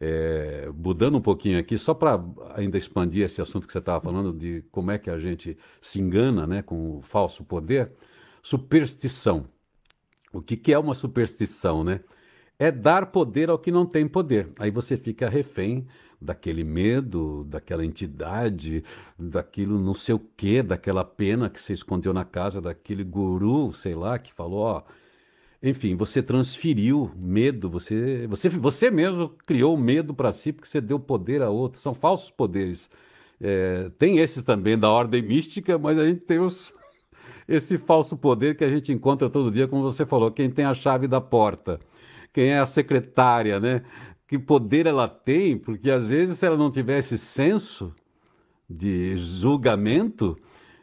É, 0.00 0.68
mudando 0.74 1.16
um 1.18 1.20
pouquinho 1.20 1.58
aqui, 1.60 1.78
só 1.78 1.94
para 1.94 2.20
ainda 2.56 2.76
expandir 2.76 3.24
esse 3.24 3.40
assunto 3.40 3.66
que 3.68 3.72
você 3.72 3.78
estava 3.78 4.00
falando 4.00 4.32
de 4.36 4.64
como 4.72 4.90
é 4.90 4.98
que 4.98 5.08
a 5.08 5.16
gente 5.16 5.56
se 5.80 6.00
engana 6.00 6.44
né, 6.44 6.60
com 6.60 6.98
o 6.98 7.02
falso 7.02 7.44
poder, 7.44 7.92
superstição. 8.42 9.46
O 10.32 10.40
que, 10.40 10.56
que 10.56 10.72
é 10.72 10.78
uma 10.78 10.94
superstição, 10.94 11.84
né? 11.84 12.00
É 12.58 12.70
dar 12.70 13.06
poder 13.06 13.50
ao 13.50 13.58
que 13.58 13.70
não 13.70 13.84
tem 13.84 14.06
poder. 14.08 14.48
Aí 14.58 14.70
você 14.70 14.96
fica 14.96 15.28
refém 15.28 15.86
daquele 16.20 16.64
medo, 16.64 17.44
daquela 17.44 17.84
entidade, 17.84 18.84
daquilo 19.18 19.78
não 19.78 19.94
sei 19.94 20.14
o 20.14 20.20
quê, 20.36 20.62
daquela 20.62 21.04
pena 21.04 21.50
que 21.50 21.60
você 21.60 21.72
escondeu 21.72 22.12
na 22.12 22.24
casa 22.24 22.60
daquele 22.60 23.04
guru, 23.04 23.72
sei 23.72 23.94
lá, 23.94 24.18
que 24.18 24.32
falou, 24.32 24.60
ó. 24.60 24.82
Enfim, 25.62 25.94
você 25.96 26.22
transferiu 26.22 27.12
medo, 27.16 27.70
você, 27.70 28.26
você, 28.26 28.48
você 28.48 28.90
mesmo 28.90 29.28
criou 29.46 29.76
medo 29.76 30.12
para 30.14 30.32
si 30.32 30.52
porque 30.52 30.68
você 30.68 30.80
deu 30.80 30.98
poder 30.98 31.40
a 31.42 31.50
outro. 31.50 31.80
São 31.80 31.94
falsos 31.94 32.30
poderes. 32.30 32.90
É, 33.40 33.90
tem 33.98 34.18
esses 34.18 34.42
também 34.42 34.78
da 34.78 34.90
ordem 34.90 35.22
mística, 35.22 35.78
mas 35.78 35.98
a 35.98 36.06
gente 36.06 36.20
tem 36.20 36.40
os, 36.40 36.74
esse 37.46 37.78
falso 37.78 38.16
poder 38.16 38.56
que 38.56 38.64
a 38.64 38.70
gente 38.70 38.92
encontra 38.92 39.28
todo 39.28 39.50
dia, 39.50 39.68
como 39.68 39.82
você 39.82 40.06
falou, 40.06 40.30
quem 40.30 40.50
tem 40.50 40.64
a 40.64 40.74
chave 40.74 41.06
da 41.06 41.20
porta, 41.20 41.80
quem 42.32 42.50
é 42.50 42.58
a 42.58 42.66
secretária, 42.66 43.60
né? 43.60 43.82
Que 44.26 44.38
poder 44.38 44.86
ela 44.86 45.08
tem, 45.08 45.58
porque 45.58 45.90
às 45.90 46.06
vezes 46.06 46.38
se 46.38 46.46
ela 46.46 46.56
não 46.56 46.70
tivesse 46.70 47.18
senso 47.18 47.94
de 48.68 49.16
julgamento, 49.16 50.38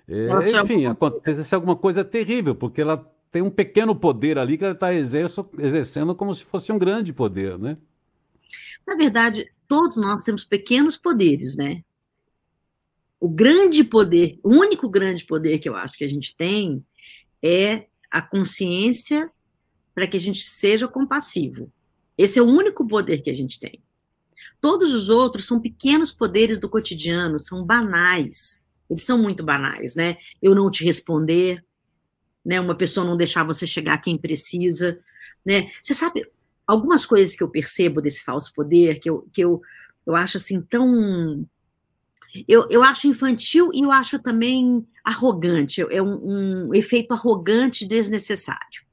é, 0.07 0.61
enfim, 0.61 0.85
acontece 0.85 1.53
alguma 1.55 1.75
coisa 1.75 2.03
terrível, 2.03 2.55
porque 2.55 2.81
ela 2.81 2.97
tem 3.31 3.41
um 3.41 3.49
pequeno 3.49 3.95
poder 3.95 4.37
ali 4.37 4.57
que 4.57 4.63
ela 4.63 4.73
está 4.73 4.93
exercendo 4.93 6.15
como 6.15 6.33
se 6.33 6.43
fosse 6.43 6.71
um 6.71 6.79
grande 6.79 7.13
poder, 7.13 7.57
né? 7.57 7.77
Na 8.87 8.95
verdade, 8.95 9.47
todos 9.67 9.97
nós 9.97 10.23
temos 10.23 10.43
pequenos 10.43 10.97
poderes, 10.97 11.55
né? 11.55 11.83
O 13.19 13.27
grande 13.27 13.83
poder, 13.83 14.39
o 14.43 14.49
único 14.49 14.89
grande 14.89 15.25
poder 15.25 15.59
que 15.59 15.67
eu 15.67 15.75
acho 15.75 15.97
que 15.97 16.03
a 16.03 16.07
gente 16.07 16.35
tem 16.35 16.83
é 17.43 17.85
a 18.09 18.21
consciência 18.21 19.29
para 19.93 20.07
que 20.07 20.17
a 20.17 20.19
gente 20.19 20.43
seja 20.43 20.87
compassivo. 20.87 21.71
Esse 22.17 22.39
é 22.39 22.41
o 22.41 22.47
único 22.47 22.87
poder 22.87 23.21
que 23.21 23.29
a 23.29 23.33
gente 23.33 23.59
tem. 23.59 23.81
Todos 24.61 24.93
os 24.93 25.09
outros 25.09 25.45
são 25.45 25.59
pequenos 25.59 26.11
poderes 26.11 26.59
do 26.59 26.69
cotidiano, 26.69 27.39
são 27.39 27.63
banais. 27.63 28.59
Eles 28.89 29.03
são 29.03 29.17
muito 29.17 29.43
banais, 29.43 29.95
né? 29.95 30.17
Eu 30.41 30.55
não 30.55 30.69
te 30.69 30.83
responder, 30.83 31.63
né? 32.43 32.59
Uma 32.59 32.75
pessoa 32.75 33.05
não 33.05 33.15
deixar 33.15 33.43
você 33.43 33.67
chegar 33.67 33.97
quem 33.99 34.17
precisa, 34.17 34.99
né? 35.45 35.69
Você 35.81 35.93
sabe 35.93 36.25
algumas 36.65 37.05
coisas 37.05 37.35
que 37.35 37.43
eu 37.43 37.49
percebo 37.49 38.01
desse 38.01 38.23
falso 38.23 38.53
poder 38.53 38.99
que 38.99 39.09
eu, 39.09 39.27
que 39.33 39.41
eu, 39.41 39.61
eu 40.05 40.15
acho 40.15 40.37
assim 40.37 40.61
tão 40.61 41.45
eu, 42.47 42.67
eu 42.69 42.83
acho 42.83 43.07
infantil 43.07 43.71
e 43.73 43.81
eu 43.81 43.91
acho 43.91 44.19
também 44.19 44.85
arrogante, 45.03 45.81
é 45.89 46.01
um, 46.01 46.67
um 46.67 46.73
efeito 46.73 47.13
arrogante 47.13 47.87
desnecessário. 47.87 48.83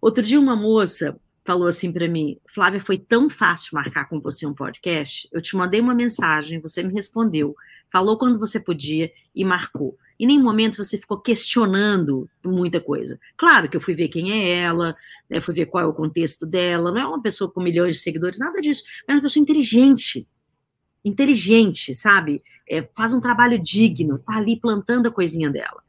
Outro 0.00 0.22
dia, 0.22 0.38
uma 0.38 0.54
moça 0.54 1.18
falou 1.44 1.66
assim 1.66 1.90
para 1.90 2.06
mim: 2.06 2.38
Flávia, 2.46 2.80
foi 2.80 2.98
tão 2.98 3.30
fácil 3.30 3.70
marcar 3.74 4.08
com 4.08 4.20
você 4.20 4.46
um 4.46 4.54
podcast. 4.54 5.28
Eu 5.32 5.40
te 5.40 5.56
mandei 5.56 5.80
uma 5.80 5.94
mensagem, 5.94 6.60
você 6.60 6.82
me 6.82 6.92
respondeu, 6.92 7.54
falou 7.90 8.18
quando 8.18 8.38
você 8.38 8.60
podia 8.60 9.10
e 9.34 9.44
marcou. 9.44 9.96
E 10.18 10.26
nem 10.26 10.42
momento 10.42 10.76
você 10.76 10.98
ficou 10.98 11.20
questionando 11.20 12.28
muita 12.44 12.80
coisa. 12.80 13.18
Claro 13.36 13.68
que 13.68 13.76
eu 13.76 13.80
fui 13.80 13.94
ver 13.94 14.08
quem 14.08 14.32
é 14.32 14.60
ela, 14.62 14.96
né, 15.30 15.40
fui 15.40 15.54
ver 15.54 15.66
qual 15.66 15.84
é 15.84 15.86
o 15.86 15.94
contexto 15.94 16.44
dela. 16.44 16.90
Não 16.90 17.00
é 17.00 17.06
uma 17.06 17.22
pessoa 17.22 17.50
com 17.50 17.62
milhões 17.62 17.96
de 17.96 18.02
seguidores, 18.02 18.38
nada 18.38 18.60
disso. 18.60 18.82
É 19.06 19.12
uma 19.12 19.22
pessoa 19.22 19.40
inteligente, 19.40 20.26
inteligente, 21.04 21.94
sabe? 21.94 22.42
É, 22.68 22.86
faz 22.94 23.14
um 23.14 23.20
trabalho 23.20 23.58
digno, 23.58 24.18
tá 24.18 24.36
ali 24.36 24.58
plantando 24.58 25.08
a 25.08 25.12
coisinha 25.12 25.50
dela. 25.50 25.82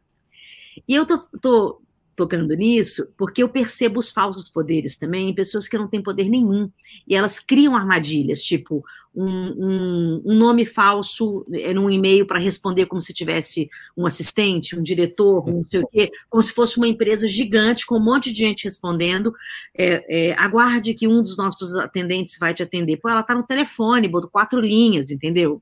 E 0.87 0.95
eu 0.95 1.05
tô, 1.05 1.17
tô 1.41 1.81
tocando 2.15 2.53
nisso 2.53 3.07
porque 3.17 3.41
eu 3.43 3.49
percebo 3.49 3.99
os 3.99 4.11
falsos 4.11 4.49
poderes 4.49 4.97
também 4.97 5.29
em 5.29 5.35
pessoas 5.35 5.67
que 5.67 5.77
não 5.77 5.87
têm 5.87 6.01
poder 6.01 6.29
nenhum. 6.29 6.69
E 7.07 7.15
elas 7.15 7.39
criam 7.39 7.75
armadilhas, 7.75 8.43
tipo, 8.43 8.83
um, 9.15 10.21
um, 10.25 10.35
nome 10.35 10.65
falso 10.65 11.45
é, 11.51 11.73
num 11.73 11.89
e-mail 11.89 12.25
para 12.25 12.39
responder 12.39 12.85
como 12.85 13.01
se 13.01 13.13
tivesse 13.13 13.69
um 13.97 14.05
assistente, 14.05 14.77
um 14.77 14.83
diretor, 14.83 15.47
um 15.49 15.57
não 15.57 15.67
sei 15.67 15.81
o 15.81 15.87
quê, 15.87 16.11
como 16.29 16.43
se 16.43 16.53
fosse 16.53 16.77
uma 16.77 16.87
empresa 16.87 17.27
gigante 17.27 17.85
com 17.85 17.97
um 17.97 18.03
monte 18.03 18.31
de 18.31 18.39
gente 18.39 18.65
respondendo. 18.65 19.33
É, 19.75 20.29
é, 20.29 20.33
aguarde 20.37 20.93
que 20.93 21.07
um 21.07 21.21
dos 21.21 21.35
nossos 21.35 21.73
atendentes 21.73 22.37
vai 22.37 22.53
te 22.53 22.63
atender. 22.63 22.97
Pô, 22.97 23.09
ela 23.09 23.21
está 23.21 23.33
no 23.33 23.43
telefone, 23.43 24.07
botou 24.07 24.29
quatro 24.29 24.59
linhas, 24.59 25.11
entendeu? 25.11 25.61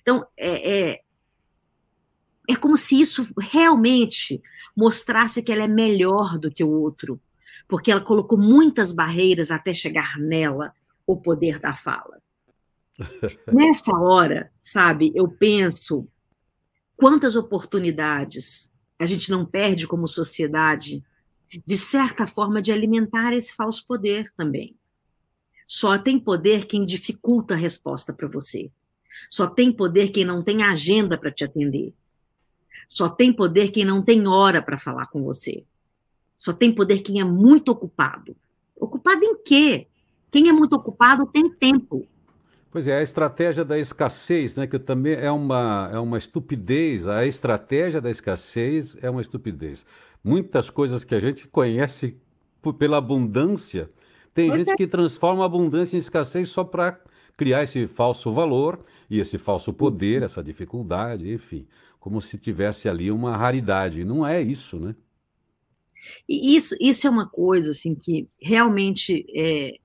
Então, 0.00 0.24
é, 0.36 0.90
é, 0.90 1.00
é 2.48 2.56
como 2.56 2.76
se 2.76 3.00
isso 3.00 3.26
realmente 3.38 4.40
mostrasse 4.76 5.42
que 5.42 5.52
ela 5.52 5.64
é 5.64 5.68
melhor 5.68 6.38
do 6.38 6.50
que 6.50 6.64
o 6.64 6.70
outro, 6.70 7.20
porque 7.68 7.90
ela 7.90 8.00
colocou 8.00 8.38
muitas 8.38 8.92
barreiras 8.92 9.50
até 9.50 9.74
chegar 9.74 10.18
nela 10.18 10.72
o 11.06 11.16
poder 11.16 11.58
da 11.58 11.74
fala. 11.74 12.23
Nessa 13.52 13.96
hora, 13.96 14.50
sabe, 14.62 15.12
eu 15.14 15.28
penso 15.28 16.06
quantas 16.96 17.36
oportunidades 17.36 18.72
a 18.98 19.06
gente 19.06 19.30
não 19.30 19.44
perde 19.44 19.86
como 19.86 20.06
sociedade, 20.06 21.04
de 21.66 21.76
certa 21.76 22.26
forma, 22.26 22.62
de 22.62 22.72
alimentar 22.72 23.32
esse 23.32 23.54
falso 23.54 23.84
poder 23.86 24.32
também. 24.36 24.76
Só 25.66 25.98
tem 25.98 26.18
poder 26.18 26.66
quem 26.66 26.84
dificulta 26.84 27.54
a 27.54 27.56
resposta 27.56 28.12
para 28.12 28.28
você. 28.28 28.70
Só 29.30 29.46
tem 29.46 29.72
poder 29.72 30.10
quem 30.10 30.24
não 30.24 30.42
tem 30.42 30.62
agenda 30.62 31.16
para 31.16 31.30
te 31.30 31.44
atender. 31.44 31.92
Só 32.88 33.08
tem 33.08 33.32
poder 33.32 33.70
quem 33.70 33.84
não 33.84 34.02
tem 34.02 34.26
hora 34.28 34.62
para 34.62 34.78
falar 34.78 35.06
com 35.06 35.22
você. 35.22 35.64
Só 36.36 36.52
tem 36.52 36.72
poder 36.72 37.00
quem 37.00 37.20
é 37.20 37.24
muito 37.24 37.70
ocupado. 37.70 38.36
Ocupado 38.76 39.24
em 39.24 39.42
quê? 39.42 39.88
Quem 40.30 40.48
é 40.48 40.52
muito 40.52 40.74
ocupado 40.74 41.26
tem 41.26 41.48
tempo. 41.48 42.06
Pois 42.74 42.88
é, 42.88 42.98
a 42.98 43.02
estratégia 43.02 43.64
da 43.64 43.78
escassez, 43.78 44.56
né, 44.56 44.66
que 44.66 44.80
também 44.80 45.14
é 45.14 45.30
uma, 45.30 45.88
é 45.92 45.98
uma 46.00 46.18
estupidez. 46.18 47.06
A 47.06 47.24
estratégia 47.24 48.00
da 48.00 48.10
escassez 48.10 48.96
é 49.00 49.08
uma 49.08 49.20
estupidez. 49.20 49.86
Muitas 50.24 50.70
coisas 50.70 51.04
que 51.04 51.14
a 51.14 51.20
gente 51.20 51.46
conhece 51.46 52.18
pela 52.76 52.96
abundância, 52.96 53.88
tem 54.34 54.50
gente 54.52 54.74
que 54.74 54.88
transforma 54.88 55.44
a 55.44 55.46
abundância 55.46 55.94
em 55.94 56.00
escassez 56.00 56.48
só 56.48 56.64
para 56.64 57.00
criar 57.36 57.62
esse 57.62 57.86
falso 57.86 58.32
valor 58.32 58.84
e 59.08 59.20
esse 59.20 59.38
falso 59.38 59.72
poder, 59.72 60.24
essa 60.24 60.42
dificuldade, 60.42 61.32
enfim, 61.32 61.68
como 62.00 62.20
se 62.20 62.36
tivesse 62.36 62.88
ali 62.88 63.08
uma 63.08 63.36
raridade. 63.36 64.04
Não 64.04 64.26
é 64.26 64.42
isso, 64.42 64.80
né? 64.80 64.96
E 66.28 66.56
isso, 66.56 66.74
isso 66.80 67.06
é 67.06 67.10
uma 67.10 67.28
coisa 67.28 67.70
assim 67.70 67.94
que 67.94 68.28
realmente 68.42 69.24
é, 69.32 69.78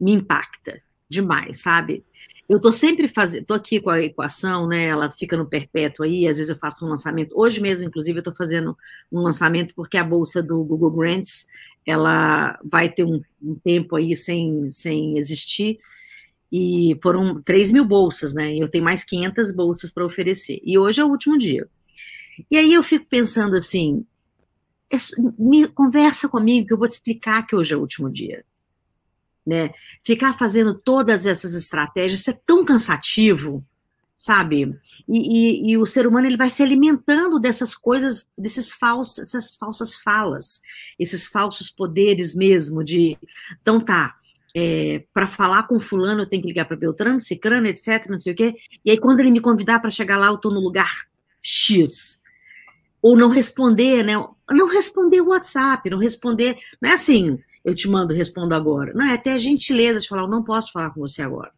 me 0.00 0.10
impacta 0.10 0.82
demais, 1.12 1.60
sabe? 1.60 2.04
Eu 2.48 2.56
estou 2.56 2.72
sempre 2.72 3.08
fazendo, 3.08 3.42
estou 3.42 3.56
aqui 3.56 3.80
com 3.80 3.90
a 3.90 4.00
equação, 4.00 4.66
né? 4.66 4.86
Ela 4.86 5.10
fica 5.10 5.36
no 5.36 5.46
perpétuo 5.46 6.04
aí, 6.04 6.26
às 6.26 6.38
vezes 6.38 6.50
eu 6.50 6.56
faço 6.56 6.84
um 6.84 6.88
lançamento. 6.88 7.32
Hoje 7.36 7.60
mesmo, 7.60 7.84
inclusive, 7.84 8.18
eu 8.18 8.20
estou 8.20 8.34
fazendo 8.34 8.76
um 9.10 9.20
lançamento 9.20 9.74
porque 9.74 9.96
a 9.96 10.04
bolsa 10.04 10.42
do 10.42 10.62
Google 10.64 10.90
Grants 10.90 11.46
ela 11.86 12.58
vai 12.64 12.88
ter 12.88 13.04
um, 13.04 13.20
um 13.42 13.54
tempo 13.54 13.96
aí 13.96 14.16
sem, 14.16 14.70
sem 14.70 15.18
existir 15.18 15.78
e 16.50 16.98
foram 17.02 17.40
3 17.42 17.72
mil 17.72 17.84
bolsas, 17.84 18.32
né? 18.32 18.54
E 18.54 18.60
eu 18.60 18.68
tenho 18.68 18.84
mais 18.84 19.04
500 19.04 19.54
bolsas 19.54 19.92
para 19.92 20.04
oferecer. 20.04 20.60
E 20.62 20.78
hoje 20.78 21.00
é 21.00 21.04
o 21.04 21.08
último 21.08 21.38
dia. 21.38 21.66
E 22.50 22.56
aí 22.56 22.74
eu 22.74 22.82
fico 22.82 23.06
pensando 23.06 23.56
assim, 23.56 24.04
me 25.38 25.66
conversa 25.68 26.28
comigo 26.28 26.66
que 26.66 26.72
eu 26.72 26.78
vou 26.78 26.88
te 26.88 26.92
explicar 26.92 27.46
que 27.46 27.56
hoje 27.56 27.72
é 27.72 27.76
o 27.76 27.80
último 27.80 28.10
dia. 28.10 28.44
Né? 29.44 29.72
Ficar 30.04 30.38
fazendo 30.38 30.74
todas 30.74 31.26
essas 31.26 31.54
estratégias, 31.54 32.28
é 32.28 32.40
tão 32.46 32.64
cansativo, 32.64 33.64
sabe? 34.16 34.78
E, 35.08 35.66
e, 35.68 35.72
e, 35.72 35.76
o 35.76 35.84
ser 35.84 36.06
humano 36.06 36.28
ele 36.28 36.36
vai 36.36 36.48
se 36.48 36.62
alimentando 36.62 37.40
dessas 37.40 37.74
coisas, 37.74 38.24
desses 38.38 38.72
falsos, 38.72 39.18
essas 39.18 39.56
falsas 39.56 39.96
falas, 39.96 40.62
esses 40.96 41.26
falsos 41.26 41.70
poderes 41.70 42.34
mesmo 42.34 42.84
de, 42.84 43.18
então 43.60 43.80
tá, 43.80 44.14
é, 44.54 45.04
para 45.12 45.26
falar 45.26 45.64
com 45.64 45.80
fulano 45.80 46.22
eu 46.22 46.26
tenho 46.26 46.42
que 46.42 46.48
ligar 46.48 46.66
para 46.66 46.76
Beltrano, 46.76 47.18
Cicrano, 47.18 47.66
etc, 47.66 48.06
não 48.08 48.20
sei 48.20 48.32
o 48.32 48.36
quê, 48.36 48.54
e 48.84 48.92
aí 48.92 48.98
quando 48.98 49.18
ele 49.18 49.30
me 49.32 49.40
convidar 49.40 49.80
para 49.80 49.90
chegar 49.90 50.18
lá 50.18 50.28
eu 50.28 50.36
estou 50.36 50.52
no 50.52 50.60
lugar 50.60 51.08
X, 51.42 52.22
ou 53.02 53.16
não 53.16 53.28
responder, 53.28 54.04
né? 54.04 54.12
Não 54.48 54.68
responder 54.68 55.20
o 55.20 55.30
WhatsApp, 55.30 55.90
não 55.90 55.98
responder. 55.98 56.56
Não 56.80 56.88
é 56.88 56.94
assim, 56.94 57.36
eu 57.64 57.74
te 57.74 57.88
mando, 57.88 58.14
respondo 58.14 58.54
agora. 58.54 58.92
Não, 58.94 59.06
é 59.06 59.14
até 59.14 59.32
a 59.32 59.38
gentileza 59.38 60.00
de 60.00 60.08
falar, 60.08 60.22
eu 60.22 60.28
não 60.28 60.42
posso 60.42 60.72
falar 60.72 60.90
com 60.90 61.00
você 61.00 61.22
agora. 61.22 61.52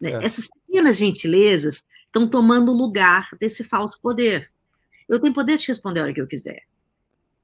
Né? 0.00 0.12
É. 0.12 0.24
Essas 0.24 0.48
pequenas 0.48 0.96
gentilezas 0.96 1.82
estão 2.06 2.28
tomando 2.28 2.72
lugar 2.72 3.28
desse 3.38 3.64
falso 3.64 3.98
poder. 4.00 4.50
Eu 5.08 5.18
tenho 5.20 5.32
poder 5.32 5.56
de 5.56 5.68
responder 5.68 6.00
a 6.00 6.02
hora 6.04 6.12
que 6.12 6.20
eu 6.20 6.26
quiser. 6.26 6.62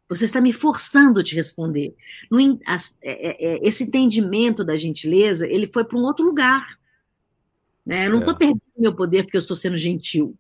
Você 0.09 0.27
está 0.27 0.41
me 0.41 0.53
forçando 0.53 1.21
a 1.21 1.25
te 1.25 1.35
responder. 1.35 1.95
No, 2.31 2.61
as, 2.67 2.95
é, 3.03 3.31
é, 3.31 3.55
é, 3.55 3.67
esse 3.69 3.85
entendimento 3.85 4.63
da 4.63 4.77
gentileza, 4.77 5.47
ele 5.47 5.67
foi 5.67 5.85
para 5.85 5.99
um 5.99 6.03
outro 6.03 6.25
lugar. 6.25 6.79
Né? 7.87 8.07
Eu 8.07 8.11
não 8.11 8.19
estou 8.21 8.35
é. 8.35 8.39
perdendo 8.39 8.63
meu 8.77 8.95
poder 8.95 9.25
porque 9.25 9.37
eu 9.37 9.41
estou 9.41 9.57
sendo 9.57 9.79
gentil. 9.79 10.37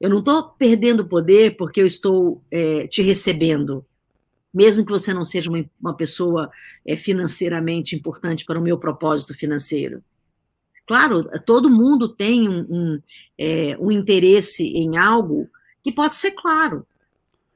Eu 0.00 0.10
não 0.10 0.18
estou 0.18 0.50
perdendo 0.50 1.06
poder 1.06 1.56
porque 1.56 1.80
eu 1.80 1.86
estou 1.86 2.42
é, 2.50 2.86
te 2.88 3.02
recebendo, 3.02 3.86
mesmo 4.52 4.84
que 4.84 4.92
você 4.92 5.14
não 5.14 5.24
seja 5.24 5.50
uma, 5.50 5.64
uma 5.80 5.94
pessoa 5.94 6.50
é, 6.86 6.96
financeiramente 6.96 7.96
importante 7.96 8.44
para 8.44 8.58
o 8.58 8.62
meu 8.62 8.78
propósito 8.78 9.34
financeiro. 9.34 10.02
Claro, 10.86 11.24
todo 11.46 11.70
mundo 11.70 12.08
tem 12.08 12.48
um, 12.48 12.66
um, 12.68 13.02
é, 13.38 13.76
um 13.78 13.90
interesse 13.90 14.64
em 14.64 14.96
algo 14.96 15.48
que 15.82 15.92
pode 15.92 16.16
ser 16.16 16.32
claro. 16.32 16.86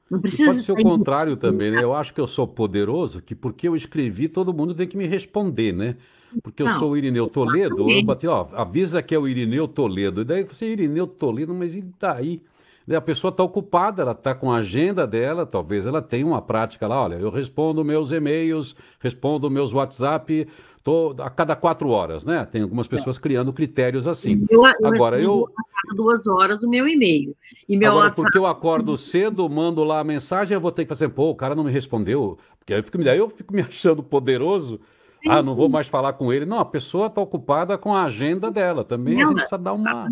Não 0.09 0.21
precisa 0.21 0.51
pode 0.51 0.63
ser 0.63 0.71
o 0.71 0.75
contrário 0.75 1.35
também, 1.35 1.69
né? 1.69 1.83
Eu 1.83 1.93
acho 1.93 2.13
que 2.13 2.21
eu 2.21 2.27
sou 2.27 2.47
poderoso, 2.47 3.21
que 3.21 3.35
porque 3.35 3.67
eu 3.67 3.75
escrevi, 3.75 4.29
todo 4.29 4.53
mundo 4.53 4.73
tem 4.73 4.87
que 4.87 4.95
me 4.95 5.05
responder, 5.05 5.73
né? 5.73 5.97
Porque 6.41 6.61
eu 6.61 6.67
não, 6.67 6.79
sou 6.79 6.91
o 6.91 6.97
Irineu 6.97 7.27
Toledo, 7.27 7.89
eu 7.89 8.03
bati, 8.03 8.27
ó, 8.27 8.47
avisa 8.53 9.01
que 9.01 9.13
é 9.13 9.19
o 9.19 9.27
Irineu 9.27 9.67
Toledo. 9.67 10.21
E 10.21 10.25
daí 10.25 10.43
você, 10.43 10.71
Irineu 10.71 11.07
Toledo, 11.07 11.53
mas 11.53 11.75
e 11.75 11.83
daí? 11.99 12.41
A 12.89 13.01
pessoa 13.01 13.29
está 13.29 13.43
ocupada, 13.43 14.01
ela 14.01 14.13
está 14.13 14.33
com 14.33 14.51
a 14.51 14.57
agenda 14.57 15.05
dela, 15.05 15.45
talvez 15.45 15.85
ela 15.85 16.01
tenha 16.01 16.25
uma 16.25 16.41
prática 16.41 16.87
lá, 16.87 17.03
olha, 17.03 17.15
eu 17.15 17.29
respondo 17.29 17.83
meus 17.83 18.11
e-mails, 18.11 18.75
respondo 18.99 19.49
meus 19.51 19.73
WhatsApp 19.73 20.47
tô, 20.87 21.13
a 21.19 21.29
cada 21.29 21.53
quatro 21.53 21.89
horas, 21.89 22.23
né? 22.23 22.47
Tem 22.49 22.61
algumas 22.61 22.87
pessoas 22.87 23.17
é. 23.17 23.21
criando 23.21 23.51
critérios 23.51 24.07
assim. 24.07 24.45
Eu, 24.49 24.63
eu 24.63 24.87
Agora 24.87 25.19
eu. 25.19 25.45
A 25.45 25.63
cada 25.81 25.97
duas 25.97 26.25
horas 26.25 26.63
o 26.63 26.69
meu 26.69 26.87
e-mail. 26.87 27.35
E 27.67 27.75
meu 27.75 27.91
Agora, 27.91 28.05
WhatsApp... 28.05 28.21
porque 28.23 28.37
eu 28.37 28.45
acordo 28.45 28.95
cedo, 28.95 29.49
mando 29.49 29.83
lá 29.83 29.99
a 29.99 30.03
mensagem, 30.05 30.55
eu 30.55 30.61
vou 30.61 30.71
ter 30.71 30.85
que 30.85 30.89
fazer, 30.89 31.09
pô, 31.09 31.31
o 31.31 31.35
cara 31.35 31.53
não 31.53 31.65
me 31.65 31.71
respondeu. 31.71 32.37
Porque 32.57 32.73
aí 32.73 32.79
eu 32.79 32.83
fico, 32.83 33.03
daí 33.03 33.17
eu 33.17 33.29
fico 33.29 33.53
me 33.53 33.61
achando 33.67 34.01
poderoso. 34.01 34.79
Sim, 35.21 35.29
ah, 35.29 35.41
não 35.41 35.51
sim. 35.53 35.57
vou 35.57 35.67
mais 35.67 35.87
falar 35.89 36.13
com 36.13 36.31
ele. 36.31 36.45
Não, 36.45 36.59
a 36.59 36.65
pessoa 36.65 37.07
está 37.07 37.19
ocupada 37.19 37.77
com 37.77 37.93
a 37.93 38.03
agenda 38.05 38.49
dela. 38.49 38.85
Também 38.85 39.15
não, 39.15 39.25
a 39.25 39.27
gente 39.27 39.39
precisa 39.39 39.57
dar 39.57 39.73
uma. 39.73 40.09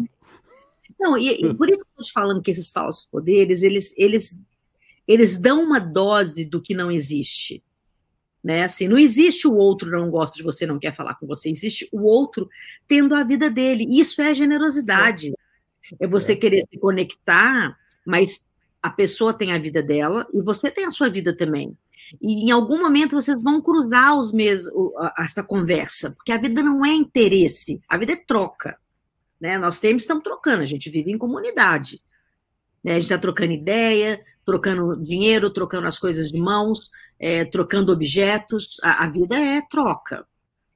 Não, 0.99 1.17
e, 1.17 1.29
e 1.29 1.53
por 1.53 1.69
isso 1.69 1.79
que 1.79 1.85
eu 1.85 2.01
estou 2.01 2.05
te 2.05 2.11
falando 2.11 2.41
que 2.41 2.51
esses 2.51 2.71
falsos 2.71 3.07
poderes, 3.11 3.63
eles, 3.63 3.93
eles, 3.97 4.41
eles 5.07 5.39
dão 5.39 5.63
uma 5.63 5.79
dose 5.79 6.45
do 6.45 6.61
que 6.61 6.73
não 6.73 6.91
existe. 6.91 7.63
Né? 8.43 8.63
Assim, 8.63 8.87
não 8.87 8.97
existe 8.97 9.47
o 9.47 9.55
outro 9.55 9.89
não 9.89 10.11
gosta 10.11 10.37
de 10.37 10.43
você, 10.43 10.67
não 10.67 10.77
quer 10.77 10.93
falar 10.95 11.15
com 11.15 11.25
você. 11.25 11.49
Existe 11.49 11.89
o 11.91 12.03
outro 12.03 12.47
tendo 12.87 13.15
a 13.15 13.23
vida 13.23 13.49
dele. 13.49 13.87
Isso 13.89 14.21
é 14.21 14.35
generosidade. 14.35 15.31
É, 15.99 16.05
é 16.05 16.07
você 16.07 16.33
é. 16.33 16.35
querer 16.35 16.63
se 16.69 16.77
conectar, 16.77 17.75
mas 18.05 18.45
a 18.81 18.89
pessoa 18.91 19.33
tem 19.33 19.51
a 19.51 19.57
vida 19.57 19.81
dela 19.81 20.27
e 20.31 20.41
você 20.43 20.69
tem 20.69 20.85
a 20.85 20.91
sua 20.91 21.09
vida 21.09 21.35
também. 21.35 21.75
E 22.21 22.45
em 22.45 22.51
algum 22.51 22.79
momento 22.79 23.19
vocês 23.19 23.41
vão 23.41 23.59
cruzar 23.59 24.15
os 24.15 24.31
mes 24.31 24.65
essa 25.17 25.43
conversa, 25.43 26.11
porque 26.11 26.31
a 26.31 26.37
vida 26.37 26.61
não 26.61 26.85
é 26.85 26.91
interesse, 26.91 27.81
a 27.89 27.97
vida 27.97 28.13
é 28.13 28.15
troca. 28.15 28.77
Né? 29.45 29.59
Nós 29.59 29.77
sempre 29.77 29.97
estamos 29.97 30.23
trocando, 30.23 30.63
a 30.63 30.65
gente 30.65 30.89
vive 30.89 31.11
em 31.11 31.19
comunidade. 31.19 32.01
Né? 32.83 32.93
A 32.93 32.95
gente 32.95 33.03
está 33.03 33.17
trocando 33.19 33.51
ideia, 33.51 34.19
trocando 34.43 34.97
dinheiro, 35.03 35.51
trocando 35.51 35.85
as 35.85 35.99
coisas 35.99 36.29
de 36.29 36.41
mãos, 36.41 36.89
é, 37.19 37.45
trocando 37.45 37.91
objetos. 37.91 38.77
A, 38.81 39.05
a, 39.05 39.07
vida 39.07 39.37
é 39.37 39.61
troca. 39.69 40.25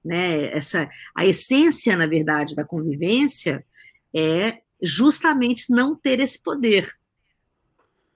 Né? 0.05 0.55
Essa, 0.55 0.87
a 1.15 1.25
essência, 1.25 1.97
na 1.97 2.05
verdade, 2.05 2.55
da 2.55 2.63
convivência 2.63 3.65
é 4.13 4.59
justamente 4.79 5.71
não 5.71 5.95
ter 5.95 6.19
esse 6.19 6.39
poder. 6.39 6.93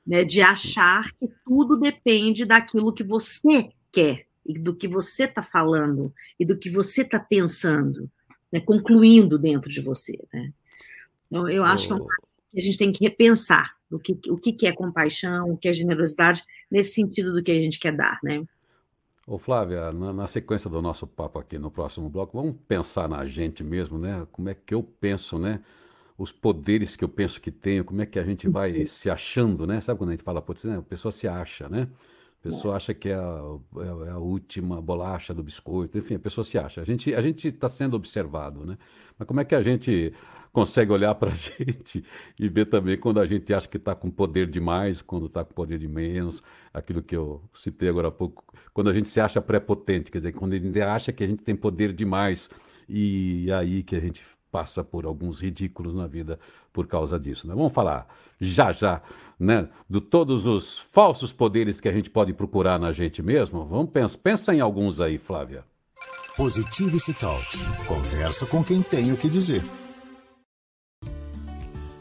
Né, 0.06 0.26
de 0.26 0.42
achar 0.42 1.14
que 1.14 1.30
tudo 1.46 1.80
depende 1.80 2.44
daquilo 2.44 2.94
que 2.94 3.06
você 3.06 3.70
quer, 3.90 4.28
e 4.46 4.60
do 4.60 4.76
que 4.76 4.86
você 4.86 5.24
está 5.24 5.42
falando, 5.42 6.14
e 6.38 6.44
do 6.46 6.60
que 6.60 6.70
você 6.70 7.04
está 7.04 7.18
pensando 7.18 8.12
né, 8.54 8.60
concluindo 8.60 9.40
dentro 9.40 9.72
de 9.72 9.82
você. 9.82 10.16
Né? 10.32 10.54
Então, 11.26 11.50
eu 11.50 11.64
acho 11.64 11.88
que, 11.88 11.94
um 11.96 12.06
que 12.52 12.60
a 12.60 12.62
gente 12.62 12.78
tem 12.78 12.92
que 12.92 13.04
repensar 13.04 13.74
o 13.92 13.98
que, 13.98 14.16
o 14.30 14.38
que 14.38 14.68
é 14.68 14.72
compaixão, 14.72 15.50
o 15.50 15.58
que 15.58 15.68
é 15.68 15.74
generosidade, 15.74 16.44
nesse 16.70 16.94
sentido 16.94 17.34
do 17.34 17.42
que 17.42 17.52
a 17.52 17.56
gente 17.56 17.80
quer 17.80 17.96
dar. 17.96 18.20
Né? 18.24 18.46
Ô 19.26 19.40
Flávia, 19.40 19.92
na, 19.92 20.14
na, 20.14 20.28
sequência 20.28 20.70
do 20.70 20.82
nosso 20.84 21.08
papo 21.08 21.40
aqui 21.40 21.58
no 21.58 21.72
próximo 21.72 22.08
bloco, 22.10 22.38
vamos 22.38 22.56
pensar 22.68 23.10
na 23.10 23.26
gente 23.26 23.64
mesmo, 23.64 23.98
né? 23.98 24.28
Como 24.32 24.50
é 24.50 24.54
que 24.54 24.76
eu 24.76 24.84
penso, 24.84 25.40
né? 25.40 25.60
Os 26.16 26.32
poderes 26.32 26.96
que 26.96 27.04
eu 27.04 27.10
penso 27.10 27.42
que 27.42 27.50
tenho, 27.50 27.84
como 27.84 28.02
é 28.02 28.06
que 28.06 28.20
a 28.20 28.24
gente 28.24 28.48
vai 28.48 28.72
uhum. 28.72 28.86
se 28.86 29.10
achando, 29.10 29.66
né? 29.66 29.82
Sabe 29.82 29.98
quando 29.98 30.12
a 30.12 30.14
gente 30.14 30.24
fala, 30.24 30.42
putz, 30.42 30.64
né? 30.66 30.78
a 30.78 30.82
pessoa 30.82 31.12
se 31.12 31.28
acha, 31.28 31.68
né? 31.68 31.88
A 32.44 32.50
pessoa 32.50 32.76
acha 32.76 32.94
que 32.94 33.08
é 33.08 33.16
a, 33.16 33.42
é 34.06 34.12
a, 34.12 34.18
última 34.18 34.82
bolacha 34.82 35.34
do 35.34 35.42
biscoito, 35.42 35.98
enfim, 35.98 36.16
a 36.16 36.20
pessoa 36.20 36.44
se 36.44 36.58
acha. 36.58 36.82
A 36.82 36.84
gente 36.84 37.16
a 37.16 37.22
gente 37.22 37.48
está 37.48 37.70
sendo 37.70 37.96
observado, 37.96 38.66
né? 38.66 38.78
Mas 39.18 39.26
como 39.26 39.40
é 39.40 39.46
que 39.46 39.56
a 39.56 39.62
gente 39.62 40.14
consegue 40.52 40.92
olhar 40.92 41.16
para 41.16 41.32
a 41.32 41.34
gente 41.36 42.04
e 42.38 42.50
ver 42.50 42.66
também 42.66 42.98
quando 42.98 43.22
a 43.22 43.26
gente 43.26 43.54
acha 43.54 43.66
que 43.68 43.78
está 43.78 43.96
com 43.96 44.12
poder 44.12 44.48
demais, 44.48 45.02
quando 45.02 45.28
está 45.28 45.46
com 45.46 45.54
poder 45.54 45.80
de 45.80 45.88
menos, 45.88 46.44
aquilo 46.74 47.02
que 47.02 47.16
eu 47.16 47.42
citei 47.54 47.88
agora 47.88 48.10
há 48.10 48.12
pouco, 48.12 48.44
quando 48.74 48.90
a 48.90 48.94
gente 48.94 49.08
se 49.08 49.22
acha 49.22 49.42
prepotente, 49.42 50.12
quer 50.12 50.18
dizer, 50.18 50.34
quando 50.34 50.52
a 50.52 50.58
gente 50.58 50.82
acha 50.82 51.14
que 51.14 51.24
a 51.24 51.28
gente 51.28 51.44
tem 51.44 51.56
poder 51.56 51.94
demais 51.94 52.50
e 52.90 53.50
aí 53.54 53.84
que 53.84 53.96
a 53.96 54.02
gente 54.02 54.22
passa 54.54 54.84
por 54.84 55.08
alguns 55.08 55.42
ridículos 55.42 55.96
na 55.96 56.06
vida 56.06 56.40
por 56.72 56.86
causa 56.86 57.20
disso. 57.20 57.48
Né? 57.48 57.56
Vamos 57.56 57.74
falar 57.74 58.08
já 58.40 58.72
já 58.72 59.02
né, 59.40 59.68
de 59.90 60.00
todos 60.00 60.46
os 60.46 60.78
falsos 60.78 61.34
poderes 61.34 61.82
que 61.82 61.90
a 61.90 61.92
gente 61.92 62.08
pode 62.08 62.34
procurar 62.34 62.80
na 62.80 62.92
gente 62.92 63.24
mesmo. 63.24 63.66
Vamos 63.66 63.90
pensar, 63.90 64.20
pensa 64.20 64.54
em 64.54 64.60
alguns 64.60 65.02
aí, 65.02 65.18
Flávia. 65.18 65.66
Positivity 66.38 67.14
Talks. 67.20 67.64
Conversa 67.88 68.46
com 68.46 68.64
quem 68.64 68.84
tem 68.84 69.12
o 69.12 69.18
que 69.18 69.28
dizer. 69.28 69.64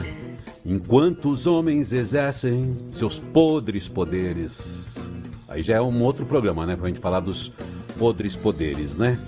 Enquanto 0.67 1.31
os 1.31 1.47
homens 1.47 1.95
exercem 1.95 2.77
seus 2.91 3.19
podres 3.19 3.89
poderes. 3.89 4.97
Aí 5.49 5.63
já 5.63 5.77
é 5.77 5.81
um 5.81 6.03
outro 6.03 6.27
programa, 6.27 6.67
né? 6.67 6.77
Pra 6.77 6.89
gente 6.89 7.01
falar 7.01 7.21
dos 7.21 7.53
podres 7.99 8.37
poderes, 8.37 8.97
né? 8.97 9.19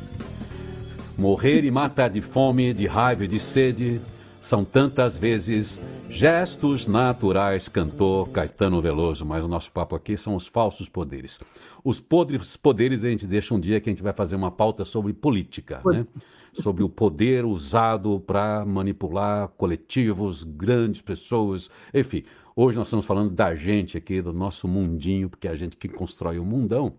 Morrer 1.16 1.64
e 1.64 1.70
matar 1.70 2.10
de 2.10 2.20
fome, 2.20 2.74
de 2.74 2.86
raiva 2.86 3.24
e 3.24 3.28
de 3.28 3.40
sede 3.40 4.00
são 4.38 4.64
tantas 4.64 5.18
vezes 5.18 5.80
gestos 6.08 6.86
naturais, 6.86 7.68
cantou 7.68 8.26
Caetano 8.26 8.80
Veloso, 8.80 9.24
mas 9.24 9.44
o 9.44 9.48
nosso 9.48 9.70
papo 9.70 9.94
aqui 9.94 10.16
são 10.16 10.34
os 10.34 10.46
falsos 10.46 10.88
poderes. 10.88 11.40
Os 11.84 12.00
podres 12.00 12.56
poderes 12.56 13.02
a 13.04 13.08
gente 13.08 13.26
deixa 13.26 13.54
um 13.54 13.60
dia 13.60 13.80
que 13.80 13.88
a 13.88 13.92
gente 13.92 14.02
vai 14.02 14.12
fazer 14.12 14.36
uma 14.36 14.50
pauta 14.50 14.84
sobre 14.84 15.12
política, 15.12 15.80
né? 15.86 16.06
Sobre 16.52 16.82
o 16.82 16.88
poder 16.88 17.44
usado 17.44 18.20
para 18.20 18.64
manipular 18.64 19.48
coletivos, 19.56 20.42
grandes 20.42 21.02
pessoas, 21.02 21.70
enfim. 21.94 22.24
Hoje 22.54 22.76
nós 22.76 22.88
estamos 22.88 23.06
falando 23.06 23.30
da 23.30 23.54
gente 23.54 23.96
aqui, 23.96 24.20
do 24.20 24.32
nosso 24.32 24.68
mundinho, 24.68 25.30
porque 25.30 25.48
é 25.48 25.50
a 25.50 25.56
gente 25.56 25.76
que 25.76 25.88
constrói 25.88 26.38
o 26.38 26.44
mundão. 26.44 26.94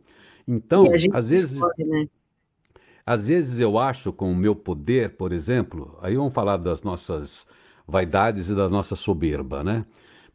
Então, 0.48 0.86
às 1.14 1.28
vezes, 1.28 1.52
escolhe, 1.52 1.84
né? 1.86 2.08
às 3.06 3.28
vezes 3.28 3.60
eu 3.60 3.78
acho 3.78 4.12
com 4.12 4.32
o 4.32 4.36
meu 4.36 4.56
poder, 4.56 5.12
por 5.12 5.32
exemplo, 5.32 5.98
aí 6.02 6.16
vamos 6.16 6.34
falar 6.34 6.58
das 6.58 6.82
nossas 6.82 7.46
vaidades 7.88 8.50
e 8.50 8.56
da 8.56 8.70
nossa 8.70 8.96
soberba, 8.96 9.64
né? 9.64 9.86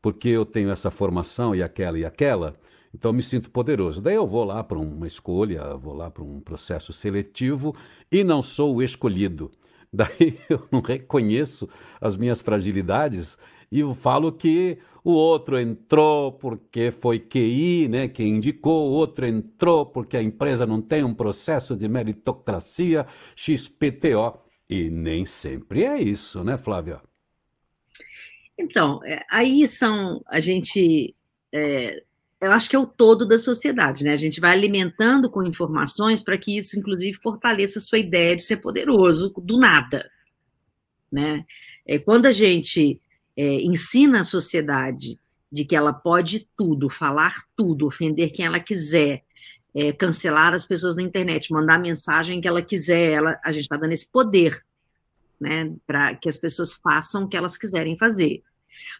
Porque 0.00 0.28
eu 0.28 0.44
tenho 0.44 0.70
essa 0.70 0.90
formação 0.90 1.54
e 1.54 1.62
aquela 1.62 1.98
e 1.98 2.04
aquela, 2.04 2.54
então 2.94 3.12
me 3.12 3.22
sinto 3.22 3.50
poderoso. 3.50 4.00
Daí 4.00 4.14
eu 4.14 4.26
vou 4.26 4.44
lá 4.44 4.62
para 4.62 4.78
uma 4.78 5.06
escolha, 5.06 5.74
vou 5.76 5.94
lá 5.94 6.10
para 6.10 6.22
um 6.22 6.40
processo 6.40 6.92
seletivo 6.92 7.74
e 8.10 8.24
não 8.24 8.42
sou 8.42 8.76
o 8.76 8.82
escolhido. 8.82 9.50
Daí 9.92 10.38
eu 10.48 10.66
não 10.70 10.80
reconheço 10.80 11.68
as 12.00 12.16
minhas 12.16 12.40
fragilidades 12.40 13.38
e 13.70 13.80
eu 13.80 13.94
falo 13.94 14.32
que 14.32 14.78
o 15.02 15.12
outro 15.12 15.58
entrou 15.58 16.32
porque 16.32 16.90
foi 16.90 17.18
QI, 17.18 17.88
né, 17.88 18.08
que 18.08 18.22
indicou, 18.22 18.90
o 18.90 18.92
outro 18.92 19.26
entrou 19.26 19.86
porque 19.86 20.16
a 20.16 20.22
empresa 20.22 20.66
não 20.66 20.80
tem 20.80 21.04
um 21.04 21.14
processo 21.14 21.76
de 21.76 21.88
meritocracia 21.88 23.06
XPTO. 23.34 24.40
E 24.68 24.90
nem 24.90 25.24
sempre 25.24 25.84
é 25.84 26.00
isso, 26.00 26.42
né, 26.42 26.58
Flávia? 26.58 27.00
Então, 28.58 29.00
é, 29.04 29.24
aí 29.30 29.68
são 29.68 30.20
a 30.26 30.40
gente 30.40 31.14
é, 31.52 32.02
eu 32.46 32.52
acho 32.52 32.70
que 32.70 32.76
é 32.76 32.78
o 32.78 32.86
todo 32.86 33.26
da 33.26 33.38
sociedade, 33.38 34.04
né? 34.04 34.12
A 34.12 34.16
gente 34.16 34.40
vai 34.40 34.52
alimentando 34.52 35.30
com 35.30 35.42
informações 35.42 36.22
para 36.22 36.38
que 36.38 36.56
isso, 36.56 36.78
inclusive, 36.78 37.18
fortaleça 37.22 37.78
a 37.78 37.82
sua 37.82 37.98
ideia 37.98 38.34
de 38.34 38.42
ser 38.42 38.58
poderoso 38.58 39.32
do 39.36 39.58
nada, 39.58 40.08
né? 41.10 41.44
É, 41.86 41.98
quando 41.98 42.26
a 42.26 42.32
gente 42.32 43.00
é, 43.36 43.60
ensina 43.62 44.20
a 44.20 44.24
sociedade 44.24 45.18
de 45.50 45.64
que 45.64 45.76
ela 45.76 45.92
pode 45.92 46.48
tudo, 46.56 46.88
falar 46.88 47.44
tudo, 47.56 47.86
ofender 47.86 48.30
quem 48.30 48.46
ela 48.46 48.60
quiser, 48.60 49.22
é, 49.74 49.92
cancelar 49.92 50.54
as 50.54 50.66
pessoas 50.66 50.96
na 50.96 51.02
internet, 51.02 51.52
mandar 51.52 51.74
a 51.74 51.78
mensagem 51.78 52.40
que 52.40 52.48
ela 52.48 52.62
quiser, 52.62 53.12
ela, 53.12 53.38
a 53.44 53.52
gente 53.52 53.62
está 53.62 53.76
dando 53.76 53.92
esse 53.92 54.10
poder, 54.10 54.64
né? 55.40 55.72
Para 55.86 56.14
que 56.14 56.28
as 56.28 56.38
pessoas 56.38 56.74
façam 56.74 57.24
o 57.24 57.28
que 57.28 57.36
elas 57.36 57.56
quiserem 57.56 57.96
fazer. 57.98 58.42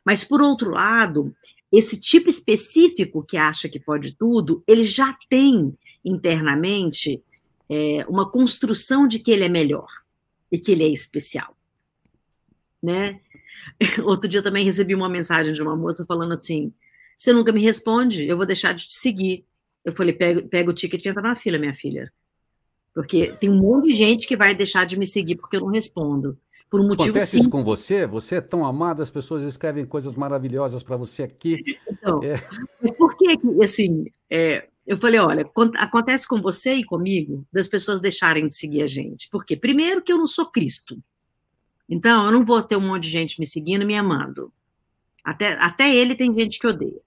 Mas, 0.04 0.24
por 0.24 0.40
outro 0.40 0.70
lado, 0.70 1.34
esse 1.72 1.98
tipo 2.00 2.30
específico 2.30 3.22
que 3.22 3.36
acha 3.36 3.68
que 3.68 3.80
pode 3.80 4.16
tudo, 4.16 4.62
ele 4.66 4.84
já 4.84 5.16
tem 5.28 5.76
internamente 6.04 7.22
é, 7.68 8.04
uma 8.08 8.30
construção 8.30 9.08
de 9.08 9.18
que 9.18 9.30
ele 9.30 9.44
é 9.44 9.48
melhor 9.48 9.88
e 10.50 10.58
que 10.58 10.72
ele 10.72 10.84
é 10.84 10.88
especial, 10.88 11.56
né? 12.82 13.20
Outro 14.04 14.28
dia 14.28 14.42
também 14.42 14.64
recebi 14.64 14.94
uma 14.94 15.08
mensagem 15.08 15.52
de 15.52 15.60
uma 15.60 15.76
moça 15.76 16.04
falando 16.06 16.34
assim: 16.34 16.72
você 17.18 17.32
nunca 17.32 17.52
me 17.52 17.60
responde, 17.60 18.26
eu 18.26 18.36
vou 18.36 18.46
deixar 18.46 18.72
de 18.72 18.86
te 18.86 18.94
seguir. 18.94 19.44
Eu 19.84 19.92
falei: 19.92 20.12
pega, 20.12 20.42
pega 20.42 20.70
o 20.70 20.74
ticket 20.74 21.04
e 21.04 21.08
entra 21.08 21.22
na 21.22 21.34
fila, 21.34 21.58
minha 21.58 21.74
filha. 21.74 22.12
Porque 22.94 23.32
tem 23.32 23.50
um 23.50 23.58
monte 23.58 23.88
de 23.88 23.94
gente 23.94 24.26
que 24.26 24.36
vai 24.36 24.54
deixar 24.54 24.86
de 24.86 24.96
me 24.96 25.06
seguir 25.06 25.36
porque 25.36 25.56
eu 25.56 25.60
não 25.60 25.68
respondo 25.68 26.38
por 26.70 26.80
um 26.80 26.88
motivo 26.88 27.10
Acontece 27.10 27.38
isso 27.38 27.50
com 27.50 27.62
você? 27.62 28.06
Você 28.06 28.36
é 28.36 28.40
tão 28.40 28.64
amado, 28.64 29.02
as 29.02 29.10
pessoas 29.10 29.44
escrevem 29.44 29.86
coisas 29.86 30.14
maravilhosas 30.14 30.82
para 30.82 30.96
você 30.96 31.22
aqui. 31.22 31.78
Então, 31.88 32.22
é... 32.22 32.42
mas 32.82 32.90
por 32.92 33.16
que, 33.16 33.38
assim, 33.62 34.06
é, 34.28 34.66
eu 34.86 34.96
falei, 34.96 35.18
olha, 35.18 35.50
acontece 35.78 36.26
com 36.26 36.40
você 36.40 36.74
e 36.74 36.84
comigo 36.84 37.44
das 37.52 37.68
pessoas 37.68 38.00
deixarem 38.00 38.46
de 38.46 38.54
seguir 38.54 38.82
a 38.82 38.86
gente. 38.86 39.28
Por 39.30 39.44
quê? 39.44 39.56
Primeiro 39.56 40.02
que 40.02 40.12
eu 40.12 40.18
não 40.18 40.26
sou 40.26 40.46
Cristo. 40.46 40.96
Então, 41.88 42.26
eu 42.26 42.32
não 42.32 42.44
vou 42.44 42.62
ter 42.62 42.76
um 42.76 42.80
monte 42.80 43.04
de 43.04 43.10
gente 43.10 43.38
me 43.38 43.46
seguindo 43.46 43.82
e 43.82 43.86
me 43.86 43.96
amando. 43.96 44.52
Até, 45.24 45.54
até 45.54 45.94
ele 45.94 46.14
tem 46.14 46.32
gente 46.34 46.58
que 46.58 46.66
odeia. 46.66 47.00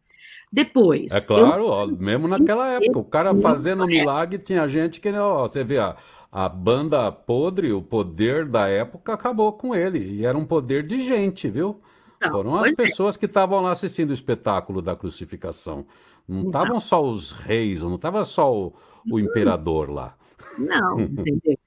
Depois. 0.51 1.11
É 1.11 1.21
claro, 1.21 1.63
eu... 1.63 1.67
ó, 1.67 1.87
mesmo 1.87 2.27
naquela 2.27 2.67
época, 2.73 2.99
o 2.99 3.03
cara 3.03 3.35
fazendo 3.35 3.85
milagre, 3.85 4.39
tinha 4.39 4.67
gente 4.67 4.99
que, 4.99 5.09
ó, 5.11 5.47
você 5.47 5.63
vê, 5.63 5.77
ó, 5.77 5.95
a 6.31 6.47
banda 6.47 7.11
podre, 7.11 7.71
o 7.71 7.81
poder 7.81 8.45
da 8.45 8.67
época 8.67 9.13
acabou 9.13 9.53
com 9.53 9.73
ele. 9.73 9.99
E 9.99 10.25
era 10.25 10.37
um 10.37 10.45
poder 10.45 10.85
de 10.85 10.99
gente, 10.99 11.49
viu? 11.49 11.81
Então, 12.17 12.31
Foram 12.31 12.55
as 12.55 12.69
é. 12.69 12.75
pessoas 12.75 13.15
é. 13.15 13.19
que 13.19 13.25
estavam 13.25 13.61
lá 13.61 13.71
assistindo 13.71 14.11
o 14.11 14.13
espetáculo 14.13 14.81
da 14.81 14.95
crucificação. 14.95 15.87
Não 16.27 16.47
estavam 16.47 16.79
só 16.79 17.03
os 17.03 17.31
reis, 17.31 17.81
não 17.81 17.95
estava 17.95 18.23
só 18.25 18.53
o, 18.55 18.73
o 19.09 19.19
imperador 19.19 19.89
lá. 19.89 20.15
Não, 20.57 20.99
entendeu? 21.01 21.57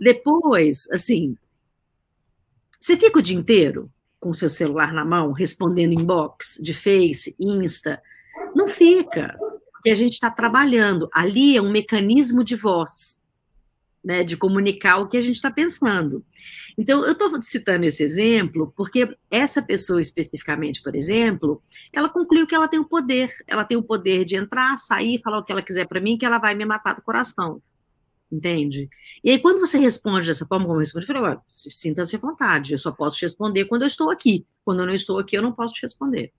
Depois, 0.00 0.88
assim, 0.90 1.36
você 2.80 2.96
fica 2.96 3.20
o 3.20 3.22
dia 3.22 3.36
inteiro 3.36 3.88
com 4.18 4.32
seu 4.32 4.50
celular 4.50 4.92
na 4.92 5.04
mão, 5.04 5.30
respondendo 5.30 5.92
inbox 5.92 6.58
de 6.60 6.74
Face, 6.74 7.36
Insta. 7.38 8.02
Não 8.52 8.66
fica, 8.66 9.38
porque 9.70 9.90
a 9.90 9.94
gente 9.94 10.14
está 10.14 10.28
trabalhando. 10.28 11.08
Ali 11.12 11.56
é 11.56 11.62
um 11.62 11.70
mecanismo 11.70 12.42
de 12.42 12.56
voz 12.56 13.17
né, 14.04 14.22
de 14.22 14.36
comunicar 14.36 14.98
o 14.98 15.08
que 15.08 15.16
a 15.16 15.22
gente 15.22 15.36
está 15.36 15.50
pensando. 15.50 16.24
Então, 16.76 17.04
eu 17.04 17.12
estou 17.12 17.42
citando 17.42 17.84
esse 17.84 18.02
exemplo 18.02 18.72
porque 18.76 19.16
essa 19.30 19.60
pessoa 19.60 20.00
especificamente, 20.00 20.82
por 20.82 20.94
exemplo, 20.94 21.62
ela 21.92 22.08
concluiu 22.08 22.46
que 22.46 22.54
ela 22.54 22.68
tem 22.68 22.78
o 22.78 22.84
poder, 22.84 23.32
ela 23.46 23.64
tem 23.64 23.76
o 23.76 23.82
poder 23.82 24.24
de 24.24 24.36
entrar, 24.36 24.76
sair, 24.78 25.20
falar 25.20 25.38
o 25.38 25.44
que 25.44 25.52
ela 25.52 25.62
quiser 25.62 25.86
para 25.86 26.00
mim, 26.00 26.16
que 26.16 26.24
ela 26.24 26.38
vai 26.38 26.54
me 26.54 26.64
matar 26.64 26.94
do 26.94 27.02
coração. 27.02 27.60
Entende? 28.30 28.90
E 29.24 29.30
aí, 29.30 29.38
quando 29.38 29.58
você 29.58 29.78
responde 29.78 30.28
dessa 30.28 30.46
forma 30.46 30.66
como 30.66 30.76
eu 30.76 30.80
respondi, 30.80 31.10
eu 31.10 31.14
falei, 31.14 31.38
sinta-se 31.50 32.14
à 32.14 32.18
vontade, 32.18 32.72
eu 32.72 32.78
só 32.78 32.92
posso 32.92 33.16
te 33.16 33.24
responder 33.24 33.64
quando 33.64 33.82
eu 33.82 33.88
estou 33.88 34.10
aqui. 34.10 34.46
Quando 34.64 34.80
eu 34.80 34.86
não 34.86 34.94
estou 34.94 35.18
aqui, 35.18 35.36
eu 35.36 35.42
não 35.42 35.52
posso 35.52 35.74
te 35.74 35.82
responder. 35.82 36.30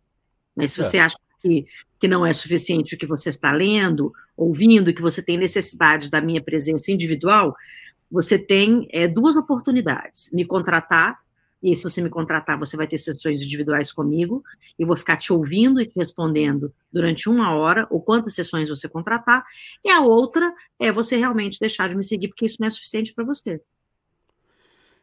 Mas 0.55 0.73
se 0.73 0.81
é. 0.81 0.83
você 0.83 0.97
acha 0.99 1.15
que, 1.17 1.28
que 1.41 2.07
não 2.07 2.25
é 2.25 2.33
suficiente 2.33 2.95
o 2.95 2.97
que 2.97 3.05
você 3.05 3.29
está 3.29 3.51
lendo, 3.51 4.13
ouvindo, 4.35 4.93
que 4.93 5.01
você 5.01 5.21
tem 5.21 5.37
necessidade 5.37 6.09
da 6.09 6.21
minha 6.21 6.41
presença 6.41 6.91
individual, 6.91 7.55
você 8.09 8.37
tem 8.37 8.87
é, 8.91 9.07
duas 9.07 9.35
oportunidades: 9.35 10.29
me 10.33 10.45
contratar, 10.45 11.19
e 11.61 11.75
se 11.75 11.83
você 11.83 12.01
me 12.01 12.09
contratar, 12.09 12.57
você 12.57 12.77
vai 12.77 12.87
ter 12.87 12.97
sessões 12.97 13.41
individuais 13.41 13.91
comigo, 13.91 14.43
eu 14.77 14.87
vou 14.87 14.95
ficar 14.95 15.17
te 15.17 15.33
ouvindo 15.33 15.81
e 15.81 15.85
te 15.85 15.93
respondendo 15.95 16.73
durante 16.91 17.27
uma 17.29 17.53
hora, 17.53 17.85
ou 17.89 18.01
quantas 18.01 18.33
sessões 18.33 18.69
você 18.69 18.87
contratar, 18.87 19.43
e 19.83 19.89
a 19.89 20.01
outra 20.01 20.53
é 20.79 20.91
você 20.91 21.17
realmente 21.17 21.59
deixar 21.59 21.89
de 21.89 21.95
me 21.95 22.03
seguir, 22.03 22.29
porque 22.29 22.45
isso 22.45 22.57
não 22.59 22.67
é 22.67 22.71
suficiente 22.71 23.13
para 23.13 23.25
você. 23.25 23.61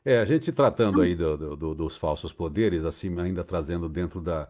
É, 0.02 0.18
a 0.18 0.24
gente 0.24 0.52
tratando 0.52 1.02
aí 1.02 1.16
do, 1.16 1.56
do, 1.56 1.74
dos 1.74 1.96
falsos 1.96 2.32
poderes, 2.32 2.84
assim, 2.84 3.18
ainda 3.18 3.42
trazendo 3.42 3.88
dentro 3.88 4.20
da, 4.20 4.48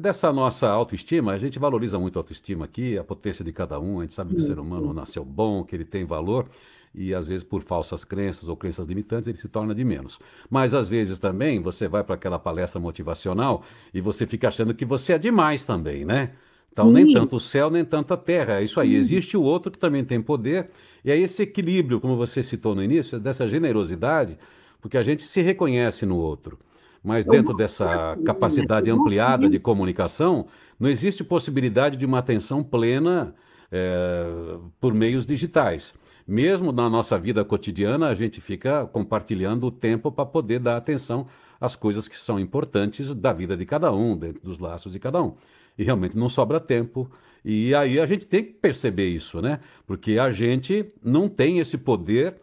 dessa 0.00 0.32
nossa 0.32 0.68
autoestima, 0.68 1.32
a 1.32 1.38
gente 1.38 1.58
valoriza 1.58 1.98
muito 1.98 2.18
a 2.18 2.20
autoestima 2.20 2.64
aqui, 2.64 2.98
a 2.98 3.04
potência 3.04 3.44
de 3.44 3.52
cada 3.52 3.78
um, 3.80 4.00
a 4.00 4.02
gente 4.02 4.14
sabe 4.14 4.34
que 4.34 4.40
o 4.40 4.44
ser 4.44 4.58
humano 4.58 4.92
nasceu 4.92 5.24
bom, 5.24 5.64
que 5.64 5.74
ele 5.76 5.84
tem 5.84 6.04
valor. 6.04 6.48
e 6.94 7.14
às 7.14 7.26
vezes 7.28 7.44
por 7.44 7.62
falsas 7.62 8.04
crenças 8.04 8.48
ou 8.48 8.56
crenças 8.56 8.86
limitantes 8.86 9.28
ele 9.28 9.36
se 9.36 9.48
torna 9.48 9.74
de 9.74 9.84
menos. 9.84 10.18
Mas 10.50 10.74
às 10.74 10.88
vezes 10.88 11.18
também 11.18 11.60
você 11.60 11.86
vai 11.86 12.02
para 12.02 12.14
aquela 12.14 12.38
palestra 12.38 12.80
motivacional 12.80 13.62
e 13.92 14.00
você 14.00 14.26
fica 14.26 14.48
achando 14.48 14.74
que 14.74 14.84
você 14.84 15.12
é 15.12 15.18
demais 15.18 15.64
também, 15.64 16.04
né? 16.04 16.32
Então, 16.72 16.88
Sim. 16.88 16.92
nem 16.92 17.12
tanto 17.12 17.36
o 17.36 17.40
céu, 17.40 17.70
nem 17.70 17.84
tanto 17.84 18.14
a 18.14 18.16
terra. 18.16 18.60
É 18.60 18.64
isso 18.64 18.78
aí. 18.80 18.90
Sim. 18.90 18.96
Existe 18.96 19.36
o 19.36 19.42
outro 19.42 19.70
que 19.70 19.78
também 19.78 20.04
tem 20.04 20.20
poder. 20.20 20.70
E 21.04 21.10
é 21.10 21.16
esse 21.16 21.42
equilíbrio, 21.42 22.00
como 22.00 22.16
você 22.16 22.42
citou 22.42 22.74
no 22.74 22.82
início, 22.82 23.18
dessa 23.18 23.48
generosidade, 23.48 24.38
porque 24.80 24.96
a 24.96 25.02
gente 25.02 25.22
se 25.24 25.40
reconhece 25.40 26.06
no 26.06 26.16
outro. 26.16 26.58
Mas 27.02 27.24
dentro 27.24 27.54
dessa 27.54 28.16
capacidade 28.24 28.90
ampliada 28.90 29.48
de 29.48 29.58
comunicação, 29.58 30.46
não 30.78 30.88
existe 30.88 31.24
possibilidade 31.24 31.96
de 31.96 32.04
uma 32.04 32.18
atenção 32.18 32.62
plena 32.62 33.34
é, 33.70 34.58
por 34.80 34.92
meios 34.92 35.24
digitais. 35.24 35.94
Mesmo 36.26 36.72
na 36.72 36.90
nossa 36.90 37.18
vida 37.18 37.44
cotidiana, 37.44 38.08
a 38.08 38.14
gente 38.14 38.40
fica 38.40 38.86
compartilhando 38.86 39.66
o 39.66 39.70
tempo 39.70 40.12
para 40.12 40.26
poder 40.26 40.60
dar 40.60 40.76
atenção 40.76 41.26
às 41.60 41.74
coisas 41.74 42.06
que 42.06 42.18
são 42.18 42.38
importantes 42.38 43.14
da 43.14 43.32
vida 43.32 43.56
de 43.56 43.64
cada 43.64 43.90
um, 43.92 44.16
dentro 44.16 44.42
dos 44.42 44.58
laços 44.58 44.92
de 44.92 44.98
cada 44.98 45.22
um. 45.22 45.34
E 45.78 45.84
realmente 45.84 46.16
não 46.16 46.28
sobra 46.28 46.60
tempo. 46.60 47.10
E 47.44 47.74
aí 47.74 47.98
a 47.98 48.04
gente 48.04 48.26
tem 48.26 48.44
que 48.44 48.52
perceber 48.52 49.08
isso, 49.08 49.40
né? 49.40 49.60
Porque 49.86 50.18
a 50.18 50.30
gente 50.30 50.92
não 51.02 51.28
tem 51.28 51.60
esse 51.60 51.78
poder 51.78 52.34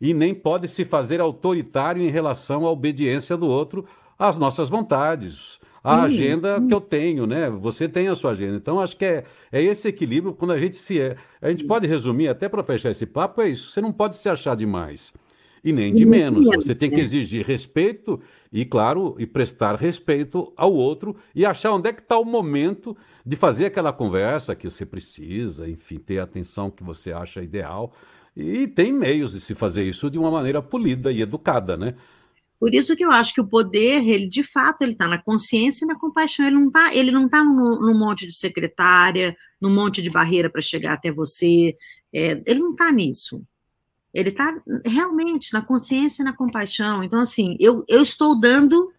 e 0.00 0.14
nem 0.14 0.34
pode 0.34 0.68
se 0.68 0.84
fazer 0.84 1.20
autoritário 1.20 2.02
em 2.02 2.10
relação 2.10 2.66
à 2.66 2.70
obediência 2.70 3.36
do 3.36 3.46
outro 3.46 3.84
às 4.18 4.38
nossas 4.38 4.68
vontades, 4.68 5.58
a 5.84 6.02
agenda 6.02 6.58
sim. 6.58 6.66
que 6.66 6.74
eu 6.74 6.80
tenho, 6.80 7.26
né? 7.26 7.50
Você 7.50 7.86
tem 7.88 8.08
a 8.08 8.14
sua 8.14 8.30
agenda. 8.30 8.56
Então, 8.56 8.80
acho 8.80 8.96
que 8.96 9.04
é, 9.04 9.24
é 9.52 9.62
esse 9.62 9.86
equilíbrio 9.86 10.32
quando 10.32 10.52
a 10.52 10.58
gente 10.58 10.76
se. 10.76 10.98
É, 10.98 11.16
a 11.42 11.50
gente 11.50 11.64
pode 11.64 11.86
resumir, 11.86 12.28
até 12.28 12.48
para 12.48 12.64
fechar 12.64 12.90
esse 12.90 13.04
papo, 13.04 13.42
é 13.42 13.50
isso. 13.50 13.70
Você 13.70 13.82
não 13.82 13.92
pode 13.92 14.16
se 14.16 14.28
achar 14.28 14.56
demais 14.56 15.12
e 15.64 15.72
nem 15.72 15.94
de 15.94 16.04
menos. 16.04 16.46
Você 16.46 16.74
tem 16.74 16.90
que 16.90 17.00
exigir 17.00 17.44
respeito 17.44 18.20
e, 18.52 18.66
claro, 18.66 19.16
e 19.18 19.26
prestar 19.26 19.76
respeito 19.76 20.52
ao 20.56 20.72
outro 20.72 21.16
e 21.34 21.46
achar 21.46 21.72
onde 21.72 21.88
é 21.88 21.92
que 21.92 22.02
está 22.02 22.18
o 22.18 22.24
momento 22.24 22.94
de 23.24 23.34
fazer 23.34 23.66
aquela 23.66 23.92
conversa 23.92 24.54
que 24.54 24.70
você 24.70 24.84
precisa, 24.84 25.68
enfim, 25.68 25.98
ter 25.98 26.18
a 26.18 26.24
atenção 26.24 26.70
que 26.70 26.84
você 26.84 27.12
acha 27.12 27.42
ideal. 27.42 27.94
E 28.36 28.66
tem 28.66 28.92
meios 28.92 29.32
de 29.32 29.40
se 29.40 29.54
fazer 29.54 29.84
isso 29.84 30.10
de 30.10 30.18
uma 30.18 30.30
maneira 30.30 30.60
polida 30.60 31.10
e 31.10 31.22
educada, 31.22 31.76
né? 31.76 31.94
Por 32.64 32.74
isso 32.74 32.96
que 32.96 33.04
eu 33.04 33.10
acho 33.10 33.34
que 33.34 33.42
o 33.42 33.46
poder, 33.46 34.08
ele 34.08 34.26
de 34.26 34.42
fato, 34.42 34.80
ele 34.80 34.92
está 34.92 35.06
na 35.06 35.22
consciência 35.22 35.84
e 35.84 35.86
na 35.86 35.98
compaixão. 35.98 36.46
Ele 36.46 36.56
não 36.56 36.68
está, 36.68 36.94
ele 36.94 37.10
não 37.10 37.28
tá 37.28 37.44
num, 37.44 37.78
num, 37.78 37.94
monte 37.94 38.26
de 38.26 38.34
secretária, 38.34 39.36
num 39.60 39.68
monte 39.68 40.00
de 40.00 40.08
barreira 40.08 40.48
para 40.48 40.62
chegar 40.62 40.94
até 40.94 41.12
você. 41.12 41.76
É, 42.10 42.42
ele 42.46 42.60
não 42.60 42.70
está 42.70 42.90
nisso. 42.90 43.46
Ele 44.14 44.30
está 44.30 44.58
realmente 44.82 45.52
na 45.52 45.60
consciência 45.60 46.22
e 46.22 46.24
na 46.24 46.32
compaixão. 46.32 47.04
Então, 47.04 47.20
assim, 47.20 47.54
eu, 47.60 47.84
eu 47.86 48.02
estou 48.02 48.34
dando 48.40 48.90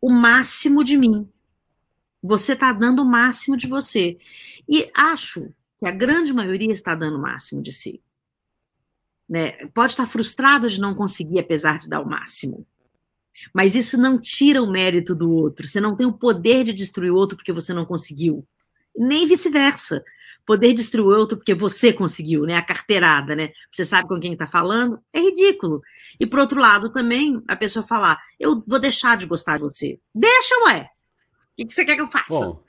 o 0.00 0.10
máximo 0.10 0.82
de 0.82 0.96
mim. 0.96 1.28
Você 2.22 2.54
está 2.54 2.72
dando 2.72 3.02
o 3.02 3.04
máximo 3.04 3.54
de 3.54 3.66
você. 3.66 4.16
E 4.66 4.90
acho 4.96 5.52
que 5.78 5.86
a 5.86 5.90
grande 5.90 6.32
maioria 6.32 6.72
está 6.72 6.94
dando 6.94 7.18
o 7.18 7.22
máximo 7.22 7.60
de 7.60 7.70
si. 7.70 8.00
Né? 9.32 9.52
Pode 9.72 9.92
estar 9.92 10.04
frustrado 10.04 10.68
de 10.68 10.78
não 10.78 10.94
conseguir, 10.94 11.38
apesar 11.38 11.78
de 11.78 11.88
dar 11.88 12.02
o 12.02 12.06
máximo. 12.06 12.66
Mas 13.54 13.74
isso 13.74 13.96
não 13.96 14.20
tira 14.20 14.62
o 14.62 14.70
mérito 14.70 15.14
do 15.14 15.32
outro. 15.32 15.66
Você 15.66 15.80
não 15.80 15.96
tem 15.96 16.06
o 16.06 16.12
poder 16.12 16.64
de 16.64 16.74
destruir 16.74 17.10
o 17.10 17.16
outro 17.16 17.34
porque 17.34 17.50
você 17.50 17.72
não 17.72 17.86
conseguiu. 17.86 18.46
Nem 18.94 19.26
vice-versa. 19.26 20.04
Poder 20.44 20.74
destruir 20.74 21.06
o 21.06 21.18
outro 21.18 21.38
porque 21.38 21.54
você 21.54 21.94
conseguiu, 21.94 22.42
né? 22.42 22.56
A 22.56 22.62
carteirada, 22.62 23.34
né? 23.34 23.52
Você 23.70 23.86
sabe 23.86 24.06
com 24.06 24.20
quem 24.20 24.34
está 24.34 24.46
falando? 24.46 25.00
É 25.14 25.20
ridículo. 25.20 25.80
E 26.20 26.26
por 26.26 26.38
outro 26.38 26.60
lado, 26.60 26.92
também, 26.92 27.42
a 27.48 27.56
pessoa 27.56 27.86
falar: 27.86 28.20
eu 28.38 28.62
vou 28.66 28.78
deixar 28.78 29.16
de 29.16 29.24
gostar 29.24 29.56
de 29.56 29.62
você. 29.62 29.98
Deixa, 30.14 30.54
ué. 30.66 30.90
O 31.58 31.66
que 31.66 31.72
você 31.72 31.86
quer 31.86 31.94
que 31.94 32.02
eu 32.02 32.10
faça? 32.10 32.26
Bom, 32.28 32.62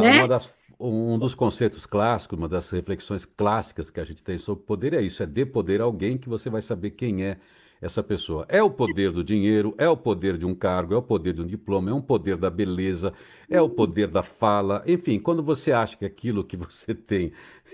né? 0.00 0.20
uma 0.20 0.28
das 0.28 0.46
um 0.78 1.18
dos 1.18 1.34
conceitos 1.34 1.86
clássicos, 1.86 2.38
uma 2.38 2.48
das 2.48 2.70
reflexões 2.70 3.24
clássicas 3.24 3.90
que 3.90 4.00
a 4.00 4.04
gente 4.04 4.22
tem 4.22 4.38
sobre 4.38 4.64
poder 4.64 4.94
é 4.94 5.02
isso: 5.02 5.22
é 5.22 5.26
de 5.26 5.46
poder 5.46 5.80
alguém 5.80 6.18
que 6.18 6.28
você 6.28 6.50
vai 6.50 6.62
saber 6.62 6.90
quem 6.90 7.24
é 7.24 7.38
essa 7.80 8.02
pessoa. 8.02 8.46
É 8.48 8.62
o 8.62 8.70
poder 8.70 9.12
do 9.12 9.22
dinheiro, 9.22 9.74
é 9.76 9.88
o 9.88 9.96
poder 9.96 10.38
de 10.38 10.46
um 10.46 10.54
cargo, 10.54 10.94
é 10.94 10.96
o 10.96 11.02
poder 11.02 11.34
de 11.34 11.42
um 11.42 11.46
diploma, 11.46 11.90
é 11.90 11.94
um 11.94 12.00
poder 12.00 12.36
da 12.36 12.48
beleza, 12.48 13.12
é 13.48 13.60
o 13.60 13.68
poder 13.68 14.08
da 14.08 14.22
fala. 14.22 14.82
Enfim, 14.86 15.18
quando 15.18 15.42
você 15.42 15.70
acha 15.72 15.96
que 15.96 16.04
aquilo 16.04 16.44
que 16.44 16.56
você 16.56 16.94
tem 16.94 17.32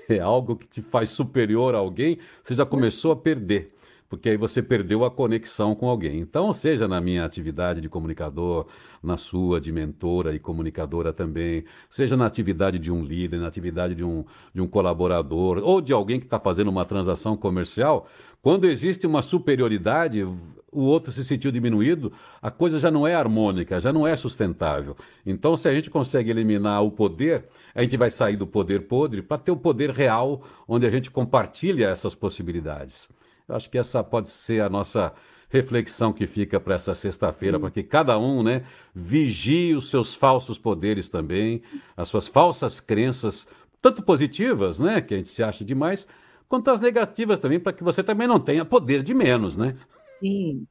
é 0.09 0.19
algo 0.19 0.57
que 0.57 0.67
te 0.67 0.83
faz 0.83 1.11
superior 1.11 1.75
a 1.75 1.79
alguém, 1.79 2.19
você 2.43 2.55
já 2.55 2.67
começou 2.67 3.13
a 3.13 3.17
perder 3.17 3.73
porque 4.11 4.29
aí 4.29 4.37
você 4.37 4.61
perdeu 4.61 5.05
a 5.05 5.11
conexão 5.11 5.73
com 5.73 5.89
alguém. 5.89 6.19
Então, 6.19 6.53
seja 6.53 6.89
na 6.89 7.01
minha 7.01 7.25
atividade 7.25 7.81
de 7.81 7.89
comunicador, 7.89 8.67
na 9.01 9.17
sua 9.17 9.61
de 9.61 9.71
mentora 9.71 10.35
e 10.35 10.41
comunicadora 10.41 11.13
também, 11.13 11.65
seja 11.89 12.17
na 12.17 12.27
atividade 12.27 12.77
de 12.77 12.91
um 12.91 13.05
líder, 13.05 13.39
na 13.39 13.47
atividade 13.47 13.95
de 13.95 14.03
um, 14.03 14.25
de 14.53 14.61
um 14.61 14.67
colaborador, 14.67 15.59
ou 15.63 15.81
de 15.81 15.93
alguém 15.93 16.19
que 16.19 16.27
está 16.27 16.41
fazendo 16.41 16.69
uma 16.69 16.85
transação 16.85 17.37
comercial, 17.37 18.09
quando 18.43 18.65
existe 18.65 19.07
uma 19.07 19.23
superioridade, 19.23 20.25
o 20.73 20.83
outro 20.83 21.13
se 21.13 21.23
sentiu 21.25 21.53
diminuído, 21.53 22.13
a 22.43 22.51
coisa 22.51 22.81
já 22.81 22.91
não 22.91 23.07
é 23.07 23.15
harmônica, 23.15 23.81
já 23.81 23.93
não 23.93 24.05
é 24.09 24.17
sustentável. 24.17 24.97
Então, 25.25 25.57
se 25.57 25.69
a 25.69 25.73
gente 25.73 25.89
consegue 25.89 26.31
eliminar 26.31 26.83
o 26.83 26.91
poder, 26.91 27.45
a 27.73 27.81
gente 27.83 27.97
vai 27.97 28.11
sair 28.11 28.37
do 28.37 28.47
poder 28.47 28.89
podre 28.89 29.23
para 29.23 29.39
ter 29.39 29.53
o 29.53 29.57
poder 29.57 29.91
real, 29.91 30.43
onde 30.67 30.85
a 30.85 30.91
gente 30.91 31.13
compartilha 31.13 31.87
essas 31.87 32.17
possibilidades. 32.17 33.09
Acho 33.51 33.71
que 33.71 33.79
essa 33.79 34.03
pode 34.03 34.29
ser 34.31 34.63
a 34.63 34.69
nossa 34.69 35.13
reflexão 35.51 36.13
que 36.13 36.27
fica 36.27 36.61
para 36.61 36.77
essa 36.77 36.95
sexta-feira, 36.95 37.59
para 37.59 37.71
que 37.71 37.83
cada 37.83 38.19
um 38.19 38.43
né, 38.43 38.65
vigie 38.95 39.75
os 39.75 39.91
seus 39.91 40.15
falsos 40.15 40.59
poderes 40.59 41.09
também, 41.09 41.61
as 41.97 42.09
suas 42.09 42.29
falsas 42.29 42.81
crenças, 42.81 43.49
tanto 43.83 44.03
positivas, 44.03 44.79
né, 44.79 45.01
que 45.01 45.13
a 45.13 45.17
gente 45.17 45.29
se 45.29 45.43
acha 45.43 45.65
demais, 45.65 46.07
quanto 46.49 46.71
as 46.71 46.81
negativas 46.81 47.41
também, 47.41 47.59
para 47.59 47.73
que 47.73 47.83
você 47.83 48.03
também 48.03 48.29
não 48.29 48.39
tenha 48.39 48.65
poder 48.65 49.03
de 49.03 49.13
menos, 49.13 49.57
né? 49.57 49.77
Sim. 50.21 50.67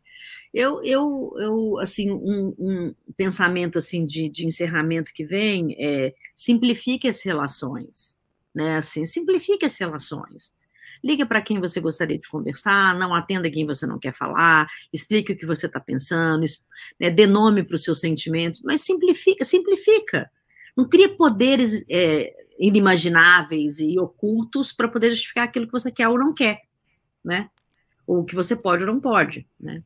Eu, 0.53 0.83
eu, 0.83 1.35
eu 1.37 1.77
assim, 1.79 2.11
um, 2.11 2.55
um 2.57 2.95
pensamento 3.15 3.77
assim 3.77 4.05
de, 4.05 4.29
de 4.29 4.47
encerramento 4.47 5.13
que 5.13 5.23
vem 5.23 5.75
é 5.77 6.13
simplifique 6.35 7.07
as 7.07 7.21
relações, 7.21 8.17
né? 8.53 8.77
Assim, 8.77 9.05
simplifique 9.05 9.65
as 9.65 9.77
relações. 9.77 10.51
Liga 11.03 11.25
para 11.25 11.41
quem 11.41 11.59
você 11.59 11.79
gostaria 11.79 12.17
de 12.17 12.27
conversar, 12.27 12.95
não 12.95 13.13
atenda 13.13 13.49
quem 13.49 13.65
você 13.65 13.87
não 13.87 13.99
quer 13.99 14.13
falar, 14.13 14.67
explique 14.91 15.33
o 15.33 15.37
que 15.37 15.45
você 15.45 15.65
está 15.65 15.79
pensando, 15.79 16.45
né, 16.99 17.09
dê 17.09 17.25
nome 17.25 17.63
para 17.63 17.75
os 17.75 17.83
seus 17.83 17.99
sentimentos, 17.99 18.61
mas 18.63 18.81
simplifica, 18.81 19.45
simplifica. 19.45 20.29
Não 20.75 20.87
cria 20.87 21.09
poderes 21.09 21.83
é, 21.89 22.33
inimagináveis 22.59 23.79
e 23.79 23.99
ocultos 23.99 24.73
para 24.73 24.87
poder 24.87 25.11
justificar 25.11 25.45
aquilo 25.45 25.65
que 25.65 25.71
você 25.71 25.91
quer 25.91 26.07
ou 26.07 26.19
não 26.19 26.33
quer, 26.33 26.61
né? 27.23 27.49
Ou 28.05 28.25
que 28.25 28.35
você 28.35 28.55
pode 28.55 28.83
ou 28.83 28.87
não 28.91 28.99
pode, 28.99 29.47
né? 29.59 29.83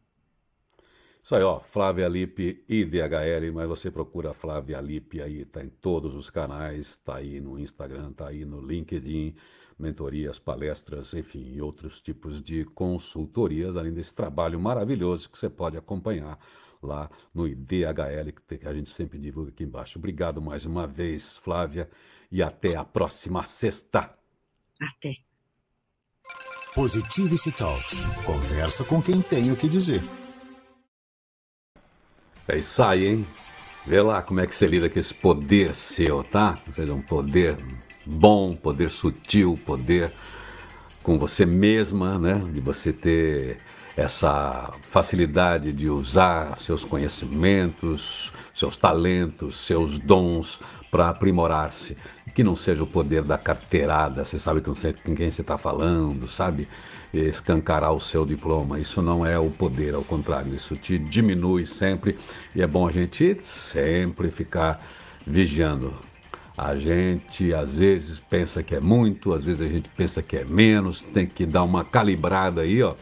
Isso 1.24 1.36
aí, 1.36 1.44
ó, 1.44 1.62
Flávia 1.62 2.06
Lipe 2.10 2.66
IDHL, 2.68 3.54
mas 3.54 3.66
você 3.66 3.90
procura 3.90 4.34
Flávia 4.34 4.82
Lipe 4.82 5.22
aí, 5.22 5.46
tá 5.46 5.64
em 5.64 5.70
todos 5.70 6.16
os 6.16 6.30
canais, 6.30 6.98
tá 6.98 7.16
aí 7.16 7.40
no 7.40 7.58
Instagram, 7.58 8.12
tá 8.12 8.28
aí 8.28 8.44
no 8.44 8.60
LinkedIn, 8.60 9.34
mentorias, 9.78 10.40
palestras, 10.40 11.14
enfim, 11.14 11.54
e 11.54 11.62
outros 11.62 12.02
tipos 12.02 12.42
de 12.42 12.66
consultorias, 12.66 13.76
além 13.76 13.94
desse 13.94 14.14
trabalho 14.14 14.60
maravilhoso 14.60 15.30
que 15.30 15.38
você 15.38 15.50
pode 15.50 15.78
acompanhar 15.78 16.40
lá 16.82 17.10
no 17.34 17.48
IDHL, 17.48 18.32
que 18.48 18.68
a 18.68 18.74
gente 18.74 18.90
sempre 18.90 19.18
divulga 19.18 19.52
aqui 19.52 19.64
embaixo. 19.64 19.98
Obrigado 19.98 20.42
mais 20.42 20.66
uma 20.66 20.86
vez, 20.86 21.38
Flávia, 21.38 21.90
e 22.32 22.44
até 22.44 22.76
a 22.76 22.84
próxima 22.84 23.46
sexta. 23.46 24.14
Até. 24.80 25.16
Positivity 26.76 27.52
Talks. 27.52 28.04
Conversa 28.26 28.84
com 28.84 29.02
quem 29.02 29.22
tem 29.22 29.52
o 29.52 29.56
que 29.56 29.70
dizer. 29.70 30.02
É 32.48 32.58
isso 32.58 32.84
aí, 32.84 33.06
hein? 33.06 33.28
Vê 33.86 34.02
lá 34.02 34.22
como 34.22 34.40
é 34.40 34.48
que 34.48 34.56
você 34.56 34.66
lida 34.66 34.90
com 34.90 35.00
esse 35.00 35.14
poder 35.14 35.76
seu, 35.76 36.24
tá? 36.24 36.58
Ou 36.66 36.74
seja, 36.74 36.94
um 36.94 37.02
poder 37.02 37.58
bom, 38.06 38.56
poder 38.56 38.90
sutil, 38.90 39.60
poder 39.66 40.12
com 41.02 41.18
você 41.18 41.46
mesma, 41.46 42.18
né? 42.18 42.44
De 42.52 42.60
você 42.60 42.94
ter 42.94 43.60
essa 43.96 44.74
facilidade 44.88 45.72
de 45.72 45.90
usar 45.90 46.58
seus 46.58 46.84
conhecimentos, 46.84 48.34
seus 48.54 48.76
talentos, 48.78 49.58
seus 49.58 50.00
dons 50.00 50.60
para 50.90 51.10
aprimorar-se. 51.10 51.98
Que 52.34 52.44
não 52.44 52.56
seja 52.56 52.82
o 52.82 52.88
poder 52.88 53.24
da 53.24 53.38
carteirada, 53.38 54.26
você 54.26 54.40
sabe 54.40 54.60
com 54.62 54.74
quem 55.16 55.30
você 55.30 55.42
está 55.42 55.56
falando, 55.56 56.28
sabe? 56.28 56.68
Escancarar 57.14 57.94
o 57.94 58.00
seu 58.00 58.26
diploma. 58.26 58.80
Isso 58.80 59.04
não 59.04 59.24
é 59.24 59.38
o 59.38 59.52
poder, 59.52 59.94
ao 59.94 60.04
contrário, 60.04 60.56
isso 60.56 60.76
te 60.76 60.98
diminui 60.98 61.64
sempre. 61.64 62.18
E 62.56 62.62
é 62.64 62.66
bom 62.66 62.88
a 62.88 62.92
gente 62.92 63.40
sempre 63.40 64.32
ficar 64.32 64.84
vigiando 65.28 65.94
A 66.58 66.76
gente 66.76 67.54
às 67.54 67.70
vezes 67.72 68.20
pensa 68.20 68.62
que 68.62 68.76
é 68.76 68.80
muito, 68.80 69.34
às 69.34 69.44
vezes 69.44 69.62
a 69.66 69.70
gente 69.70 69.90
pensa 69.90 70.22
que 70.22 70.38
é 70.38 70.46
menos, 70.46 71.02
tem 71.02 71.26
que 71.26 71.46
dar 71.46 71.64
uma 71.64 71.84
calibrada 71.84 72.62
aí, 72.62 72.84
ó, 72.84 72.94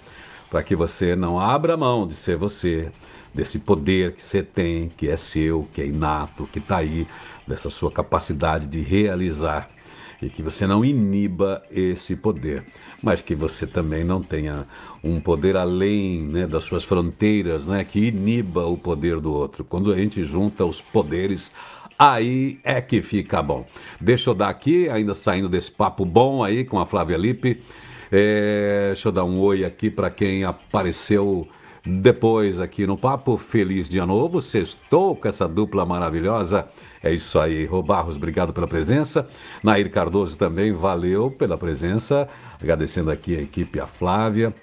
para 0.50 0.64
que 0.64 0.76
você 0.76 1.16
não 1.16 1.38
abra 1.38 1.76
mão 1.76 2.08
de 2.08 2.16
ser 2.16 2.38
você, 2.38 2.92
desse 3.34 3.60
poder 3.60 4.14
que 4.14 4.22
você 4.22 4.42
tem, 4.42 4.90
que 4.90 5.10
é 5.10 5.18
seu, 5.18 5.68
que 5.74 5.82
é 5.82 5.86
inato, 5.86 6.48
que 6.52 6.60
está 6.60 6.78
aí, 6.78 7.08
dessa 7.48 7.70
sua 7.70 7.92
capacidade 7.92 8.68
de 8.68 8.82
realizar 8.82 9.70
e 10.22 10.30
que 10.30 10.44
você 10.44 10.68
não 10.68 10.86
iniba 10.86 11.64
esse 11.72 12.16
poder, 12.16 12.64
mas 13.02 13.22
que 13.22 13.34
você 13.34 13.66
também 13.66 14.04
não 14.04 14.22
tenha 14.22 14.68
um 15.04 15.20
poder 15.20 15.58
além 15.58 16.22
né, 16.22 16.46
das 16.46 16.64
suas 16.64 16.84
fronteiras, 16.84 17.66
né, 17.66 17.84
que 17.84 18.08
iniba 18.08 18.66
o 18.66 18.78
poder 18.78 19.20
do 19.20 19.34
outro. 19.34 19.64
Quando 19.64 19.92
a 19.92 19.98
gente 19.98 20.24
junta 20.24 20.64
os 20.64 20.80
poderes, 20.80 21.52
aí 22.02 22.60
é 22.64 22.82
que 22.82 23.00
fica 23.04 23.44
bom. 23.44 23.68
Deixa 24.00 24.32
eu 24.32 24.34
dar 24.34 24.50
aqui, 24.50 24.90
ainda 24.90 25.14
saindo 25.14 25.48
desse 25.48 25.70
papo 25.70 26.04
bom 26.04 26.44
aí 26.44 26.66
com 26.66 26.80
a 26.80 26.86
Flávia 26.88 27.16
Lippe, 27.16 27.62
é, 28.12 28.88
deixa 28.88 29.10
eu 29.10 29.12
dar 29.12 29.24
um 29.24 29.40
oi 29.40 29.64
aqui 29.64 29.92
para 29.92 30.10
quem 30.10 30.44
apareceu 30.44 31.48
depois 31.86 32.60
aqui 32.60 32.88
no 32.88 32.98
Papo. 32.98 33.38
Feliz 33.38 33.88
dia 33.88 34.04
novo, 34.06 34.42
sextou 34.42 35.16
com 35.16 35.28
essa 35.28 35.48
dupla 35.48 35.86
maravilhosa. 35.86 36.68
É 37.04 37.14
isso 37.14 37.40
aí, 37.40 37.66
Rô 37.66 37.84
Barros, 37.84 38.16
obrigado 38.16 38.52
pela 38.52 38.68
presença. 38.68 39.28
Nair 39.64 39.92
Cardoso 39.92 40.36
também, 40.36 40.74
valeu 40.74 41.30
pela 41.30 41.56
presença. 41.56 42.28
Agradecendo 42.60 43.12
aqui 43.12 43.38
a 43.38 43.42
equipe, 43.42 43.80
a 43.80 43.86
Flávia. 43.86 44.54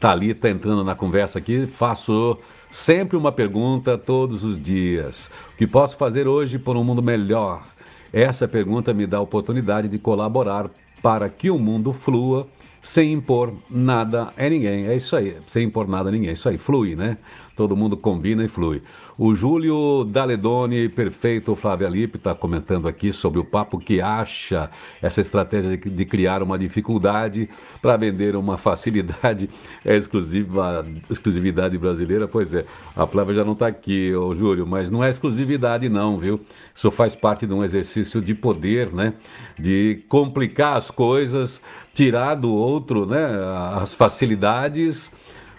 Thalita 0.00 0.48
entrando 0.48 0.82
na 0.82 0.94
conversa 0.94 1.38
aqui, 1.38 1.66
faço 1.66 2.38
sempre 2.72 3.18
uma 3.18 3.30
pergunta 3.30 3.98
todos 3.98 4.42
os 4.42 4.60
dias. 4.60 5.30
O 5.52 5.56
que 5.58 5.66
posso 5.66 5.94
fazer 5.96 6.26
hoje 6.26 6.58
por 6.58 6.74
um 6.74 6.82
mundo 6.82 7.02
melhor? 7.02 7.66
Essa 8.10 8.48
pergunta 8.48 8.94
me 8.94 9.06
dá 9.06 9.18
a 9.18 9.20
oportunidade 9.20 9.88
de 9.88 9.98
colaborar 9.98 10.70
para 11.02 11.28
que 11.28 11.50
o 11.50 11.58
mundo 11.58 11.92
flua 11.92 12.48
sem 12.80 13.12
impor 13.12 13.52
nada 13.70 14.32
a 14.36 14.48
ninguém. 14.48 14.86
É 14.86 14.96
isso 14.96 15.14
aí, 15.14 15.36
sem 15.46 15.64
impor 15.64 15.86
nada 15.86 16.08
a 16.08 16.12
ninguém. 16.12 16.30
É 16.30 16.32
isso 16.32 16.48
aí, 16.48 16.56
flui, 16.56 16.96
né? 16.96 17.18
Todo 17.54 17.76
mundo 17.76 17.96
combina 17.96 18.42
e 18.44 18.48
flui. 18.48 18.82
O 19.18 19.34
Júlio 19.34 20.04
Daledoni, 20.04 20.88
perfeito, 20.88 21.54
Flávia 21.54 21.88
Lippe, 21.88 22.16
está 22.16 22.34
comentando 22.34 22.88
aqui 22.88 23.12
sobre 23.12 23.38
o 23.38 23.44
papo 23.44 23.78
que 23.78 24.00
acha 24.00 24.70
essa 25.02 25.20
estratégia 25.20 25.76
de, 25.76 25.90
de 25.90 26.04
criar 26.06 26.42
uma 26.42 26.58
dificuldade 26.58 27.50
para 27.82 27.96
vender 27.96 28.36
uma 28.36 28.56
facilidade 28.56 29.50
é 29.84 29.96
exclusiva, 29.96 30.84
exclusividade 31.10 31.76
brasileira. 31.76 32.26
Pois 32.26 32.54
é, 32.54 32.64
a 32.96 33.06
Flávia 33.06 33.34
já 33.34 33.44
não 33.44 33.52
está 33.52 33.66
aqui, 33.66 34.14
ô 34.14 34.34
Júlio, 34.34 34.66
mas 34.66 34.90
não 34.90 35.04
é 35.04 35.10
exclusividade 35.10 35.88
não, 35.88 36.16
viu? 36.16 36.40
Isso 36.74 36.90
faz 36.90 37.14
parte 37.14 37.46
de 37.46 37.52
um 37.52 37.62
exercício 37.62 38.20
de 38.20 38.34
poder, 38.34 38.92
né? 38.92 39.12
De 39.58 40.02
complicar 40.08 40.76
as 40.76 40.90
coisas, 40.90 41.60
tirar 41.92 42.34
do 42.34 42.52
outro, 42.52 43.04
né? 43.04 43.26
As 43.74 43.92
facilidades 43.92 45.12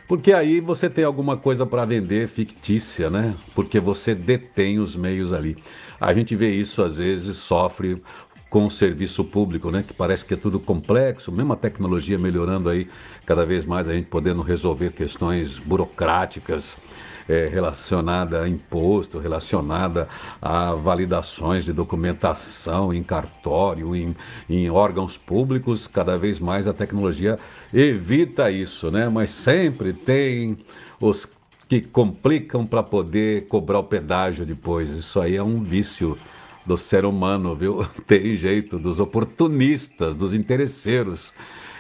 porque 0.07 0.34
aí 0.34 0.59
você 0.59 0.89
tem 0.89 1.03
alguma 1.03 1.38
coisa 1.38 1.65
para 1.65 1.85
vender 1.85 2.27
fictícia, 2.27 3.09
né? 3.09 3.35
Porque 3.55 3.80
você 3.80 4.13
detém 4.13 4.80
os 4.80 4.95
meios 4.95 5.31
ali. 5.31 5.57
A 5.99 6.13
gente 6.13 6.35
vê 6.35 6.49
isso 6.49 6.81
às 6.81 6.95
vezes, 6.95 7.38
sofre 7.38 8.01
com 8.49 8.67
o 8.67 8.69
serviço 8.69 9.23
público, 9.23 9.71
né? 9.71 9.84
Que 9.88 9.93
parece 9.93 10.23
que 10.23 10.35
é 10.35 10.38
tudo 10.38 10.59
complexo, 10.59 11.31
mesmo 11.31 11.53
a 11.53 11.55
tecnologia 11.55 12.19
melhorando 12.19 12.69
aí, 12.69 12.88
cada 13.25 13.45
vez 13.45 13.65
mais 13.65 13.89
a 13.89 13.93
gente 13.93 14.05
podendo 14.05 14.43
resolver 14.43 14.91
questões 14.91 15.57
burocráticas 15.57 16.77
é, 17.27 17.47
relacionada 17.47 18.41
a 18.43 18.49
imposto, 18.49 19.19
relacionada 19.19 20.07
a 20.41 20.73
validações 20.73 21.65
de 21.65 21.73
documentação 21.73 22.93
em 22.93 23.03
cartório, 23.03 23.95
em, 23.95 24.15
em 24.49 24.69
órgãos 24.69 25.17
públicos, 25.17 25.87
cada 25.87 26.17
vez 26.17 26.39
mais 26.39 26.67
a 26.67 26.73
tecnologia 26.73 27.39
evita 27.73 28.51
isso, 28.51 28.91
né? 28.91 29.09
Mas 29.09 29.31
sempre 29.31 29.93
tem 29.93 30.57
os 30.99 31.27
que 31.67 31.81
complicam 31.81 32.65
para 32.65 32.83
poder 32.83 33.47
cobrar 33.47 33.79
o 33.79 33.83
pedágio 33.83 34.45
depois. 34.45 34.89
Isso 34.89 35.19
aí 35.19 35.35
é 35.35 35.43
um 35.43 35.61
vício 35.61 36.17
do 36.65 36.77
ser 36.77 37.05
humano, 37.05 37.55
viu? 37.55 37.85
Tem 38.05 38.35
jeito, 38.35 38.77
dos 38.77 38.99
oportunistas, 38.99 40.15
dos 40.15 40.33
interesseiros. 40.33 41.33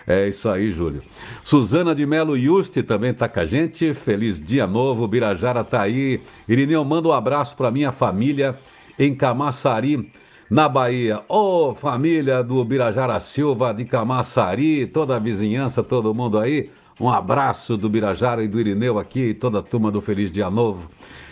É 0.07 0.27
isso 0.27 0.49
aí, 0.49 0.71
Júlio. 0.71 1.01
Suzana 1.43 1.95
de 1.95 2.05
Melo 2.05 2.37
Yusti 2.37 2.83
também 2.83 3.11
está 3.11 3.29
com 3.29 3.39
a 3.39 3.45
gente. 3.45 3.93
Feliz 3.93 4.39
dia 4.39 4.67
novo. 4.67 5.07
Birajara 5.07 5.61
está 5.61 5.81
aí. 5.81 6.21
Irineu, 6.47 6.83
manda 6.83 7.07
um 7.07 7.13
abraço 7.13 7.55
para 7.55 7.71
minha 7.71 7.91
família 7.91 8.57
em 8.99 9.15
Camaçari, 9.15 10.11
na 10.49 10.67
Bahia. 10.67 11.21
Ô, 11.29 11.69
oh, 11.69 11.75
família 11.75 12.43
do 12.43 12.63
Birajara 12.63 13.19
Silva 13.19 13.73
de 13.73 13.85
Camaçari, 13.85 14.85
toda 14.87 15.15
a 15.15 15.19
vizinhança, 15.19 15.81
todo 15.81 16.13
mundo 16.13 16.37
aí. 16.37 16.69
Um 16.99 17.09
abraço 17.09 17.75
do 17.75 17.89
Birajara 17.89 18.43
e 18.43 18.47
do 18.47 18.59
Irineu 18.59 18.99
aqui, 18.99 19.33
toda 19.33 19.59
a 19.59 19.63
turma 19.63 19.89
do 19.89 20.01
Feliz 20.01 20.31
Dia 20.31 20.49
Novo. 20.49 20.89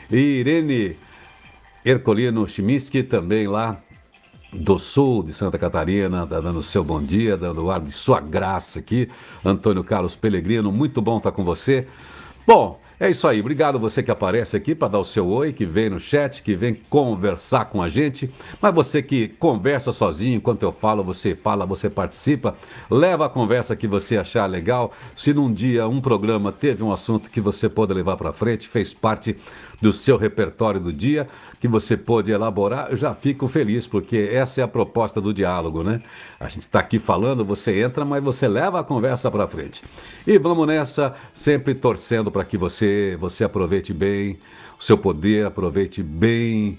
E 0.10 0.18
Irene 0.18 0.96
Ercolino 1.86 2.48
Chiminski 2.48 3.04
também 3.04 3.48
lá 3.48 3.82
do 4.54 4.78
Sul 4.78 5.24
de 5.24 5.34
Santa 5.34 5.58
Catarina, 5.58 6.28
tá 6.28 6.40
dando 6.40 6.62
seu 6.62 6.84
bom 6.84 7.02
dia, 7.02 7.38
dando 7.38 7.64
o 7.64 7.72
ar 7.72 7.80
de 7.80 7.92
sua 7.92 8.20
graça 8.20 8.80
aqui. 8.80 9.10
Antônio 9.44 9.84
Carlos 9.84 10.16
Pellegrino, 10.16 10.72
muito 10.72 11.02
bom 11.02 11.18
estar 11.18 11.32
com 11.32 11.44
você. 11.44 11.88
Bom, 12.46 12.80
é 13.02 13.10
isso 13.10 13.28
aí. 13.28 13.40
Obrigado 13.40 13.80
você 13.80 14.04
que 14.04 14.12
aparece 14.12 14.56
aqui 14.56 14.76
para 14.76 14.90
dar 14.90 15.00
o 15.00 15.04
seu 15.04 15.28
oi, 15.28 15.52
que 15.52 15.66
vem 15.66 15.90
no 15.90 16.00
chat, 16.00 16.44
que 16.44 16.54
vem 16.56 16.76
conversar 16.88 17.66
com 17.66 17.82
a 17.82 17.90
gente. 17.90 18.30
Mas 18.62 18.76
você 18.76 19.02
que 19.02 19.28
conversa 19.28 19.92
sozinho, 19.92 20.38
enquanto 20.38 20.62
eu 20.62 20.72
falo, 20.72 21.04
você 21.04 21.34
fala, 21.34 21.66
você 21.66 21.90
participa, 21.90 22.56
leva 22.92 23.26
a 23.26 23.30
conversa 23.30 23.76
que 23.76 23.88
você 23.88 24.18
achar 24.18 24.46
legal. 24.46 24.92
Se 25.16 25.34
num 25.34 25.52
dia 25.52 25.88
um 25.88 26.00
programa 26.00 26.52
teve 26.52 26.84
um 26.84 26.92
assunto 26.92 27.32
que 27.32 27.42
você 27.42 27.68
pode 27.68 27.92
levar 27.92 28.18
para 28.18 28.32
frente, 28.32 28.68
fez 28.68 28.94
parte 28.94 29.36
do 29.82 29.92
seu 29.92 30.16
repertório 30.16 30.80
do 30.80 30.94
dia, 30.94 31.28
que 31.60 31.68
você 31.68 31.98
pôde 31.98 32.32
elaborar, 32.32 32.90
eu 32.92 32.98
já 32.98 33.16
fico 33.16 33.48
feliz, 33.48 33.88
porque 33.88 34.30
essa 34.32 34.62
é 34.62 34.64
a 34.64 34.68
proposta 34.68 35.20
do 35.20 35.34
diálogo, 35.34 35.84
né? 35.84 36.02
A 36.40 36.48
gente 36.48 36.64
está 36.64 36.80
aqui 36.80 37.00
falando, 37.00 37.44
você 37.44 37.82
entra, 37.82 38.06
mas 38.06 38.24
você 38.24 38.48
leva 38.48 38.80
a 38.80 38.84
conversa 38.84 39.32
para 39.32 39.48
frente. 39.48 39.84
E 40.26 40.38
vamos 40.38 40.68
nessa, 40.68 41.16
sempre 41.34 41.74
torcendo 41.74 42.32
para 42.32 42.46
que 42.46 42.58
você, 42.58 43.18
você 43.20 43.44
aproveite 43.44 43.92
bem 43.94 44.38
o 44.80 44.84
seu 44.84 44.98
poder, 44.98 45.46
aproveite 45.46 46.04
bem 46.04 46.78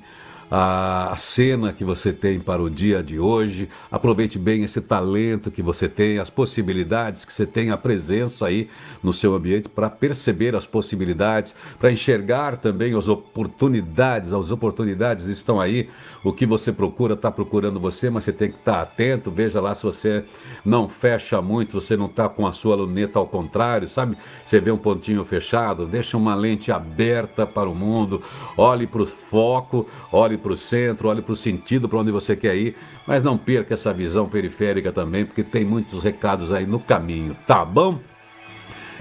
a 0.54 1.14
cena 1.16 1.72
que 1.72 1.82
você 1.82 2.12
tem 2.12 2.38
para 2.38 2.60
o 2.60 2.68
dia 2.68 3.02
de 3.02 3.18
hoje. 3.18 3.70
Aproveite 3.90 4.38
bem 4.38 4.62
esse 4.62 4.82
talento 4.82 5.50
que 5.50 5.62
você 5.62 5.88
tem, 5.88 6.18
as 6.18 6.28
possibilidades 6.28 7.24
que 7.24 7.32
você 7.32 7.46
tem, 7.46 7.70
a 7.70 7.76
presença 7.78 8.48
aí 8.48 8.68
no 9.02 9.14
seu 9.14 9.34
ambiente 9.34 9.70
para 9.70 9.88
perceber 9.88 10.54
as 10.54 10.66
possibilidades, 10.66 11.54
para 11.78 11.90
enxergar 11.90 12.58
também 12.58 12.94
as 12.94 13.08
oportunidades. 13.08 14.30
As 14.30 14.50
oportunidades 14.50 15.24
estão 15.24 15.58
aí. 15.58 15.88
O 16.22 16.34
que 16.34 16.44
você 16.44 16.70
procura 16.70 17.14
está 17.14 17.30
procurando 17.30 17.80
você, 17.80 18.10
mas 18.10 18.24
você 18.24 18.32
tem 18.32 18.50
que 18.50 18.58
estar 18.58 18.72
tá 18.72 18.82
atento. 18.82 19.30
Veja 19.30 19.58
lá 19.58 19.74
se 19.74 19.84
você 19.84 20.22
não 20.62 20.86
fecha 20.86 21.40
muito, 21.40 21.80
você 21.80 21.96
não 21.96 22.06
está 22.06 22.28
com 22.28 22.46
a 22.46 22.52
sua 22.52 22.76
luneta 22.76 23.18
ao 23.18 23.26
contrário, 23.26 23.88
sabe? 23.88 24.18
Você 24.44 24.60
vê 24.60 24.70
um 24.70 24.76
pontinho 24.76 25.24
fechado, 25.24 25.86
deixa 25.86 26.14
uma 26.14 26.34
lente 26.34 26.70
aberta 26.70 27.46
para 27.46 27.70
o 27.70 27.74
mundo, 27.74 28.20
olhe 28.54 28.86
para 28.86 29.00
o 29.00 29.06
foco, 29.06 29.88
olhe 30.12 30.41
para 30.42 30.52
o 30.52 30.56
centro, 30.56 31.08
olhe 31.08 31.22
para 31.22 31.32
o 31.32 31.36
sentido 31.36 31.88
para 31.88 31.98
onde 31.98 32.10
você 32.10 32.36
quer 32.36 32.56
ir, 32.56 32.76
mas 33.06 33.22
não 33.22 33.38
perca 33.38 33.74
essa 33.74 33.92
visão 33.92 34.28
periférica 34.28 34.92
também, 34.92 35.24
porque 35.24 35.42
tem 35.42 35.64
muitos 35.64 36.02
recados 36.02 36.52
aí 36.52 36.66
no 36.66 36.80
caminho, 36.80 37.34
tá 37.46 37.64
bom? 37.64 37.98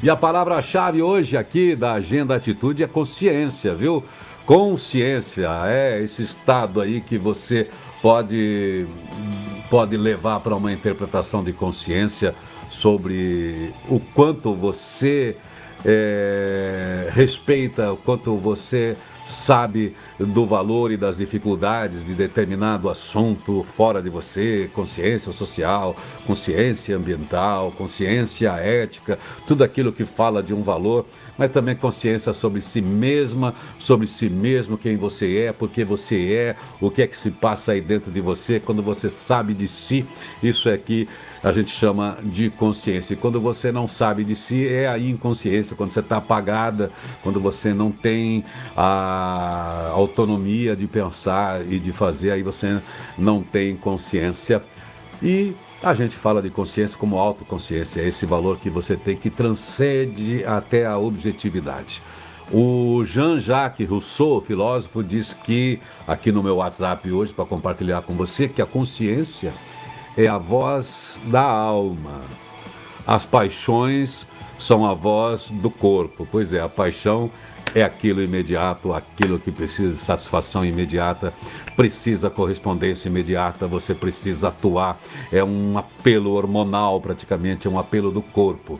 E 0.03 0.09
a 0.09 0.15
palavra-chave 0.15 1.01
hoje 1.01 1.35
aqui 1.35 1.75
da 1.75 1.93
Agenda 1.93 2.35
Atitude 2.35 2.83
é 2.83 2.87
consciência, 2.87 3.75
viu? 3.75 4.03
Consciência 4.45 5.49
é 5.65 6.01
esse 6.01 6.23
estado 6.23 6.81
aí 6.81 7.01
que 7.01 7.17
você 7.17 7.67
pode, 8.01 8.87
pode 9.69 9.97
levar 9.97 10.39
para 10.39 10.55
uma 10.55 10.71
interpretação 10.71 11.43
de 11.43 11.53
consciência 11.53 12.33
sobre 12.69 13.73
o 13.87 13.99
quanto 13.99 14.55
você 14.55 15.35
é, 15.85 17.09
respeita, 17.13 17.91
o 17.91 17.97
quanto 17.97 18.35
você 18.37 18.95
sabe 19.25 19.95
do 20.19 20.45
valor 20.45 20.91
e 20.91 20.97
das 20.97 21.17
dificuldades 21.17 22.05
de 22.05 22.13
determinado 22.13 22.89
assunto 22.89 23.63
fora 23.63 24.01
de 24.01 24.09
você, 24.09 24.69
consciência 24.73 25.31
social, 25.31 25.95
consciência 26.25 26.95
ambiental, 26.95 27.71
consciência 27.71 28.51
ética, 28.51 29.17
tudo 29.45 29.63
aquilo 29.63 29.91
que 29.91 30.05
fala 30.05 30.41
de 30.41 30.53
um 30.53 30.63
valor, 30.63 31.05
mas 31.37 31.51
também 31.51 31.75
consciência 31.75 32.33
sobre 32.33 32.61
si 32.61 32.81
mesma, 32.81 33.55
sobre 33.79 34.07
si 34.07 34.29
mesmo, 34.29 34.77
quem 34.77 34.97
você 34.97 35.37
é, 35.39 35.53
porque 35.53 35.83
você 35.83 36.33
é, 36.33 36.55
o 36.79 36.89
que 36.89 37.01
é 37.01 37.07
que 37.07 37.17
se 37.17 37.31
passa 37.31 37.71
aí 37.71 37.81
dentro 37.81 38.11
de 38.11 38.21
você, 38.21 38.59
quando 38.59 38.83
você 38.83 39.09
sabe 39.09 39.53
de 39.53 39.67
si, 39.67 40.05
isso 40.43 40.69
é 40.69 40.77
que 40.77 41.07
a 41.43 41.51
gente 41.51 41.71
chama 41.71 42.17
de 42.21 42.49
consciência. 42.49 43.13
E 43.13 43.17
quando 43.17 43.41
você 43.41 43.71
não 43.71 43.87
sabe 43.87 44.23
de 44.23 44.35
si, 44.35 44.67
é 44.67 44.87
a 44.87 44.97
inconsciência, 44.97 45.75
quando 45.75 45.91
você 45.91 45.99
está 45.99 46.17
apagada, 46.17 46.91
quando 47.23 47.39
você 47.39 47.73
não 47.73 47.91
tem 47.91 48.43
a 48.75 49.89
autonomia 49.91 50.75
de 50.75 50.87
pensar 50.87 51.65
e 51.65 51.79
de 51.79 51.91
fazer, 51.91 52.31
aí 52.31 52.43
você 52.43 52.79
não 53.17 53.41
tem 53.41 53.75
consciência. 53.75 54.61
E 55.21 55.55
a 55.81 55.95
gente 55.95 56.15
fala 56.15 56.41
de 56.41 56.49
consciência 56.51 56.97
como 56.97 57.17
autoconsciência, 57.17 58.01
é 58.01 58.07
esse 58.07 58.25
valor 58.25 58.59
que 58.59 58.69
você 58.69 58.95
tem 58.95 59.15
que 59.15 59.29
transcende 59.29 60.45
até 60.45 60.85
a 60.85 60.97
objetividade. 60.97 62.03
O 62.53 63.03
Jean-Jacques 63.05 63.89
Rousseau, 63.89 64.41
filósofo, 64.41 65.01
diz 65.01 65.33
que, 65.33 65.79
aqui 66.05 66.31
no 66.31 66.43
meu 66.43 66.57
WhatsApp 66.57 67.09
hoje, 67.09 67.33
para 67.33 67.45
compartilhar 67.45 68.01
com 68.01 68.13
você, 68.13 68.47
que 68.47 68.61
a 68.61 68.65
consciência 68.65 69.53
é 70.17 70.27
a 70.27 70.37
voz 70.37 71.19
da 71.25 71.41
alma. 71.41 72.21
As 73.05 73.25
paixões 73.25 74.27
são 74.57 74.85
a 74.85 74.93
voz 74.93 75.49
do 75.49 75.69
corpo. 75.69 76.27
Pois 76.31 76.53
é, 76.53 76.61
a 76.61 76.69
paixão 76.69 77.31
é 77.73 77.83
aquilo 77.83 78.21
imediato, 78.21 78.93
aquilo 78.93 79.39
que 79.39 79.51
precisa 79.51 79.93
de 79.93 79.97
satisfação 79.97 80.65
imediata, 80.65 81.33
precisa 81.75 82.29
correspondência 82.29 83.07
imediata, 83.07 83.67
você 83.67 83.95
precisa 83.95 84.49
atuar. 84.49 84.99
É 85.31 85.43
um 85.43 85.77
apelo 85.77 86.31
hormonal, 86.31 86.99
praticamente, 86.99 87.67
é 87.67 87.69
um 87.69 87.79
apelo 87.79 88.11
do 88.11 88.21
corpo. 88.21 88.79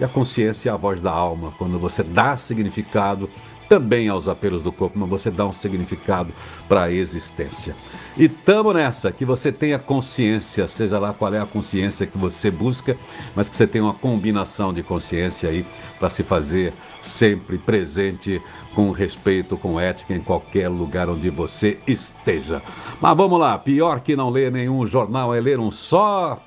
E 0.00 0.04
a 0.04 0.08
consciência 0.08 0.70
é 0.70 0.72
a 0.72 0.76
voz 0.76 1.00
da 1.00 1.12
alma, 1.12 1.52
quando 1.56 1.78
você 1.78 2.02
dá 2.02 2.36
significado 2.36 3.30
também 3.72 4.06
aos 4.06 4.28
apelos 4.28 4.60
do 4.60 4.70
corpo, 4.70 4.98
mas 4.98 5.08
você 5.08 5.30
dá 5.30 5.46
um 5.46 5.52
significado 5.52 6.30
para 6.68 6.82
a 6.82 6.92
existência. 6.92 7.74
E 8.18 8.28
tamo 8.28 8.70
nessa, 8.70 9.10
que 9.10 9.24
você 9.24 9.50
tenha 9.50 9.78
consciência, 9.78 10.68
seja 10.68 10.98
lá 10.98 11.14
qual 11.14 11.32
é 11.32 11.40
a 11.40 11.46
consciência 11.46 12.06
que 12.06 12.18
você 12.18 12.50
busca, 12.50 12.98
mas 13.34 13.48
que 13.48 13.56
você 13.56 13.66
tenha 13.66 13.84
uma 13.84 13.94
combinação 13.94 14.74
de 14.74 14.82
consciência 14.82 15.48
aí 15.48 15.64
para 15.98 16.10
se 16.10 16.22
fazer 16.22 16.74
sempre 17.00 17.56
presente 17.56 18.42
com 18.74 18.90
respeito, 18.90 19.56
com 19.56 19.80
ética 19.80 20.12
em 20.12 20.20
qualquer 20.20 20.68
lugar 20.68 21.08
onde 21.08 21.30
você 21.30 21.78
esteja. 21.86 22.60
Mas 23.00 23.16
vamos 23.16 23.40
lá, 23.40 23.56
pior 23.56 24.00
que 24.00 24.14
não 24.14 24.28
ler 24.28 24.52
nenhum 24.52 24.86
jornal 24.86 25.34
é 25.34 25.40
ler 25.40 25.58
um 25.58 25.70
só. 25.70 26.38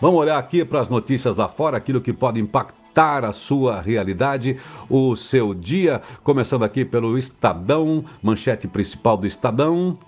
Vamos 0.00 0.18
olhar 0.18 0.36
aqui 0.36 0.64
para 0.64 0.80
as 0.80 0.88
notícias 0.88 1.36
lá 1.36 1.48
fora, 1.48 1.76
aquilo 1.76 2.00
que 2.00 2.12
pode 2.12 2.40
impactar 2.40 2.81
adaptar 2.92 3.24
a 3.24 3.32
sua 3.32 3.80
realidade, 3.80 4.58
o 4.88 5.16
seu 5.16 5.54
dia. 5.54 6.02
Começando 6.22 6.62
aqui 6.62 6.84
pelo 6.84 7.16
Estadão, 7.16 8.04
manchete 8.22 8.68
principal 8.68 9.16
do 9.16 9.26
Estadão: 9.26 9.98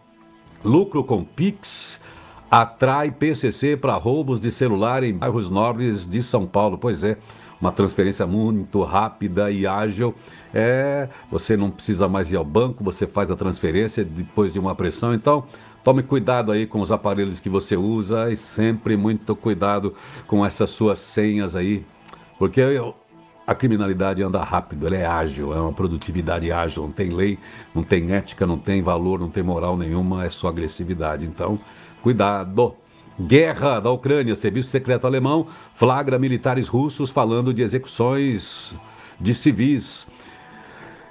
lucro 0.62 1.02
com 1.02 1.24
Pix 1.24 2.00
atrai 2.50 3.10
PCC 3.10 3.76
para 3.76 3.96
roubos 3.96 4.40
de 4.40 4.52
celular 4.52 5.02
em 5.02 5.14
bairros 5.14 5.50
nobres 5.50 6.06
de 6.06 6.22
São 6.22 6.46
Paulo. 6.46 6.78
Pois 6.78 7.02
é, 7.02 7.16
uma 7.60 7.72
transferência 7.72 8.26
muito 8.26 8.82
rápida 8.82 9.50
e 9.50 9.66
ágil. 9.66 10.14
É, 10.52 11.08
você 11.30 11.56
não 11.56 11.70
precisa 11.70 12.08
mais 12.08 12.30
ir 12.30 12.36
ao 12.36 12.44
banco, 12.44 12.84
você 12.84 13.06
faz 13.06 13.30
a 13.30 13.36
transferência 13.36 14.04
depois 14.04 14.52
de 14.52 14.58
uma 14.58 14.74
pressão. 14.74 15.12
Então, 15.12 15.44
Tome 15.84 16.02
cuidado 16.02 16.50
aí 16.50 16.66
com 16.66 16.80
os 16.80 16.90
aparelhos 16.90 17.40
que 17.40 17.50
você 17.50 17.76
usa 17.76 18.32
e 18.32 18.38
sempre 18.38 18.96
muito 18.96 19.36
cuidado 19.36 19.92
com 20.26 20.44
essas 20.44 20.70
suas 20.70 20.98
senhas 20.98 21.54
aí 21.54 21.84
porque 22.38 22.60
a 23.46 23.54
criminalidade 23.54 24.22
anda 24.22 24.42
rápido, 24.42 24.86
ela 24.86 24.96
é 24.96 25.06
ágil, 25.06 25.52
é 25.52 25.60
uma 25.60 25.72
produtividade 25.72 26.50
ágil, 26.50 26.84
não 26.84 26.92
tem 26.92 27.10
lei, 27.10 27.38
não 27.74 27.82
tem 27.82 28.12
ética, 28.12 28.46
não 28.46 28.58
tem 28.58 28.82
valor, 28.82 29.20
não 29.20 29.28
tem 29.28 29.42
moral 29.42 29.76
nenhuma, 29.76 30.24
é 30.24 30.30
só 30.30 30.48
agressividade. 30.48 31.26
Então, 31.26 31.58
cuidado. 32.02 32.74
Guerra 33.20 33.78
da 33.78 33.90
Ucrânia, 33.90 34.34
Serviço 34.34 34.70
Secreto 34.70 35.06
Alemão 35.06 35.46
flagra 35.74 36.18
militares 36.18 36.66
russos 36.66 37.12
falando 37.12 37.54
de 37.54 37.62
execuções 37.62 38.74
de 39.20 39.32
civis. 39.32 40.08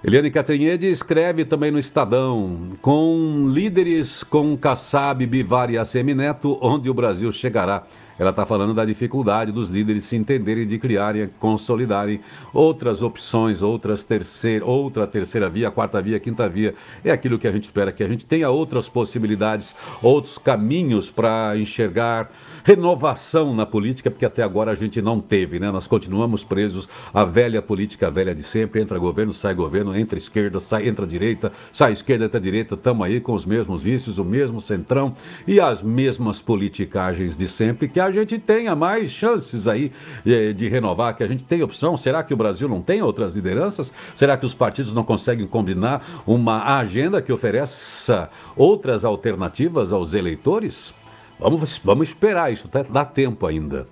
Eliane 0.04 0.30
Catanhede 0.30 0.88
escreve 0.88 1.46
também 1.46 1.72
no 1.72 1.80
Estadão, 1.80 2.72
com 2.82 3.46
líderes 3.48 4.22
com 4.22 4.58
Kassab, 4.58 5.26
Bivar 5.26 5.70
e 5.70 5.78
ACM 5.78 6.14
Neto, 6.14 6.58
onde 6.62 6.90
o 6.90 6.94
Brasil 6.94 7.32
chegará. 7.32 7.84
Ela 8.18 8.30
está 8.30 8.46
falando 8.46 8.74
da 8.74 8.86
dificuldade 8.86 9.52
dos 9.52 9.70
líderes 9.70 10.06
se 10.06 10.16
entenderem 10.16 10.68
de 10.68 10.78
criarem, 10.78 11.30
consolidarem 11.40 12.22
outras 12.54 13.02
opções, 13.02 13.62
outras 13.62 14.04
terceira, 14.04 14.66
outra 14.66 15.08
terceira 15.08 15.50
via, 15.50 15.72
quarta 15.72 16.02
via, 16.02 16.20
quinta 16.20 16.48
via. 16.48 16.76
É 17.04 17.12
aquilo 17.12 17.40
que 17.40 17.48
a 17.48 17.52
gente 17.52 17.66
espera, 17.66 17.92
que 17.92 18.04
a 18.04 18.08
gente 18.08 18.26
tenha 18.26 18.50
outras 18.50 18.88
possibilidades, 18.88 19.76
outros 20.02 20.38
caminhos 20.38 21.10
para 21.10 21.58
enxergar 21.58 22.30
renovação 22.64 23.54
na 23.54 23.66
política, 23.66 24.10
porque 24.10 24.26
até 24.26 24.42
agora 24.42 24.72
a 24.72 24.76
gente 24.76 25.02
não 25.02 25.20
teve, 25.20 25.60
né? 25.60 25.70
Nós 25.70 25.86
continuamos 25.86 26.44
presos 26.44 26.88
à 27.14 27.26
velha 27.26 27.62
política, 27.62 28.10
velha 28.10 28.34
de 28.34 28.44
sempre, 28.44 28.82
entra 28.82 28.98
governo, 28.98 29.34
sai 29.34 29.54
governo, 29.54 29.96
entra 29.96 30.18
esquerda, 30.18 30.60
sai, 30.60 30.88
entra 30.88 31.06
direita, 31.06 31.52
sai 31.72 31.92
esquerda, 31.92 32.26
entra 32.26 32.40
direita, 32.40 32.76
estamos 32.76 33.06
aí 33.06 33.20
com 33.20 33.34
os 33.34 33.46
mesmos 33.46 33.82
vícios, 33.82 34.18
o 34.18 34.24
mesmo 34.24 34.62
centrão 34.62 35.14
e 35.46 35.60
as 35.60 35.84
mesmas 35.84 36.42
politicagens 36.42 37.36
de 37.36 37.48
sempre, 37.50 37.88
que 37.88 38.00
a 38.00 38.10
gente 38.10 38.40
tenha 38.40 38.76
mais 38.76 39.12
chances 39.12 39.68
aí 39.68 39.92
de, 40.24 40.34
eh, 40.34 40.54
de 40.54 40.70
renovar, 40.70 41.16
que 41.16 41.24
a 41.24 41.28
gente 41.28 41.44
tenha 41.44 41.66
opção. 41.66 41.98
Será 41.98 42.24
que 42.24 42.34
o 42.34 42.38
Brasil 42.38 42.70
não 42.70 42.82
tem 42.82 43.02
outras 43.02 43.36
lideranças? 43.36 43.94
Será 44.16 44.38
que 44.38 44.46
os 44.46 44.54
partidos 44.54 44.94
não 44.94 45.04
conseguem 45.04 45.46
combinar 45.46 46.24
uma 46.26 46.78
agenda 46.78 47.22
que 47.22 47.32
ofereça 47.32 48.30
outras 48.56 49.04
alternativas 49.04 49.92
aos 49.92 50.14
eleitores? 50.14 50.94
Vamos, 51.40 51.82
vamos 51.84 52.10
esperar, 52.10 52.52
isso 52.52 52.68
tá, 52.68 52.84
dá 52.84 53.04
tempo 53.06 53.46
ainda. 53.46 53.88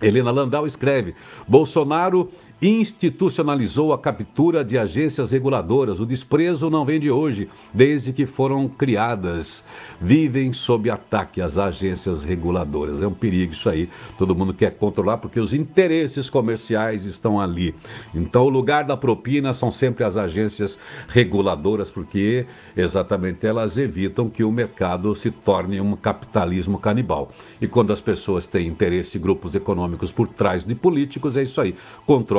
Helena 0.00 0.30
Landau 0.30 0.66
escreve: 0.66 1.14
Bolsonaro 1.46 2.30
institucionalizou 2.60 3.92
a 3.92 3.98
captura 3.98 4.64
de 4.64 4.78
agências 4.78 5.30
reguladoras. 5.30 6.00
O 6.00 6.06
desprezo 6.06 6.70
não 6.70 6.84
vem 6.84 6.98
de 6.98 7.10
hoje, 7.10 7.48
desde 7.72 8.12
que 8.12 8.26
foram 8.26 8.68
criadas. 8.68 9.64
Vivem 10.00 10.52
sob 10.52 10.88
ataque 10.90 11.40
as 11.40 11.58
agências 11.58 12.22
reguladoras. 12.22 13.02
É 13.02 13.06
um 13.06 13.12
perigo 13.12 13.52
isso 13.52 13.68
aí. 13.68 13.88
Todo 14.16 14.34
mundo 14.34 14.54
quer 14.54 14.70
controlar 14.72 15.18
porque 15.18 15.40
os 15.40 15.52
interesses 15.52 16.30
comerciais 16.30 17.04
estão 17.04 17.40
ali. 17.40 17.74
Então, 18.14 18.44
o 18.44 18.48
lugar 18.48 18.84
da 18.84 18.96
propina 18.96 19.52
são 19.52 19.70
sempre 19.70 20.04
as 20.04 20.16
agências 20.16 20.78
reguladoras, 21.08 21.90
porque 21.90 22.46
exatamente 22.76 23.46
elas 23.46 23.76
evitam 23.76 24.28
que 24.28 24.44
o 24.44 24.52
mercado 24.52 25.14
se 25.14 25.30
torne 25.30 25.80
um 25.80 25.96
capitalismo 25.96 26.78
canibal. 26.78 27.30
E 27.60 27.66
quando 27.66 27.92
as 27.92 28.00
pessoas 28.00 28.46
têm 28.46 28.66
interesse, 28.66 29.18
grupos 29.18 29.54
econômicos 29.54 30.12
por 30.12 30.28
trás 30.28 30.64
de 30.64 30.74
políticos, 30.74 31.36
é 31.36 31.42
isso 31.42 31.60
aí. 31.60 31.74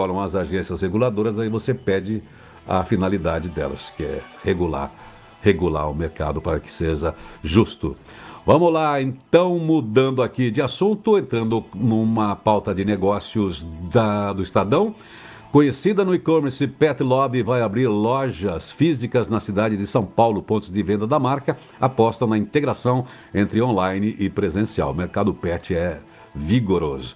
Controlam 0.05 0.21
as 0.21 0.35
agências 0.35 0.81
reguladoras, 0.81 1.39
aí 1.39 1.49
você 1.49 1.73
pede 1.73 2.21
a 2.67 2.83
finalidade 2.83 3.49
delas, 3.49 3.91
que 3.97 4.03
é 4.03 4.21
regular, 4.43 4.91
regular 5.41 5.89
o 5.89 5.95
mercado 5.95 6.39
para 6.39 6.59
que 6.59 6.71
seja 6.71 7.15
justo. 7.41 7.95
Vamos 8.45 8.71
lá, 8.71 9.01
então, 9.01 9.57
mudando 9.57 10.21
aqui 10.21 10.51
de 10.51 10.61
assunto, 10.61 11.17
entrando 11.17 11.65
numa 11.73 12.35
pauta 12.35 12.75
de 12.75 12.85
negócios 12.85 13.63
da, 13.91 14.31
do 14.31 14.43
Estadão. 14.43 14.93
Conhecida 15.51 16.05
no 16.05 16.13
e-commerce, 16.13 16.67
Pet 16.67 17.01
Lobby 17.01 17.41
vai 17.41 17.63
abrir 17.63 17.87
lojas 17.87 18.71
físicas 18.71 19.27
na 19.27 19.39
cidade 19.39 19.75
de 19.75 19.87
São 19.87 20.05
Paulo. 20.05 20.43
Pontos 20.43 20.69
de 20.69 20.83
venda 20.83 21.07
da 21.07 21.17
marca 21.17 21.57
apostam 21.81 22.27
na 22.27 22.37
integração 22.37 23.05
entre 23.33 23.59
online 23.59 24.15
e 24.19 24.29
presencial. 24.29 24.91
O 24.91 24.95
mercado 24.95 25.33
pet 25.33 25.73
é 25.73 25.99
vigoroso. 26.35 27.15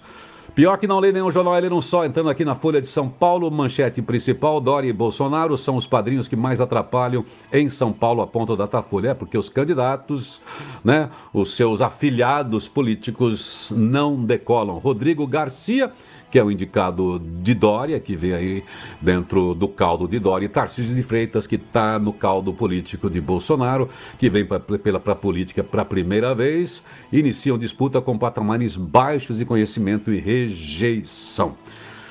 Pior 0.54 0.76
que 0.78 0.86
não 0.86 0.98
lê 0.98 1.12
nenhum 1.12 1.30
jornal, 1.30 1.56
ele 1.56 1.68
não 1.68 1.80
só. 1.80 2.04
Entrando 2.04 2.28
aqui 2.28 2.44
na 2.44 2.54
Folha 2.54 2.80
de 2.80 2.88
São 2.88 3.08
Paulo, 3.08 3.50
manchete 3.50 4.02
principal: 4.02 4.60
Dória 4.60 4.88
e 4.88 4.92
Bolsonaro 4.92 5.56
são 5.56 5.76
os 5.76 5.86
padrinhos 5.86 6.28
que 6.28 6.36
mais 6.36 6.60
atrapalham 6.60 7.24
em 7.52 7.68
São 7.68 7.92
Paulo, 7.92 8.20
a 8.20 8.26
ponta 8.26 8.56
da 8.56 8.64
Datafolha. 8.64 9.10
É 9.10 9.14
porque 9.14 9.38
os 9.38 9.48
candidatos, 9.48 10.40
né, 10.84 11.10
os 11.32 11.54
seus 11.54 11.80
afiliados 11.80 12.68
políticos 12.68 13.72
não 13.76 14.16
decolam. 14.24 14.78
Rodrigo 14.78 15.26
Garcia 15.26 15.92
que 16.30 16.38
é 16.38 16.44
o 16.44 16.50
indicado 16.50 17.20
de 17.42 17.54
Dória, 17.54 17.98
que 17.98 18.16
vem 18.16 18.32
aí 18.32 18.64
dentro 19.00 19.54
do 19.54 19.68
caldo 19.68 20.06
de 20.06 20.18
Dória, 20.18 20.46
e 20.46 20.48
Tarcísio 20.48 20.94
de 20.94 21.02
Freitas, 21.02 21.46
que 21.46 21.56
está 21.56 21.98
no 21.98 22.12
caldo 22.12 22.52
político 22.52 23.10
de 23.10 23.20
Bolsonaro, 23.20 23.88
que 24.18 24.30
vem 24.30 24.44
para 24.44 24.58
a 24.58 25.14
política 25.16 25.64
para 25.64 25.82
a 25.82 25.84
primeira 25.84 26.34
vez, 26.34 26.82
iniciam 27.12 27.58
disputa 27.58 28.00
com 28.00 28.16
patamares 28.16 28.76
baixos 28.76 29.38
de 29.38 29.44
conhecimento 29.44 30.12
e 30.12 30.20
rejeição. 30.20 31.56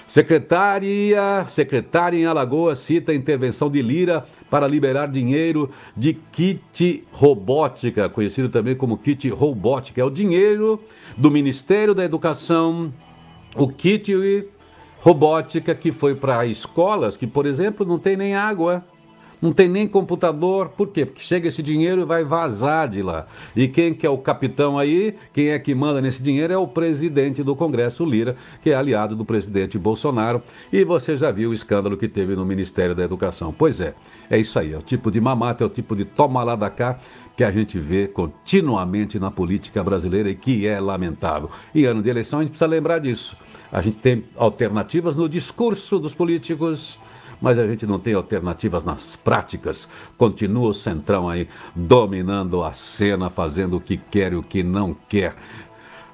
Secretaria, 0.09 1.45
secretária 1.47 2.17
em 2.17 2.25
Alagoas 2.25 2.79
cita 2.79 3.13
intervenção 3.13 3.69
de 3.69 3.79
Lira 3.79 4.25
para 4.49 4.67
liberar 4.67 5.07
dinheiro 5.07 5.69
de 5.95 6.15
kit 6.31 7.05
robótica, 7.11 8.09
conhecido 8.09 8.49
também 8.49 8.75
como 8.75 8.97
kit 8.97 9.29
robótica. 9.29 10.01
É 10.01 10.03
o 10.03 10.09
dinheiro 10.09 10.81
do 11.15 11.29
Ministério 11.29 11.93
da 11.93 12.03
Educação, 12.03 12.91
o 13.55 13.67
kit 13.67 14.13
robótica 15.01 15.73
que 15.73 15.91
foi 15.91 16.15
para 16.15 16.45
escolas 16.45 17.15
que, 17.15 17.26
por 17.26 17.45
exemplo, 17.45 17.85
não 17.85 17.97
tem 17.97 18.17
nem 18.17 18.35
água. 18.35 18.84
Não 19.41 19.53
tem 19.53 19.69
nem 19.69 19.87
computador. 19.87 20.69
Por 20.69 20.89
quê? 20.89 21.05
Porque 21.05 21.21
chega 21.21 21.47
esse 21.47 21.63
dinheiro 21.63 22.01
e 22.01 22.05
vai 22.05 22.23
vazar 22.23 22.89
de 22.89 23.01
lá. 23.01 23.25
E 23.55 23.67
quem 23.67 23.93
que 23.93 24.05
é 24.05 24.09
o 24.09 24.17
capitão 24.17 24.77
aí, 24.77 25.15
quem 25.31 25.49
é 25.49 25.59
que 25.59 25.73
manda 25.73 26.01
nesse 26.01 26.21
dinheiro 26.21 26.51
é 26.51 26.57
o 26.57 26.67
presidente 26.67 27.41
do 27.41 27.55
Congresso, 27.55 28.03
Lira, 28.05 28.35
que 28.61 28.71
é 28.71 28.75
aliado 28.75 29.15
do 29.15 29.23
presidente 29.23 29.77
Bolsonaro. 29.77 30.41
E 30.73 30.83
você 30.83 31.15
já 31.15 31.31
viu 31.31 31.51
o 31.51 31.53
escândalo 31.53 31.95
que 31.95 32.07
teve 32.07 32.35
no 32.35 32.45
Ministério 32.45 32.93
da 32.93 33.03
Educação. 33.03 33.53
Pois 33.57 33.79
é, 33.79 33.93
é 34.29 34.37
isso 34.37 34.59
aí. 34.59 34.73
É 34.73 34.77
o 34.77 34.81
tipo 34.81 35.09
de 35.09 35.21
mamata, 35.21 35.63
é 35.63 35.67
o 35.67 35.69
tipo 35.69 35.95
de 35.95 36.03
toma 36.03 36.43
lá 36.43 36.55
da 36.55 36.69
cá 36.69 36.99
que 37.37 37.43
a 37.45 37.51
gente 37.51 37.79
vê 37.79 38.05
continuamente 38.05 39.17
na 39.17 39.31
política 39.31 39.81
brasileira 39.81 40.29
e 40.29 40.35
que 40.35 40.67
é 40.67 40.77
lamentável. 40.77 41.49
E 41.73 41.85
ano 41.85 42.01
de 42.01 42.09
eleição 42.09 42.39
a 42.39 42.41
gente 42.41 42.51
precisa 42.51 42.69
lembrar 42.69 42.99
disso. 42.99 43.37
A 43.71 43.81
gente 43.81 43.97
tem 43.97 44.25
alternativas 44.35 45.15
no 45.15 45.29
discurso 45.29 45.99
dos 45.99 46.13
políticos 46.13 46.99
mas 47.41 47.57
a 47.59 47.67
gente 47.67 47.85
não 47.85 47.99
tem 47.99 48.13
alternativas 48.13 48.83
nas 48.83 49.15
práticas. 49.15 49.89
Continua 50.17 50.69
o 50.69 50.73
Centrão 50.73 51.29
aí 51.29 51.47
dominando 51.75 52.63
a 52.63 52.73
cena, 52.73 53.29
fazendo 53.29 53.77
o 53.77 53.81
que 53.81 53.97
quer 53.97 54.33
e 54.33 54.35
o 54.35 54.43
que 54.43 54.63
não 54.63 54.95
quer. 55.07 55.35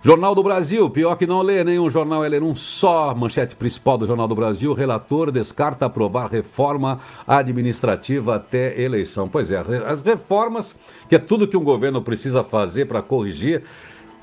Jornal 0.05 0.35
do 0.35 0.43
Brasil, 0.43 0.87
pior 0.87 1.15
que 1.15 1.25
não 1.25 1.41
lê 1.41 1.63
nenhum 1.63 1.89
jornal, 1.89 2.23
é 2.23 2.29
ler 2.29 2.43
um 2.43 2.53
só. 2.53 3.15
Manchete 3.15 3.55
principal 3.55 3.97
do 3.97 4.05
Jornal 4.05 4.27
do 4.27 4.35
Brasil: 4.35 4.71
relator 4.71 5.31
descarta 5.31 5.87
aprovar 5.87 6.29
reforma 6.29 6.99
administrativa 7.25 8.35
até 8.35 8.79
eleição. 8.79 9.27
Pois 9.27 9.49
é, 9.49 9.57
as 9.83 10.03
reformas, 10.03 10.77
que 11.09 11.15
é 11.15 11.17
tudo 11.17 11.47
que 11.47 11.57
um 11.57 11.63
governo 11.63 12.03
precisa 12.03 12.43
fazer 12.43 12.85
para 12.85 13.01
corrigir 13.01 13.63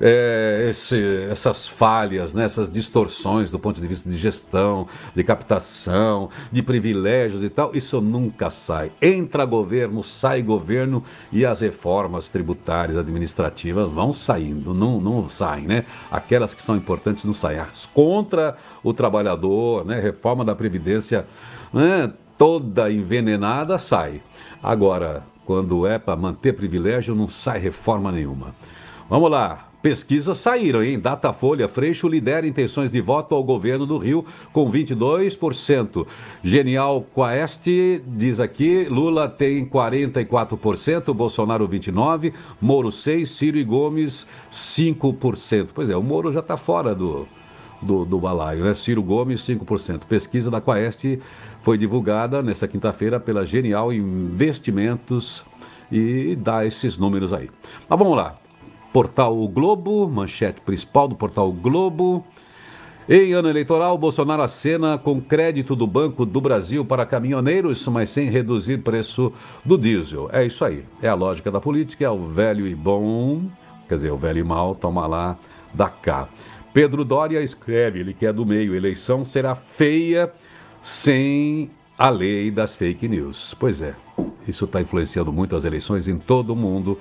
é, 0.05 0.67
esse, 0.69 1.01
essas 1.31 1.69
falhas, 1.69 2.35
né, 2.35 2.45
essas 2.45 2.69
distorções 2.69 3.51
do 3.51 3.59
ponto 3.59 3.81
de 3.81 3.87
vista 3.87 4.11
de 4.11 4.19
gestão, 4.19 4.89
de 5.15 5.23
captação, 5.23 6.29
de 6.51 6.61
privilégios 6.61 7.45
e 7.45 7.49
tal, 7.49 7.71
isso 7.73 8.01
nunca 8.01 8.51
sai. 8.51 8.91
Entra 9.01 9.45
governo, 9.45 10.03
sai 10.03 10.43
governo 10.43 11.05
e 11.31 11.47
as 11.47 11.61
reformas 11.61 12.29
tributárias, 12.29 12.99
administrativas 12.99 13.93
vão 13.93 14.13
saindo, 14.13 14.75
não, 14.75 15.01
não 15.01 15.29
saem, 15.29 15.69
né? 15.69 15.85
Aquelas 16.11 16.53
que 16.53 16.63
são 16.63 16.77
importantes 16.77 17.25
não 17.25 17.33
saem. 17.33 17.61
As 17.61 17.87
contra 17.87 18.57
o 18.83 18.93
trabalhador, 18.93 19.85
né? 19.85 20.01
Reforma 20.01 20.45
da 20.45 20.57
Previdência, 20.57 21.27
né? 21.73 22.13
toda 22.37 22.91
envenenada 22.91 23.79
sai. 23.79 24.21
Agora, 24.61 25.23
quando 25.47 25.87
é 25.87 25.97
para 25.97 26.17
manter 26.17 26.55
privilégio, 26.55 27.15
não 27.15 27.29
sai 27.29 27.61
reforma 27.61 28.11
nenhuma. 28.11 28.53
Vamos 29.09 29.31
lá. 29.31 29.72
Pesquisas 29.83 30.39
saíram, 30.39 30.81
hein? 30.81 31.01
Datafolha, 31.01 31.69
Freixo 31.69 32.07
lidera 32.07 32.47
intenções 32.47 32.89
de 32.89 33.01
voto 33.01 33.35
ao 33.35 33.43
governo 33.43 33.85
do 33.85 33.99
Rio 33.99 34.25
com 34.53 34.71
22%. 34.71 36.07
Genial 36.43 37.05
Quaest 37.13 37.67
diz 38.07 38.39
aqui, 38.39 38.85
Lula 38.89 39.29
tem 39.29 39.67
44%, 39.67 41.13
Bolsonaro 41.13 41.69
29%, 41.69 42.33
Moro 42.61 42.91
6%, 42.91 43.27
Ciro 43.27 43.59
e 43.59 43.65
Gomes 43.65 44.25
5%. 44.53 45.71
Pois 45.75 45.91
é, 45.91 45.97
o 45.97 46.03
Moro 46.03 46.33
já 46.33 46.41
está 46.41 46.57
fora 46.57 46.95
do, 46.95 47.27
do, 47.83 48.05
do 48.05 48.21
balaio, 48.21 48.63
né? 48.63 48.75
Ciro 48.75 49.03
Gomes 49.03 49.41
5%. 49.41 50.03
Pesquisa 50.09 50.49
da 50.49 50.61
Quaest 50.61 51.19
foi 51.63 51.77
divulgada 51.77 52.41
nesta 52.41 52.69
quinta-feira 52.69 53.19
pela 53.19 53.45
Genial 53.45 53.93
Investimentos 53.93 55.45
e 55.91 56.37
dá 56.37 56.65
esses 56.65 56.97
números 56.97 57.33
aí. 57.33 57.51
Mas 57.89 57.99
vamos 57.99 58.17
lá. 58.17 58.37
Portal 58.93 59.37
o 59.39 59.49
Globo, 59.49 60.07
manchete 60.07 60.61
principal 60.61 61.09
do 61.09 61.15
Portal 61.15 61.49
o 61.49 61.53
Globo. 61.53 62.25
Em 63.09 63.33
ano 63.33 63.49
eleitoral, 63.49 63.99
Bolsonaro 63.99 64.43
acena 64.43 64.97
com 64.97 65.21
crédito 65.21 65.75
do 65.75 65.87
Banco 65.87 66.25
do 66.25 66.41
Brasil 66.41 66.85
para 66.85 67.05
caminhoneiros, 67.05 67.87
mas 67.89 68.11
sem 68.11 68.29
reduzir 68.29 68.79
preço 68.79 69.33
do 69.65 69.77
diesel. 69.77 70.29
É 70.33 70.45
isso 70.45 70.65
aí. 70.65 70.85
É 71.01 71.09
a 71.09 71.15
lógica 71.15 71.51
da 71.51 71.61
política, 71.61 72.05
é 72.05 72.11
o 72.11 72.29
velho 72.29 72.67
e 72.67 72.75
bom, 72.75 73.43
quer 73.89 73.97
dizer, 73.97 74.13
o 74.13 74.17
velho 74.17 74.39
e 74.39 74.45
mal, 74.45 74.75
toma 74.75 75.07
lá, 75.07 75.37
da 75.75 75.89
cá. 75.89 76.29
Pedro 76.73 77.05
Doria 77.05 77.43
escreve, 77.43 78.01
ele 78.01 78.15
que 78.15 78.25
é 78.25 78.33
do 78.33 78.47
meio, 78.47 78.75
eleição 78.75 79.25
será 79.25 79.55
feia 79.55 80.33
sem 80.81 81.71
a 81.99 82.09
lei 82.09 82.51
das 82.51 82.75
fake 82.75 83.09
news. 83.09 83.55
Pois 83.59 83.83
é, 83.83 83.95
isso 84.47 84.65
está 84.65 84.81
influenciando 84.81 85.33
muito 85.33 85.57
as 85.57 85.65
eleições 85.65 86.07
em 86.07 86.19
todo 86.19 86.51
o 86.51 86.57
mundo. 86.57 86.99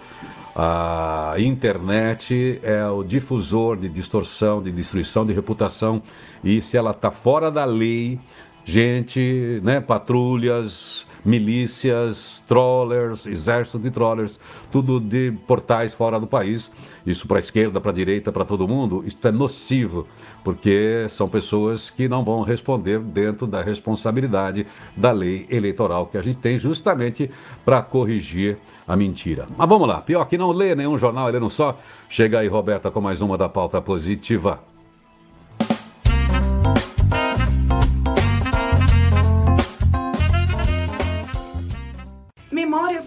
A 0.56 1.36
internet 1.38 2.60
é 2.62 2.86
o 2.88 3.04
difusor 3.04 3.78
de 3.78 3.88
distorção, 3.88 4.62
de 4.62 4.72
destruição 4.72 5.26
de 5.26 5.34
reputação, 5.34 6.02
e 6.44 6.62
se 6.62 6.76
ela 6.76 6.92
está 6.92 7.10
fora 7.10 7.50
da 7.50 7.64
lei, 7.64 8.20
gente, 8.66 9.62
né, 9.64 9.80
patrulhas, 9.80 11.08
milícias, 11.24 12.44
trollers, 12.48 13.26
exército 13.26 13.80
de 13.80 13.92
trollers, 13.92 14.40
tudo 14.72 15.00
de 15.00 15.32
portais 15.48 15.94
fora 15.94 16.20
do 16.20 16.28
país. 16.28 16.72
Isso 17.06 17.28
para 17.28 17.38
a 17.38 17.40
esquerda, 17.40 17.82
para 17.82 17.92
a 17.92 17.94
direita, 17.94 18.32
para 18.32 18.46
todo 18.46 18.68
mundo, 18.68 19.04
isso 19.06 19.18
é 19.24 19.32
nocivo, 19.32 20.08
porque 20.44 21.08
são 21.10 21.28
pessoas 21.28 21.90
que 21.90 22.08
não 22.08 22.24
vão 22.24 22.42
responder 22.42 23.00
dentro 23.00 23.48
da 23.48 23.62
responsabilidade 23.62 24.68
da 24.96 25.12
lei 25.12 25.48
eleitoral 25.50 26.06
que 26.06 26.18
a 26.18 26.22
gente 26.22 26.38
tem 26.38 26.58
justamente 26.58 27.30
para 27.66 27.82
corrigir 27.82 28.58
a 28.88 28.96
mentira. 28.96 29.48
Mas 29.58 29.68
vamos 29.68 29.88
lá, 29.88 30.02
pior 30.02 30.26
que 30.26 30.38
não 30.38 30.52
lê 30.52 30.76
nenhum 30.76 30.98
jornal, 30.98 31.30
lê 31.30 31.40
não 31.40 31.50
só. 31.50 31.80
Chega 32.10 32.40
aí, 32.40 32.48
Roberta, 32.48 32.92
com 32.92 33.02
mais 33.02 33.22
uma 33.22 33.38
da 33.38 33.50
pauta 33.50 33.82
positiva. 33.82 34.71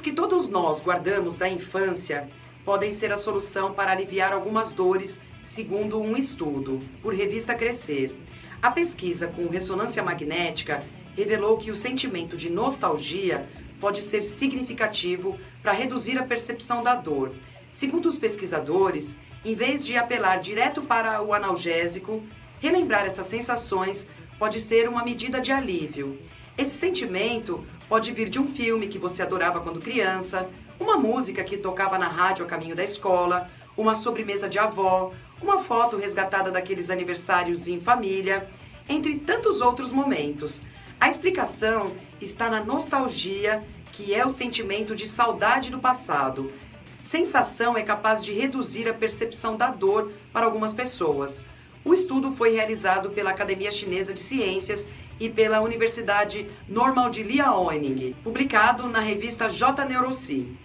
Que 0.05 0.12
todos 0.12 0.51
nós 0.51 0.82
guardamos 0.82 1.39
da 1.39 1.48
infância 1.48 2.28
podem 2.62 2.93
ser 2.93 3.10
a 3.10 3.16
solução 3.16 3.72
para 3.72 3.90
aliviar 3.90 4.35
algumas 4.35 4.70
dores, 4.70 5.18
segundo 5.43 5.98
um 5.98 6.14
estudo, 6.14 6.82
por 7.01 7.14
revista 7.14 7.55
Crescer. 7.55 8.14
A 8.60 8.70
pesquisa 8.70 9.26
com 9.28 9.48
ressonância 9.48 10.02
magnética 10.02 10.85
revelou 11.16 11.56
que 11.56 11.70
o 11.70 11.76
sentimento 11.76 12.36
de 12.36 12.51
nostalgia 12.51 13.48
pode 13.81 14.02
ser 14.02 14.22
significativo 14.22 15.39
para 15.62 15.72
reduzir 15.72 16.18
a 16.18 16.22
percepção 16.22 16.82
da 16.82 16.94
dor. 16.94 17.32
Segundo 17.70 18.05
os 18.05 18.18
pesquisadores, 18.18 19.16
em 19.43 19.55
vez 19.55 19.86
de 19.86 19.97
apelar 19.97 20.36
direto 20.36 20.82
para 20.82 21.22
o 21.22 21.32
analgésico, 21.32 22.22
relembrar 22.60 23.06
essas 23.06 23.26
sensações 23.26 24.06
pode 24.39 24.60
ser 24.60 24.86
uma 24.86 25.02
medida 25.02 25.40
de 25.40 25.51
alívio. 25.51 26.18
Esse 26.59 26.76
sentimento 26.76 27.66
pode 27.94 28.10
vir 28.10 28.28
de 28.28 28.40
um 28.40 28.48
filme 28.48 28.88
que 28.88 28.98
você 28.98 29.22
adorava 29.22 29.60
quando 29.60 29.80
criança, 29.80 30.50
uma 30.80 30.96
música 30.96 31.44
que 31.44 31.56
tocava 31.56 31.96
na 31.96 32.08
rádio 32.08 32.44
a 32.44 32.48
caminho 32.48 32.74
da 32.74 32.82
escola, 32.82 33.48
uma 33.76 33.94
sobremesa 33.94 34.48
de 34.48 34.58
avó, 34.58 35.12
uma 35.40 35.60
foto 35.60 35.96
resgatada 35.96 36.50
daqueles 36.50 36.90
aniversários 36.90 37.68
em 37.68 37.80
família, 37.80 38.50
entre 38.88 39.20
tantos 39.20 39.60
outros 39.60 39.92
momentos. 39.92 40.60
A 41.00 41.08
explicação 41.08 41.92
está 42.20 42.50
na 42.50 42.64
nostalgia, 42.64 43.62
que 43.92 44.12
é 44.12 44.26
o 44.26 44.28
sentimento 44.28 44.96
de 44.96 45.06
saudade 45.06 45.70
do 45.70 45.78
passado. 45.78 46.50
Sensação 46.98 47.78
é 47.78 47.84
capaz 47.84 48.24
de 48.24 48.32
reduzir 48.32 48.88
a 48.88 48.92
percepção 48.92 49.56
da 49.56 49.70
dor 49.70 50.10
para 50.32 50.44
algumas 50.44 50.74
pessoas. 50.74 51.46
O 51.85 51.93
estudo 51.93 52.32
foi 52.32 52.52
realizado 52.52 53.11
pela 53.11 53.31
Academia 53.31 53.70
Chinesa 53.70 54.15
de 54.15 54.20
Ciências 54.20 54.89
e 55.20 55.28
pela 55.28 55.61
Universidade 55.61 56.48
Normal 56.66 57.11
de 57.11 57.23
Liaoning, 57.23 58.16
publicado 58.24 58.89
na 58.89 59.01
revista 59.01 59.51
J 59.51 59.85
Neuroci. 59.85 60.56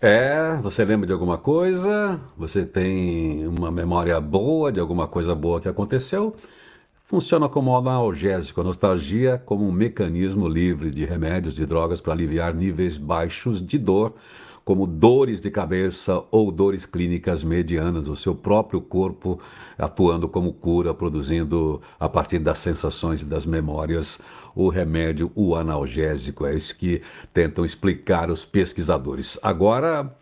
É, 0.00 0.56
você 0.62 0.84
lembra 0.84 1.06
de 1.06 1.12
alguma 1.12 1.36
coisa? 1.36 2.20
Você 2.36 2.64
tem 2.64 3.46
uma 3.46 3.72
memória 3.72 4.18
boa 4.20 4.70
de 4.70 4.78
alguma 4.78 5.08
coisa 5.08 5.34
boa 5.34 5.60
que 5.60 5.68
aconteceu? 5.68 6.34
Funciona 7.04 7.48
como 7.48 7.76
analgésico, 7.76 8.60
a 8.60 8.64
nostalgia 8.64 9.42
como 9.44 9.66
um 9.66 9.72
mecanismo 9.72 10.48
livre 10.48 10.90
de 10.90 11.04
remédios 11.04 11.58
e 11.58 11.66
drogas 11.66 12.00
para 12.00 12.12
aliviar 12.12 12.54
níveis 12.54 12.96
baixos 12.96 13.60
de 13.60 13.76
dor 13.76 14.14
como 14.64 14.86
dores 14.86 15.40
de 15.40 15.50
cabeça 15.50 16.22
ou 16.30 16.50
dores 16.50 16.86
clínicas 16.86 17.42
medianas, 17.42 18.08
o 18.08 18.16
seu 18.16 18.34
próprio 18.34 18.80
corpo 18.80 19.38
atuando 19.78 20.28
como 20.28 20.52
cura, 20.52 20.92
produzindo 20.92 21.80
a 21.98 22.08
partir 22.08 22.38
das 22.38 22.58
sensações 22.58 23.22
e 23.22 23.24
das 23.24 23.46
memórias 23.46 24.20
o 24.54 24.68
remédio, 24.68 25.30
o 25.34 25.54
analgésico. 25.54 26.46
É 26.46 26.54
isso 26.54 26.76
que 26.76 27.02
tentam 27.32 27.64
explicar 27.64 28.30
os 28.30 28.44
pesquisadores. 28.44 29.38
Agora, 29.42 30.14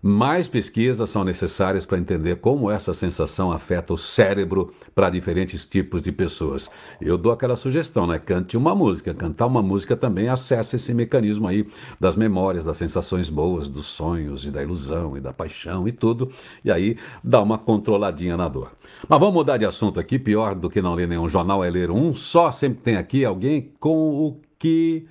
mais 0.00 0.46
pesquisas 0.46 1.10
são 1.10 1.24
necessárias 1.24 1.84
para 1.84 1.98
entender 1.98 2.36
como 2.36 2.70
essa 2.70 2.94
sensação 2.94 3.50
afeta 3.50 3.92
o 3.92 3.98
cérebro 3.98 4.72
para 4.94 5.10
diferentes 5.10 5.66
tipos 5.66 6.00
de 6.02 6.12
pessoas. 6.12 6.70
Eu 7.00 7.18
dou 7.18 7.32
aquela 7.32 7.56
sugestão, 7.56 8.06
né? 8.06 8.18
Cante 8.18 8.56
uma 8.56 8.74
música. 8.74 9.12
Cantar 9.12 9.46
uma 9.46 9.62
música 9.62 9.96
também 9.96 10.28
acessa 10.28 10.76
esse 10.76 10.94
mecanismo 10.94 11.48
aí 11.48 11.66
das 11.98 12.14
memórias, 12.14 12.64
das 12.64 12.76
sensações 12.76 13.28
boas, 13.28 13.68
dos 13.68 13.86
sonhos 13.86 14.44
e 14.44 14.50
da 14.50 14.62
ilusão 14.62 15.16
e 15.16 15.20
da 15.20 15.32
paixão 15.32 15.88
e 15.88 15.92
tudo. 15.92 16.30
E 16.64 16.70
aí 16.70 16.96
dá 17.22 17.42
uma 17.42 17.58
controladinha 17.58 18.36
na 18.36 18.48
dor. 18.48 18.72
Mas 19.08 19.18
vamos 19.18 19.34
mudar 19.34 19.56
de 19.56 19.64
assunto 19.64 19.98
aqui. 19.98 20.18
Pior 20.18 20.54
do 20.54 20.70
que 20.70 20.80
não 20.80 20.94
ler 20.94 21.08
nenhum 21.08 21.28
jornal 21.28 21.64
é 21.64 21.70
ler 21.70 21.90
um 21.90 22.14
só. 22.14 22.52
Sempre 22.52 22.82
tem 22.82 22.96
aqui 22.96 23.24
alguém 23.24 23.72
com 23.80 24.26
o 24.26 24.40
que 24.58 25.06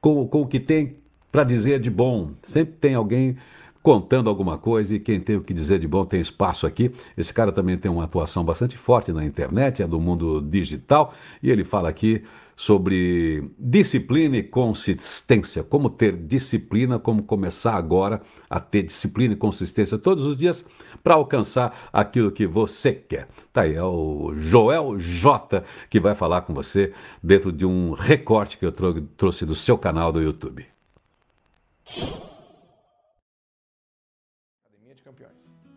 com, 0.00 0.26
com 0.26 0.42
o 0.42 0.46
que 0.46 0.58
tem 0.58 0.96
para 1.30 1.44
dizer 1.44 1.80
de 1.80 1.90
bom. 1.90 2.32
Sempre 2.42 2.74
tem 2.74 2.94
alguém 2.94 3.36
contando 3.82 4.30
alguma 4.30 4.56
coisa 4.56 4.94
e 4.94 5.00
quem 5.00 5.18
tem 5.18 5.36
o 5.36 5.42
que 5.42 5.52
dizer 5.52 5.78
de 5.78 5.88
bom 5.88 6.04
tem 6.04 6.20
espaço 6.20 6.66
aqui. 6.66 6.92
Esse 7.16 7.34
cara 7.34 7.50
também 7.50 7.76
tem 7.76 7.90
uma 7.90 8.04
atuação 8.04 8.44
bastante 8.44 8.76
forte 8.76 9.12
na 9.12 9.24
internet, 9.24 9.82
é 9.82 9.86
do 9.86 10.00
mundo 10.00 10.40
digital 10.40 11.12
e 11.42 11.50
ele 11.50 11.64
fala 11.64 11.88
aqui 11.88 12.22
sobre 12.54 13.50
disciplina 13.58 14.36
e 14.36 14.42
consistência, 14.42 15.64
como 15.64 15.90
ter 15.90 16.16
disciplina, 16.16 16.98
como 16.98 17.24
começar 17.24 17.74
agora 17.74 18.22
a 18.48 18.60
ter 18.60 18.84
disciplina 18.84 19.34
e 19.34 19.36
consistência 19.36 19.98
todos 19.98 20.24
os 20.24 20.36
dias 20.36 20.64
para 21.02 21.14
alcançar 21.14 21.88
aquilo 21.92 22.30
que 22.30 22.46
você 22.46 22.92
quer. 22.92 23.26
Tá 23.52 23.62
aí, 23.62 23.74
é 23.74 23.82
o 23.82 24.32
Joel 24.36 24.98
J 25.00 25.64
que 25.90 25.98
vai 25.98 26.14
falar 26.14 26.42
com 26.42 26.54
você 26.54 26.92
dentro 27.20 27.50
de 27.50 27.66
um 27.66 27.92
recorte 27.92 28.56
que 28.56 28.64
eu 28.64 28.72
trouxe 29.16 29.44
do 29.44 29.56
seu 29.56 29.76
canal 29.76 30.12
do 30.12 30.22
YouTube. 30.22 30.64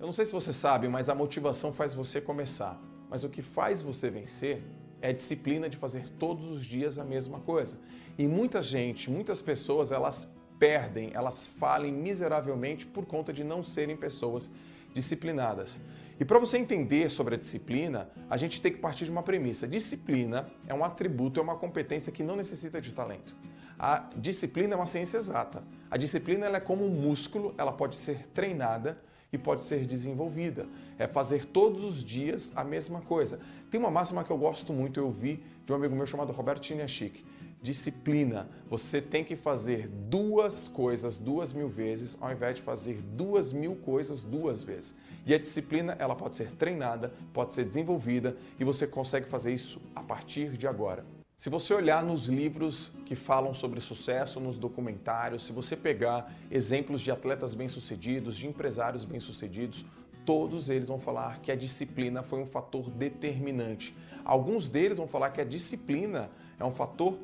Eu 0.05 0.09
não 0.09 0.13
sei 0.13 0.25
se 0.25 0.33
você 0.33 0.53
sabe, 0.53 0.87
mas 0.87 1.09
a 1.09 1.15
motivação 1.15 1.73
faz 1.73 1.95
você 1.95 2.21
começar. 2.21 2.79
Mas 3.09 3.23
o 3.23 3.29
que 3.29 3.41
faz 3.41 3.81
você 3.81 4.07
vencer 4.07 4.61
é 5.01 5.09
a 5.09 5.11
disciplina 5.11 5.67
de 5.67 5.77
fazer 5.77 6.07
todos 6.09 6.45
os 6.45 6.63
dias 6.63 6.99
a 6.99 7.03
mesma 7.03 7.39
coisa. 7.39 7.79
E 8.15 8.27
muita 8.27 8.61
gente, 8.61 9.09
muitas 9.09 9.41
pessoas, 9.41 9.91
elas 9.91 10.31
perdem, 10.59 11.09
elas 11.15 11.47
falem 11.47 11.91
miseravelmente 11.91 12.85
por 12.85 13.03
conta 13.07 13.33
de 13.33 13.43
não 13.43 13.63
serem 13.63 13.97
pessoas 13.97 14.47
disciplinadas. 14.93 15.81
E 16.19 16.23
para 16.23 16.37
você 16.37 16.59
entender 16.59 17.09
sobre 17.09 17.33
a 17.33 17.37
disciplina, 17.39 18.07
a 18.29 18.37
gente 18.37 18.61
tem 18.61 18.71
que 18.71 18.77
partir 18.77 19.05
de 19.05 19.11
uma 19.11 19.23
premissa. 19.23 19.67
Disciplina 19.67 20.47
é 20.67 20.73
um 20.75 20.83
atributo, 20.83 21.39
é 21.39 21.43
uma 21.43 21.55
competência 21.55 22.11
que 22.11 22.21
não 22.21 22.35
necessita 22.35 22.79
de 22.79 22.93
talento. 22.93 23.35
A 23.79 24.07
disciplina 24.15 24.75
é 24.75 24.77
uma 24.77 24.85
ciência 24.85 25.17
exata. 25.17 25.63
A 25.89 25.97
disciplina 25.97 26.45
é 26.45 26.59
como 26.59 26.85
um 26.85 26.91
músculo, 26.91 27.55
ela 27.57 27.71
pode 27.71 27.97
ser 27.97 28.27
treinada 28.27 29.03
e 29.35 29.37
pode 29.37 29.63
ser 29.63 29.85
desenvolvida. 29.85 30.67
É 30.97 31.07
fazer 31.07 31.45
todos 31.45 31.83
os 31.83 32.03
dias 32.03 32.51
a 32.55 32.63
mesma 32.63 33.01
coisa. 33.01 33.39
Tem 33.69 33.79
uma 33.79 33.91
máxima 33.91 34.23
que 34.23 34.31
eu 34.31 34.37
gosto 34.37 34.73
muito, 34.73 34.99
eu 34.99 35.11
vi 35.11 35.43
de 35.65 35.71
um 35.71 35.75
amigo 35.75 35.95
meu 35.95 36.05
chamado 36.05 36.31
Roberto 36.31 36.65
Chiniachik. 36.65 37.23
Disciplina. 37.61 38.49
Você 38.69 39.01
tem 39.01 39.23
que 39.23 39.35
fazer 39.35 39.87
duas 39.87 40.67
coisas 40.67 41.17
duas 41.17 41.51
mil 41.51 41.67
vezes, 41.67 42.17
ao 42.21 42.31
invés 42.31 42.55
de 42.55 42.61
fazer 42.61 43.01
duas 43.01 43.51
mil 43.51 43.75
coisas 43.75 44.23
duas 44.23 44.63
vezes. 44.63 44.95
E 45.25 45.33
a 45.33 45.39
disciplina, 45.39 45.95
ela 45.99 46.15
pode 46.15 46.35
ser 46.35 46.51
treinada, 46.51 47.13
pode 47.33 47.53
ser 47.53 47.65
desenvolvida 47.65 48.37
e 48.59 48.63
você 48.63 48.85
consegue 48.85 49.27
fazer 49.27 49.53
isso 49.53 49.81
a 49.95 50.03
partir 50.03 50.51
de 50.51 50.67
agora. 50.67 51.14
Se 51.37 51.49
você 51.49 51.73
olhar 51.73 52.03
nos 52.03 52.27
livros 52.27 52.91
que 53.05 53.13
falam 53.13 53.53
sobre 53.53 53.81
sucesso, 53.81 54.39
nos 54.39 54.57
documentários, 54.57 55.45
se 55.45 55.51
você 55.51 55.75
pegar 55.75 56.33
exemplos 56.49 57.01
de 57.01 57.11
atletas 57.11 57.53
bem-sucedidos, 57.53 58.37
de 58.37 58.47
empresários 58.47 59.03
bem-sucedidos, 59.03 59.85
todos 60.25 60.69
eles 60.69 60.87
vão 60.87 60.99
falar 60.99 61.41
que 61.41 61.51
a 61.51 61.55
disciplina 61.55 62.23
foi 62.23 62.39
um 62.39 62.47
fator 62.47 62.89
determinante. 62.89 63.93
Alguns 64.23 64.69
deles 64.69 64.97
vão 64.97 65.07
falar 65.07 65.29
que 65.31 65.41
a 65.41 65.45
disciplina 65.45 66.31
é 66.57 66.63
um 66.63 66.71
fator 66.71 67.17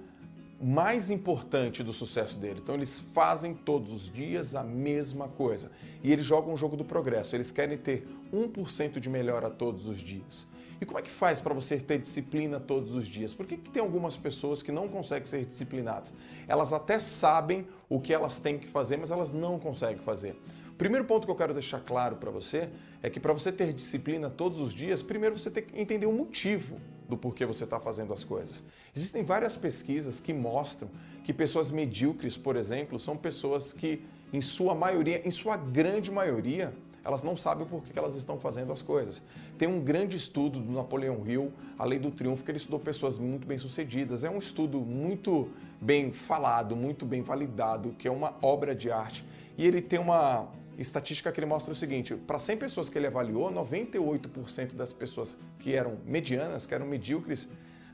mais 0.62 1.10
importante 1.10 1.82
do 1.82 1.94
sucesso 1.94 2.38
dele. 2.38 2.60
Então 2.62 2.76
eles 2.76 3.00
fazem 3.00 3.56
todos 3.56 3.94
os 3.94 4.12
dias 4.12 4.56
a 4.56 4.64
mesma 4.64 5.30
coisa. 5.30 5.72
E 6.04 6.12
eles 6.12 6.26
jogam 6.26 6.54
o 6.54 6.58
jogo 6.58 6.76
do 6.76 6.84
progresso. 6.86 7.36
Eles 7.36 7.50
querem 7.50 7.78
ter 7.78 8.08
1% 8.32 9.00
de 9.00 9.10
melhora 9.10 9.50
todos 9.50 9.88
os 9.88 10.00
dias. 10.00 10.46
E 10.82 10.86
como 10.86 10.98
é 10.98 11.02
que 11.04 11.12
faz 11.12 11.40
para 11.40 11.54
você 11.54 11.78
ter 11.78 12.00
disciplina 12.00 12.60
todos 12.60 12.96
os 12.96 13.08
dias? 13.08 13.36
Por 13.36 13.46
que, 13.46 13.56
que 13.56 13.70
tem 13.70 13.84
algumas 13.84 14.18
pessoas 14.18 14.64
que 14.64 14.72
não 14.72 14.88
conseguem 14.88 15.28
ser 15.28 15.46
disciplinadas? 15.46 16.12
Elas 16.48 16.74
até 16.74 16.98
sabem 16.98 17.68
o 17.88 18.02
que 18.02 18.12
elas 18.12 18.40
têm 18.40 18.58
que 18.58 18.68
fazer, 18.68 18.98
mas 18.98 19.12
elas 19.12 19.32
não 19.32 19.60
conseguem 19.60 20.00
fazer. 20.00 20.36
O 20.72 20.76
primeiro 20.76 21.06
ponto 21.06 21.26
que 21.26 21.32
eu 21.32 21.36
quero 21.36 21.54
deixar 21.54 21.82
claro 21.82 22.16
para 22.16 22.32
você 22.32 22.68
é 23.04 23.12
que 23.12 23.20
para 23.20 23.32
você 23.32 23.52
ter 23.52 23.72
disciplina 23.72 24.28
todos 24.28 24.60
os 24.60 24.74
dias, 24.74 25.04
primeiro 25.04 25.38
você 25.38 25.52
tem 25.52 25.64
que 25.64 25.80
entender 25.80 26.08
o 26.08 26.12
motivo 26.12 26.80
do 27.08 27.16
porquê 27.16 27.46
você 27.46 27.64
está 27.64 27.80
fazendo 27.80 28.12
as 28.12 28.24
coisas. 28.24 28.64
Existem 28.96 29.24
várias 29.24 29.56
pesquisas 29.56 30.20
que 30.20 30.34
mostram 30.34 30.90
que 31.24 31.32
pessoas 31.32 31.70
medíocres, 31.70 32.36
por 32.36 32.56
exemplo, 32.56 33.00
são 33.00 33.16
pessoas 33.16 33.72
que, 33.72 34.04
em 34.34 34.42
sua 34.42 34.74
maioria, 34.74 35.22
em 35.24 35.30
sua 35.30 35.58
grande 35.58 36.10
maioria, 36.10 36.74
elas 37.04 37.24
não 37.24 37.36
sabem 37.36 37.66
o 37.66 37.70
porquê 37.70 37.92
que 37.92 38.00
elas 38.00 38.16
estão 38.16 38.40
fazendo 38.40 38.72
as 38.72 38.82
coisas. 38.82 39.22
Tem 39.58 39.68
um 39.68 39.80
grande 39.80 40.18
estudo 40.18 40.60
do 40.60 40.72
Napoleão 40.72 41.26
Hill, 41.26 41.52
A 41.78 41.86
Lei 41.86 41.98
do 41.98 42.12
Triunfo, 42.12 42.44
que 42.44 42.52
ele 42.52 42.58
estudou 42.58 42.80
pessoas 42.80 43.18
muito 43.18 43.48
bem-sucedidas. 43.48 44.24
É 44.24 44.30
um 44.30 44.38
estudo 44.38 44.80
muito 44.80 45.50
bem 45.80 46.12
falado, 46.12 46.76
muito 46.76 47.06
bem 47.06 47.22
validado, 47.22 47.96
que 47.98 48.08
é 48.08 48.12
uma 48.12 48.36
obra 48.42 48.76
de 48.76 48.92
arte. 48.92 49.26
E 49.58 49.66
ele 49.66 49.82
tem 49.82 50.00
uma 50.00 50.48
estatística 50.78 51.32
que 51.32 51.40
ele 51.40 51.48
mostra 51.48 51.72
o 51.72 51.76
seguinte: 51.76 52.16
para 52.16 52.38
100 52.38 52.58
pessoas 52.58 52.90
que 52.90 52.98
ele 52.98 53.08
avaliou, 53.08 53.52
98% 53.52 54.74
das 54.74 54.94
pessoas 54.94 55.38
que 55.60 55.74
eram 55.74 55.98
medianas, 56.06 56.66
que 56.66 56.74
eram 56.74 56.86
medíocres, 56.86 57.50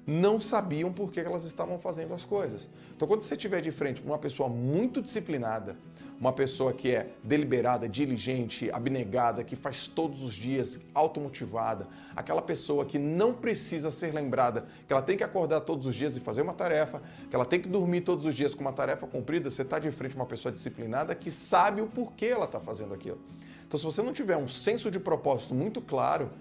não 0.07 0.39
sabiam 0.39 0.91
por 0.93 1.11
que 1.11 1.19
elas 1.19 1.43
estavam 1.43 1.77
fazendo 1.77 2.13
as 2.13 2.23
coisas. 2.23 2.69
Então, 2.95 3.05
quando 3.05 3.21
você 3.21 3.35
estiver 3.35 3.59
de 3.59 3.71
frente 3.71 4.01
com 4.01 4.07
uma 4.07 4.17
pessoa 4.17 4.47
muito 4.47 5.01
disciplinada, 5.01 5.75
uma 6.19 6.31
pessoa 6.31 6.73
que 6.73 6.91
é 6.91 7.09
deliberada, 7.23 7.87
diligente, 7.87 8.71
abnegada, 8.71 9.43
que 9.43 9.55
faz 9.55 9.87
todos 9.87 10.23
os 10.23 10.33
dias, 10.33 10.79
automotivada, 10.95 11.87
aquela 12.15 12.41
pessoa 12.41 12.85
que 12.85 12.97
não 12.97 13.33
precisa 13.33 13.91
ser 13.91 14.13
lembrada, 14.13 14.65
que 14.87 14.93
ela 14.93 15.01
tem 15.01 15.17
que 15.17 15.23
acordar 15.23 15.59
todos 15.61 15.85
os 15.85 15.95
dias 15.95 16.15
e 16.15 16.21
fazer 16.21 16.41
uma 16.41 16.53
tarefa, 16.53 17.01
que 17.29 17.35
ela 17.35 17.45
tem 17.45 17.59
que 17.59 17.67
dormir 17.67 18.01
todos 18.01 18.25
os 18.25 18.33
dias 18.33 18.55
com 18.55 18.61
uma 18.61 18.73
tarefa 18.73 19.05
cumprida, 19.05 19.51
você 19.51 19.61
está 19.61 19.77
de 19.77 19.91
frente 19.91 20.15
com 20.15 20.21
uma 20.21 20.25
pessoa 20.25 20.51
disciplinada 20.51 21.13
que 21.13 21.29
sabe 21.29 21.81
o 21.81 21.87
porquê 21.87 22.27
ela 22.27 22.45
está 22.45 22.59
fazendo 22.59 22.93
aquilo. 22.93 23.19
Então, 23.67 23.77
se 23.77 23.85
você 23.85 24.01
não 24.01 24.13
tiver 24.13 24.37
um 24.37 24.47
senso 24.47 24.89
de 24.89 24.99
propósito 24.99 25.53
muito 25.53 25.81
claro, 25.81 26.31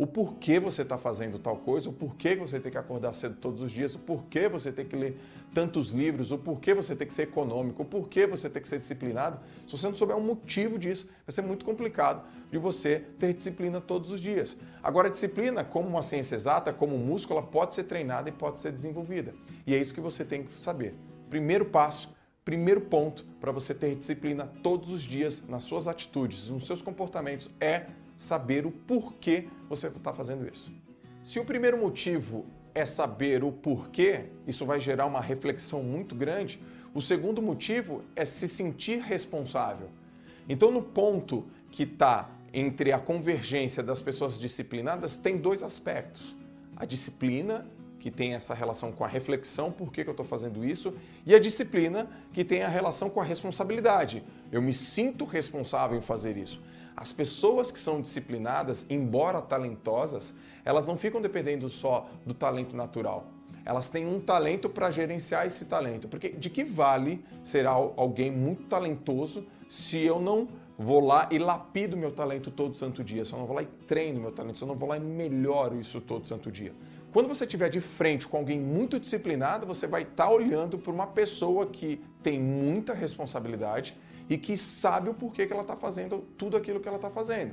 o 0.00 0.06
porquê 0.06 0.58
você 0.58 0.80
está 0.80 0.96
fazendo 0.96 1.38
tal 1.38 1.58
coisa, 1.58 1.90
o 1.90 1.92
porquê 1.92 2.34
você 2.34 2.58
tem 2.58 2.72
que 2.72 2.78
acordar 2.78 3.12
cedo 3.12 3.36
todos 3.38 3.60
os 3.60 3.70
dias, 3.70 3.94
o 3.94 3.98
porquê 3.98 4.48
você 4.48 4.72
tem 4.72 4.86
que 4.86 4.96
ler 4.96 5.20
tantos 5.52 5.90
livros, 5.90 6.32
o 6.32 6.38
porquê 6.38 6.72
você 6.72 6.96
tem 6.96 7.06
que 7.06 7.12
ser 7.12 7.24
econômico, 7.24 7.82
o 7.82 7.84
porquê 7.84 8.26
você 8.26 8.48
tem 8.48 8.62
que 8.62 8.68
ser 8.68 8.78
disciplinado. 8.78 9.38
Se 9.66 9.72
você 9.72 9.86
não 9.86 9.94
souber 9.94 10.16
o 10.16 10.20
motivo 10.22 10.78
disso, 10.78 11.06
vai 11.26 11.34
ser 11.34 11.42
muito 11.42 11.66
complicado 11.66 12.26
de 12.50 12.56
você 12.56 13.04
ter 13.18 13.34
disciplina 13.34 13.78
todos 13.78 14.10
os 14.10 14.22
dias. 14.22 14.56
Agora, 14.82 15.08
a 15.08 15.10
disciplina, 15.10 15.62
como 15.62 15.86
uma 15.86 16.02
ciência 16.02 16.34
exata, 16.34 16.72
como 16.72 16.96
um 16.96 17.04
músculo, 17.04 17.38
ela 17.38 17.46
pode 17.46 17.74
ser 17.74 17.84
treinada 17.84 18.30
e 18.30 18.32
pode 18.32 18.58
ser 18.58 18.72
desenvolvida. 18.72 19.34
E 19.66 19.74
é 19.74 19.78
isso 19.78 19.92
que 19.92 20.00
você 20.00 20.24
tem 20.24 20.44
que 20.44 20.58
saber. 20.58 20.94
Primeiro 21.28 21.66
passo, 21.66 22.08
primeiro 22.42 22.80
ponto 22.80 23.22
para 23.38 23.52
você 23.52 23.74
ter 23.74 23.94
disciplina 23.94 24.50
todos 24.62 24.90
os 24.90 25.02
dias 25.02 25.46
nas 25.46 25.64
suas 25.64 25.86
atitudes, 25.86 26.48
nos 26.48 26.66
seus 26.66 26.80
comportamentos 26.80 27.50
é 27.60 27.84
saber 28.20 28.66
o 28.66 28.70
porquê 28.70 29.48
você 29.66 29.86
está 29.86 30.12
fazendo 30.12 30.46
isso. 30.46 30.70
Se 31.22 31.40
o 31.40 31.44
primeiro 31.44 31.78
motivo 31.78 32.44
é 32.74 32.84
saber 32.84 33.42
o 33.42 33.50
porquê, 33.50 34.26
isso 34.46 34.66
vai 34.66 34.78
gerar 34.78 35.06
uma 35.06 35.22
reflexão 35.22 35.82
muito 35.82 36.14
grande. 36.14 36.60
O 36.94 37.00
segundo 37.00 37.40
motivo 37.40 38.04
é 38.14 38.26
se 38.26 38.46
sentir 38.46 39.00
responsável. 39.00 39.88
Então, 40.46 40.70
no 40.70 40.82
ponto 40.82 41.46
que 41.70 41.84
está 41.84 42.28
entre 42.52 42.92
a 42.92 42.98
convergência 42.98 43.82
das 43.82 44.02
pessoas 44.02 44.38
disciplinadas, 44.38 45.16
tem 45.16 45.38
dois 45.38 45.62
aspectos. 45.62 46.36
A 46.76 46.84
disciplina, 46.84 47.66
que 47.98 48.10
tem 48.10 48.34
essa 48.34 48.52
relação 48.52 48.92
com 48.92 49.02
a 49.02 49.08
reflexão, 49.08 49.72
por 49.72 49.90
que, 49.90 50.04
que 50.04 50.10
eu 50.10 50.12
estou 50.12 50.26
fazendo 50.26 50.62
isso, 50.62 50.92
e 51.24 51.34
a 51.34 51.38
disciplina, 51.38 52.06
que 52.34 52.44
tem 52.44 52.62
a 52.62 52.68
relação 52.68 53.08
com 53.08 53.20
a 53.20 53.24
responsabilidade. 53.24 54.22
Eu 54.52 54.60
me 54.60 54.74
sinto 54.74 55.24
responsável 55.24 55.96
em 55.96 56.02
fazer 56.02 56.36
isso. 56.36 56.60
As 57.00 57.14
pessoas 57.14 57.72
que 57.72 57.78
são 57.78 58.02
disciplinadas, 58.02 58.84
embora 58.90 59.40
talentosas, 59.40 60.34
elas 60.62 60.86
não 60.86 60.98
ficam 60.98 61.18
dependendo 61.22 61.70
só 61.70 62.06
do 62.26 62.34
talento 62.34 62.76
natural. 62.76 63.26
Elas 63.64 63.88
têm 63.88 64.06
um 64.06 64.20
talento 64.20 64.68
para 64.68 64.90
gerenciar 64.90 65.46
esse 65.46 65.64
talento. 65.64 66.08
Porque 66.08 66.28
de 66.28 66.50
que 66.50 66.62
vale 66.62 67.24
ser 67.42 67.66
alguém 67.66 68.30
muito 68.30 68.64
talentoso 68.64 69.46
se 69.66 69.96
eu 69.96 70.20
não 70.20 70.46
vou 70.78 71.00
lá 71.00 71.26
e 71.30 71.38
lapido 71.38 71.96
meu 71.96 72.12
talento 72.12 72.50
todo 72.50 72.76
santo 72.76 73.02
dia, 73.02 73.24
se 73.24 73.32
eu 73.32 73.38
não 73.38 73.46
vou 73.46 73.56
lá 73.56 73.62
e 73.62 73.66
treino 73.86 74.20
meu 74.20 74.32
talento, 74.32 74.58
se 74.58 74.64
eu 74.64 74.68
não 74.68 74.74
vou 74.74 74.88
lá 74.88 74.98
e 74.98 75.00
melhoro 75.00 75.80
isso 75.80 76.02
todo 76.02 76.28
santo 76.28 76.52
dia? 76.52 76.74
Quando 77.14 77.28
você 77.28 77.44
estiver 77.44 77.70
de 77.70 77.80
frente 77.80 78.28
com 78.28 78.36
alguém 78.36 78.60
muito 78.60 79.00
disciplinado, 79.00 79.66
você 79.66 79.86
vai 79.86 80.02
estar 80.02 80.26
tá 80.26 80.30
olhando 80.30 80.78
para 80.78 80.92
uma 80.92 81.06
pessoa 81.06 81.64
que 81.64 81.98
tem 82.22 82.38
muita 82.38 82.92
responsabilidade 82.92 83.96
e 84.30 84.38
que 84.38 84.56
sabe 84.56 85.10
o 85.10 85.14
porquê 85.14 85.44
que 85.44 85.52
ela 85.52 85.62
está 85.62 85.74
fazendo 85.74 86.24
tudo 86.38 86.56
aquilo 86.56 86.78
que 86.78 86.86
ela 86.86 86.96
está 86.96 87.10
fazendo. 87.10 87.52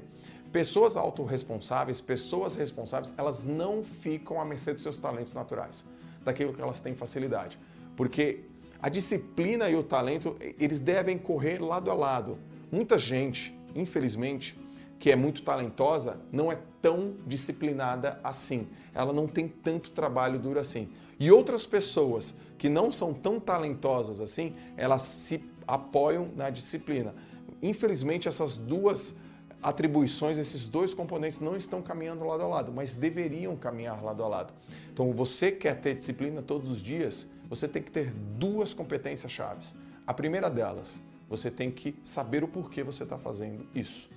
Pessoas 0.51 0.95
autorresponsáveis, 0.95 1.99
pessoas 1.99 2.55
responsáveis, 2.55 3.11
elas 3.17 3.45
não 3.45 3.83
ficam 3.83 4.39
à 4.39 4.45
mercê 4.45 4.73
dos 4.73 4.83
seus 4.83 4.99
talentos 4.99 5.33
naturais, 5.33 5.83
daquilo 6.23 6.53
que 6.53 6.61
elas 6.61 6.79
têm 6.79 6.95
facilidade. 6.95 7.57
Porque 7.95 8.43
a 8.79 8.89
disciplina 8.89 9.67
e 9.67 9.75
o 9.75 9.83
talento, 9.83 10.37
eles 10.59 10.79
devem 10.79 11.17
correr 11.17 11.59
lado 11.59 11.89
a 11.89 11.95
lado. 11.95 12.37
Muita 12.71 12.97
gente, 12.99 13.57
infelizmente, 13.75 14.57
que 14.99 15.11
é 15.11 15.15
muito 15.15 15.41
talentosa, 15.41 16.19
não 16.31 16.51
é 16.51 16.59
tão 16.79 17.15
disciplinada 17.25 18.19
assim. 18.23 18.67
Ela 18.93 19.11
não 19.11 19.27
tem 19.27 19.47
tanto 19.47 19.89
trabalho 19.89 20.37
duro 20.37 20.59
assim. 20.59 20.89
E 21.19 21.31
outras 21.31 21.65
pessoas 21.65 22.35
que 22.57 22.69
não 22.69 22.91
são 22.91 23.13
tão 23.13 23.39
talentosas 23.39 24.21
assim, 24.21 24.55
elas 24.75 25.01
se 25.01 25.39
apoiam 25.67 26.29
na 26.35 26.49
disciplina. 26.49 27.13
Infelizmente, 27.61 28.27
essas 28.27 28.55
duas 28.55 29.15
atribuições, 29.61 30.37
esses 30.37 30.67
dois 30.67 30.93
componentes 30.93 31.39
não 31.39 31.57
estão 31.57 31.81
caminhando 31.81 32.23
lado 32.23 32.43
a 32.43 32.47
lado, 32.47 32.71
mas 32.71 32.93
deveriam 32.93 33.55
caminhar 33.55 34.03
lado 34.03 34.23
a 34.23 34.27
lado. 34.27 34.53
Então, 34.93 35.11
você 35.11 35.51
quer 35.51 35.79
ter 35.81 35.95
disciplina 35.95 36.41
todos 36.41 36.69
os 36.69 36.81
dias, 36.81 37.27
você 37.49 37.67
tem 37.67 37.81
que 37.81 37.91
ter 37.91 38.11
duas 38.37 38.73
competências 38.73 39.31
chaves. 39.31 39.75
A 40.05 40.13
primeira 40.13 40.49
delas, 40.49 41.01
você 41.27 41.51
tem 41.51 41.71
que 41.71 41.99
saber 42.03 42.43
o 42.43 42.47
porquê 42.47 42.83
você 42.83 43.03
está 43.03 43.17
fazendo 43.17 43.67
isso, 43.73 44.09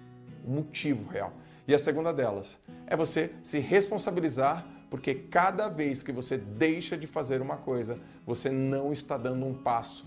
o 0.47 0.51
motivo 0.51 1.09
real. 1.11 1.33
E 1.67 1.75
a 1.75 1.79
segunda 1.79 2.13
delas 2.13 2.59
é 2.87 2.97
você 2.97 3.33
se 3.43 3.59
responsabilizar, 3.59 4.67
porque 4.91 5.15
cada 5.15 5.69
vez 5.69 6.03
que 6.03 6.13
você 6.13 6.37
deixa 6.37 6.97
de 6.97 7.07
fazer 7.07 7.41
uma 7.41 7.57
coisa, 7.57 7.99
você 8.27 8.51
não 8.51 8.93
está 8.93 9.17
dando 9.17 9.47
um 9.47 9.55
passo 9.55 10.05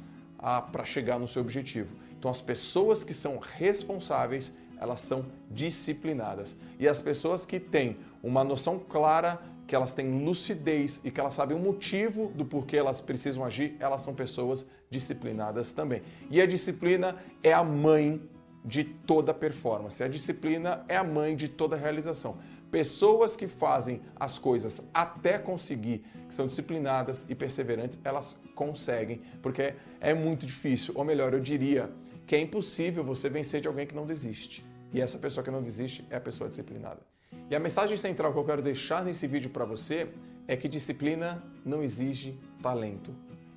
para 0.71 0.83
chegar 0.83 1.17
no 1.17 1.27
seu 1.27 1.41
objetivo. 1.41 1.95
Então, 2.17 2.29
as 2.29 2.41
pessoas 2.41 3.03
que 3.03 3.13
são 3.13 3.37
responsáveis, 3.37 4.51
elas 4.79 5.01
são 5.01 5.25
disciplinadas. 5.49 6.55
E 6.79 6.87
as 6.87 6.99
pessoas 6.99 7.45
que 7.45 7.59
têm 7.59 7.97
uma 8.21 8.43
noção 8.43 8.77
clara, 8.77 9.41
que 9.65 9.75
elas 9.75 9.93
têm 9.93 10.23
lucidez 10.23 11.01
e 11.03 11.11
que 11.11 11.19
elas 11.19 11.33
sabem 11.33 11.55
o 11.55 11.59
motivo 11.59 12.31
do 12.35 12.45
porquê 12.45 12.77
elas 12.77 12.99
precisam 12.99 13.43
agir, 13.45 13.75
elas 13.79 14.01
são 14.01 14.13
pessoas 14.13 14.65
disciplinadas 14.89 15.71
também. 15.71 16.01
E 16.29 16.41
a 16.41 16.45
disciplina 16.45 17.15
é 17.41 17.53
a 17.53 17.63
mãe 17.63 18.21
de 18.63 18.83
toda 18.83 19.33
performance. 19.33 20.03
A 20.03 20.07
disciplina 20.07 20.85
é 20.87 20.95
a 20.95 21.03
mãe 21.03 21.35
de 21.35 21.47
toda 21.47 21.75
realização. 21.75 22.37
Pessoas 22.73 23.35
que 23.35 23.45
fazem 23.45 24.01
as 24.15 24.39
coisas 24.39 24.81
até 24.91 25.37
conseguir, 25.37 26.03
que 26.27 26.33
são 26.33 26.47
disciplinadas 26.47 27.23
e 27.29 27.35
perseverantes, 27.35 27.99
elas 28.03 28.35
conseguem, 28.55 29.21
porque 29.43 29.75
é 30.01 30.11
muito 30.15 30.43
difícil, 30.43 30.91
ou 30.97 31.05
melhor, 31.05 31.35
eu 31.35 31.39
diria 31.39 31.91
que 32.25 32.35
é 32.35 32.39
impossível 32.39 33.03
você 33.03 33.29
vencer 33.29 33.61
de 33.61 33.67
alguém 33.67 33.85
que 33.85 33.93
não 33.93 34.07
desiste. 34.07 34.65
E 34.91 34.99
essa 34.99 35.19
pessoa 35.19 35.43
que 35.43 35.51
não 35.51 35.61
desiste 35.61 36.03
é 36.09 36.15
a 36.15 36.19
pessoa 36.19 36.49
disciplinada. 36.49 37.01
E 37.47 37.55
a 37.55 37.59
mensagem 37.59 37.95
central 37.95 38.33
que 38.33 38.39
eu 38.39 38.43
quero 38.43 38.63
deixar 38.63 39.05
nesse 39.05 39.27
vídeo 39.27 39.51
para 39.51 39.65
você 39.65 40.09
é 40.47 40.57
que 40.57 40.67
disciplina 40.67 41.43
não 41.63 41.83
exige 41.83 42.39
talento. 42.59 43.13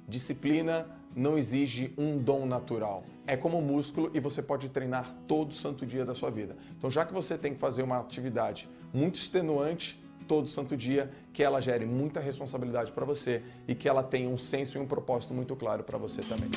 Disciplina 0.06 0.86
não 1.16 1.38
exige 1.38 1.94
um 1.96 2.18
dom 2.18 2.44
natural. 2.44 3.02
É 3.26 3.34
como 3.34 3.62
músculo 3.62 4.10
e 4.12 4.20
você 4.20 4.42
pode 4.42 4.68
treinar 4.68 5.16
todo 5.26 5.54
santo 5.54 5.86
dia 5.86 6.04
da 6.04 6.14
sua 6.14 6.28
vida. 6.30 6.54
Então, 6.76 6.90
já 6.90 7.02
que 7.02 7.14
você 7.14 7.38
tem 7.38 7.54
que 7.54 7.58
fazer 7.58 7.82
uma 7.82 7.98
atividade 7.98 8.68
muito 8.92 9.16
extenuante 9.16 10.00
todo 10.26 10.48
santo 10.48 10.76
dia, 10.76 11.10
que 11.32 11.42
ela 11.42 11.60
gere 11.60 11.86
muita 11.86 12.20
responsabilidade 12.20 12.92
para 12.92 13.04
você 13.04 13.42
e 13.68 13.74
que 13.74 13.88
ela 13.88 14.02
tenha 14.02 14.28
um 14.28 14.38
senso 14.38 14.76
e 14.76 14.80
um 14.80 14.86
propósito 14.86 15.32
muito 15.32 15.54
claro 15.54 15.84
para 15.84 15.98
você 15.98 16.20
também. 16.22 16.50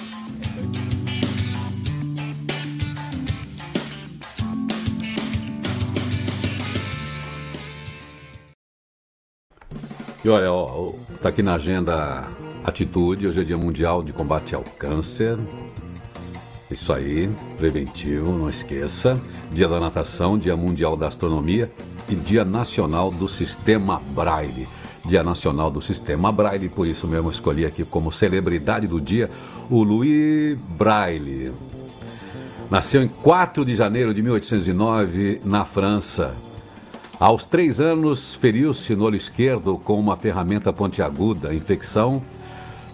E 10.24 10.28
olha, 10.28 10.48
está 11.16 11.30
aqui 11.30 11.42
na 11.42 11.56
agenda 11.56 12.28
Atitude, 12.64 13.26
hoje 13.26 13.40
é 13.40 13.44
Dia 13.44 13.58
Mundial 13.58 14.04
de 14.04 14.12
Combate 14.12 14.54
ao 14.54 14.64
Câncer. 14.64 15.38
Isso 16.72 16.94
aí, 16.94 17.28
preventivo, 17.58 18.32
não 18.32 18.48
esqueça. 18.48 19.20
Dia 19.52 19.68
da 19.68 19.80
Natação, 19.80 20.38
Dia 20.38 20.56
Mundial 20.56 20.96
da 20.96 21.08
Astronomia 21.08 21.72
e 22.08 22.14
Dia 22.14 22.46
Nacional 22.46 23.10
do 23.10 23.28
Sistema 23.28 24.00
Braille. 24.12 24.68
Dia 25.04 25.24
Nacional 25.24 25.72
do 25.72 25.82
Sistema 25.82 26.32
Braille, 26.32 26.70
por 26.70 26.86
isso 26.86 27.08
mesmo 27.08 27.32
escolhi 27.32 27.66
aqui 27.66 27.84
como 27.84 28.12
celebridade 28.12 28.86
do 28.86 29.02
dia 29.02 29.32
o 29.68 29.82
Louis 29.82 30.56
Braille. 30.78 31.52
Nasceu 32.70 33.02
em 33.02 33.08
4 33.08 33.66
de 33.66 33.76
janeiro 33.76 34.14
de 34.14 34.22
1809 34.22 35.42
na 35.44 35.66
França. 35.66 36.36
Aos 37.20 37.46
três 37.46 37.80
anos, 37.80 38.36
feriu-se 38.36 38.96
no 38.96 39.06
olho 39.06 39.16
esquerdo 39.16 39.76
com 39.84 40.00
uma 40.00 40.16
ferramenta 40.16 40.72
pontiaguda. 40.72 41.52
Infecção 41.52 42.22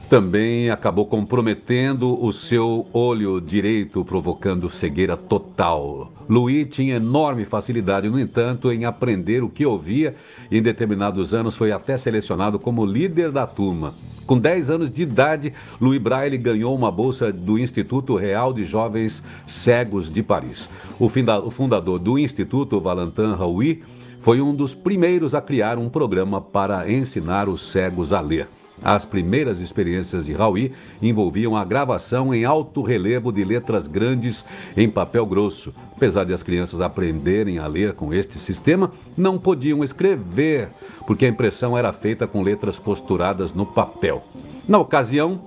também 0.10 0.70
acabou 0.70 1.06
comprometendo 1.06 2.24
o 2.24 2.32
seu 2.32 2.86
olho 2.94 3.42
direito, 3.42 4.06
provocando 4.06 4.70
cegueira 4.70 5.18
total. 5.18 6.12
Louis 6.30 6.68
tinha 6.70 6.96
enorme 6.96 7.44
facilidade, 7.46 8.10
no 8.10 8.20
entanto, 8.20 8.72
em 8.72 8.86
aprender 8.86 9.44
o 9.44 9.50
que 9.50 9.66
ouvia 9.66 10.16
e, 10.50 10.58
em 10.58 10.62
determinados 10.62 11.34
anos, 11.34 11.56
foi 11.56 11.72
até 11.72 11.98
selecionado 11.98 12.60
como 12.60 12.86
líder 12.86 13.32
da 13.32 13.48
turma. 13.48 13.94
Com 14.26 14.40
10 14.40 14.70
anos 14.72 14.92
de 14.92 15.04
idade, 15.04 15.54
Louis 15.80 16.02
Braille 16.02 16.38
ganhou 16.38 16.76
uma 16.76 16.92
bolsa 16.92 17.32
do 17.32 17.60
Instituto 17.60 18.16
Real 18.16 18.54
de 18.54 18.66
Jovens 18.66 19.24
Cegos 19.46 20.12
de 20.12 20.24
Paris. 20.24 20.70
O 21.00 21.10
fundador 21.52 22.00
do 22.00 22.18
Instituto, 22.18 22.80
Valentin 22.80 23.36
Raoui, 23.38 23.84
foi 24.20 24.42
um 24.42 24.56
dos 24.56 24.74
primeiros 24.74 25.36
a 25.36 25.42
criar 25.42 25.78
um 25.78 25.90
programa 25.90 26.42
para 26.42 26.92
ensinar 26.92 27.48
os 27.48 27.72
cegos 27.72 28.12
a 28.12 28.20
ler. 28.20 28.48
As 28.84 29.06
primeiras 29.06 29.60
experiências 29.60 30.26
de 30.26 30.34
Raui 30.34 30.72
envolviam 31.02 31.56
a 31.56 31.64
gravação 31.64 32.34
em 32.34 32.46
alto 32.46 32.82
relevo 32.82 33.32
de 33.32 33.44
letras 33.44 33.88
grandes 33.88 34.46
em 34.76 34.90
papel 34.90 35.26
grosso. 35.26 35.74
Apesar 35.96 36.24
de 36.26 36.34
as 36.34 36.44
crianças 36.44 36.82
aprenderem 36.82 37.58
a 37.58 37.68
ler 37.68 37.94
com 37.94 38.14
este 38.14 38.38
sistema, 38.38 38.92
não 39.18 39.38
podiam 39.38 39.84
escrever, 39.84 40.70
porque 41.08 41.26
a 41.26 41.30
impressão 41.30 41.78
era 41.78 41.94
feita 41.94 42.28
com 42.28 42.44
letras 42.44 42.78
costuradas 42.78 43.54
no 43.54 43.66
papel. 43.66 44.24
Na 44.68 44.78
ocasião, 44.78 45.42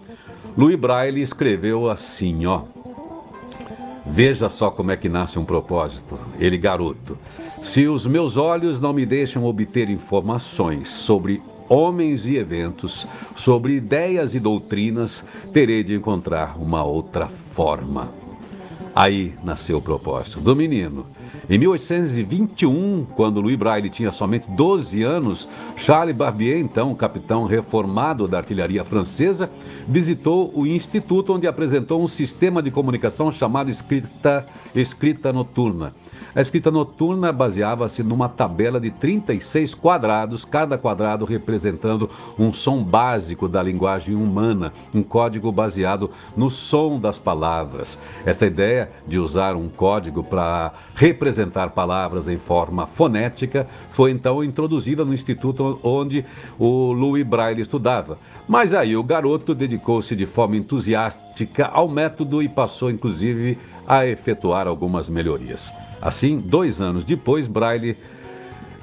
Louis 0.56 0.76
Braille 0.76 1.20
escreveu 1.20 1.88
assim, 1.88 2.46
ó: 2.46 2.62
Veja 4.06 4.48
só 4.48 4.70
como 4.70 4.90
é 4.90 4.96
que 4.96 5.08
nasce 5.08 5.38
um 5.38 5.44
propósito. 5.44 6.18
Ele, 6.38 6.56
garoto, 6.56 7.18
se 7.62 7.86
os 7.86 8.06
meus 8.06 8.36
olhos 8.36 8.80
não 8.80 8.92
me 8.92 9.04
deixam 9.04 9.44
obter 9.44 9.90
informações 9.90 10.88
sobre 10.88 11.42
homens 11.68 12.26
e 12.26 12.36
eventos, 12.36 13.06
sobre 13.36 13.74
ideias 13.74 14.34
e 14.34 14.40
doutrinas, 14.40 15.24
terei 15.52 15.84
de 15.84 15.94
encontrar 15.94 16.56
uma 16.58 16.82
outra 16.82 17.28
forma. 17.52 18.08
Aí 18.94 19.34
nasceu 19.44 19.78
o 19.78 19.82
propósito 19.82 20.40
do 20.40 20.56
menino. 20.56 21.06
Em 21.48 21.56
1821, 21.56 23.06
quando 23.14 23.40
Louis 23.40 23.56
Braille 23.56 23.88
tinha 23.88 24.10
somente 24.10 24.50
12 24.50 25.02
anos, 25.02 25.48
Charles 25.76 26.16
Barbier, 26.16 26.58
então 26.58 26.94
capitão 26.94 27.44
reformado 27.44 28.26
da 28.26 28.38
artilharia 28.38 28.84
francesa, 28.84 29.48
visitou 29.86 30.52
o 30.54 30.66
instituto 30.66 31.32
onde 31.32 31.46
apresentou 31.46 32.02
um 32.02 32.08
sistema 32.08 32.62
de 32.62 32.70
comunicação 32.70 33.30
chamado 33.30 33.70
escrita, 33.70 34.46
escrita 34.74 35.32
noturna. 35.32 35.94
A 36.38 36.40
escrita 36.40 36.70
noturna 36.70 37.32
baseava-se 37.32 38.00
numa 38.00 38.28
tabela 38.28 38.78
de 38.78 38.92
36 38.92 39.74
quadrados, 39.74 40.44
cada 40.44 40.78
quadrado 40.78 41.24
representando 41.24 42.08
um 42.38 42.52
som 42.52 42.80
básico 42.80 43.48
da 43.48 43.60
linguagem 43.60 44.14
humana, 44.14 44.72
um 44.94 45.02
código 45.02 45.50
baseado 45.50 46.12
no 46.36 46.48
som 46.48 47.00
das 47.00 47.18
palavras. 47.18 47.98
Esta 48.24 48.46
ideia 48.46 48.88
de 49.04 49.18
usar 49.18 49.56
um 49.56 49.68
código 49.68 50.22
para 50.22 50.74
representar 50.94 51.70
palavras 51.70 52.28
em 52.28 52.38
forma 52.38 52.86
fonética 52.86 53.66
foi 53.90 54.12
então 54.12 54.44
introduzida 54.44 55.04
no 55.04 55.12
instituto 55.12 55.80
onde 55.82 56.24
o 56.56 56.92
Louis 56.92 57.26
Braille 57.26 57.62
estudava. 57.62 58.16
Mas 58.46 58.72
aí 58.72 58.96
o 58.96 59.02
garoto 59.02 59.56
dedicou-se 59.56 60.14
de 60.14 60.24
forma 60.24 60.56
entusiástica 60.56 61.66
ao 61.66 61.88
método 61.88 62.40
e 62.40 62.48
passou 62.48 62.92
inclusive 62.92 63.58
a 63.88 64.06
efetuar 64.06 64.68
algumas 64.68 65.08
melhorias. 65.08 65.74
Assim, 66.00 66.38
dois 66.38 66.80
anos 66.80 67.04
depois, 67.04 67.46
Braille 67.46 67.96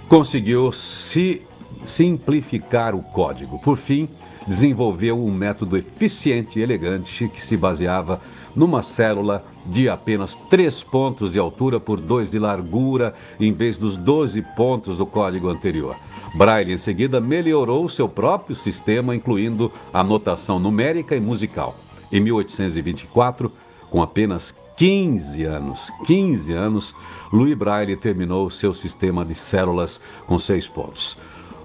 conseguiu 0.08 0.72
se 0.72 1.42
simplificar 1.84 2.96
o 2.96 3.02
código. 3.02 3.60
Por 3.60 3.78
fim, 3.78 4.10
desenvolveu 4.48 5.18
um 5.24 5.32
método 5.32 5.78
eficiente 5.78 6.60
e 6.60 6.62
elegante 6.62 7.28
que 7.28 7.44
se 7.44 7.58
baseava 7.58 8.22
numa 8.56 8.82
célula 8.82 9.44
de 9.66 9.90
apenas 9.90 10.36
3 10.50 10.84
pontos 10.84 11.32
de 11.32 11.40
altura 11.40 11.80
por 11.80 12.00
2 12.00 12.32
de 12.32 12.40
largura, 12.40 13.14
em 13.40 13.52
vez 13.52 13.78
dos 13.78 13.98
12 13.98 14.42
pontos 14.56 14.98
do 14.98 15.06
código 15.06 15.50
anterior. 15.50 15.96
Braille, 16.36 16.74
em 16.74 16.78
seguida, 16.78 17.20
melhorou 17.20 17.88
seu 17.90 18.08
próprio 18.08 18.56
sistema, 18.56 19.16
incluindo 19.16 19.72
a 19.92 20.04
notação 20.04 20.60
numérica 20.60 21.16
e 21.16 21.20
musical. 21.20 21.76
Em 22.12 22.20
1824, 22.20 23.52
com 23.90 24.02
apenas 24.02 24.56
15 24.78 25.44
anos, 25.44 25.92
15 26.06 26.54
anos, 26.54 26.96
Louis 27.32 27.56
Braille 27.56 27.96
terminou 27.96 28.50
seu 28.50 28.74
sistema 28.74 29.24
de 29.24 29.34
células 29.34 30.02
com 30.26 30.38
seis 30.38 30.68
pontos. 30.68 31.18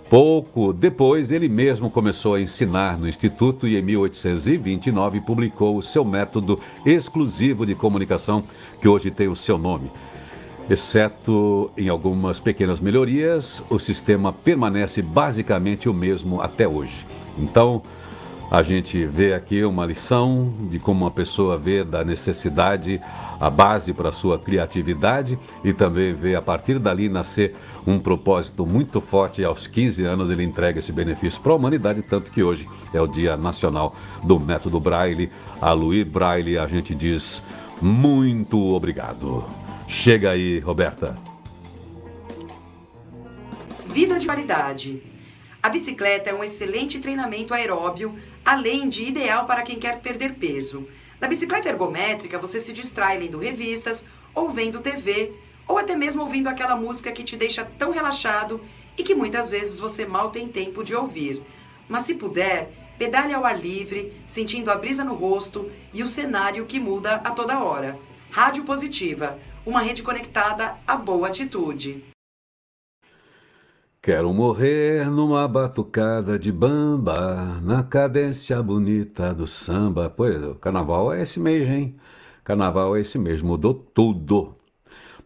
Pouco 0.09 0.73
depois, 0.73 1.31
ele 1.31 1.49
mesmo 1.49 1.89
começou 1.89 2.35
a 2.35 2.41
ensinar 2.41 2.99
no 2.99 3.09
Instituto 3.09 3.69
e, 3.69 3.77
em 3.77 3.82
1829, 3.82 5.20
publicou 5.20 5.77
o 5.77 5.82
seu 5.82 6.05
método 6.05 6.59
exclusivo 6.85 7.65
de 7.65 7.77
comunicação, 7.77 8.43
que 8.81 8.89
hoje 8.89 9.11
tem 9.11 9.28
o 9.28 9.37
seu 9.37 9.57
nome. 9.57 9.91
Exceto 10.69 11.70
em 11.77 11.89
algumas 11.89 12.39
pequenas 12.41 12.81
melhorias, 12.81 13.62
o 13.70 13.78
sistema 13.78 14.32
permanece 14.32 15.01
basicamente 15.01 15.89
o 15.89 15.95
mesmo 15.95 16.41
até 16.41 16.66
hoje. 16.66 17.07
Então, 17.39 17.82
a 18.51 18.62
gente 18.62 19.06
vê 19.06 19.32
aqui 19.32 19.62
uma 19.62 19.86
lição 19.86 20.52
de 20.68 20.81
como 20.81 21.05
uma 21.05 21.10
pessoa 21.10 21.56
vê 21.56 21.85
da 21.85 22.05
necessidade 22.05 23.01
a 23.39 23.48
base 23.48 23.93
para 23.93 24.09
a 24.09 24.12
sua 24.12 24.40
criatividade 24.40 25.39
e 25.62 25.72
também 25.72 26.12
vê 26.12 26.35
a 26.35 26.43
partir 26.43 26.78
dali 26.81 27.09
nascer 27.09 27.55
um 27.86 27.98
propósito 28.01 28.66
muito 28.66 29.01
forte. 29.01 29.40
E 29.40 29.44
aos 29.44 29.68
15 29.68 30.05
anos 30.05 30.31
ele 30.31 30.43
entrega 30.43 30.81
esse 30.81 30.93
benefício 30.93 31.40
para 31.40 31.52
a 31.52 31.56
humanidade, 31.56 32.02
tanto 32.02 32.32
que 32.32 32.43
hoje 32.43 32.68
é 32.93 33.01
o 33.01 33.06
Dia 33.06 33.36
Nacional 33.36 33.94
do 34.24 34.40
Método 34.40 34.81
Braille. 34.81 35.31
A 35.60 35.72
Luí 35.72 36.05
Braille, 36.05 36.59
a 36.59 36.66
gente 36.66 36.93
diz 36.93 37.40
muito 37.81 38.74
obrigado. 38.74 39.44
Chega 39.89 40.32
aí, 40.32 40.59
Roberta. 40.59 41.16
Vida 43.86 44.18
de 44.18 44.27
qualidade. 44.27 45.02
A 45.62 45.68
bicicleta 45.68 46.31
é 46.31 46.35
um 46.35 46.43
excelente 46.43 46.98
treinamento 46.98 47.52
aeróbio, 47.52 48.14
além 48.45 48.89
de 48.89 49.05
ideal 49.05 49.47
para 49.47 49.62
quem 49.62 49.79
quer 49.79 50.01
perder 50.01 50.35
peso. 50.35 50.87
Na 51.21 51.29
bicicleta 51.29 51.69
ergométrica, 51.69 52.39
você 52.39 52.59
se 52.59 52.73
distrai 52.73 53.19
lendo 53.19 53.39
revistas, 53.39 54.07
ou 54.35 54.51
vendo 54.51 54.81
TV, 54.81 55.33
ou 55.69 55.79
até 55.79 55.95
mesmo 55.95 56.23
ouvindo 56.23 56.49
aquela 56.49 56.75
música 56.75 57.12
que 57.12 57.23
te 57.23 57.37
deixa 57.37 57.65
tão 57.79 57.91
relaxado 57.91 58.61
e 58.97 59.03
que 59.03 59.15
muitas 59.15 59.51
vezes 59.51 59.79
você 59.79 60.07
mal 60.07 60.31
tem 60.31 60.49
tempo 60.49 60.83
de 60.83 60.95
ouvir. 60.95 61.43
Mas 61.89 62.07
se 62.07 62.15
puder, 62.15 62.71
pedale 62.99 63.33
ao 63.33 63.45
ar 63.45 63.59
livre, 63.59 64.12
sentindo 64.27 64.71
a 64.71 64.77
brisa 64.77 65.05
no 65.05 65.15
rosto 65.15 65.71
e 65.93 66.03
o 66.03 66.09
cenário 66.09 66.67
que 66.67 66.81
muda 66.81 67.17
a 67.17 67.31
toda 67.31 67.62
hora. 67.62 67.99
Rádio 68.31 68.65
Positiva, 68.65 69.39
uma 69.65 69.81
rede 69.81 70.03
conectada 70.03 70.77
à 70.87 70.97
boa 70.97 71.29
atitude. 71.29 72.10
Quero 74.02 74.32
morrer 74.32 75.10
numa 75.10 75.47
batucada 75.47 76.39
de 76.39 76.51
bamba, 76.51 77.60
na 77.62 77.82
cadência 77.82 78.62
bonita 78.62 79.35
do 79.35 79.47
samba. 79.47 80.09
Pois, 80.09 80.43
o 80.43 80.55
carnaval 80.55 81.12
é 81.12 81.22
esse 81.22 81.39
mês, 81.39 81.68
hein? 81.68 81.94
Carnaval 82.43 82.97
é 82.97 83.02
esse 83.02 83.18
mês, 83.18 83.43
mudou 83.43 83.74
tudo. 83.74 84.55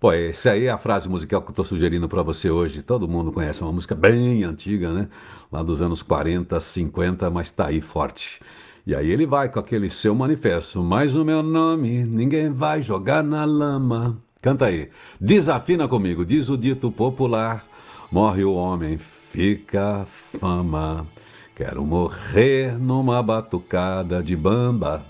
Pô, 0.00 0.10
essa 0.10 0.50
aí 0.50 0.66
é 0.66 0.72
a 0.72 0.76
frase 0.76 1.08
musical 1.08 1.40
que 1.40 1.50
eu 1.50 1.52
estou 1.52 1.64
sugerindo 1.64 2.08
para 2.08 2.24
você 2.24 2.50
hoje. 2.50 2.82
Todo 2.82 3.06
mundo 3.06 3.30
conhece, 3.30 3.62
é 3.62 3.64
uma 3.64 3.72
música 3.72 3.94
bem 3.94 4.42
antiga, 4.42 4.92
né? 4.92 5.08
Lá 5.52 5.62
dos 5.62 5.80
anos 5.80 6.02
40, 6.02 6.58
50, 6.58 7.30
mas 7.30 7.52
tá 7.52 7.68
aí 7.68 7.80
forte. 7.80 8.40
E 8.84 8.92
aí 8.92 9.08
ele 9.08 9.24
vai 9.24 9.48
com 9.48 9.60
aquele 9.60 9.88
seu 9.88 10.16
manifesto. 10.16 10.82
Mas 10.82 11.14
o 11.14 11.24
meu 11.24 11.44
nome 11.44 12.04
ninguém 12.04 12.50
vai 12.50 12.82
jogar 12.82 13.22
na 13.22 13.44
lama. 13.44 14.20
Canta 14.42 14.66
aí. 14.66 14.90
Desafina 15.20 15.86
comigo, 15.86 16.24
diz 16.24 16.48
o 16.50 16.58
dito 16.58 16.90
popular. 16.90 17.72
Morre 18.10 18.44
o 18.44 18.54
homem, 18.54 18.98
fica 18.98 20.06
fama. 20.38 21.06
Quero 21.56 21.84
morrer 21.84 22.78
numa 22.78 23.22
batucada 23.22 24.22
de 24.22 24.36
bamba, 24.36 25.04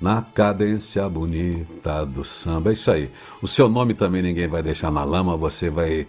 na 0.00 0.22
cadência 0.22 1.08
bonita 1.08 2.04
do 2.06 2.24
samba. 2.24 2.70
É 2.70 2.72
isso 2.72 2.90
aí. 2.90 3.10
O 3.42 3.48
seu 3.48 3.68
nome 3.68 3.94
também 3.94 4.22
ninguém 4.22 4.48
vai 4.48 4.62
deixar 4.62 4.90
na 4.90 5.04
lama, 5.04 5.36
você 5.36 5.68
vai 5.68 6.06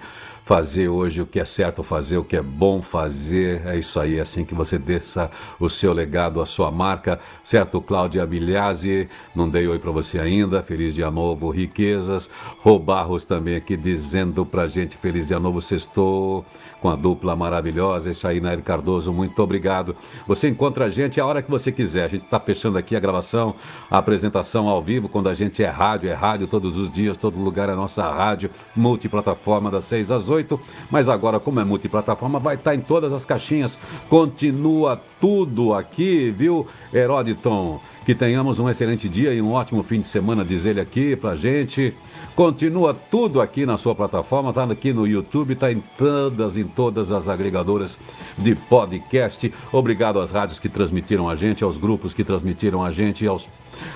fazer 0.51 0.89
hoje 0.89 1.21
o 1.21 1.25
que 1.25 1.39
é 1.39 1.45
certo 1.45 1.81
fazer, 1.81 2.17
o 2.17 2.25
que 2.25 2.35
é 2.35 2.41
bom 2.41 2.81
fazer. 2.81 3.65
É 3.65 3.77
isso 3.77 3.97
aí, 3.97 4.19
é 4.19 4.21
assim 4.21 4.43
que 4.43 4.53
você 4.53 4.77
deixa 4.77 5.31
o 5.57 5.69
seu 5.69 5.93
legado, 5.93 6.41
a 6.41 6.45
sua 6.45 6.69
marca. 6.69 7.21
Certo, 7.41 7.79
Cláudia 7.79 8.25
Bilhazzi, 8.25 9.07
não 9.33 9.47
dei 9.47 9.65
oi 9.65 9.79
para 9.79 9.91
você 9.91 10.19
ainda. 10.19 10.61
Feliz 10.61 10.93
dia 10.93 11.09
novo, 11.09 11.49
riquezas. 11.49 12.29
Rô 12.59 12.77
Barros 12.77 13.23
também 13.23 13.55
aqui 13.55 13.77
dizendo 13.77 14.45
pra 14.45 14.67
gente 14.67 14.97
feliz 14.97 15.29
dia 15.29 15.39
novo, 15.39 15.61
sextou 15.61 16.45
com 16.81 16.89
a 16.89 16.95
dupla 16.95 17.35
maravilhosa. 17.35 18.09
Isso 18.09 18.27
aí, 18.27 18.41
Nair 18.41 18.61
Cardoso, 18.61 19.13
muito 19.13 19.41
obrigado. 19.41 19.95
Você 20.27 20.49
encontra 20.49 20.85
a 20.85 20.89
gente 20.89 21.21
a 21.21 21.25
hora 21.25 21.41
que 21.41 21.49
você 21.49 21.71
quiser. 21.71 22.05
A 22.05 22.07
gente 22.07 22.25
está 22.25 22.39
fechando 22.39 22.77
aqui 22.77 22.95
a 22.95 22.99
gravação, 22.99 23.53
a 23.89 23.99
apresentação 23.99 24.67
ao 24.67 24.81
vivo, 24.81 25.07
quando 25.07 25.29
a 25.29 25.33
gente 25.33 25.63
é 25.63 25.69
rádio, 25.69 26.09
é 26.09 26.13
rádio 26.13 26.47
todos 26.47 26.77
os 26.77 26.91
dias, 26.91 27.15
todo 27.15 27.39
lugar 27.39 27.69
é 27.69 27.75
nossa 27.75 28.09
rádio, 28.09 28.49
multiplataforma 28.75 29.69
das 29.69 29.85
6 29.85 30.11
às 30.11 30.27
8. 30.27 30.59
Mas 30.89 31.07
agora, 31.07 31.39
como 31.39 31.59
é 31.59 31.63
multiplataforma, 31.63 32.39
vai 32.39 32.55
estar 32.55 32.71
tá 32.71 32.75
em 32.75 32.81
todas 32.81 33.13
as 33.13 33.23
caixinhas. 33.23 33.79
Continua 34.09 34.99
tudo 35.19 35.73
aqui, 35.73 36.31
viu, 36.31 36.67
Heróditon? 36.91 37.79
Que 38.03 38.15
tenhamos 38.15 38.57
um 38.57 38.67
excelente 38.67 39.07
dia 39.07 39.31
e 39.31 39.39
um 39.39 39.51
ótimo 39.51 39.83
fim 39.83 39.99
de 39.99 40.07
semana, 40.07 40.43
diz 40.43 40.65
ele 40.65 40.81
aqui 40.81 41.15
pra 41.15 41.35
gente. 41.35 41.93
Continua 42.35 42.93
tudo 42.93 43.41
aqui 43.41 43.65
na 43.65 43.77
sua 43.77 43.93
plataforma, 43.93 44.53
tá 44.53 44.63
aqui 44.63 44.93
no 44.93 45.05
YouTube, 45.05 45.55
tá 45.55 45.71
em 45.71 45.83
todas, 45.97 46.55
em 46.55 46.63
todas 46.63 47.11
as 47.11 47.27
agregadoras 47.27 47.99
de 48.37 48.55
podcast. 48.55 49.53
Obrigado 49.71 50.19
às 50.19 50.31
rádios 50.31 50.59
que 50.59 50.69
transmitiram 50.69 51.29
a 51.29 51.35
gente, 51.35 51.63
aos 51.63 51.77
grupos 51.77 52.13
que 52.13 52.23
transmitiram 52.23 52.83
a 52.83 52.91
gente, 52.91 53.27
aos, 53.27 53.49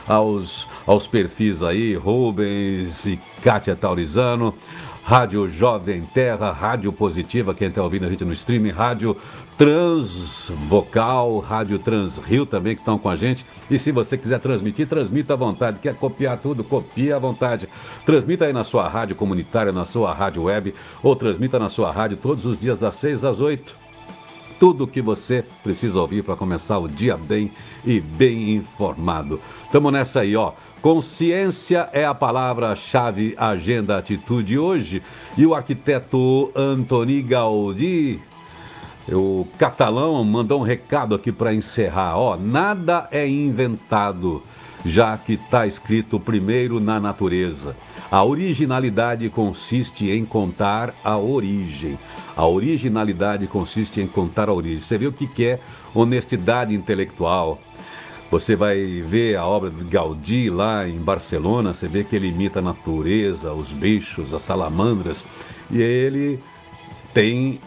aos, 0.05 0.67
aos 0.85 1.07
perfis 1.07 1.63
aí, 1.63 1.95
Rubens 1.95 3.05
e 3.05 3.19
Kátia 3.41 3.75
Taurizano. 3.75 4.53
Rádio 5.05 5.47
Jovem 5.47 6.01
Terra, 6.15 6.51
Rádio 6.51 6.91
Positiva, 6.91 7.53
quem 7.53 7.67
está 7.67 7.83
ouvindo 7.83 8.07
a 8.07 8.09
gente 8.09 8.25
no 8.25 8.33
streaming, 8.33 8.71
Rádio 8.71 9.15
Transvocal, 9.57 11.39
Rádio 11.39 11.79
Transrio 11.79 12.45
também 12.45 12.75
que 12.75 12.81
estão 12.81 12.97
com 12.97 13.07
a 13.07 13.15
gente. 13.15 13.45
E 13.69 13.79
se 13.79 13.91
você 13.91 14.17
quiser 14.17 14.39
transmitir, 14.39 14.87
transmita 14.87 15.33
à 15.33 15.37
vontade. 15.37 15.79
Quer 15.79 15.95
copiar 15.95 16.37
tudo, 16.37 16.63
copia 16.63 17.15
à 17.15 17.19
vontade. 17.19 17.69
Transmita 18.05 18.45
aí 18.45 18.53
na 18.53 18.65
sua 18.65 18.87
rádio 18.87 19.15
comunitária, 19.15 19.71
na 19.71 19.85
sua 19.85 20.13
rádio 20.13 20.43
web, 20.43 20.73
ou 21.01 21.15
transmita 21.15 21.57
na 21.57 21.69
sua 21.69 21.91
rádio 21.91 22.17
todos 22.17 22.45
os 22.45 22.59
dias 22.59 22.77
das 22.77 22.95
6 22.95 23.23
às 23.23 23.39
8 23.39 23.85
tudo 24.59 24.85
o 24.85 24.87
que 24.87 25.01
você 25.01 25.43
precisa 25.63 25.99
ouvir 25.99 26.23
para 26.23 26.35
começar 26.35 26.79
o 26.79 26.87
dia 26.87 27.17
bem 27.17 27.51
e 27.83 27.99
bem 27.99 28.51
informado. 28.51 29.39
Tamo 29.71 29.91
nessa 29.91 30.21
aí, 30.21 30.35
ó. 30.35 30.53
Consciência 30.81 31.89
é 31.91 32.05
a 32.05 32.13
palavra-chave, 32.13 33.33
agenda, 33.37 33.97
atitude 33.97 34.57
hoje. 34.57 35.01
E 35.37 35.45
o 35.45 35.53
arquiteto 35.53 36.51
Antoni 36.55 37.21
Gaudí, 37.21 38.19
o 39.09 39.47
catalão, 39.57 40.23
mandou 40.23 40.59
um 40.59 40.63
recado 40.63 41.13
aqui 41.13 41.31
para 41.31 41.53
encerrar. 41.53 42.17
Ó, 42.17 42.37
nada 42.37 43.07
é 43.11 43.27
inventado, 43.27 44.41
já 44.83 45.17
que 45.17 45.33
está 45.33 45.67
escrito 45.67 46.19
primeiro 46.19 46.79
na 46.79 46.99
natureza. 46.99 47.75
A 48.11 48.23
originalidade 48.23 49.29
consiste 49.29 50.09
em 50.09 50.25
contar 50.25 50.93
a 51.03 51.17
origem. 51.17 51.99
A 52.35 52.45
originalidade 52.45 53.47
consiste 53.47 54.01
em 54.01 54.07
contar 54.07 54.49
a 54.49 54.53
origem. 54.53 54.81
Você 54.81 54.97
vê 54.97 55.07
o 55.07 55.11
que 55.11 55.45
é 55.45 55.59
honestidade 55.93 56.73
intelectual, 56.73 57.59
você 58.29 58.55
vai 58.55 59.03
ver 59.07 59.35
a 59.37 59.45
obra 59.45 59.69
de 59.69 59.83
Gaudí 59.83 60.49
lá 60.49 60.87
em 60.87 60.97
Barcelona, 60.97 61.73
você 61.73 61.87
vê 61.87 62.03
que 62.03 62.15
ele 62.15 62.27
imita 62.27 62.59
a 62.59 62.61
natureza, 62.61 63.53
os 63.53 63.71
bichos, 63.71 64.33
as 64.33 64.41
salamandras, 64.41 65.23
e 65.69 65.81
ele 65.81 66.39
tem 67.13 67.59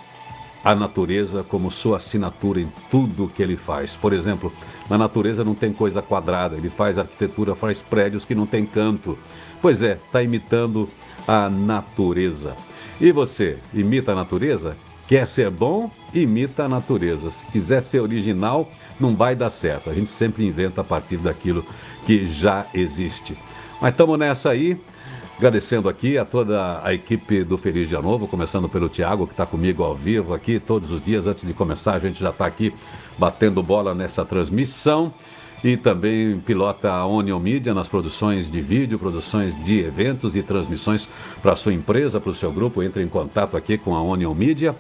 a 0.65 0.75
natureza 0.75 1.43
como 1.43 1.71
sua 1.71 1.97
assinatura 1.97 2.61
em 2.61 2.73
tudo 2.91 3.31
que 3.35 3.43
ele 3.43 3.57
faz. 3.57 3.97
Por 3.97 4.13
exemplo, 4.13 4.53
na 4.89 4.99
natureza 4.99 5.45
não 5.45 5.55
tem 5.55 5.73
coisa 5.73 6.03
quadrada, 6.03 6.57
ele 6.57 6.69
faz 6.69 6.99
arquitetura, 6.99 7.55
faz 7.55 7.83
prédios 7.83 8.25
que 8.25 8.35
não 8.35 8.47
tem 8.47 8.67
canto. 8.67 9.19
Pois 9.61 9.83
é, 9.83 9.99
está 10.05 10.23
imitando 10.23 10.89
a 11.27 11.49
natureza. 11.49 12.57
E 13.01 13.13
você, 13.13 13.59
imita 13.73 14.13
a 14.13 14.15
natureza? 14.15 14.77
Quer 15.07 15.27
ser 15.27 15.51
bom? 15.51 15.91
Imita 16.13 16.65
a 16.65 16.69
natureza. 16.69 17.31
Se 17.31 17.47
quiser 17.47 17.83
ser 17.83 18.01
original, 18.01 18.71
não 18.99 19.17
vai 19.17 19.35
dar 19.35 19.51
certo. 19.51 19.89
A 19.89 19.95
gente 19.95 20.11
sempre 20.11 20.47
inventa 20.47 20.81
a 20.81 20.85
partir 20.85 21.17
daquilo 21.17 21.65
que 22.05 22.29
já 22.29 22.67
existe. 22.75 23.39
Mas 23.81 23.93
estamos 23.93 24.19
nessa 24.19 24.51
aí. 24.51 24.79
Agradecendo 25.39 25.89
aqui 25.89 26.19
a 26.19 26.25
toda 26.25 26.81
a 26.83 26.93
equipe 26.93 27.45
do 27.45 27.57
Feliz 27.57 27.89
Dia 27.89 28.03
Novo, 28.03 28.27
começando 28.27 28.69
pelo 28.69 28.89
Tiago, 28.89 29.25
que 29.25 29.35
está 29.35 29.47
comigo 29.47 29.85
ao 29.85 29.95
vivo 29.95 30.35
aqui 30.35 30.59
todos 30.59 30.91
os 30.91 31.01
dias. 31.01 31.29
Antes 31.29 31.47
de 31.47 31.55
começar, 31.55 31.95
a 31.95 31.99
gente 32.01 32.19
já 32.19 32.31
está 32.31 32.45
aqui 32.45 32.75
batendo 33.17 33.63
bola 33.63 33.95
nessa 33.95 34.25
transmissão. 34.25 35.15
E 35.63 35.77
também 35.77 36.41
pilota 36.41 36.91
a 36.91 37.07
Onion 37.07 37.39
Media 37.39 37.73
nas 37.73 37.87
produções 37.87 38.51
de 38.51 38.61
vídeo, 38.61 38.99
produções 38.99 39.57
de 39.63 39.79
eventos 39.79 40.35
e 40.35 40.43
transmissões 40.43 41.09
para 41.41 41.55
sua 41.55 41.73
empresa, 41.73 42.19
para 42.19 42.31
o 42.31 42.35
seu 42.35 42.51
grupo. 42.51 42.83
Entre 42.83 43.01
em 43.01 43.09
contato 43.09 43.57
aqui 43.57 43.79
com 43.79 43.95
a 43.95 44.03
Onion 44.03 44.35
Media 44.35 44.75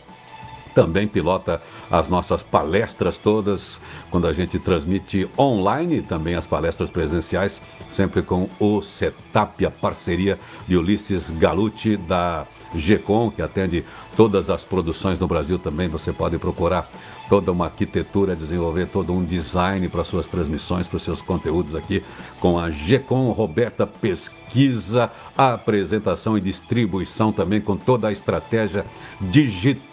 também 0.75 1.07
pilota 1.07 1.61
as 1.91 2.09
nossas 2.09 2.43
palestras 2.43 3.19
todas, 3.19 3.81
quando 4.11 4.27
a 4.27 4.33
gente 4.33 4.59
transmite 4.59 5.29
online, 5.39 6.03
também 6.03 6.35
as 6.35 6.47
palestras 6.47 6.91
presenciais, 6.91 7.63
sempre 7.91 8.23
com 8.23 8.49
o 8.59 8.83
Setup, 8.83 9.65
a 9.65 9.71
parceria 9.71 10.39
de 10.67 10.77
Ulisses 10.77 11.31
Galuti 11.31 11.97
da 11.97 12.47
GECOM, 12.75 13.31
que 13.31 13.43
atende 13.43 13.85
todas 14.17 14.51
as 14.51 14.65
produções 14.65 15.19
no 15.19 15.27
Brasil 15.27 15.59
também. 15.59 15.89
Você 15.89 16.13
pode 16.13 16.39
procurar 16.39 16.91
toda 17.29 17.53
uma 17.53 17.67
arquitetura, 17.67 18.35
desenvolver 18.35 18.87
todo 18.87 19.13
um 19.13 19.25
design 19.25 19.89
para 19.89 20.05
suas 20.05 20.27
transmissões, 20.27 20.89
para 20.89 20.97
os 20.97 21.03
seus 21.03 21.21
conteúdos 21.21 21.75
aqui 21.75 22.03
com 22.41 22.59
a 22.59 22.71
GECOM 22.71 23.31
Roberta 23.33 23.87
Pesquisa, 23.87 25.11
apresentação 25.37 26.37
e 26.37 26.41
distribuição 26.41 27.33
também 27.33 27.61
com 27.61 27.77
toda 27.77 28.09
a 28.09 28.13
estratégia 28.13 28.85
digital. 29.21 29.88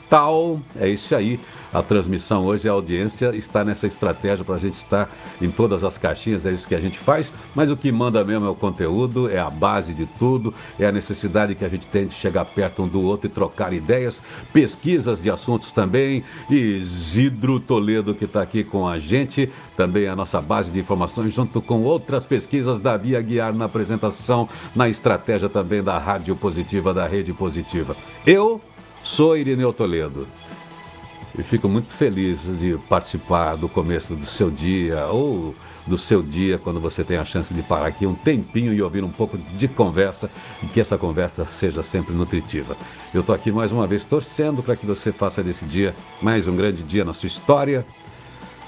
É 0.79 0.87
isso 0.87 1.15
aí. 1.15 1.39
A 1.75 1.81
transmissão 1.81 2.45
hoje, 2.45 2.69
a 2.69 2.71
audiência 2.71 3.35
está 3.35 3.61
nessa 3.61 3.85
estratégia 3.85 4.45
para 4.45 4.55
a 4.55 4.57
gente 4.57 4.75
estar 4.75 5.09
em 5.41 5.51
todas 5.51 5.83
as 5.83 5.97
caixinhas, 5.97 6.45
é 6.45 6.53
isso 6.53 6.65
que 6.65 6.73
a 6.73 6.79
gente 6.79 6.97
faz, 6.97 7.33
mas 7.53 7.69
o 7.69 7.75
que 7.75 7.91
manda 7.91 8.23
mesmo 8.23 8.45
é 8.45 8.49
o 8.49 8.55
conteúdo, 8.55 9.29
é 9.29 9.39
a 9.39 9.49
base 9.49 9.93
de 9.93 10.05
tudo, 10.05 10.53
é 10.79 10.85
a 10.85 10.91
necessidade 10.91 11.53
que 11.53 11.65
a 11.65 11.67
gente 11.67 11.89
tem 11.89 12.07
de 12.07 12.13
chegar 12.13 12.45
perto 12.45 12.81
um 12.81 12.87
do 12.87 13.01
outro 13.01 13.27
e 13.27 13.29
trocar 13.29 13.73
ideias, 13.73 14.21
pesquisas 14.53 15.21
de 15.21 15.29
assuntos 15.29 15.73
também. 15.73 16.23
E 16.49 16.55
Isidro 16.55 17.59
Toledo, 17.59 18.15
que 18.15 18.23
está 18.23 18.41
aqui 18.41 18.63
com 18.63 18.87
a 18.87 18.97
gente, 18.97 19.51
também 19.75 20.07
a 20.07 20.15
nossa 20.15 20.39
base 20.39 20.71
de 20.71 20.79
informações, 20.79 21.33
junto 21.33 21.61
com 21.61 21.83
outras 21.83 22.25
pesquisas 22.25 22.79
da 22.79 22.95
Via 22.95 23.21
Guiar 23.21 23.53
na 23.53 23.65
apresentação, 23.65 24.47
na 24.73 24.87
estratégia 24.87 25.49
também 25.49 25.83
da 25.83 25.97
Rádio 25.97 26.37
Positiva, 26.37 26.93
da 26.93 27.05
Rede 27.05 27.33
Positiva. 27.33 27.97
Eu 28.25 28.61
sou 29.05 29.37
Irineu 29.37 29.71
Toledo 29.71 30.27
e 31.37 31.43
fico 31.43 31.69
muito 31.69 31.93
feliz 31.93 32.41
de 32.57 32.75
participar 32.89 33.55
do 33.55 33.69
começo 33.69 34.15
do 34.15 34.25
seu 34.25 34.49
dia 34.49 35.05
ou 35.05 35.53
do 35.85 35.95
seu 35.95 36.23
dia 36.23 36.57
quando 36.57 36.79
você 36.79 37.03
tem 37.03 37.17
a 37.17 37.23
chance 37.23 37.53
de 37.53 37.61
parar 37.61 37.85
aqui 37.85 38.07
um 38.07 38.15
tempinho 38.15 38.73
e 38.73 38.81
ouvir 38.81 39.03
um 39.03 39.09
pouco 39.09 39.37
de 39.37 39.67
conversa 39.67 40.27
e 40.63 40.65
que 40.65 40.81
essa 40.81 40.97
conversa 40.97 41.45
seja 41.45 41.83
sempre 41.83 42.15
nutritiva. 42.15 42.75
Eu 43.13 43.21
estou 43.21 43.35
aqui 43.35 43.51
mais 43.51 43.71
uma 43.71 43.85
vez 43.85 44.03
torcendo 44.03 44.63
para 44.63 44.75
que 44.75 44.87
você 44.87 45.11
faça 45.11 45.43
desse 45.43 45.65
dia 45.65 45.93
mais 46.19 46.47
um 46.47 46.55
grande 46.55 46.81
dia 46.81 47.05
na 47.05 47.13
sua 47.13 47.27
história. 47.27 47.85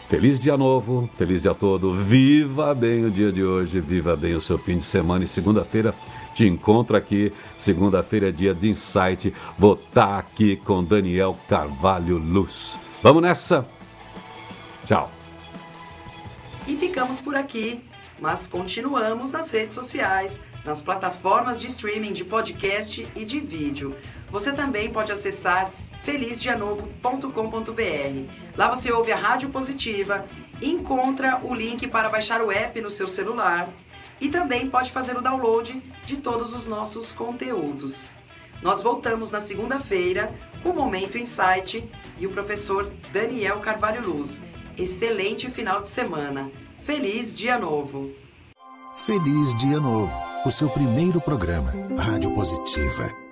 Feliz 0.07 0.39
dia 0.39 0.55
novo, 0.55 1.09
feliz 1.18 1.41
dia 1.41 1.55
todo. 1.55 1.93
Viva 1.93 2.76
bem 2.76 3.05
o 3.05 3.11
dia 3.11 3.31
de 3.31 3.43
hoje, 3.43 3.81
viva 3.81 4.15
bem 4.15 4.35
o 4.35 4.41
seu 4.41 4.57
fim 4.59 4.77
de 4.77 4.85
semana 4.85 5.26
e 5.26 5.27
segunda-feira 5.27 5.95
te 6.38 6.45
encontro 6.45 6.95
aqui. 6.95 7.34
Segunda-feira 7.57 8.31
dia 8.31 8.53
de 8.53 8.69
insight. 8.69 9.34
Vou 9.57 9.73
estar 9.73 10.07
tá 10.07 10.18
aqui 10.19 10.55
com 10.57 10.84
Daniel 10.84 11.35
Carvalho 11.49 12.19
Luz. 12.19 12.77
Vamos 13.01 13.23
nessa? 13.23 13.68
Tchau. 14.85 15.11
E 16.68 16.77
ficamos 16.77 17.19
por 17.19 17.35
aqui, 17.35 17.84
mas 18.19 18.45
continuamos 18.45 19.31
nas 19.31 19.49
redes 19.49 19.73
sociais, 19.73 20.43
nas 20.64 20.81
plataformas 20.81 21.59
de 21.59 21.68
streaming 21.68 22.14
de 22.14 22.23
podcast 22.23 23.07
e 23.15 23.26
de 23.26 23.39
vídeo. 23.39 23.95
Você 24.30 24.51
também 24.51 24.91
pode 24.91 25.11
acessar 25.11 25.72
felizdianovo.com.br. 26.03 28.31
Lá 28.55 28.69
você 28.69 28.91
ouve 28.91 29.11
a 29.11 29.15
Rádio 29.15 29.49
Positiva, 29.49 30.26
encontra 30.61 31.41
o 31.43 31.53
link 31.53 31.88
para 31.88 32.09
baixar 32.09 32.41
o 32.41 32.51
app 32.51 32.80
no 32.80 32.91
seu 32.91 33.07
celular 33.07 33.69
e 34.19 34.30
também 34.30 34.69
pode 34.69 34.91
fazer 34.91 35.15
o 35.18 35.22
download 35.22 35.81
de 36.06 36.18
todos 36.18 36.53
os 36.53 36.68
nossos 36.68 37.11
conteúdos. 37.11 38.11
Nós 38.61 38.81
voltamos 38.81 39.30
na 39.30 39.39
segunda-feira 39.39 40.34
com 40.64 40.69
o 40.69 40.76
Momento 40.76 41.18
Insight 41.18 41.88
e 42.18 42.26
o 42.26 42.31
professor 42.31 42.91
Daniel 43.14 43.60
Carvalho 43.60 44.07
Luz. 44.07 44.41
Excelente 44.77 45.49
final 45.49 45.81
de 45.81 45.89
semana. 45.89 46.52
Feliz 46.80 47.38
Dia 47.38 47.57
Novo! 47.57 48.11
Feliz 48.94 49.56
Dia 49.57 49.80
Novo, 49.80 50.18
o 50.44 50.52
seu 50.52 50.69
primeiro 50.69 51.22
programa, 51.22 51.72
Rádio 51.99 52.34
Positiva. 52.34 53.26